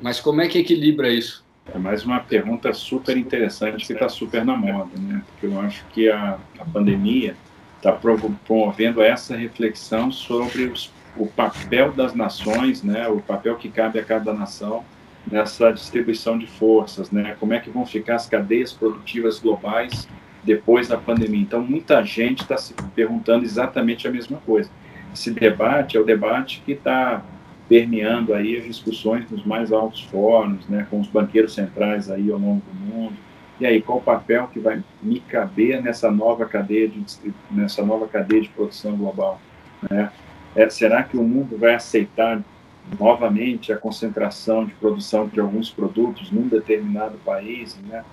mas 0.00 0.20
como 0.20 0.40
é 0.40 0.48
que 0.48 0.58
equilibra 0.58 1.08
isso? 1.08 1.44
É 1.72 1.78
mais 1.78 2.04
uma 2.04 2.20
pergunta 2.20 2.72
super 2.72 3.16
interessante 3.16 3.86
que 3.86 3.92
está 3.92 4.08
super 4.08 4.44
na 4.44 4.56
moda, 4.56 4.90
né? 4.96 5.22
Porque 5.28 5.46
eu 5.46 5.60
acho 5.60 5.84
que 5.92 6.08
a, 6.08 6.38
a 6.58 6.64
pandemia 6.64 7.36
está 7.76 7.92
promovendo 7.92 9.02
essa 9.02 9.36
reflexão 9.36 10.10
sobre 10.10 10.64
os 10.64 10.90
o 11.18 11.26
papel 11.26 11.92
das 11.92 12.14
nações, 12.14 12.82
né, 12.82 13.08
o 13.08 13.20
papel 13.20 13.56
que 13.56 13.68
cabe 13.68 13.98
a 13.98 14.04
cada 14.04 14.32
nação 14.32 14.84
nessa 15.30 15.72
distribuição 15.72 16.38
de 16.38 16.46
forças, 16.46 17.10
né, 17.10 17.36
como 17.38 17.52
é 17.52 17.58
que 17.58 17.68
vão 17.68 17.84
ficar 17.84 18.14
as 18.14 18.26
cadeias 18.26 18.72
produtivas 18.72 19.38
globais 19.38 20.08
depois 20.44 20.88
da 20.88 20.96
pandemia. 20.96 21.40
Então, 21.40 21.60
muita 21.60 22.02
gente 22.04 22.42
está 22.42 22.56
se 22.56 22.74
perguntando 22.94 23.44
exatamente 23.44 24.06
a 24.06 24.10
mesma 24.10 24.38
coisa. 24.38 24.70
Esse 25.12 25.30
debate 25.30 25.96
é 25.96 26.00
o 26.00 26.04
debate 26.04 26.62
que 26.64 26.72
está 26.72 27.22
permeando 27.68 28.32
aí 28.32 28.56
as 28.56 28.64
discussões 28.64 29.30
nos 29.30 29.44
mais 29.44 29.72
altos 29.72 30.02
fóruns, 30.04 30.66
né, 30.68 30.86
com 30.90 31.00
os 31.00 31.06
banqueiros 31.06 31.54
centrais 31.54 32.10
aí 32.10 32.30
ao 32.30 32.38
longo 32.38 32.62
do 32.72 32.94
mundo. 32.94 33.16
E 33.60 33.66
aí, 33.66 33.82
qual 33.82 33.98
o 33.98 34.02
papel 34.02 34.48
que 34.52 34.60
vai 34.60 34.82
me 35.02 35.20
caber 35.20 35.82
nessa 35.82 36.10
nova 36.10 36.46
cadeia 36.46 36.88
de 36.88 37.04
nessa 37.50 37.84
nova 37.84 38.06
cadeia 38.06 38.40
de 38.40 38.48
produção 38.48 38.96
global, 38.96 39.40
né? 39.90 40.12
É, 40.54 40.68
será 40.70 41.02
que 41.02 41.16
o 41.16 41.22
mundo 41.22 41.58
vai 41.58 41.74
aceitar 41.74 42.40
novamente 42.98 43.72
a 43.72 43.76
concentração 43.76 44.64
de 44.64 44.72
produção 44.74 45.26
de 45.26 45.40
alguns 45.40 45.70
produtos 45.70 46.30
num 46.30 46.48
determinado 46.48 47.18
país, 47.24 47.76
né? 47.88 48.04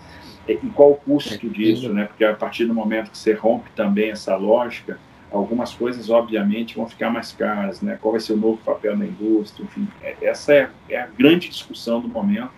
E 0.47 0.55
qual 0.69 0.91
o 0.91 0.95
custo 0.95 1.49
disso, 1.49 1.91
né? 1.91 2.05
Porque 2.05 2.23
a 2.23 2.35
partir 2.35 2.65
do 2.65 2.73
momento 2.73 3.11
que 3.11 3.17
você 3.17 3.33
rompe 3.33 3.69
também 3.75 4.11
essa 4.11 4.35
lógica, 4.35 4.99
algumas 5.31 5.73
coisas 5.73 6.09
obviamente 6.09 6.75
vão 6.75 6.87
ficar 6.87 7.09
mais 7.09 7.31
caras, 7.31 7.81
né? 7.81 7.97
Qual 8.01 8.11
vai 8.11 8.21
ser 8.21 8.33
o 8.33 8.37
novo 8.37 8.57
papel 8.57 8.95
na 8.95 9.05
indústria? 9.05 9.63
Enfim, 9.63 9.87
é, 10.01 10.15
essa 10.21 10.53
é, 10.53 10.69
é 10.89 10.99
a 10.99 11.07
grande 11.07 11.49
discussão 11.49 11.99
do 11.99 12.07
momento. 12.07 12.51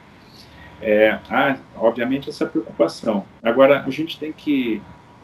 É, 0.82 1.18
há, 1.30 1.58
obviamente, 1.76 2.30
essa 2.30 2.46
preocupação. 2.46 3.26
Agora, 3.42 3.84
a 3.84 3.90
gente 3.90 4.20
tem 4.20 4.32
que 4.32 4.82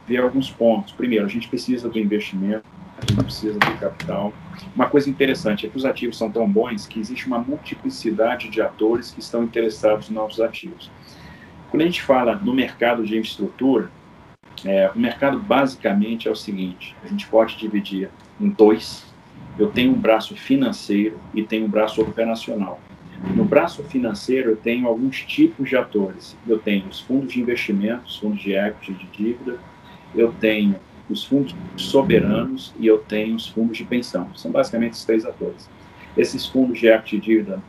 ver 0.08 0.18
alguns 0.18 0.50
pontos. 0.50 0.94
Primeiro, 0.94 1.26
a 1.26 1.30
gente 1.30 1.48
precisa 1.48 1.90
do 1.90 2.00
investimento 2.00 2.66
a 2.98 3.12
gente 3.12 3.24
precisa 3.24 3.60
do 3.60 3.80
capital. 3.80 4.34
Uma 4.76 4.88
coisa 4.88 5.10
interessante 5.10 5.66
é 5.66 5.70
que 5.70 5.78
os 5.78 5.86
ativos 5.86 6.18
são 6.18 6.32
tão 6.32 6.50
bons 6.50 6.86
que 6.86 7.00
existe 7.00 7.28
uma 7.28 7.40
multiplicidade 7.40 8.50
de 8.50 8.62
atores 8.62 9.12
que 9.12 9.20
estão 9.20 9.44
interessados 9.44 10.10
nos 10.10 10.16
novos 10.16 10.42
ativos. 10.42 10.90
Quando 11.74 11.82
a 11.82 11.86
gente 11.86 12.04
fala 12.04 12.36
no 12.36 12.54
mercado 12.54 13.04
de 13.04 13.18
infraestrutura, 13.18 13.90
é, 14.64 14.92
o 14.94 15.00
mercado 15.00 15.40
basicamente 15.40 16.28
é 16.28 16.32
o 16.32 16.36
seguinte: 16.36 16.96
a 17.04 17.08
gente 17.08 17.26
pode 17.26 17.58
dividir 17.58 18.12
em 18.40 18.48
dois. 18.48 19.04
Eu 19.58 19.72
tenho 19.72 19.92
um 19.92 20.00
braço 20.00 20.36
financeiro 20.36 21.20
e 21.34 21.42
tenho 21.42 21.66
um 21.66 21.68
braço 21.68 22.00
operacional. 22.00 22.80
No 23.36 23.44
braço 23.44 23.84
financeiro, 23.86 24.52
eu 24.52 24.56
tenho 24.56 24.88
alguns 24.88 25.24
tipos 25.24 25.68
de 25.68 25.76
atores. 25.76 26.38
Eu 26.48 26.60
tenho 26.60 26.86
os 26.86 27.00
fundos 27.00 27.34
de 27.34 27.42
investimentos, 27.42 28.18
fundos 28.18 28.44
de 28.44 28.54
equity, 28.54 28.94
de 28.94 29.08
dívida. 29.08 29.58
Eu 30.14 30.32
tenho 30.32 30.76
os 31.10 31.24
fundos 31.24 31.56
soberanos 31.76 32.72
e 32.80 32.86
eu 32.86 33.00
tenho 33.00 33.36
os 33.36 33.48
fundos 33.48 33.80
de 33.80 33.84
pensão. 33.84 34.30
São 34.36 34.52
basicamente 34.52 34.94
os 34.94 35.06
três 35.06 35.26
atores. 35.26 35.68
Esses 36.16 36.46
fundos 36.46 36.78
de 36.78 36.86
equity 36.86 37.20
dívida, 37.20 37.60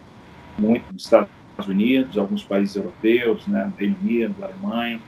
muito 0.59 0.93
nos 0.93 1.05
Estados 1.05 1.31
Unidos, 1.59 2.19
alguns 2.19 2.43
países 2.43 2.77
europeus, 2.77 3.47
né, 3.47 3.73
Reino 3.79 3.97
Unido, 4.03 4.35
Alemanha. 4.43 5.01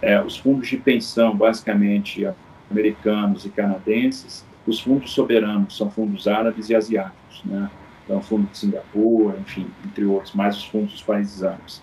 É, 0.00 0.20
os 0.20 0.36
fundos 0.36 0.68
de 0.68 0.76
pensão, 0.76 1.36
basicamente 1.36 2.26
americanos 2.70 3.44
e 3.44 3.50
canadenses. 3.50 4.44
Os 4.66 4.80
fundos 4.80 5.12
soberanos 5.12 5.76
são 5.76 5.90
fundos 5.90 6.26
árabes 6.28 6.70
e 6.70 6.74
asiáticos, 6.74 7.42
né? 7.44 7.70
Então, 8.04 8.20
fundo 8.20 8.48
de 8.50 8.58
Singapura, 8.58 9.38
enfim, 9.38 9.66
entre 9.84 10.04
outros, 10.04 10.34
mais 10.34 10.56
os 10.56 10.64
fundos 10.64 10.92
dos 10.92 11.02
países 11.02 11.42
árabes. 11.42 11.82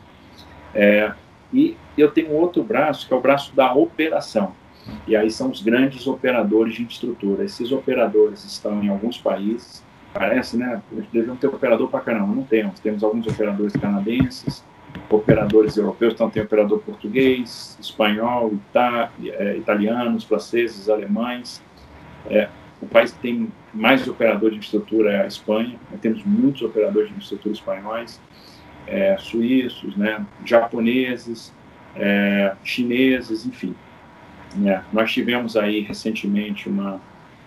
É, 0.74 1.14
e 1.54 1.78
eu 1.98 2.12
tenho 2.12 2.32
outro 2.34 2.64
braço, 2.64 3.08
que 3.08 3.14
é 3.14 3.16
o 3.16 3.22
braço 3.22 3.56
da 3.56 3.74
operação. 3.74 4.54
E 5.08 5.16
aí 5.16 5.30
são 5.30 5.50
os 5.50 5.62
grandes 5.62 6.08
operadores 6.08 6.76
de 6.76 6.84
infraestrutura. 6.84 7.44
Esses 7.44 7.72
operadores 7.72 8.44
estão 8.44 8.84
em 8.84 8.90
alguns 8.90 9.18
países. 9.18 9.84
Parece, 10.18 10.58
né? 10.58 10.82
Devemos 11.14 11.40
ter 11.40 11.48
operador 11.48 11.90
para 11.90 12.00
caramba. 12.00 12.34
Não 12.34 12.44
temos. 12.44 12.80
Temos 12.80 13.04
alguns 13.04 13.28
operadores 13.28 13.74
canadenses, 13.74 14.66
operadores 15.12 15.78
europeus, 15.78 16.14
então 16.14 16.28
tem 16.28 16.42
operador 16.42 16.80
português, 16.80 17.78
espanhol, 17.80 18.52
ita, 18.54 19.12
é, 19.24 19.58
italianos, 19.58 20.24
franceses, 20.24 20.90
alemães. 20.90 21.62
É, 22.30 22.50
o 22.82 22.88
país 22.88 23.12
que 23.12 23.20
tem 23.20 23.52
mais 23.72 24.08
operadores 24.08 24.54
de 24.54 24.60
infraestrutura 24.60 25.12
é 25.12 25.22
a 25.22 25.28
Espanha, 25.28 25.80
nós 25.92 26.00
temos 26.00 26.24
muitos 26.24 26.64
operadores 26.64 27.10
de 27.10 27.14
infraestrutura 27.14 27.54
espanhóis, 27.54 28.20
é, 28.88 29.18
suíços, 29.18 29.96
né, 29.96 30.26
japoneses, 30.44 31.54
é, 31.96 32.56
chineses, 32.64 33.46
enfim. 33.46 33.76
É, 34.66 34.82
nós 34.92 35.12
tivemos 35.12 35.56
aí 35.56 35.82
recentemente 35.82 36.68
uma, 36.68 37.00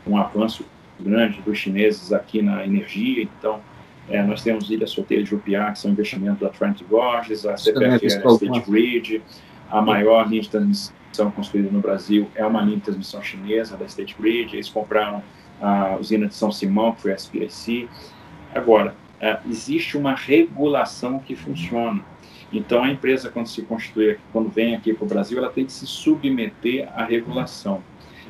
um 0.06 0.16
avanço 0.16 0.64
grande 1.00 1.40
dos 1.42 1.58
chineses 1.58 2.12
aqui 2.12 2.42
na 2.42 2.64
energia, 2.64 3.22
então 3.22 3.60
é, 4.08 4.22
nós 4.22 4.42
temos 4.42 4.70
Ilha 4.70 4.86
Solteira 4.86 5.22
de 5.22 5.30
Jupiá, 5.30 5.70
que 5.72 5.78
são 5.78 5.90
investimentos 5.90 6.40
da 6.40 6.48
Trent 6.48 6.82
Gorges, 6.88 7.46
a 7.46 7.56
CPFL 7.56 8.28
State 8.28 8.70
Grid, 8.70 9.22
a 9.70 9.80
maior 9.80 10.28
linha 10.28 10.42
de 10.42 10.50
transmissão 10.50 11.30
construída 11.34 11.70
no 11.70 11.80
Brasil 11.80 12.28
é 12.34 12.44
uma 12.44 12.62
linha 12.62 12.76
de 12.76 12.82
transmissão 12.82 13.22
chinesa 13.22 13.76
da 13.76 13.84
State 13.84 14.16
Grid, 14.18 14.54
eles 14.54 14.68
compraram 14.68 15.22
a 15.60 15.96
usina 15.96 16.26
de 16.26 16.34
São 16.34 16.50
Simão, 16.50 16.92
que 16.92 17.02
foi 17.02 17.12
a 17.12 17.18
SPIC. 17.18 17.88
Agora, 18.54 18.94
é, 19.20 19.38
existe 19.48 19.96
uma 19.96 20.14
regulação 20.14 21.18
que 21.18 21.36
funciona. 21.36 22.02
Então, 22.52 22.82
a 22.82 22.90
empresa, 22.90 23.30
quando 23.30 23.46
se 23.46 23.62
constitui, 23.62 24.18
quando 24.32 24.48
vem 24.48 24.74
aqui 24.74 24.92
para 24.92 25.04
o 25.04 25.08
Brasil, 25.08 25.38
ela 25.38 25.50
tem 25.50 25.64
que 25.64 25.72
se 25.72 25.86
submeter 25.86 26.88
à 26.96 27.04
regulação. 27.04 27.82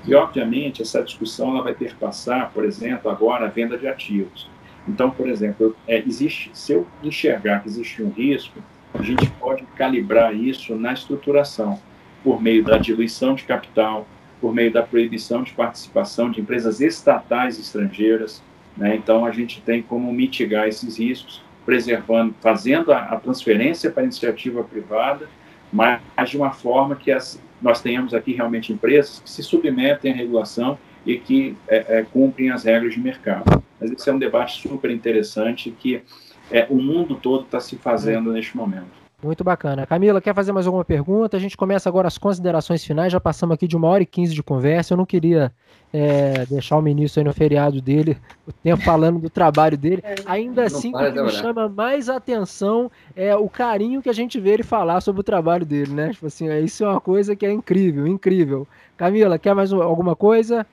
E, 0.07 0.15
obviamente, 0.15 0.83
essa 0.83 1.03
discussão 1.03 1.51
ela 1.51 1.63
vai 1.63 1.75
ter 1.75 1.89
que 1.89 1.95
passar, 1.95 2.51
por 2.53 2.65
exemplo, 2.65 3.11
agora 3.11 3.47
a 3.47 3.49
venda 3.49 3.77
de 3.77 3.87
ativos. 3.87 4.49
Então, 4.89 5.11
por 5.11 5.29
exemplo, 5.29 5.77
é, 5.87 5.99
existe, 5.99 6.51
se 6.55 6.73
eu 6.73 6.87
enxergar 7.03 7.61
que 7.61 7.69
existe 7.69 8.03
um 8.03 8.11
risco, 8.11 8.61
a 8.95 9.03
gente 9.03 9.29
pode 9.39 9.63
calibrar 9.77 10.35
isso 10.35 10.75
na 10.75 10.93
estruturação, 10.93 11.79
por 12.25 12.43
meio 12.43 12.65
da 12.65 12.77
diluição 12.77 13.35
de 13.35 13.45
capital, 13.45 14.07
por 14.41 14.55
meio 14.55 14.73
da 14.73 14.83
proibição 14.83 15.43
de 15.43 15.53
participação 15.53 16.31
de 16.31 16.41
empresas 16.41 16.81
estatais 16.81 17.59
estrangeiras. 17.59 18.43
Né? 18.77 18.97
Então, 18.97 19.25
a 19.25 19.31
gente 19.31 19.61
tem 19.61 19.83
como 19.83 20.13
mitigar 20.13 20.67
esses 20.67 20.99
riscos, 20.99 21.43
preservando, 21.65 22.35
fazendo 22.41 22.93
a, 22.93 22.99
a 22.99 23.17
transferência 23.17 23.91
para 23.91 24.03
a 24.03 24.05
iniciativa 24.05 24.65
privada, 24.65 25.29
mas 25.73 26.01
de 26.27 26.37
uma 26.37 26.51
forma 26.51 26.97
que 26.97 27.13
as, 27.13 27.41
nós 27.61 27.81
tenhamos 27.81 28.15
aqui 28.15 28.33
realmente 28.33 28.73
empresas 28.73 29.21
que 29.21 29.31
se 29.31 29.43
submetem 29.43 30.13
à 30.13 30.15
regulação 30.15 30.79
e 31.05 31.17
que 31.19 31.57
é, 31.69 31.99
é, 31.99 32.03
cumprem 32.03 32.51
as 32.51 32.65
regras 32.65 32.95
de 32.95 33.01
mercado. 33.01 33.63
Mas 33.81 33.91
esse 33.91 34.09
é 34.09 34.13
um 34.13 34.19
debate 34.19 34.61
super 34.61 34.91
interessante 34.91 35.71
que 35.71 36.03
é, 36.51 36.67
o 36.69 36.77
mundo 36.77 37.15
todo 37.15 37.45
está 37.45 37.61
se 37.61 37.77
fazendo 37.77 38.33
neste 38.33 38.57
momento. 38.57 39.00
Muito 39.23 39.45
bacana. 39.45 39.87
Camila, 39.87 40.21
quer 40.21 40.35
fazer 40.35 40.51
mais 40.53 40.67
alguma 40.67 40.85
pergunta? 40.85 41.37
A 41.37 41.41
gente 41.41 41.57
começa 41.57 41.89
agora 41.89 42.09
as 42.09 42.17
considerações 42.17 42.85
finais. 42.85 43.13
Já 43.13 43.21
passamos 43.21 43.55
aqui 43.55 43.69
de 43.69 43.77
uma 43.77 43.87
hora 43.89 44.03
e 44.03 44.07
quinze 44.07 44.35
de 44.35 44.43
conversa. 44.43 44.95
Eu 44.95 44.99
não 44.99 45.05
queria 45.05 45.53
é, 45.93 46.47
deixar 46.47 46.79
o 46.79 46.83
ministro 46.83 47.21
aí 47.21 47.25
no 47.25 47.33
feriado 47.33 47.83
dele, 47.83 48.17
o 48.47 48.53
tempo 48.53 48.83
falando 48.83 49.19
do 49.19 49.29
trabalho 49.29 49.77
dele. 49.77 50.03
É. 50.05 50.15
Ainda 50.25 50.65
assim, 50.65 50.95
o 50.95 51.13
que 51.13 51.23
me 51.23 51.31
chama 51.31 51.69
mais 51.69 52.09
atenção 52.09 52.91
é 53.15 53.37
o 53.37 53.49
carinho 53.49 54.01
que 54.01 54.09
a 54.09 54.15
gente 54.15 54.41
vê 54.41 54.51
ele 54.51 54.63
falar 54.63 55.01
sobre 55.01 55.21
o 55.21 55.25
trabalho 55.25 55.67
dele, 55.67 55.93
né? 55.93 56.11
Tipo 56.11 56.27
assim, 56.27 56.51
isso 56.65 56.85
é 56.85 56.89
uma 56.89 57.01
coisa 57.01 57.37
que 57.37 57.45
é 57.45 57.53
incrível, 57.53 58.07
incrível. 58.07 58.67
Camila, 58.97 59.39
quer 59.39 59.55
mais 59.55 59.73
alguma 59.73 60.17
coisa? 60.17 60.67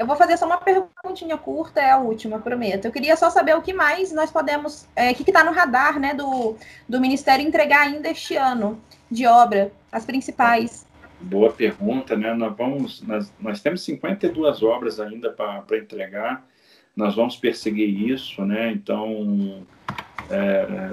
Eu 0.00 0.06
vou 0.06 0.16
fazer 0.16 0.38
só 0.38 0.46
uma 0.46 0.56
perguntinha 0.56 1.36
curta, 1.36 1.78
é 1.78 1.90
a 1.90 1.98
última, 1.98 2.38
prometo. 2.38 2.86
Eu 2.86 2.90
queria 2.90 3.14
só 3.16 3.28
saber 3.28 3.54
o 3.54 3.60
que 3.60 3.74
mais 3.74 4.10
nós 4.10 4.30
podemos, 4.30 4.88
é, 4.96 5.10
o 5.10 5.14
que 5.14 5.30
está 5.30 5.44
no 5.44 5.52
radar 5.52 6.00
né, 6.00 6.14
do, 6.14 6.56
do 6.88 6.98
Ministério 6.98 7.46
entregar 7.46 7.82
ainda 7.82 8.08
este 8.08 8.34
ano 8.34 8.80
de 9.10 9.26
obra, 9.26 9.70
as 9.92 10.06
principais. 10.06 10.86
Boa 11.20 11.52
pergunta, 11.52 12.16
né? 12.16 12.32
Nós, 12.32 12.56
vamos, 12.56 13.02
nós, 13.02 13.30
nós 13.38 13.60
temos 13.60 13.82
52 13.82 14.62
obras 14.62 14.98
ainda 14.98 15.30
para 15.30 15.76
entregar, 15.76 16.46
nós 16.96 17.14
vamos 17.14 17.36
perseguir 17.36 18.10
isso, 18.10 18.42
né? 18.42 18.72
Então, 18.72 19.66
é, 20.30 20.92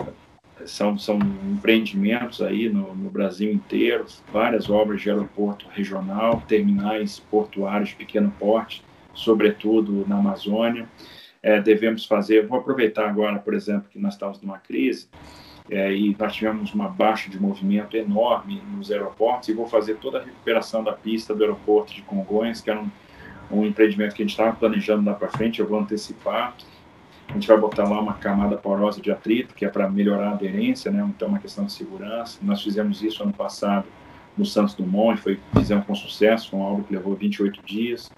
são, 0.65 0.97
são 0.97 1.17
empreendimentos 1.49 2.41
aí 2.41 2.67
no, 2.67 2.93
no, 2.93 3.09
Brasil 3.09 3.49
inteiro, 3.49 4.05
várias 4.33 4.69
obras 4.69 5.01
de 5.01 5.09
aeroporto 5.09 5.65
regional, 5.69 6.43
terminais 6.45 7.19
portuários 7.19 7.91
de 7.91 7.95
pequeno 7.95 8.33
porte, 8.37 8.83
sobretudo 9.17 10.05
na 10.07 10.17
Amazônia. 10.17 10.87
É, 11.41 11.59
devemos 11.59 12.05
fazer, 12.05 12.47
vou 12.47 12.59
aproveitar 12.59 13.07
agora, 13.07 13.39
por 13.39 13.53
exemplo, 13.53 13.87
que 13.89 13.99
nós 13.99 14.13
estamos 14.13 14.41
numa 14.41 14.57
crise 14.57 15.07
é, 15.69 15.93
e 15.93 16.15
nós 16.17 16.33
tivemos 16.33 16.73
uma 16.73 16.87
baixa 16.87 17.29
de 17.29 17.39
movimento 17.39 17.95
enorme 17.97 18.61
nos 18.71 18.91
aeroportos 18.91 19.49
e 19.49 19.53
vou 19.53 19.67
fazer 19.67 19.95
toda 19.95 20.19
a 20.19 20.23
recuperação 20.23 20.83
da 20.83 20.93
pista 20.93 21.33
do 21.33 21.43
aeroporto 21.43 21.93
de 21.93 22.01
Congonhas, 22.03 22.61
que 22.61 22.69
era 22.69 22.79
um, 22.79 22.89
um 23.51 23.65
empreendimento 23.65 24.15
que 24.15 24.21
a 24.21 24.25
gente 24.25 24.31
estava 24.31 24.55
planejando 24.55 25.05
lá 25.05 25.15
para 25.15 25.29
frente, 25.29 25.59
eu 25.59 25.67
vou 25.67 25.79
antecipar. 25.79 26.55
A 27.27 27.33
gente 27.33 27.47
vai 27.47 27.57
botar 27.57 27.83
lá 27.83 27.99
uma 27.99 28.13
camada 28.13 28.55
porosa 28.55 29.01
de 29.01 29.11
atrito, 29.11 29.53
que 29.53 29.65
é 29.65 29.69
para 29.69 29.89
melhorar 29.89 30.29
a 30.29 30.31
aderência, 30.31 30.89
né? 30.89 31.05
então 31.15 31.27
uma 31.27 31.39
questão 31.39 31.65
de 31.65 31.73
segurança. 31.73 32.39
Nós 32.41 32.63
fizemos 32.63 33.03
isso 33.03 33.21
ano 33.21 33.33
passado 33.33 33.85
no 34.37 34.45
Santos 34.45 34.75
Dumont, 34.75 35.19
foi, 35.19 35.39
fizemos 35.53 35.85
com 35.85 35.95
sucesso, 35.95 36.55
uma 36.55 36.65
obra 36.65 36.83
que 36.85 36.93
levou 36.93 37.15
28 37.15 37.61
dias 37.65 38.09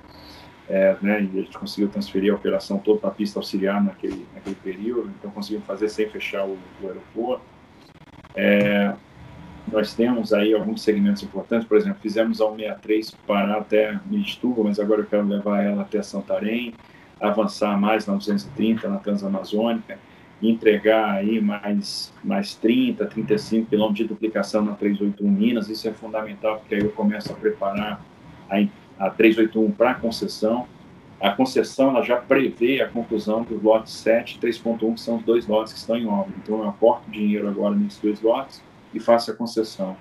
é, 0.69 0.95
né, 1.01 1.27
e 1.33 1.39
a 1.39 1.41
gente 1.41 1.57
conseguiu 1.57 1.89
transferir 1.89 2.31
a 2.31 2.35
operação 2.35 2.77
toda 2.77 2.99
para 2.99 3.09
a 3.09 3.13
pista 3.13 3.39
auxiliar 3.39 3.83
naquele, 3.83 4.27
naquele 4.35 4.55
período, 4.55 5.11
então 5.17 5.31
conseguimos 5.31 5.65
fazer 5.65 5.89
sem 5.89 6.07
fechar 6.07 6.45
o, 6.45 6.57
o 6.81 6.87
aeroporto. 6.87 7.43
É, 8.35 8.93
nós 9.71 9.95
temos 9.95 10.31
aí 10.31 10.53
alguns 10.53 10.83
segmentos 10.83 11.23
importantes, 11.23 11.67
por 11.67 11.77
exemplo, 11.77 11.99
fizemos 12.01 12.39
a 12.39 12.45
163 12.45 13.11
parar 13.25 13.57
até 13.57 13.99
Midituba, 14.05 14.63
mas 14.63 14.79
agora 14.79 15.01
eu 15.01 15.05
quero 15.05 15.27
levar 15.27 15.63
ela 15.63 15.81
até 15.81 16.03
Santarém, 16.03 16.73
avançar 17.19 17.77
mais 17.79 18.05
na 18.05 18.15
230, 18.15 18.87
na 18.87 18.97
Transamazônica, 18.97 19.97
entregar 20.41 21.15
aí 21.15 21.41
mais, 21.41 22.13
mais 22.23 22.55
30, 22.55 23.05
35 23.07 23.69
quilômetros 23.69 23.97
de 23.97 24.07
duplicação 24.07 24.63
na 24.63 24.73
381 24.73 25.29
Minas, 25.29 25.67
isso 25.67 25.87
é 25.87 25.91
fundamental, 25.91 26.59
porque 26.59 26.75
aí 26.75 26.81
eu 26.81 26.91
começo 26.91 27.31
a 27.31 27.35
preparar 27.35 28.01
a 28.49 28.61
a 28.99 29.09
381 29.09 29.71
para 29.71 29.93
concessão. 29.95 30.67
A 31.21 31.31
concessão 31.31 31.89
ela 31.89 32.03
já 32.03 32.17
prevê 32.17 32.81
a 32.81 32.87
conclusão 32.87 33.43
dos 33.43 33.61
lotes 33.61 33.93
7 33.93 34.37
e 34.37 34.39
3.1, 34.39 34.93
que 34.93 35.01
são 35.01 35.17
os 35.17 35.23
dois 35.23 35.47
lotes 35.47 35.73
que 35.73 35.79
estão 35.79 35.97
em 35.97 36.05
obra. 36.05 36.33
Então, 36.41 36.59
eu 36.59 36.69
aporto 36.69 37.09
dinheiro 37.09 37.47
agora 37.47 37.75
nesses 37.75 37.99
dois 37.99 38.21
lotes 38.21 38.63
e 38.93 38.99
faço 38.99 39.31
a 39.31 39.33
concessão. 39.33 39.97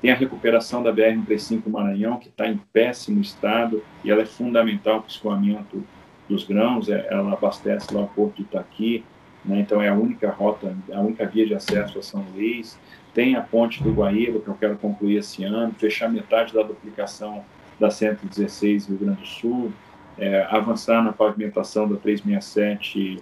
Tem 0.00 0.10
a 0.10 0.16
recuperação 0.16 0.82
da 0.82 0.92
BR-135 0.92 1.68
Maranhão, 1.68 2.18
que 2.18 2.28
está 2.28 2.48
em 2.48 2.60
péssimo 2.72 3.20
estado 3.20 3.82
e 4.02 4.10
ela 4.10 4.22
é 4.22 4.26
fundamental 4.26 5.00
para 5.00 5.08
o 5.08 5.10
escoamento 5.10 5.84
dos 6.28 6.44
grãos. 6.44 6.88
É, 6.88 7.06
ela 7.10 7.34
abastece 7.34 7.94
lá 7.94 8.00
o 8.00 8.08
porto 8.08 8.36
de 8.36 8.42
Itaqui, 8.42 9.04
né? 9.44 9.60
então 9.60 9.80
é 9.80 9.88
a 9.88 9.94
única 9.94 10.30
rota, 10.30 10.76
a 10.92 11.00
única 11.00 11.26
via 11.26 11.46
de 11.46 11.54
acesso 11.54 11.98
a 11.98 12.02
São 12.02 12.24
Luís. 12.34 12.78
Tem 13.14 13.36
a 13.36 13.42
ponte 13.42 13.82
do 13.82 13.92
Guaíba, 13.92 14.40
que 14.40 14.48
eu 14.48 14.54
quero 14.54 14.76
concluir 14.76 15.18
esse 15.18 15.44
ano, 15.44 15.72
fechar 15.78 16.10
metade 16.10 16.52
da 16.52 16.62
duplicação 16.62 17.44
da 17.82 17.90
116 17.90 18.86
Rio 18.86 18.98
Grande 18.98 19.22
do 19.22 19.26
Sul, 19.26 19.72
é, 20.16 20.46
avançar 20.48 21.02
na 21.02 21.12
pavimentação 21.12 21.88
da 21.88 21.96
367 21.96 23.20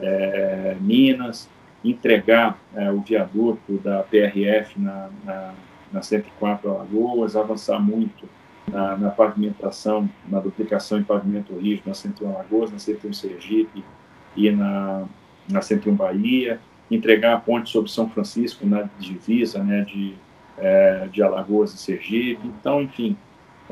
é, 0.00 0.76
Minas, 0.80 1.48
entregar 1.84 2.56
é, 2.72 2.92
o 2.92 3.00
viaduto 3.00 3.78
da 3.78 4.04
PRF 4.04 4.78
na, 4.78 5.10
na, 5.24 5.54
na 5.92 6.02
104 6.02 6.70
Alagoas, 6.70 7.34
avançar 7.34 7.80
muito 7.80 8.28
na, 8.68 8.96
na, 8.96 9.10
pavimentação, 9.10 10.08
na 10.28 10.38
duplicação 10.38 11.00
em 11.00 11.02
pavimento 11.02 11.52
rígido 11.58 11.88
na 11.88 11.94
101 11.94 12.28
Alagoas, 12.28 12.70
na 12.70 12.78
101 12.78 13.12
Sergipe 13.12 13.82
e 14.36 14.52
na, 14.52 15.04
na 15.48 15.60
101 15.60 15.96
Bahia, 15.96 16.60
entregar 16.88 17.34
a 17.34 17.40
ponte 17.40 17.70
sobre 17.70 17.90
São 17.90 18.08
Francisco 18.08 18.64
na 18.64 18.88
divisa 19.00 19.64
né, 19.64 19.82
de, 19.82 20.14
é, 20.58 21.08
de 21.10 21.20
Alagoas 21.24 21.74
e 21.74 21.78
Sergipe. 21.78 22.46
Então, 22.46 22.82
enfim, 22.82 23.16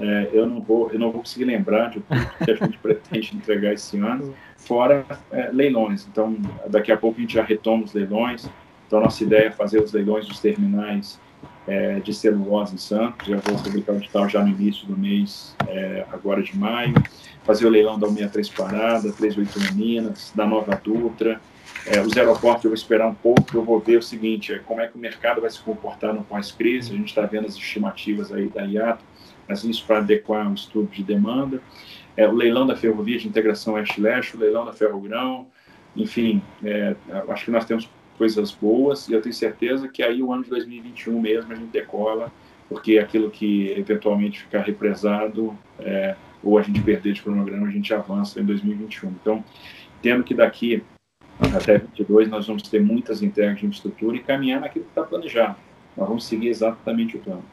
é, 0.01 0.31
eu, 0.33 0.47
não 0.47 0.61
vou, 0.61 0.91
eu 0.93 0.99
não 0.99 1.11
vou 1.11 1.23
conseguir 1.23 1.45
lembrar 1.45 1.91
de 1.91 2.01
tudo 2.01 2.29
que 2.45 2.51
a 2.51 2.55
gente 2.55 2.79
pretende 2.83 3.37
entregar 3.37 3.73
esse 3.73 3.99
ano, 3.99 4.35
fora 4.57 5.05
é, 5.31 5.51
leilões. 5.53 6.07
Então, 6.11 6.37
daqui 6.69 6.93
a 6.93 6.97
pouco 6.97 7.19
a 7.19 7.21
gente 7.21 7.35
já 7.35 7.43
retoma 7.43 7.85
os 7.85 7.93
leilões. 7.93 8.49
Então, 8.87 9.01
nossa 9.01 9.23
ideia 9.23 9.49
é 9.49 9.51
fazer 9.51 9.83
os 9.83 9.93
leilões 9.93 10.27
dos 10.27 10.41
terminais 10.41 11.21
é, 11.67 12.01
de 12.01 12.15
celulose 12.15 12.75
em 12.75 12.79
Santos. 12.79 13.27
Já 13.27 13.37
vou 13.37 13.57
publicar 13.57 13.93
o 13.93 13.97
edital 13.97 14.29
já 14.29 14.43
no 14.43 14.49
início 14.49 14.87
do 14.87 14.97
mês, 14.97 15.55
é, 15.67 16.07
agora 16.13 16.43
de 16.43 16.57
maio. 16.57 16.95
Fazer 17.45 17.67
o 17.67 17.71
leilão 17.71 17.99
da 17.99 18.07
163 18.07 18.49
Parada, 18.51 19.13
381 19.13 19.75
Minas, 19.75 20.33
da 20.35 20.47
Nova 20.47 20.81
Dutra. 20.83 21.41
É, 21.87 22.01
os 22.01 22.17
aeroportos 22.17 22.65
eu 22.65 22.71
vou 22.71 22.75
esperar 22.75 23.07
um 23.07 23.15
pouco, 23.15 23.45
eu 23.55 23.65
vou 23.65 23.79
ver 23.81 23.99
o 23.99 24.03
seguinte, 24.03 24.53
é, 24.53 24.59
como 24.59 24.81
é 24.81 24.87
que 24.87 24.97
o 24.97 24.99
mercado 24.99 25.41
vai 25.41 25.51
se 25.51 25.61
comportar 25.61 26.13
no 26.13 26.23
pós-crise. 26.23 26.93
A 26.93 26.97
gente 26.97 27.09
está 27.09 27.23
vendo 27.23 27.47
as 27.47 27.55
estimativas 27.55 28.33
aí 28.33 28.49
da 28.49 28.63
IATA 28.63 29.03
mas 29.49 29.65
isso 29.65 29.85
para 29.87 29.99
adequar 29.99 30.49
um 30.49 30.55
estudo 30.55 30.89
de 30.89 31.03
demanda. 31.03 31.61
É, 32.17 32.29
o 32.29 32.33
leilão 32.33 32.67
da 32.67 32.77
ferrovia 32.77 33.19
de 33.19 33.29
integração 33.29 33.75
Oeste-Leste, 33.75 34.37
o 34.37 34.41
leilão 34.41 34.65
da 34.65 34.73
Ferrogrão, 34.73 35.47
enfim, 35.97 36.43
é, 36.65 36.95
acho 37.29 37.45
que 37.45 37.51
nós 37.51 37.65
temos 37.65 37.89
coisas 38.17 38.51
boas, 38.51 39.09
e 39.09 39.13
eu 39.13 39.23
tenho 39.23 39.35
certeza 39.35 39.89
que 39.89 40.03
aí 40.03 40.21
o 40.21 40.33
ano 40.33 40.43
de 40.43 40.51
2021 40.51 41.21
mesmo 41.21 41.53
a 41.53 41.55
gente 41.55 41.71
decola, 41.71 42.33
porque 42.69 42.99
aquilo 42.99 43.31
que 43.31 43.71
eventualmente 43.71 44.41
ficar 44.41 44.63
represado, 44.63 45.57
é, 45.79 46.17
ou 46.43 46.59
a 46.59 46.63
gente 46.63 46.81
perder 46.83 47.13
de 47.13 47.23
cronograma, 47.23 47.67
a 47.67 47.71
gente 47.71 47.95
avança 47.95 48.41
em 48.41 48.45
2021. 48.45 49.11
Então, 49.11 49.45
tendo 50.03 50.23
que 50.23 50.35
daqui 50.35 50.83
até 51.55 51.79
22 51.79 52.29
nós 52.29 52.47
vamos 52.47 52.63
ter 52.63 52.81
muitas 52.81 53.23
entregas 53.23 53.59
de 53.59 53.67
infraestrutura 53.67 54.17
e 54.17 54.21
caminhar 54.21 54.61
naquilo 54.61 54.85
que 54.85 54.91
está 54.91 55.03
planejado. 55.03 55.57
Nós 55.97 56.09
vamos 56.09 56.27
seguir 56.27 56.49
exatamente 56.49 57.17
o 57.17 57.21
plano. 57.21 57.45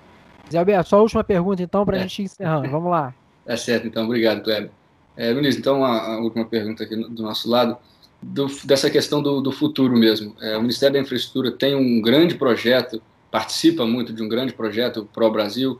Zé 0.51 0.57
Alberto, 0.57 0.89
só 0.89 0.97
a 0.97 1.01
última 1.01 1.23
pergunta 1.23 1.61
então 1.61 1.85
para 1.85 1.97
a 1.97 1.99
é. 1.99 2.01
gente 2.03 2.23
encerrar. 2.23 2.61
Vamos 2.61 2.91
lá. 2.91 3.13
É 3.45 3.55
certo, 3.57 3.87
então. 3.87 4.05
Obrigado, 4.05 4.43
Kleber. 4.43 4.71
É, 5.17 5.31
então 5.31 5.83
a, 5.83 6.15
a, 6.15 6.19
última 6.19 6.45
pergunta 6.45 6.83
aqui 6.83 6.95
do 6.95 7.23
nosso 7.23 7.49
lado, 7.49 7.77
do, 8.21 8.47
dessa 8.65 8.89
questão 8.89 9.21
do, 9.21 9.41
do 9.41 9.51
futuro 9.51 9.95
mesmo. 9.97 10.35
É, 10.41 10.57
o 10.57 10.61
Ministério 10.61 10.93
da 10.93 10.99
Infraestrutura 10.99 11.51
tem 11.51 11.75
um 11.75 12.01
grande 12.01 12.35
projeto, 12.35 13.01
participa 13.31 13.85
muito 13.85 14.11
de 14.11 14.21
um 14.21 14.27
grande 14.27 14.53
projeto 14.53 15.07
Pro 15.13 15.31
Brasil, 15.31 15.79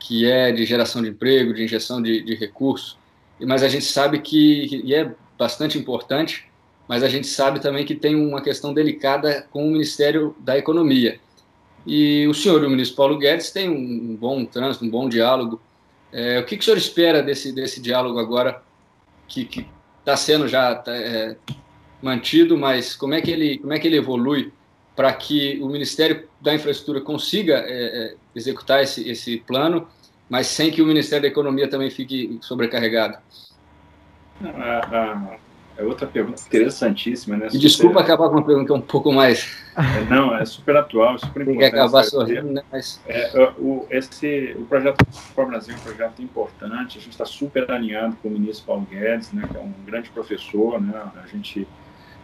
que 0.00 0.28
é 0.28 0.50
de 0.50 0.64
geração 0.64 1.00
de 1.00 1.10
emprego, 1.10 1.54
de 1.54 1.62
injeção 1.62 2.02
de, 2.02 2.22
de 2.22 2.34
recursos, 2.34 2.98
mas 3.40 3.62
a 3.62 3.68
gente 3.68 3.84
sabe 3.84 4.18
que, 4.18 4.82
e 4.84 4.94
é 4.94 5.12
bastante 5.38 5.78
importante, 5.78 6.46
mas 6.88 7.02
a 7.02 7.08
gente 7.08 7.26
sabe 7.26 7.60
também 7.60 7.84
que 7.84 7.94
tem 7.94 8.14
uma 8.14 8.42
questão 8.42 8.74
delicada 8.74 9.46
com 9.50 9.66
o 9.66 9.70
Ministério 9.70 10.34
da 10.40 10.58
Economia. 10.58 11.20
E 11.86 12.26
o 12.28 12.34
senhor 12.34 12.62
e 12.62 12.66
o 12.66 12.70
ministro 12.70 12.96
Paulo 12.96 13.18
Guedes 13.18 13.50
têm 13.50 13.68
um 13.68 14.14
bom 14.14 14.44
trânsito, 14.44 14.84
um 14.84 14.90
bom 14.90 15.08
diálogo. 15.08 15.60
É, 16.12 16.38
o 16.38 16.44
que, 16.44 16.56
que 16.56 16.62
o 16.62 16.64
senhor 16.64 16.76
espera 16.76 17.22
desse, 17.22 17.52
desse 17.52 17.80
diálogo 17.80 18.18
agora, 18.18 18.62
que 19.26 19.66
está 20.00 20.16
sendo 20.16 20.46
já 20.46 20.74
tá, 20.74 20.94
é, 20.94 21.36
mantido, 22.02 22.56
mas 22.58 22.94
como 22.94 23.14
é 23.14 23.20
que 23.20 23.30
ele, 23.30 23.58
como 23.58 23.72
é 23.72 23.78
que 23.78 23.88
ele 23.88 23.96
evolui 23.96 24.52
para 24.94 25.12
que 25.12 25.58
o 25.62 25.68
Ministério 25.68 26.28
da 26.40 26.54
Infraestrutura 26.54 27.00
consiga 27.00 27.54
é, 27.66 27.66
é, 27.66 28.14
executar 28.34 28.82
esse, 28.82 29.08
esse 29.08 29.38
plano, 29.38 29.88
mas 30.28 30.48
sem 30.48 30.70
que 30.70 30.82
o 30.82 30.86
Ministério 30.86 31.22
da 31.22 31.28
Economia 31.28 31.68
também 31.68 31.90
fique 31.90 32.38
sobrecarregado? 32.42 33.16
A, 34.44 35.38
é 35.76 35.82
outra 35.82 36.06
pergunta 36.06 36.42
interessantíssima, 36.46 37.36
né? 37.36 37.48
E 37.52 37.58
desculpa 37.58 38.00
acabar 38.00 38.28
com 38.28 38.36
uma 38.36 38.44
pergunta 38.44 38.74
um 38.74 38.80
pouco 38.80 39.12
mais. 39.12 39.56
É, 39.76 40.04
não, 40.04 40.36
é 40.36 40.44
super 40.44 40.76
atual, 40.76 41.18
super 41.18 41.42
importante. 41.42 41.58
Tem 41.60 41.70
que 41.70 41.76
acabar 41.76 42.04
sorrindo, 42.04 42.52
né? 42.52 42.62
Mas... 42.70 43.00
É, 43.06 43.52
o, 43.58 43.86
esse, 43.90 44.54
o 44.58 44.64
projeto 44.66 45.04
Pro 45.34 45.46
Brasil 45.46 45.74
é 45.74 45.76
um 45.78 45.80
projeto 45.80 46.22
importante, 46.22 46.98
a 46.98 47.00
gente 47.00 47.12
está 47.12 47.24
super 47.24 47.70
alinhado 47.70 48.16
com 48.22 48.28
o 48.28 48.30
ministro 48.30 48.66
Paulo 48.66 48.86
Guedes, 48.90 49.32
né, 49.32 49.48
que 49.50 49.56
é 49.56 49.60
um 49.60 49.72
grande 49.86 50.10
professor, 50.10 50.80
né? 50.80 51.02
A 51.22 51.26
gente 51.26 51.66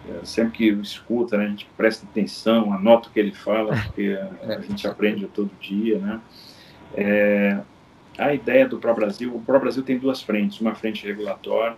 é, 0.09 0.25
sempre 0.25 0.53
que 0.53 0.69
escuta, 0.69 1.39
né, 1.39 1.47
a 1.47 1.49
gente 1.49 1.67
presta 1.77 2.07
atenção, 2.07 2.73
anota 2.73 3.09
o 3.09 3.13
que 3.13 3.19
ele 3.19 3.33
fala, 3.33 3.75
porque 3.87 4.19
a 4.45 4.61
gente 4.61 4.87
aprende 4.87 5.27
todo 5.27 5.51
dia, 5.59 5.99
né? 5.99 6.21
É, 6.95 7.59
a 8.19 8.35
ideia 8.35 8.69
do 8.69 8.79
Pro 8.79 8.95
Brasil, 8.95 9.35
o 9.35 9.41
Pro 9.41 9.59
Brasil 9.59 9.83
tem 9.83 9.97
duas 9.97 10.21
frentes, 10.21 10.61
uma 10.61 10.75
frente 10.75 11.07
regulatória 11.07 11.77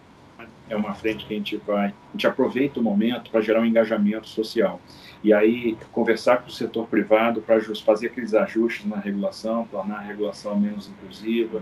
é 0.71 0.77
uma 0.77 0.95
frente 0.95 1.27
que 1.27 1.35
a 1.35 1.37
gente 1.37 1.57
vai, 1.67 1.89
a 1.89 2.13
gente 2.13 2.27
aproveita 2.27 2.79
o 2.79 2.83
momento 2.83 3.31
para 3.31 3.41
gerar 3.41 3.61
um 3.61 3.67
engajamento 3.67 4.29
social. 4.29 4.81
E 5.23 5.35
aí, 5.35 5.77
conversar 5.93 6.39
com 6.39 6.49
o 6.49 6.53
setor 6.53 6.87
privado 6.87 7.43
para 7.43 7.61
fazer 7.85 8.07
aqueles 8.07 8.33
ajustes 8.33 8.87
na 8.87 8.97
regulação, 8.97 9.67
tornar 9.71 9.97
a 9.97 10.01
regulação 10.01 10.59
menos 10.59 10.89
inclusiva, 10.89 11.61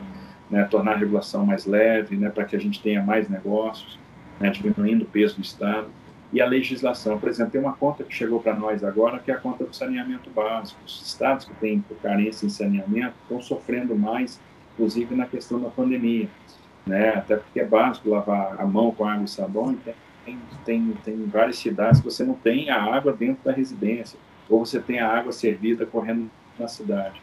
né, 0.51 0.63
tornar 0.65 0.93
a 0.93 0.97
regulação 0.97 1.45
mais 1.45 1.67
leve, 1.67 2.17
né, 2.17 2.29
para 2.29 2.45
que 2.45 2.55
a 2.55 2.59
gente 2.61 2.81
tenha 2.81 3.03
mais 3.03 3.29
negócios, 3.29 3.99
né, 4.39 4.51
diminuindo 4.51 5.05
o 5.05 5.09
peso 5.09 5.37
do 5.37 5.43
Estado. 5.43 5.89
E 6.31 6.43
a 6.43 6.47
legislação, 6.47 7.19
por 7.19 7.31
exemplo, 7.31 7.53
tem 7.53 7.61
uma 7.61 7.73
conta 7.73 8.05
que 8.05 8.15
chegou 8.15 8.39
para 8.39 8.55
nós 8.55 8.85
agora, 8.85 9.19
que 9.19 9.31
é 9.31 9.35
a 9.35 9.39
conta 9.39 9.65
do 9.65 9.75
saneamento 9.75 10.29
básico. 10.29 10.79
Os 10.87 11.03
estados 11.07 11.47
que 11.47 11.55
têm 11.55 11.83
carência 12.03 12.45
em 12.45 12.51
saneamento 12.51 13.15
estão 13.23 13.41
sofrendo 13.41 13.97
mais, 13.97 14.39
inclusive 14.75 15.15
na 15.15 15.27
questão 15.27 15.59
da 15.59 15.71
pandemia 15.71 16.29
né? 16.89 17.11
Até 17.11 17.37
porque 17.37 17.61
é 17.61 17.65
básico 17.65 18.09
lavar 18.09 18.57
a 18.59 18.67
mão 18.67 18.91
com 18.91 19.05
água 19.05 19.25
e 19.25 19.29
sabão. 19.29 19.77
Tem, 20.25 20.39
tem, 20.65 20.93
tem 21.05 21.27
várias 21.27 21.59
cidades 21.59 22.01
que 22.01 22.07
você 22.07 22.25
não 22.25 22.35
tem 22.35 22.71
a 22.71 22.83
água 22.83 23.13
dentro 23.13 23.45
da 23.45 23.53
residência, 23.53 24.19
ou 24.49 24.65
você 24.65 24.81
tem 24.81 24.99
a 24.99 25.09
água 25.09 25.33
servida 25.33 25.87
correndo 25.87 26.31
na 26.59 26.67
cidade. 26.67 27.21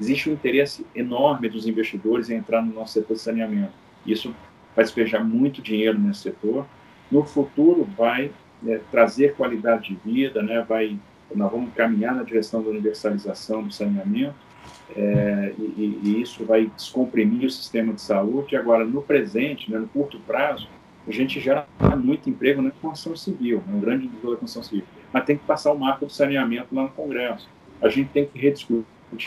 Existe 0.00 0.28
um 0.28 0.32
interesse 0.32 0.86
enorme 0.94 1.48
dos 1.48 1.66
investidores 1.66 2.28
em 2.28 2.36
entrar 2.36 2.62
no 2.62 2.72
nosso 2.72 2.92
setor 2.92 3.14
de 3.14 3.20
saneamento. 3.20 3.72
Isso 4.04 4.34
vai 4.74 4.84
despejar 4.84 5.24
muito 5.24 5.62
dinheiro 5.62 5.98
nesse 5.98 6.20
setor. 6.20 6.66
No 7.10 7.24
futuro, 7.24 7.88
vai 7.96 8.30
né, 8.62 8.80
trazer 8.90 9.34
qualidade 9.34 9.88
de 9.88 9.94
vida, 10.04 10.42
né? 10.42 10.64
vai, 10.68 10.98
nós 11.34 11.50
vamos 11.50 11.72
caminhar 11.74 12.14
na 12.14 12.22
direção 12.22 12.62
da 12.62 12.68
universalização 12.68 13.62
do 13.62 13.72
saneamento 13.72 14.45
é, 14.94 15.52
e, 15.58 16.00
e, 16.02 16.22
isso 16.22 16.44
vai 16.44 16.66
descomprimir 16.66 17.46
o 17.46 17.50
sistema 17.50 17.92
de 17.92 18.00
saúde. 18.00 18.56
Agora, 18.56 18.84
no 18.84 19.02
presente, 19.02 19.70
né, 19.70 19.78
no 19.78 19.88
curto 19.88 20.18
prazo, 20.20 20.68
a 21.06 21.10
gente 21.10 21.40
gera 21.40 21.66
muito 21.96 22.28
emprego 22.28 22.62
na 22.62 22.70
construção 22.70 23.16
civil, 23.16 23.62
né, 23.66 23.74
um 23.74 23.80
grande 23.80 24.06
indústria 24.06 24.32
da 24.32 24.36
construção 24.38 24.62
civil. 24.62 24.84
Mas 25.12 25.24
tem 25.24 25.36
que 25.36 25.44
passar 25.44 25.72
o 25.72 25.78
marco 25.78 26.06
do 26.06 26.12
saneamento 26.12 26.74
lá 26.74 26.84
no 26.84 26.88
Congresso. 26.90 27.48
A 27.80 27.88
gente 27.88 28.10
tem 28.10 28.26
que 28.26 28.38
rediscutir 28.38 28.84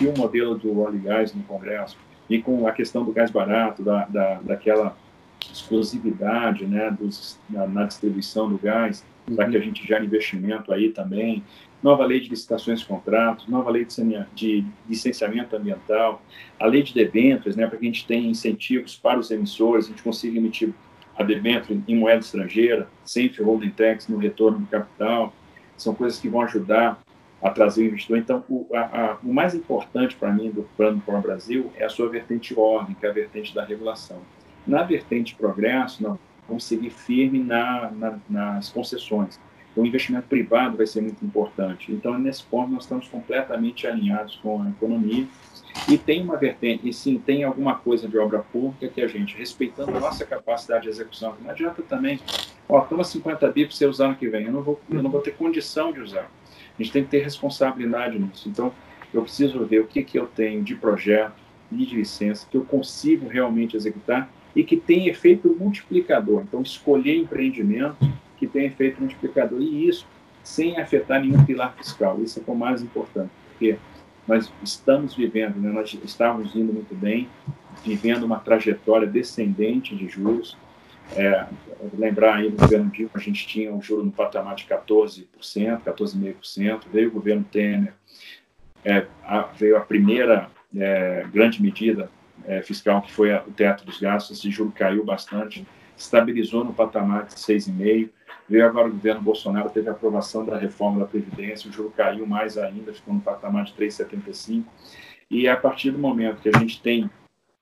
o 0.07 0.17
modelo 0.17 0.55
do 0.55 0.79
óleo 0.79 0.95
e 0.95 0.99
gás 0.99 1.33
no 1.33 1.43
Congresso 1.43 1.97
e 2.29 2.41
com 2.41 2.67
a 2.67 2.71
questão 2.71 3.03
do 3.03 3.11
gás 3.11 3.31
barato, 3.31 3.81
da, 3.81 4.05
da, 4.05 4.35
daquela 4.41 4.95
exclusividade 5.51 6.65
né, 6.65 6.91
dos, 6.91 7.39
na, 7.49 7.65
na 7.65 7.85
distribuição 7.85 8.49
do 8.49 8.57
gás, 8.57 9.03
uhum. 9.27 9.35
para 9.35 9.49
que 9.49 9.57
a 9.57 9.59
gente 9.59 9.85
gere 9.85 10.05
investimento 10.05 10.71
aí 10.71 10.89
também 10.89 11.43
nova 11.81 12.05
lei 12.05 12.19
de 12.19 12.29
licitações 12.29 12.81
e 12.81 12.85
contratos, 12.85 13.47
nova 13.47 13.69
lei 13.69 13.85
de, 13.85 14.25
de 14.35 14.65
licenciamento 14.87 15.55
ambiental, 15.55 16.21
a 16.59 16.65
lei 16.65 16.83
de 16.83 16.93
debêntures, 16.93 17.55
né, 17.55 17.65
para 17.67 17.77
que 17.77 17.85
a 17.85 17.87
gente 17.87 18.05
tenha 18.05 18.29
incentivos 18.29 18.97
para 18.97 19.19
os 19.19 19.31
emissores, 19.31 19.85
a 19.85 19.89
gente 19.89 20.03
consiga 20.03 20.37
emitir 20.37 20.73
a 21.17 21.23
debênture 21.23 21.81
em 21.87 21.95
moeda 21.95 22.19
estrangeira, 22.19 22.89
sem 23.03 23.29
holding 23.39 23.71
tax 23.71 24.07
no 24.07 24.17
retorno 24.17 24.59
do 24.59 24.67
capital, 24.67 25.33
são 25.77 25.93
coisas 25.93 26.19
que 26.19 26.29
vão 26.29 26.41
ajudar 26.41 27.01
a 27.41 27.49
trazer 27.49 27.83
o 27.83 27.87
investidor. 27.87 28.17
Então, 28.17 28.43
o, 28.49 28.67
a, 28.73 28.79
a, 28.79 29.17
o 29.23 29.33
mais 29.33 29.55
importante 29.55 30.15
para 30.15 30.31
mim 30.31 30.51
do 30.51 30.63
Plano 30.75 31.01
para 31.05 31.17
o 31.17 31.21
Brasil 31.21 31.71
é 31.75 31.85
a 31.85 31.89
sua 31.89 32.09
vertente 32.09 32.57
ordem, 32.57 32.95
que 32.95 33.05
é 33.05 33.09
a 33.09 33.13
vertente 33.13 33.53
da 33.53 33.63
regulação. 33.63 34.21
Na 34.67 34.83
vertente 34.83 35.35
progresso, 35.35 36.03
nós 36.03 36.17
vamos 36.47 36.65
seguir 36.65 36.89
firme 36.89 37.39
na, 37.39 37.91
na, 37.91 38.19
nas 38.29 38.69
concessões 38.69 39.39
o 39.75 39.85
investimento 39.85 40.27
privado 40.27 40.77
vai 40.77 40.85
ser 40.85 41.01
muito 41.01 41.23
importante. 41.23 41.91
Então, 41.91 42.17
nesse 42.17 42.43
ponto, 42.43 42.71
nós 42.71 42.83
estamos 42.83 43.07
completamente 43.07 43.87
alinhados 43.87 44.35
com 44.37 44.61
a 44.61 44.69
economia. 44.69 45.25
E 45.87 45.97
tem 45.97 46.23
uma 46.23 46.35
vertente, 46.35 46.89
e 46.89 46.91
sim, 46.91 47.17
tem 47.19 47.43
alguma 47.43 47.75
coisa 47.75 48.07
de 48.07 48.17
obra 48.17 48.39
pública 48.39 48.87
que 48.87 49.01
a 49.01 49.07
gente, 49.07 49.37
respeitando 49.37 49.95
a 49.95 49.99
nossa 49.99 50.25
capacidade 50.25 50.83
de 50.83 50.89
execução, 50.89 51.35
não 51.41 51.51
adianta 51.51 51.81
também, 51.83 52.19
ó, 52.67 52.81
toma 52.81 53.03
50 53.03 53.47
bi 53.51 53.65
para 53.65 53.75
você 53.75 53.85
usar 53.85 54.09
no 54.09 54.15
que 54.15 54.27
vem, 54.27 54.45
eu 54.45 54.51
não, 54.51 54.63
vou, 54.63 54.79
eu 54.89 55.01
não 55.01 55.09
vou 55.09 55.21
ter 55.21 55.31
condição 55.31 55.93
de 55.93 56.01
usar. 56.01 56.29
A 56.77 56.83
gente 56.83 56.91
tem 56.91 57.03
que 57.03 57.09
ter 57.09 57.23
responsabilidade 57.23 58.17
nisso. 58.17 58.49
Então, 58.49 58.73
eu 59.13 59.21
preciso 59.21 59.63
ver 59.65 59.79
o 59.79 59.87
que, 59.87 60.03
que 60.03 60.17
eu 60.17 60.27
tenho 60.27 60.63
de 60.63 60.75
projeto, 60.75 61.35
de 61.71 61.95
licença, 61.95 62.47
que 62.49 62.57
eu 62.57 62.65
consigo 62.65 63.27
realmente 63.27 63.77
executar 63.77 64.29
e 64.55 64.63
que 64.63 64.75
tem 64.75 65.07
efeito 65.07 65.55
multiplicador. 65.57 66.41
Então, 66.41 66.61
escolher 66.61 67.15
empreendimento 67.15 67.97
que 68.39 68.47
tem 68.47 68.65
efeito 68.65 68.99
multiplicador. 68.99 69.61
E 69.61 69.87
isso 69.87 70.07
sem 70.43 70.79
afetar 70.79 71.21
nenhum 71.21 71.45
pilar 71.45 71.75
fiscal. 71.75 72.19
Isso 72.21 72.43
é 72.45 72.51
o 72.51 72.55
mais 72.55 72.81
importante, 72.81 73.29
porque 73.49 73.77
nós 74.27 74.51
estamos 74.63 75.15
vivendo, 75.15 75.57
né, 75.57 75.71
nós 75.71 75.95
estávamos 76.03 76.55
indo 76.55 76.73
muito 76.73 76.95
bem, 76.95 77.27
vivendo 77.83 78.23
uma 78.23 78.39
trajetória 78.39 79.07
descendente 79.07 79.95
de 79.95 80.07
juros. 80.07 80.57
É, 81.15 81.47
lembrar 81.97 82.35
aí 82.35 82.49
no 82.49 82.55
governo 82.55 82.91
Dilma, 82.91 83.11
a 83.15 83.19
gente 83.19 83.47
tinha 83.47 83.73
um 83.73 83.81
juro 83.81 84.03
no 84.03 84.11
patamar 84.11 84.55
de 84.55 84.65
14%, 84.65 85.25
14,5%. 85.81 86.83
Veio 86.91 87.09
o 87.09 87.11
governo 87.11 87.43
Temer, 87.43 87.93
é, 88.85 89.07
a, 89.23 89.41
veio 89.41 89.75
a 89.77 89.81
primeira 89.81 90.49
é, 90.75 91.25
grande 91.31 91.61
medida 91.61 92.11
é, 92.45 92.61
fiscal, 92.61 93.01
que 93.01 93.11
foi 93.11 93.33
a, 93.33 93.41
o 93.41 93.51
teto 93.51 93.83
dos 93.85 93.99
gastos. 93.99 94.37
Esse 94.37 94.51
juro 94.51 94.71
caiu 94.71 95.03
bastante, 95.03 95.65
estabilizou 95.97 96.63
no 96.63 96.73
patamar 96.73 97.25
de 97.25 97.33
6,5%. 97.33 98.09
Veio 98.47 98.65
agora 98.65 98.87
o 98.87 98.91
governo 98.91 99.21
Bolsonaro, 99.21 99.69
teve 99.69 99.89
a 99.89 99.91
aprovação 99.91 100.45
da 100.45 100.57
reforma 100.57 100.99
da 100.99 101.05
Previdência, 101.05 101.69
o 101.69 101.73
juro 101.73 101.93
caiu 101.95 102.25
mais 102.25 102.57
ainda, 102.57 102.93
ficou 102.93 103.13
no 103.13 103.21
patamar 103.21 103.65
de 103.65 103.73
3,75. 103.73 104.65
E 105.29 105.47
a 105.47 105.55
partir 105.55 105.91
do 105.91 105.99
momento 105.99 106.41
que 106.41 106.49
a 106.49 106.57
gente 106.57 106.81
tem 106.81 107.09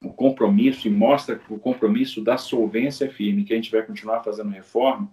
o 0.01 0.13
compromisso 0.13 0.87
e 0.87 0.91
mostra 0.91 1.39
o 1.49 1.57
compromisso 1.57 2.23
da 2.23 2.37
solvência 2.37 3.09
firme, 3.09 3.43
que 3.43 3.53
a 3.53 3.55
gente 3.55 3.71
vai 3.71 3.81
continuar 3.81 4.23
fazendo 4.23 4.49
reforma, 4.49 5.11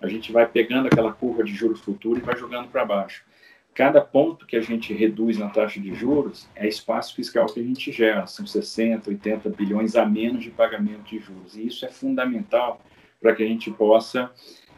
a 0.00 0.06
gente 0.06 0.30
vai 0.30 0.46
pegando 0.46 0.86
aquela 0.86 1.12
curva 1.12 1.42
de 1.42 1.52
juros 1.52 1.80
futuro 1.80 2.18
e 2.18 2.22
vai 2.22 2.36
jogando 2.36 2.68
para 2.68 2.84
baixo. 2.84 3.24
Cada 3.74 4.00
ponto 4.00 4.46
que 4.46 4.56
a 4.56 4.60
gente 4.60 4.92
reduz 4.92 5.38
na 5.38 5.48
taxa 5.48 5.80
de 5.80 5.94
juros 5.94 6.48
é 6.54 6.66
espaço 6.66 7.14
fiscal 7.14 7.46
que 7.46 7.60
a 7.60 7.62
gente 7.62 7.92
gera, 7.92 8.26
são 8.26 8.46
60, 8.46 9.08
80 9.08 9.48
bilhões 9.50 9.94
a 9.94 10.04
menos 10.04 10.42
de 10.42 10.50
pagamento 10.50 11.04
de 11.04 11.18
juros. 11.18 11.56
E 11.56 11.66
isso 11.66 11.86
é 11.86 11.88
fundamental 11.88 12.80
para 13.20 13.34
que 13.34 13.42
a 13.42 13.46
gente 13.46 13.70
possa 13.70 14.30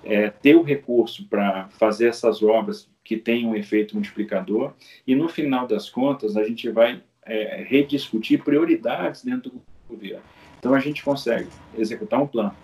é, 0.05 0.31
ter 0.31 0.57
o 0.57 0.63
recurso 0.63 1.27
para 1.27 1.69
fazer 1.71 2.09
essas 2.09 2.43
obras 2.43 2.89
que 3.05 3.17
tenham 3.17 3.51
um 3.51 3.57
efeito 3.57 3.95
multiplicador, 3.95 4.73
e 5.07 5.15
no 5.15 5.29
final 5.29 5.67
das 5.67 5.89
contas, 5.91 6.37
a 6.37 6.45
gente 6.45 6.69
vai 6.71 7.03
é, 7.25 7.65
rediscutir 7.67 8.43
prioridades 8.43 9.25
dentro 9.25 9.51
do 9.51 9.63
governo. 9.89 10.23
Então, 10.59 10.75
a 10.75 10.81
gente 10.81 11.03
consegue 11.03 11.49
executar 11.77 12.21
um 12.21 12.27
plano 12.27 12.55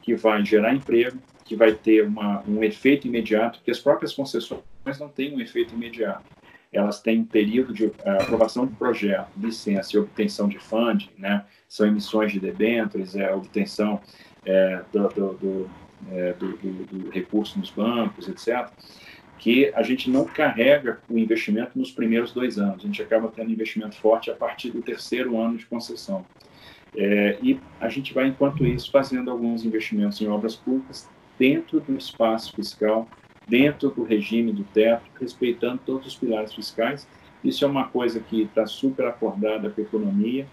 que 0.00 0.14
vai 0.14 0.44
gerar 0.44 0.74
emprego, 0.74 1.18
que 1.44 1.54
vai 1.54 1.72
ter 1.72 2.04
uma, 2.04 2.42
um 2.48 2.62
efeito 2.62 3.06
imediato, 3.06 3.58
porque 3.58 3.70
as 3.70 3.78
próprias 3.78 4.12
concessões 4.12 4.62
não 4.98 5.08
têm 5.08 5.34
um 5.34 5.40
efeito 5.40 5.74
imediato. 5.74 6.24
Elas 6.72 7.00
têm 7.00 7.20
um 7.20 7.24
período 7.24 7.74
de 7.74 7.84
uh, 7.84 7.94
aprovação 8.20 8.66
de 8.66 8.74
projeto, 8.74 9.28
licença 9.36 9.94
e 9.94 9.98
obtenção 9.98 10.48
de 10.48 10.58
funding, 10.58 11.10
né? 11.18 11.44
são 11.68 11.86
emissões 11.86 12.32
de 12.32 12.40
debêntures, 12.40 13.14
é, 13.14 13.32
obtenção 13.34 14.00
é, 14.44 14.82
do, 14.90 15.08
do, 15.08 15.32
do, 15.34 15.70
é, 16.10 16.32
do, 16.34 16.56
do 16.56 17.10
recurso 17.10 17.58
nos 17.58 17.70
bancos, 17.70 18.28
etc., 18.28 18.68
que 19.38 19.72
a 19.74 19.82
gente 19.82 20.08
não 20.08 20.24
carrega 20.24 21.00
o 21.10 21.18
investimento 21.18 21.76
nos 21.76 21.90
primeiros 21.90 22.32
dois 22.32 22.58
anos. 22.58 22.84
A 22.84 22.86
gente 22.86 23.02
acaba 23.02 23.28
tendo 23.28 23.50
investimento 23.50 23.96
forte 23.96 24.30
a 24.30 24.34
partir 24.34 24.70
do 24.70 24.80
terceiro 24.80 25.36
ano 25.40 25.56
de 25.56 25.66
concessão. 25.66 26.24
É, 26.96 27.38
e 27.42 27.58
a 27.80 27.88
gente 27.88 28.14
vai, 28.14 28.28
enquanto 28.28 28.64
isso, 28.64 28.90
fazendo 28.90 29.30
alguns 29.30 29.64
investimentos 29.64 30.20
em 30.20 30.28
obras 30.28 30.54
públicas 30.54 31.08
dentro 31.38 31.80
do 31.80 31.96
espaço 31.96 32.54
fiscal, 32.54 33.08
dentro 33.48 33.90
do 33.90 34.04
regime 34.04 34.52
do 34.52 34.62
teto, 34.64 35.02
respeitando 35.20 35.80
todos 35.84 36.06
os 36.06 36.14
pilares 36.14 36.54
fiscais. 36.54 37.08
Isso 37.42 37.64
é 37.64 37.68
uma 37.68 37.88
coisa 37.88 38.20
que 38.20 38.42
está 38.42 38.66
super 38.66 39.06
acordada 39.06 39.70
com 39.70 39.80
a 39.80 39.84
economia 39.84 40.46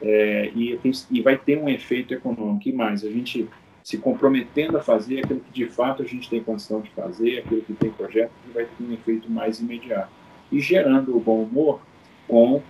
é, 0.00 0.50
e, 0.54 0.78
tem, 0.78 0.92
e 1.10 1.20
vai 1.20 1.36
ter 1.36 1.58
um 1.58 1.68
efeito 1.68 2.14
econômico. 2.14 2.68
E 2.68 2.72
mais, 2.72 3.04
a 3.04 3.10
gente 3.10 3.48
se 3.82 3.98
comprometendo 3.98 4.76
a 4.76 4.80
fazer 4.80 5.20
aquilo 5.20 5.40
que 5.40 5.52
de 5.52 5.66
fato 5.66 6.02
a 6.02 6.06
gente 6.06 6.28
tem 6.28 6.42
condição 6.42 6.80
de 6.80 6.90
fazer, 6.90 7.38
aquilo 7.38 7.62
que 7.62 7.72
tem 7.72 7.90
projeto, 7.90 8.30
que 8.44 8.52
vai 8.52 8.64
ter 8.64 8.84
um 8.84 8.92
efeito 8.92 9.30
mais 9.30 9.60
imediato. 9.60 10.10
E 10.52 10.60
gerando 10.60 11.16
o 11.16 11.20
bom 11.20 11.42
humor 11.42 11.80
com 12.28 12.62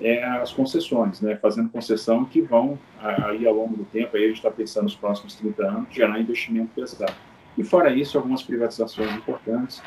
é, 0.00 0.24
as 0.24 0.52
concessões, 0.52 1.20
né? 1.20 1.36
fazendo 1.36 1.68
concessão 1.70 2.24
que 2.24 2.40
vão, 2.40 2.78
aí 3.00 3.46
ao 3.46 3.54
longo 3.54 3.76
do 3.76 3.84
tempo, 3.84 4.16
aí 4.16 4.24
a 4.24 4.28
gente 4.28 4.36
está 4.36 4.50
pensando 4.50 4.84
nos 4.84 4.94
próximos 4.94 5.34
30 5.36 5.66
anos, 5.66 5.94
gerar 5.94 6.20
investimento 6.20 6.70
pesado. 6.74 7.14
E 7.56 7.64
fora 7.64 7.90
isso, 7.92 8.16
algumas 8.16 8.42
privatizações 8.42 9.12
importantes, 9.14 9.82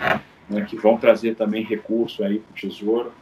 né, 0.49 0.65
que 0.65 0.75
vão 0.75 0.97
trazer 0.97 1.35
também 1.35 1.63
recurso 1.63 2.21
aí 2.21 2.39
para 2.39 2.51
o 2.51 2.53
Tesouro, 2.53 3.13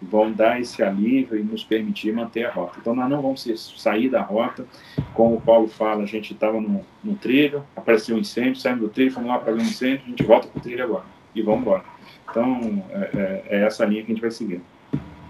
vão 0.00 0.32
dar 0.32 0.60
esse 0.60 0.82
alívio 0.82 1.38
e 1.38 1.42
nos 1.42 1.62
permitir 1.62 2.12
manter 2.12 2.46
a 2.46 2.50
rota. 2.50 2.78
Então, 2.80 2.94
nós 2.94 3.08
não 3.08 3.20
vamos 3.20 3.74
sair 3.76 4.08
da 4.08 4.22
rota. 4.22 4.66
Como 5.14 5.36
o 5.36 5.40
Paulo 5.40 5.68
fala, 5.68 6.02
a 6.02 6.06
gente 6.06 6.32
estava 6.32 6.60
no, 6.60 6.84
no, 7.04 7.14
trilho, 7.16 7.64
apareceu 7.76 8.16
um 8.16 8.18
incêndio, 8.18 8.56
saímos 8.56 8.80
do 8.82 8.88
trilho, 8.88 9.12
fomos 9.12 9.28
lá 9.28 9.38
para 9.38 9.52
ver 9.52 9.60
um 9.60 9.64
incêndio, 9.64 10.02
a 10.06 10.08
gente 10.08 10.22
volta 10.22 10.48
para 10.48 10.58
o 10.58 10.62
trilho 10.62 10.84
agora 10.84 11.04
e 11.34 11.42
vamos 11.42 11.62
embora. 11.62 11.84
Então, 12.30 12.84
é, 12.90 12.98
é, 12.98 13.44
é, 13.56 13.66
essa 13.66 13.84
linha 13.84 14.02
que 14.02 14.12
a 14.12 14.14
gente 14.14 14.22
vai 14.22 14.30
seguir. 14.30 14.60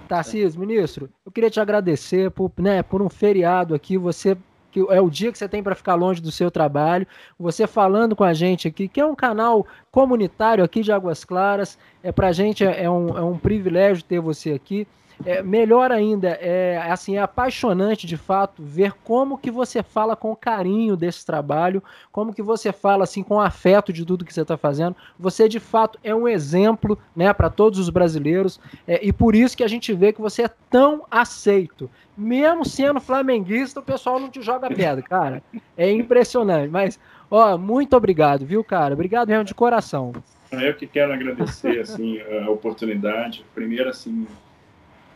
Tarcísio, 0.09 0.61
ministro, 0.61 1.09
eu 1.25 1.31
queria 1.31 1.51
te 1.51 1.61
agradecer 1.61 2.31
por, 2.31 2.51
né, 2.59 2.83
por 2.83 3.01
um 3.01 3.09
feriado 3.09 3.75
aqui, 3.75 3.97
você 3.97 4.37
que 4.71 4.81
é 4.89 5.01
o 5.01 5.11
dia 5.11 5.33
que 5.33 5.39
você 5.39 5.49
tem 5.49 5.63
para 5.63 5.75
ficar 5.75 5.95
longe 5.95 6.21
do 6.21 6.31
seu 6.31 6.51
trabalho, 6.51 7.07
você 7.39 7.67
falando 7.67 8.15
com 8.15 8.25
a 8.25 8.33
gente 8.33 8.69
aqui, 8.69 8.89
que 8.89 9.01
é 9.01 9.07
um 9.07 9.15
canal 9.15 9.67
comunitário 9.91 10.63
aqui 10.63 10.83
de 10.83 10.93
Águas 10.93 11.25
Claras, 11.25 11.79
é 12.03 12.13
para 12.13 12.29
a 12.29 12.33
gente 12.33 12.65
é, 12.65 12.85
é 12.85 12.91
um, 12.91 13.19
é 13.19 13.23
um 13.23 13.39
privilégio 13.39 14.05
ter 14.05 14.21
você 14.21 14.53
aqui. 14.53 14.87
É, 15.25 15.43
melhor 15.43 15.93
ainda, 15.93 16.31
é 16.41 16.79
assim, 16.91 17.17
é 17.17 17.21
apaixonante 17.21 18.07
de 18.07 18.17
fato 18.17 18.63
ver 18.63 18.93
como 19.05 19.37
que 19.37 19.51
você 19.51 19.83
fala 19.83 20.17
com 20.17 20.35
carinho 20.35 20.97
desse 20.97 21.27
trabalho, 21.27 21.83
como 22.11 22.33
que 22.33 22.43
você 22.43 22.73
fala 22.73 23.05
assim 23.05 23.23
com 23.23 23.41
afeto 23.41 23.93
de 23.93 24.05
tudo 24.05 24.25
que 24.25 24.33
você 24.33 24.43
está 24.43 24.57
fazendo. 24.57 24.97
Você 25.19 25.49
de 25.49 25.61
fato 25.61 25.99
é 26.03 26.15
um 26.15 26.27
exemplo, 26.27 26.99
né, 27.15 27.33
para 27.33 27.51
todos 27.51 27.79
os 27.79 27.91
brasileiros 27.91 28.59
é, 28.87 29.05
e 29.05 29.13
por 29.13 29.35
isso 29.35 29.57
que 29.57 29.65
a 29.65 29.69
gente 29.69 29.93
vê 29.93 30.13
que 30.13 30.21
você 30.21 30.43
é 30.43 30.51
tão 30.71 31.05
aceito. 31.11 31.91
Mesmo 32.17 32.65
sendo 32.65 33.01
flamenguista, 33.01 33.81
o 33.81 33.83
pessoal 33.83 34.19
não 34.19 34.29
te 34.29 34.43
joga 34.43 34.69
pedra, 34.69 35.03
cara. 35.03 35.43
É 35.77 35.91
impressionante. 35.91 36.71
Mas, 36.71 36.99
ó, 37.31 37.57
muito 37.57 37.97
obrigado, 37.97 38.45
viu, 38.45 38.63
cara? 38.63 38.95
Obrigado 38.95 39.29
mesmo 39.29 39.45
de 39.45 39.55
coração. 39.55 40.13
Eu 40.53 40.75
que 40.75 40.87
quero 40.87 41.13
agradecer 41.13 41.79
assim 41.81 42.21
a 42.21 42.51
oportunidade. 42.51 43.45
Primeiro, 43.55 43.89
assim, 43.89 44.27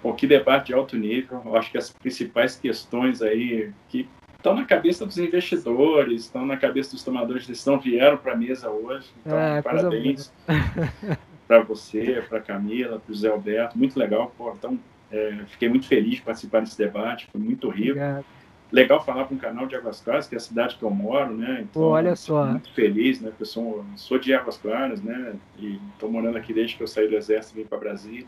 Bom, 0.05 0.13
que 0.13 0.27
debate 0.27 0.67
de 0.67 0.75
alto 0.75 0.99
nível. 0.99 1.41
Eu 1.47 1.57
acho 1.57 1.71
que 1.71 1.79
as 1.79 1.89
principais 1.89 2.57
questões 2.57 3.23
aí 3.23 3.73
que 3.89 4.07
estão 4.37 4.55
na 4.55 4.67
cabeça 4.67 5.07
dos 5.07 5.17
investidores, 5.17 6.25
estão 6.25 6.45
na 6.45 6.59
cabeça 6.59 6.91
dos 6.91 7.03
tomadores 7.03 7.45
de 7.45 7.53
decisão, 7.53 7.81
vieram 7.81 8.19
para 8.19 8.35
a 8.35 8.37
mesa 8.37 8.69
hoje. 8.69 9.09
Então, 9.25 9.39
é, 9.39 9.63
parabéns 9.63 10.31
para 11.49 11.61
você, 11.61 12.23
para 12.29 12.39
Camila, 12.39 13.01
para 13.01 13.11
o 13.11 13.15
Zé 13.15 13.31
Alberto. 13.31 13.79
Muito 13.79 13.99
legal. 13.99 14.31
Pô, 14.37 14.53
então, 14.53 14.79
é, 15.11 15.39
fiquei 15.47 15.71
muito 15.71 15.87
feliz 15.87 16.17
de 16.17 16.23
participar 16.23 16.61
desse 16.61 16.77
debate, 16.77 17.27
foi 17.33 17.41
muito 17.41 17.71
rico. 17.71 17.93
Obrigado. 17.93 18.27
Legal 18.71 19.03
falar 19.03 19.25
com 19.25 19.37
o 19.37 19.39
canal 19.39 19.67
de 19.67 19.75
Águas 19.75 20.03
Claras, 20.03 20.27
que 20.27 20.35
é 20.35 20.39
a 20.39 20.41
cidade 20.41 20.77
que 20.77 20.83
eu 20.83 20.91
moro, 20.91 21.35
né? 21.35 21.61
Então, 21.63 21.81
Pô, 21.81 21.89
olha 21.91 22.15
só. 22.15 22.45
Muito 22.45 22.71
feliz, 22.75 23.23
né? 23.23 23.33
Eu 23.41 23.47
sou, 23.47 23.83
sou 23.97 24.19
de 24.19 24.35
Águas 24.35 24.59
Claras, 24.59 25.01
né? 25.01 25.35
E 25.59 25.81
estou 25.95 26.11
morando 26.11 26.37
aqui 26.37 26.53
desde 26.53 26.77
que 26.77 26.83
eu 26.83 26.89
saí 26.89 27.09
do 27.09 27.17
Exército 27.17 27.59
e 27.59 27.63
vim 27.63 27.69
para 27.69 27.79
Brasília. 27.79 28.27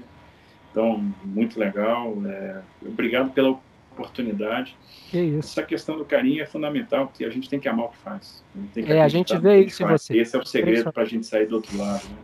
Então, 0.76 1.02
muito 1.24 1.58
legal. 1.58 2.14
É, 2.26 2.60
obrigado 2.86 3.32
pela 3.32 3.58
oportunidade. 3.92 4.76
Que 5.08 5.18
isso. 5.18 5.58
Essa 5.58 5.62
questão 5.62 5.96
do 5.96 6.04
carinho 6.04 6.42
é 6.42 6.44
fundamental, 6.44 7.06
porque 7.06 7.24
a 7.24 7.30
gente 7.30 7.48
tem 7.48 7.58
que 7.58 7.66
amar 7.66 7.86
o 7.86 7.88
que 7.88 7.96
faz. 7.96 8.44
A 8.76 8.80
é, 8.80 9.00
a 9.00 9.08
gente 9.08 9.34
vê 9.38 9.64
isso 9.64 9.82
em 9.82 9.86
você. 9.86 10.18
Esse 10.18 10.36
é 10.36 10.38
o 10.38 10.44
segredo 10.44 10.92
para 10.92 11.04
a 11.04 11.06
gente 11.06 11.24
sair 11.24 11.46
do 11.46 11.56
outro 11.56 11.78
lado. 11.78 12.04
Né? 12.04 12.18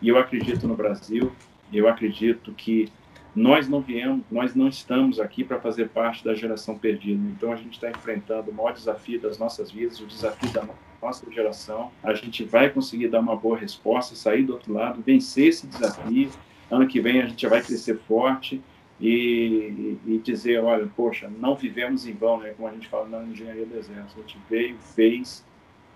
E 0.00 0.08
eu 0.08 0.16
acredito 0.16 0.66
no 0.66 0.74
Brasil, 0.74 1.30
eu 1.70 1.86
acredito 1.86 2.54
que 2.54 2.88
nós 3.36 3.68
não 3.68 3.82
viemos, 3.82 4.24
nós 4.30 4.54
não 4.54 4.68
estamos 4.68 5.20
aqui 5.20 5.44
para 5.44 5.60
fazer 5.60 5.90
parte 5.90 6.24
da 6.24 6.32
geração 6.32 6.78
perdida. 6.78 7.20
Então 7.36 7.52
a 7.52 7.56
gente 7.56 7.74
está 7.74 7.90
enfrentando 7.90 8.50
o 8.50 8.54
maior 8.54 8.72
desafio 8.72 9.20
das 9.20 9.38
nossas 9.38 9.70
vidas, 9.70 10.00
o 10.00 10.06
desafio 10.06 10.50
da 10.52 10.64
nossa 11.02 11.30
geração. 11.30 11.90
A 12.02 12.14
gente 12.14 12.44
vai 12.44 12.70
conseguir 12.70 13.08
dar 13.08 13.20
uma 13.20 13.36
boa 13.36 13.58
resposta, 13.58 14.14
sair 14.14 14.44
do 14.44 14.54
outro 14.54 14.72
lado, 14.72 15.02
vencer 15.04 15.48
esse 15.48 15.66
desafio 15.66 16.30
ano 16.70 16.86
que 16.86 17.00
vem 17.00 17.20
a 17.20 17.26
gente 17.26 17.46
vai 17.46 17.62
crescer 17.62 17.98
forte 18.06 18.62
e, 19.00 19.96
e, 20.06 20.18
dizer, 20.18 20.62
olha, 20.62 20.86
poxa, 20.94 21.30
não 21.38 21.54
vivemos 21.56 22.06
em 22.06 22.12
vão, 22.12 22.38
né? 22.38 22.52
Como 22.56 22.68
a 22.68 22.72
gente 22.72 22.86
fala 22.86 23.08
na 23.08 23.22
engenharia 23.24 23.64
do 23.64 23.76
exército, 23.76 24.18
a 24.18 24.20
gente 24.20 24.38
veio, 24.48 24.76
fez 24.94 25.44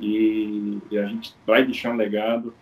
e, 0.00 0.78
e 0.90 0.98
a 0.98 1.06
gente 1.06 1.34
vai 1.46 1.64
deixar 1.64 1.90
um 1.90 1.96
legado 1.96 2.54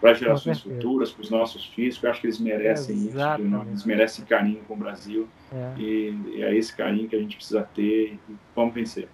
para 0.00 0.14
gerações 0.14 0.60
futuras, 0.60 1.10
para 1.10 1.22
os 1.22 1.30
nossos 1.30 1.66
filhos, 1.66 1.98
que 1.98 2.06
eu 2.06 2.10
acho 2.10 2.20
que 2.20 2.28
eles 2.28 2.38
merecem 2.38 2.96
Exatamente. 2.96 3.56
isso, 3.56 3.68
eles 3.70 3.84
merecem 3.84 4.24
carinho 4.24 4.60
com 4.68 4.74
o 4.74 4.76
Brasil 4.76 5.28
é. 5.52 5.80
E, 5.80 6.14
e, 6.34 6.42
é 6.42 6.54
esse 6.54 6.74
carinho 6.74 7.08
que 7.08 7.16
a 7.16 7.18
gente 7.18 7.36
precisa 7.36 7.68
ter 7.74 8.12
e 8.28 8.36
vamos 8.54 8.74
vencer. 8.74 9.08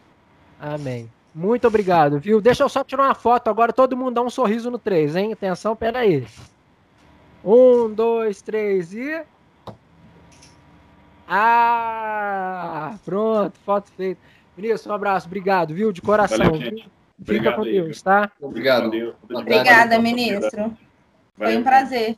Amém. 0.60 1.10
Muito 1.34 1.66
obrigado, 1.66 2.18
viu? 2.18 2.40
Deixa 2.40 2.62
eu 2.62 2.68
só 2.68 2.84
tirar 2.84 3.04
uma 3.04 3.14
foto 3.14 3.48
agora, 3.48 3.72
todo 3.72 3.96
mundo 3.96 4.14
dá 4.14 4.22
um 4.22 4.30
sorriso 4.30 4.70
no 4.70 4.78
3, 4.78 5.16
hein? 5.16 5.32
Atenção, 5.32 5.74
peraí. 5.74 6.16
aí. 6.16 6.26
Um, 7.44 7.92
dois, 7.92 8.40
três 8.40 8.94
e. 8.94 9.22
Ah! 11.28 12.96
Pronto, 13.04 13.58
foto 13.64 13.90
feita. 13.92 14.20
Ministro, 14.56 14.92
um 14.92 14.94
abraço, 14.94 15.26
obrigado, 15.26 15.74
viu? 15.74 15.92
De 15.92 16.00
coração. 16.00 16.38
Valeu, 16.38 16.60
gente. 16.60 16.88
Fica 17.22 17.52
com 17.52 17.62
Deus, 17.62 18.00
tá? 18.02 18.30
Obrigado. 18.40 18.90
Obrigada, 19.30 19.98
ministro. 19.98 20.76
Foi 21.36 21.56
um 21.56 21.62
prazer. 21.62 22.16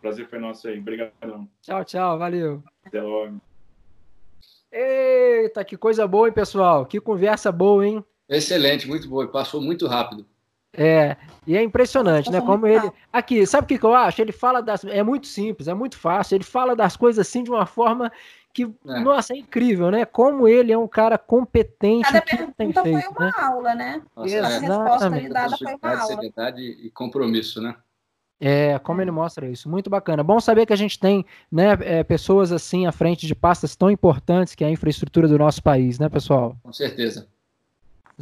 Prazer 0.00 0.28
foi 0.28 0.38
nosso 0.38 0.68
aí. 0.68 0.78
Obrigadão. 0.78 1.48
Tchau, 1.60 1.84
tchau. 1.84 2.18
Valeu. 2.18 2.62
Até 2.84 3.00
logo. 3.00 3.40
Eita, 4.70 5.64
que 5.64 5.76
coisa 5.76 6.06
boa, 6.06 6.28
hein, 6.28 6.34
pessoal? 6.34 6.86
Que 6.86 6.98
conversa 6.98 7.52
boa, 7.52 7.86
hein? 7.86 8.04
Excelente, 8.28 8.88
muito 8.88 9.08
boa. 9.08 9.28
Passou 9.28 9.60
muito 9.60 9.86
rápido. 9.86 10.26
É, 10.74 11.16
e 11.46 11.56
é 11.56 11.62
impressionante, 11.62 12.30
né? 12.30 12.40
Como 12.40 12.66
ele. 12.66 12.90
Aqui, 13.12 13.46
sabe 13.46 13.64
o 13.64 13.68
que, 13.68 13.78
que 13.78 13.84
eu 13.84 13.94
acho? 13.94 14.22
Ele 14.22 14.32
fala 14.32 14.62
das. 14.62 14.84
É 14.84 15.02
muito 15.02 15.26
simples, 15.26 15.68
é 15.68 15.74
muito 15.74 15.98
fácil. 15.98 16.36
Ele 16.36 16.44
fala 16.44 16.74
das 16.74 16.96
coisas 16.96 17.26
assim 17.26 17.42
de 17.42 17.50
uma 17.50 17.66
forma 17.66 18.10
que, 18.52 18.64
é. 18.64 19.00
nossa, 19.00 19.34
é 19.34 19.38
incrível, 19.38 19.90
né? 19.90 20.04
Como 20.04 20.46
ele 20.46 20.72
é 20.72 20.78
um 20.78 20.88
cara 20.88 21.18
competente. 21.18 22.04
Cada 22.04 22.22
pergunta 22.22 22.82
foi 22.82 22.92
uma 22.92 23.26
né? 23.26 23.32
aula, 23.36 23.74
né? 23.74 24.02
Nossa, 24.16 24.38
a 24.38 24.48
resposta 24.48 25.28
dada 25.28 25.56
foi 25.56 25.74
uma 25.74 25.90
aula. 25.90 26.06
Seriedade 26.06 26.62
e 26.62 26.90
compromisso, 26.90 27.60
né? 27.60 27.74
É, 28.44 28.76
como 28.80 29.00
ele 29.00 29.12
mostra 29.12 29.48
isso, 29.48 29.68
muito 29.68 29.88
bacana. 29.88 30.24
Bom 30.24 30.40
saber 30.40 30.66
que 30.66 30.72
a 30.72 30.76
gente 30.76 30.98
tem 30.98 31.24
né, 31.50 31.78
é, 31.80 32.02
pessoas 32.02 32.50
assim 32.50 32.86
à 32.86 32.92
frente 32.92 33.24
de 33.24 33.36
pastas 33.36 33.76
tão 33.76 33.88
importantes 33.88 34.56
que 34.56 34.64
é 34.64 34.66
a 34.66 34.70
infraestrutura 34.70 35.28
do 35.28 35.38
nosso 35.38 35.62
país, 35.62 35.96
né, 36.00 36.08
pessoal? 36.08 36.56
Com 36.60 36.72
certeza. 36.72 37.28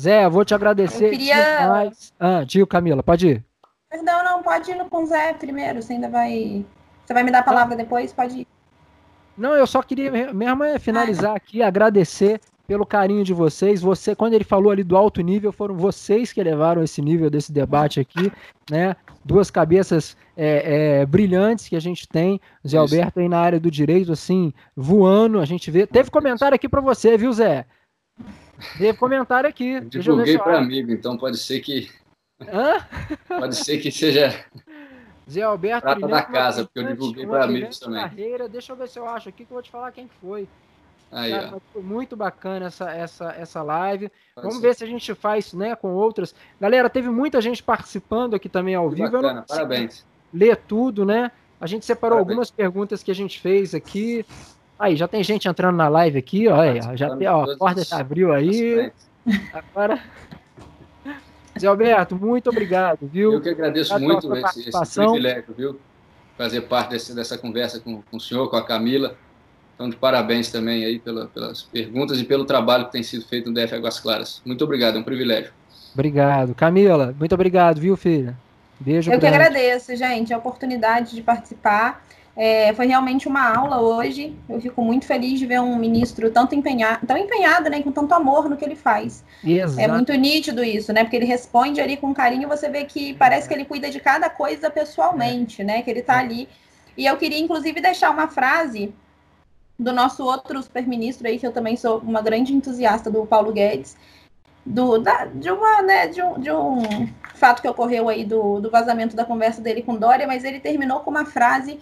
Zé, 0.01 0.25
eu 0.25 0.31
vou 0.31 0.45
te 0.45 0.55
agradecer. 0.55 1.07
Eu 1.07 1.11
queria. 1.11 1.93
Ah, 2.19 2.43
digo, 2.45 2.67
Camila, 2.67 3.03
pode 3.03 3.29
ir. 3.29 3.45
Perdão, 3.91 4.25
não, 4.25 4.43
pode 4.43 4.71
ir 4.71 4.89
com 4.89 5.03
o 5.03 5.07
Zé 5.07 5.35
primeiro. 5.35 5.83
Você 5.83 5.93
ainda 5.93 6.09
vai. 6.09 6.65
Você 7.05 7.13
vai 7.13 7.23
me 7.23 7.31
dar 7.31 7.41
a 7.41 7.43
palavra 7.43 7.77
depois? 7.77 8.13
Pode 8.13 8.41
ir. 8.41 8.47
Não, 9.37 9.55
eu 9.55 9.67
só 9.67 9.83
queria 9.83 10.11
mesmo 10.11 10.65
é 10.65 10.79
finalizar 10.79 11.35
aqui, 11.35 11.63
agradecer 11.63 12.41
pelo 12.67 12.87
carinho 12.87 13.25
de 13.25 13.35
vocês. 13.35 13.83
Você, 13.83 14.15
quando 14.15 14.35
ele 14.35 14.45
falou 14.45 14.71
ali 14.71 14.85
do 14.85 14.97
alto 14.97 15.21
nível, 15.23 15.51
foram 15.51 15.75
vocês 15.77 16.33
que 16.33 16.43
levaram 16.43 16.83
esse 16.83 17.03
nível 17.03 17.29
desse 17.29 17.51
debate 17.51 17.99
aqui, 17.99 18.31
né? 18.71 18.95
Duas 19.25 19.51
cabeças 19.51 20.17
é, 20.37 21.01
é, 21.01 21.07
brilhantes 21.07 21.69
que 21.69 21.75
a 21.75 21.81
gente 21.81 22.07
tem. 22.07 22.41
Zé 22.67 22.77
Isso. 22.77 22.79
Alberto 22.79 23.19
aí 23.19 23.29
na 23.29 23.41
área 23.41 23.59
do 23.59 23.71
direito, 23.71 24.13
assim, 24.13 24.53
voando. 24.77 25.41
A 25.41 25.45
gente 25.45 25.71
vê. 25.71 25.87
Teve 25.87 26.11
comentário 26.11 26.55
aqui 26.55 26.69
para 26.69 26.81
você, 26.81 27.19
viu, 27.19 27.33
Zé? 27.33 27.67
Teve 28.79 28.99
comentário 28.99 29.49
aqui. 29.49 29.75
Eu 29.75 29.81
divulguei 29.81 30.39
para 30.39 30.59
amigo, 30.59 30.91
então 30.91 31.17
pode 31.17 31.39
ser 31.39 31.61
que. 31.61 31.91
Hã? 32.41 32.87
Pode 33.29 33.57
ser 33.57 33.79
que 33.79 33.91
seja. 33.91 34.45
Zé 35.31 35.43
Alberto. 35.43 35.83
Prata 35.83 36.09
da 36.09 36.23
casa, 36.23 36.65
porque 36.65 36.81
eu 36.81 36.87
divulguei 36.89 37.27
para 37.27 37.45
amigos 37.45 37.79
também. 37.79 38.01
Carreira. 38.01 38.49
Deixa 38.49 38.73
eu 38.73 38.77
ver 38.77 38.89
se 38.89 38.99
eu 38.99 39.07
acho 39.09 39.29
aqui 39.29 39.45
que 39.45 39.51
eu 39.53 39.55
vou 39.55 39.63
te 39.63 39.71
falar 39.71 39.93
quem 39.93 40.09
foi. 40.21 40.49
Aí, 41.13 41.33
Cara, 41.33 41.57
muito 41.77 42.17
bacana 42.17 42.67
essa, 42.67 42.91
essa, 42.91 43.33
essa 43.33 43.63
live. 43.63 44.11
Pode 44.35 44.47
Vamos 44.47 44.57
ser. 44.57 44.63
ver 44.63 44.75
se 44.75 44.85
a 44.85 44.87
gente 44.87 45.15
faz 45.15 45.53
né, 45.53 45.75
com 45.75 45.93
outras. 45.93 46.35
Galera, 46.61 46.89
teve 46.89 47.09
muita 47.09 47.41
gente 47.41 47.63
participando 47.63 48.35
aqui 48.35 48.49
também 48.49 48.75
ao 48.75 48.89
vivo. 48.89 49.11
Bacana, 49.11 49.45
parabéns. 49.47 50.07
Ler 50.33 50.57
tudo, 50.57 51.05
né? 51.05 51.33
A 51.61 51.67
gente 51.67 51.85
separou 51.85 52.17
parabéns. 52.19 52.31
algumas 52.31 52.51
perguntas 52.51 53.03
que 53.03 53.11
a 53.11 53.15
gente 53.15 53.41
fez 53.41 53.75
aqui. 53.75 54.25
Aí, 54.81 54.97
já 54.97 55.07
tem 55.07 55.23
gente 55.23 55.47
entrando 55.47 55.77
na 55.77 55.91
live 55.91 56.19
aqui, 56.19 56.49
ó. 56.49 56.59
Aí, 56.59 56.81
já 56.97 57.15
tem, 57.15 57.29
ó, 57.29 57.45
a 57.45 57.57
porta 57.57 57.85
já 57.85 58.01
abriu 58.01 58.33
aí. 58.33 58.91
Agora. 59.53 60.03
Zé 61.61 61.67
Alberto, 61.67 62.17
muito 62.17 62.49
obrigado, 62.49 62.99
viu? 63.03 63.35
Eu 63.35 63.41
que 63.43 63.51
agradeço 63.51 63.95
obrigado 63.95 64.27
muito 64.27 64.47
esse, 64.47 64.71
esse, 64.71 64.95
privilégio, 64.95 65.55
viu? 65.55 65.81
Fazer 66.39 66.63
parte 66.63 66.91
desse, 66.93 67.15
dessa 67.15 67.37
conversa 67.37 67.79
com, 67.79 68.01
com 68.01 68.17
o 68.17 68.21
senhor, 68.21 68.49
com 68.49 68.57
a 68.57 68.65
Camila. 68.65 69.15
Então, 69.75 69.91
de 69.91 69.97
parabéns 69.97 70.51
também 70.51 70.83
aí 70.87 70.99
pela, 70.99 71.27
pelas 71.27 71.61
perguntas 71.61 72.19
e 72.19 72.25
pelo 72.25 72.47
trabalho 72.47 72.87
que 72.87 72.93
tem 72.93 73.03
sido 73.03 73.27
feito 73.27 73.51
no 73.51 73.55
DF 73.55 73.75
Águas 73.75 74.01
Claras. 74.01 74.41
Muito 74.47 74.65
obrigado, 74.65 74.97
é 74.97 75.01
um 75.01 75.03
privilégio. 75.03 75.53
Obrigado. 75.93 76.55
Camila, 76.55 77.15
muito 77.19 77.35
obrigado, 77.35 77.79
viu, 77.79 77.99
filha? 77.99 78.35
Beijo. 78.79 79.11
Eu 79.11 79.21
grande. 79.21 79.37
que 79.37 79.43
agradeço, 79.43 79.95
gente, 79.95 80.33
a 80.33 80.39
oportunidade 80.39 81.15
de 81.15 81.23
participar. 81.23 82.03
É, 82.37 82.73
foi 82.75 82.87
realmente 82.87 83.29
uma 83.29 83.55
aula 83.55 83.81
hoje. 83.81 84.35
Eu 84.49 84.61
fico 84.61 84.83
muito 84.83 85.05
feliz 85.05 85.39
de 85.39 85.47
ver 85.47 85.61
um 85.61 85.77
ministro 85.77 86.31
tanto 86.31 86.55
empenhado, 86.55 87.07
tão 87.07 87.17
empenhado, 87.17 87.69
né, 87.69 87.83
com 87.83 87.91
tanto 87.91 88.15
amor 88.15 88.49
no 88.49 88.57
que 88.57 88.65
ele 88.65 88.77
faz. 88.77 89.25
Exato. 89.45 89.81
É 89.81 89.89
muito 89.89 90.13
nítido 90.15 90.63
isso, 90.63 90.93
né? 90.93 91.03
Porque 91.05 91.17
ele 91.17 91.27
responde 91.27 91.81
ali 91.81 91.97
com 91.97 92.15
carinho, 92.15 92.49
você 92.49 92.69
vê 92.69 92.85
que 92.85 93.15
parece 93.15 93.49
que 93.49 93.55
ele 93.55 93.65
cuida 93.65 93.91
de 93.91 94.01
cada 94.01 94.31
coisa 94.31 94.71
pessoalmente, 94.71 95.63
é. 95.63 95.65
né? 95.65 95.83
Que 95.83 95.91
ele 95.91 96.01
está 96.01 96.19
ali. 96.19 96.49
E 96.97 97.07
eu 97.07 97.17
queria, 97.17 97.39
inclusive, 97.39 97.81
deixar 97.81 98.11
uma 98.11 98.29
frase 98.29 98.93
do 99.79 99.93
nosso 99.93 100.25
outro 100.25 100.63
super-ministro 100.63 101.27
aí, 101.27 101.39
que 101.39 101.47
eu 101.47 101.53
também 101.53 101.77
sou 101.77 101.99
uma 101.99 102.21
grande 102.21 102.55
entusiasta 102.55 103.11
do 103.11 103.25
Paulo 103.25 103.51
Guedes, 103.51 103.97
do, 104.65 104.99
da, 104.99 105.25
de, 105.25 105.51
uma, 105.51 105.83
né, 105.83 106.07
de, 106.07 106.23
um, 106.23 106.39
de 106.39 106.53
um 106.53 107.09
fato 107.35 107.63
que 107.63 107.69
ocorreu 107.69 108.09
aí 108.09 108.25
do, 108.25 108.61
do 108.61 108.71
vazamento 108.71 109.17
da 109.17 109.25
conversa 109.25 109.63
dele 109.63 109.83
com 109.83 109.97
Dória, 109.97 110.27
mas 110.27 110.45
ele 110.45 110.61
terminou 110.61 111.01
com 111.01 111.11
uma 111.11 111.25
frase 111.25 111.81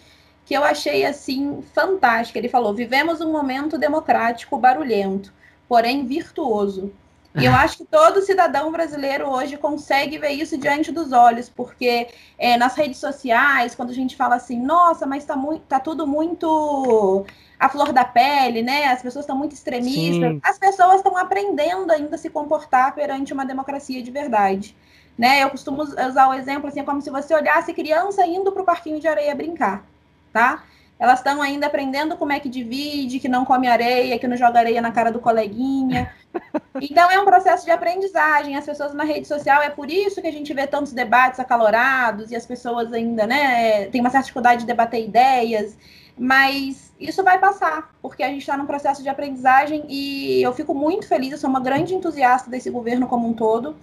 que 0.49 0.55
eu 0.55 0.65
achei 0.65 1.05
assim 1.05 1.63
fantástica. 1.75 2.39
Ele 2.39 2.49
falou: 2.49 2.73
"Vivemos 2.75 3.21
um 3.21 3.31
momento 3.31 3.77
democrático 3.77 4.57
barulhento, 4.57 5.31
porém 5.69 6.07
virtuoso. 6.07 6.91
E 7.37 7.45
eu 7.45 7.53
acho 7.53 7.77
que 7.77 7.85
todo 7.85 8.23
cidadão 8.23 8.73
brasileiro 8.73 9.29
hoje 9.29 9.59
consegue 9.59 10.17
ver 10.19 10.31
isso 10.31 10.57
diante 10.57 10.91
dos 10.91 11.13
olhos, 11.13 11.49
porque 11.49 12.09
é, 12.39 12.57
nas 12.57 12.75
redes 12.75 12.99
sociais, 12.99 13.75
quando 13.75 13.91
a 13.91 13.95
gente 13.95 14.17
fala 14.17 14.37
assim, 14.37 14.59
nossa, 14.59 15.07
mas 15.07 15.25
tá, 15.25 15.37
muito, 15.37 15.63
tá 15.67 15.79
tudo 15.79 16.07
muito 16.07 17.27
a 17.61 17.69
flor 17.69 17.93
da 17.93 18.05
pele, 18.05 18.63
né? 18.63 18.87
As 18.87 19.03
pessoas 19.03 19.25
estão 19.25 19.37
muito 19.37 19.53
extremistas. 19.53 20.33
Sim. 20.33 20.41
As 20.43 20.59
pessoas 20.59 20.97
estão 20.97 21.17
aprendendo 21.17 21.93
ainda 21.93 22.17
a 22.17 22.19
se 22.19 22.31
comportar 22.31 22.95
perante 22.95 23.33
uma 23.33 23.45
democracia 23.45 24.03
de 24.03 24.11
verdade. 24.11 24.75
Né? 25.17 25.43
Eu 25.43 25.51
costumo 25.51 25.83
usar 25.83 26.29
o 26.29 26.35
exemplo 26.35 26.69
assim, 26.69 26.83
como 26.83 27.03
se 27.03 27.11
você 27.11 27.35
olhasse 27.35 27.75
criança 27.75 28.25
indo 28.27 28.51
para 28.51 28.63
o 28.63 28.65
parquinho 28.65 28.99
de 28.99 29.07
areia 29.07 29.35
brincar, 29.35 29.85
tá? 30.33 30.65
Elas 30.99 31.21
estão 31.21 31.41
ainda 31.41 31.67
aprendendo 31.67 32.17
como 32.17 32.33
é 32.33 32.41
que 32.41 32.49
divide, 32.49 33.21
que 33.21 33.29
não 33.29 33.45
come 33.45 33.69
areia, 33.69 34.19
que 34.19 34.27
não 34.27 34.37
joga 34.37 34.59
areia 34.59 34.81
na 34.81 34.91
cara 34.91 35.13
do 35.13 35.21
coleguinha. 35.21 36.13
Então 36.81 37.11
é 37.11 37.19
um 37.19 37.25
processo 37.25 37.65
de 37.65 37.73
aprendizagem. 37.73 38.55
As 38.55 38.65
pessoas 38.65 38.95
na 38.95 39.03
rede 39.03 39.27
social 39.27 39.61
é 39.61 39.71
por 39.71 39.91
isso 39.91 40.21
que 40.21 40.29
a 40.29 40.33
gente 40.33 40.55
vê 40.55 40.65
tantos 40.65 40.93
debates 40.93 41.41
acalorados 41.41 42.31
e 42.31 42.37
as 42.37 42.47
pessoas 42.47 42.93
ainda, 42.93 43.27
né, 43.27 43.87
têm 43.87 44.01
uma 44.01 44.11
certa 44.11 44.27
dificuldade 44.27 44.61
de 44.61 44.67
debater 44.67 45.03
ideias. 45.03 45.77
Mas 46.17 46.93
isso 47.01 47.25
vai 47.25 47.39
passar, 47.39 47.93
porque 48.01 48.23
a 48.23 48.29
gente 48.29 48.43
está 48.43 48.57
num 48.57 48.67
processo 48.67 49.03
de 49.03 49.09
aprendizagem 49.09 49.85
e 49.89 50.41
eu 50.41 50.53
fico 50.53 50.73
muito 50.73 51.09
feliz. 51.09 51.33
Eu 51.33 51.39
sou 51.39 51.51
uma 51.51 51.61
grande 51.61 51.95
entusiasta 51.95 52.49
desse 52.49 52.71
governo 52.71 53.09
como 53.09 53.27
um 53.27 53.33
todo 53.33 53.75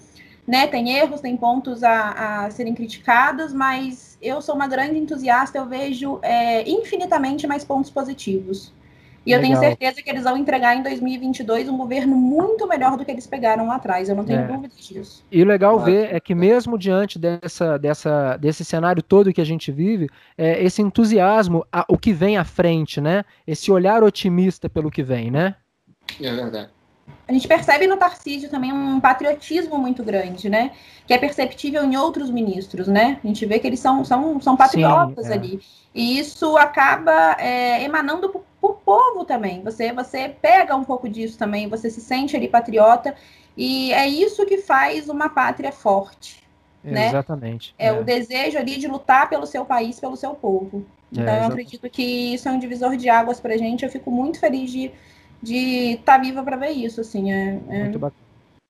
né? 0.47 0.67
Tem 0.67 0.97
erros, 0.97 1.21
tem 1.21 1.35
pontos 1.35 1.83
a, 1.83 2.45
a 2.45 2.51
serem 2.51 2.73
criticados, 2.73 3.53
mas 3.53 4.17
eu 4.21 4.41
sou 4.41 4.55
uma 4.55 4.67
grande 4.67 4.97
entusiasta, 4.97 5.57
eu 5.57 5.65
vejo 5.65 6.19
é, 6.21 6.67
infinitamente 6.69 7.47
mais 7.47 7.63
pontos 7.63 7.89
positivos. 7.89 8.73
E 9.25 9.31
Legal. 9.31 9.39
eu 9.39 9.47
tenho 9.47 9.59
certeza 9.59 10.03
que 10.03 10.09
eles 10.09 10.23
vão 10.23 10.37
entregar 10.37 10.75
em 10.75 10.83
2022 10.83 11.67
um 11.67 11.75
governo 11.75 12.15
muito 12.15 12.67
melhor 12.67 12.95
do 12.95 13.03
que 13.03 13.09
eles 13.09 13.25
pegaram 13.25 13.65
lá 13.65 13.77
atrás. 13.77 14.07
Eu 14.07 14.15
não 14.15 14.23
tenho 14.23 14.41
é. 14.41 14.47
dúvida 14.47 14.75
disso. 14.75 15.25
E 15.31 15.41
o 15.41 15.45
legal 15.47 15.79
ver 15.79 16.13
é 16.13 16.19
que 16.19 16.35
mesmo 16.35 16.77
diante 16.77 17.17
dessa, 17.17 17.79
dessa, 17.79 18.37
desse 18.37 18.63
cenário 18.63 19.01
todo 19.01 19.33
que 19.33 19.41
a 19.41 19.45
gente 19.45 19.71
vive, 19.71 20.07
é, 20.37 20.63
esse 20.63 20.79
entusiasmo, 20.79 21.65
a, 21.71 21.83
o 21.89 21.97
que 21.97 22.13
vem 22.13 22.37
à 22.37 22.43
frente, 22.43 23.01
né? 23.01 23.25
Esse 23.47 23.71
olhar 23.71 24.03
otimista 24.03 24.69
pelo 24.69 24.91
que 24.91 25.01
vem, 25.01 25.31
né? 25.31 25.55
É 26.21 26.31
verdade 26.31 26.74
a 27.27 27.33
gente 27.33 27.47
percebe 27.47 27.87
no 27.87 27.97
Tarcísio 27.97 28.49
também 28.49 28.71
um 28.71 28.99
patriotismo 28.99 29.77
muito 29.77 30.03
grande, 30.03 30.49
né? 30.49 30.71
Que 31.07 31.13
é 31.13 31.17
perceptível 31.17 31.83
em 31.83 31.97
outros 31.97 32.29
ministros, 32.29 32.87
né? 32.87 33.19
A 33.23 33.27
gente 33.27 33.45
vê 33.45 33.57
que 33.57 33.65
eles 33.65 33.79
são, 33.79 34.03
são, 34.05 34.39
são 34.39 34.55
patriotas 34.55 35.25
Sim, 35.25 35.31
é. 35.31 35.35
ali. 35.35 35.59
E 35.93 36.19
isso 36.19 36.55
acaba 36.57 37.35
é, 37.39 37.83
emanando 37.83 38.29
para 38.29 38.41
o 38.61 38.73
povo 38.73 39.25
também. 39.25 39.63
Você, 39.63 39.91
você 39.91 40.29
pega 40.29 40.75
um 40.75 40.83
pouco 40.83 41.09
disso 41.09 41.37
também, 41.37 41.67
você 41.67 41.89
se 41.89 42.01
sente 42.01 42.35
ali 42.35 42.47
patriota. 42.47 43.15
E 43.57 43.91
é 43.93 44.07
isso 44.07 44.45
que 44.45 44.57
faz 44.57 45.09
uma 45.09 45.29
pátria 45.29 45.71
forte. 45.71 46.43
Né? 46.83 47.07
Exatamente. 47.07 47.73
É, 47.79 47.87
é, 47.87 47.93
o 47.93 48.03
desejo 48.03 48.57
ali 48.59 48.77
de 48.77 48.87
lutar 48.87 49.27
pelo 49.29 49.47
seu 49.47 49.65
país, 49.65 49.99
pelo 49.99 50.15
seu 50.15 50.35
povo. 50.35 50.85
É, 51.15 51.21
então, 51.21 51.35
eu 51.35 51.43
acredito 51.45 51.89
que 51.89 52.33
isso 52.35 52.47
é 52.47 52.51
um 52.51 52.59
divisor 52.59 52.95
de 52.95 53.09
águas 53.09 53.39
para 53.39 53.55
a 53.55 53.57
gente. 53.57 53.83
Eu 53.83 53.89
fico 53.89 54.11
muito 54.11 54.39
feliz 54.39 54.69
de 54.69 54.91
de 55.45 55.93
estar 55.93 56.17
tá 56.17 56.17
viva 56.17 56.43
para 56.43 56.57
ver 56.57 56.71
isso, 56.71 57.01
assim, 57.01 57.31
é, 57.31 57.59
é 57.69 57.91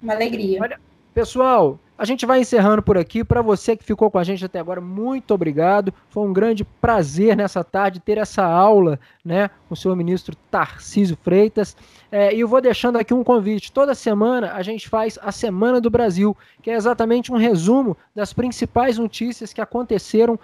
uma 0.01 0.13
alegria. 0.13 0.61
Olha, 0.61 0.79
pessoal, 1.13 1.79
a 1.97 2.03
gente 2.03 2.25
vai 2.25 2.41
encerrando 2.41 2.83
por 2.83 2.97
aqui. 2.97 3.23
Para 3.23 3.41
você 3.41 3.75
que 3.77 3.83
ficou 3.83 4.11
com 4.11 4.19
a 4.19 4.23
gente 4.23 4.43
até 4.43 4.59
agora, 4.59 4.81
muito 4.81 5.33
obrigado. 5.33 5.93
Foi 6.09 6.27
um 6.27 6.33
grande 6.33 6.65
prazer 6.65 7.37
nessa 7.37 7.63
tarde 7.63 8.01
ter 8.01 8.17
essa 8.17 8.43
aula 8.43 8.99
né, 9.23 9.49
com 9.67 9.73
o 9.73 9.77
senhor 9.77 9.95
ministro 9.95 10.35
Tarcísio 10.51 11.17
Freitas. 11.23 11.75
É, 12.11 12.35
e 12.35 12.41
eu 12.41 12.47
vou 12.47 12.59
deixando 12.59 12.97
aqui 12.97 13.13
um 13.13 13.23
convite. 13.23 13.71
Toda 13.71 13.95
semana 13.95 14.51
a 14.53 14.61
gente 14.61 14.89
faz 14.89 15.17
a 15.21 15.31
Semana 15.31 15.79
do 15.79 15.89
Brasil, 15.89 16.35
que 16.61 16.69
é 16.69 16.73
exatamente 16.73 17.31
um 17.31 17.37
resumo 17.37 17.95
das 18.13 18.33
principais 18.33 18.97
notícias 18.97 19.53
que 19.53 19.61
aconteceram 19.61 20.37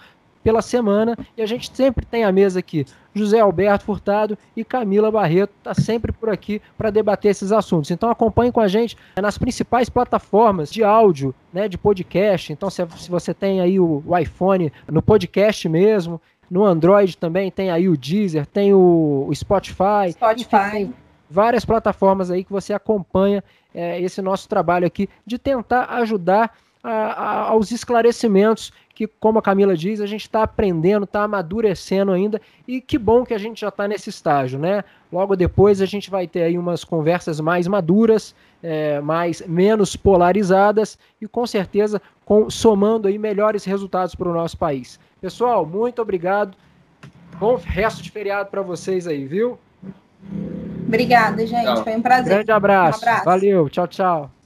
pela 0.44 0.62
semana. 0.62 1.18
E 1.38 1.42
a 1.42 1.46
gente 1.46 1.76
sempre 1.76 2.06
tem 2.06 2.24
a 2.24 2.32
mesa 2.32 2.60
aqui. 2.60 2.86
José 3.14 3.40
Alberto 3.40 3.86
Furtado 3.86 4.38
e 4.56 4.64
Camila 4.64 5.12
Barreto 5.12 5.54
está 5.58 5.74
sempre 5.74 6.12
por 6.12 6.30
aqui 6.30 6.62
para 6.78 6.90
debater 6.90 7.32
esses 7.32 7.52
assuntos. 7.52 7.92
Então 7.92 8.10
acompanhe 8.10 8.52
com 8.52 8.62
a 8.62 8.68
gente 8.68 8.98
nas 9.22 9.38
principais 9.38 9.90
plataformas 9.90 10.72
de 10.72 10.84
áudio, 10.84 11.36
né, 11.52 11.68
de 11.68 11.78
podcast. 11.78 12.54
Então 12.54 12.70
se, 12.70 12.86
se 12.98 13.10
você 13.10 13.34
tem 13.34 13.60
aí 13.60 13.80
o, 13.80 14.04
o, 14.06 14.18
iPhone 14.18 14.72
no 14.88 15.02
podcast 15.02 15.68
mesmo, 15.68 16.22
no 16.50 16.66
Android 16.66 17.18
também 17.18 17.52
tem 17.52 17.70
aí 17.70 17.90
o 17.90 17.98
Deezer, 17.98 18.46
tem 18.46 18.74
o, 18.74 19.26
o 19.28 19.36
Spotify. 19.36 20.12
Spotify. 20.12 20.82
Enfim, 20.82 20.94
várias 21.30 21.64
plataformas 21.64 22.30
aí 22.30 22.44
que 22.44 22.52
você 22.52 22.74
acompanha 22.74 23.44
é, 23.74 24.00
esse 24.02 24.22
nosso 24.22 24.48
trabalho 24.50 24.86
aqui 24.86 25.10
de 25.26 25.38
tentar 25.38 25.86
ajudar 25.96 26.54
a, 26.84 26.92
a, 26.92 27.50
aos 27.50 27.72
esclarecimentos 27.72 28.72
que, 29.02 29.08
como 29.20 29.40
a 29.40 29.42
Camila 29.42 29.76
diz, 29.76 30.00
a 30.00 30.06
gente 30.06 30.22
está 30.22 30.44
aprendendo, 30.44 31.06
está 31.06 31.24
amadurecendo 31.24 32.12
ainda, 32.12 32.40
e 32.68 32.80
que 32.80 33.00
bom 33.00 33.26
que 33.26 33.34
a 33.34 33.38
gente 33.40 33.62
já 33.62 33.70
está 33.70 33.88
nesse 33.88 34.12
estágio, 34.12 34.60
né? 34.60 34.84
Logo 35.12 35.36
depois 35.36 35.82
a 35.82 35.88
gente 35.88 36.12
vai 36.12 36.28
ter 36.28 36.44
aí 36.44 36.56
umas 36.56 36.84
conversas 36.84 37.40
mais 37.40 37.68
maduras, 37.68 38.36
é, 38.62 39.02
mais 39.02 39.42
menos 39.48 39.96
polarizadas 39.96 41.00
e 41.20 41.28
com 41.28 41.48
certeza 41.48 42.00
com, 42.24 42.48
somando 42.48 43.08
aí 43.08 43.18
melhores 43.18 43.66
resultados 43.66 44.14
para 44.14 44.30
o 44.30 44.34
nosso 44.34 44.56
país. 44.56 45.00
Pessoal, 45.20 45.66
muito 45.66 46.00
obrigado. 46.00 46.56
Bom 47.40 47.56
resto 47.56 48.04
de 48.04 48.12
feriado 48.12 48.52
para 48.52 48.62
vocês 48.62 49.08
aí, 49.08 49.26
viu? 49.26 49.58
Obrigada, 50.86 51.48
gente. 51.48 51.84
Foi 51.84 51.96
um 51.96 52.02
prazer. 52.04 52.36
Grande 52.36 52.52
abraço. 52.52 53.00
Um 53.00 53.02
abraço. 53.02 53.26
Valeu. 53.26 53.68
Tchau, 53.68 53.88
tchau. 53.88 54.41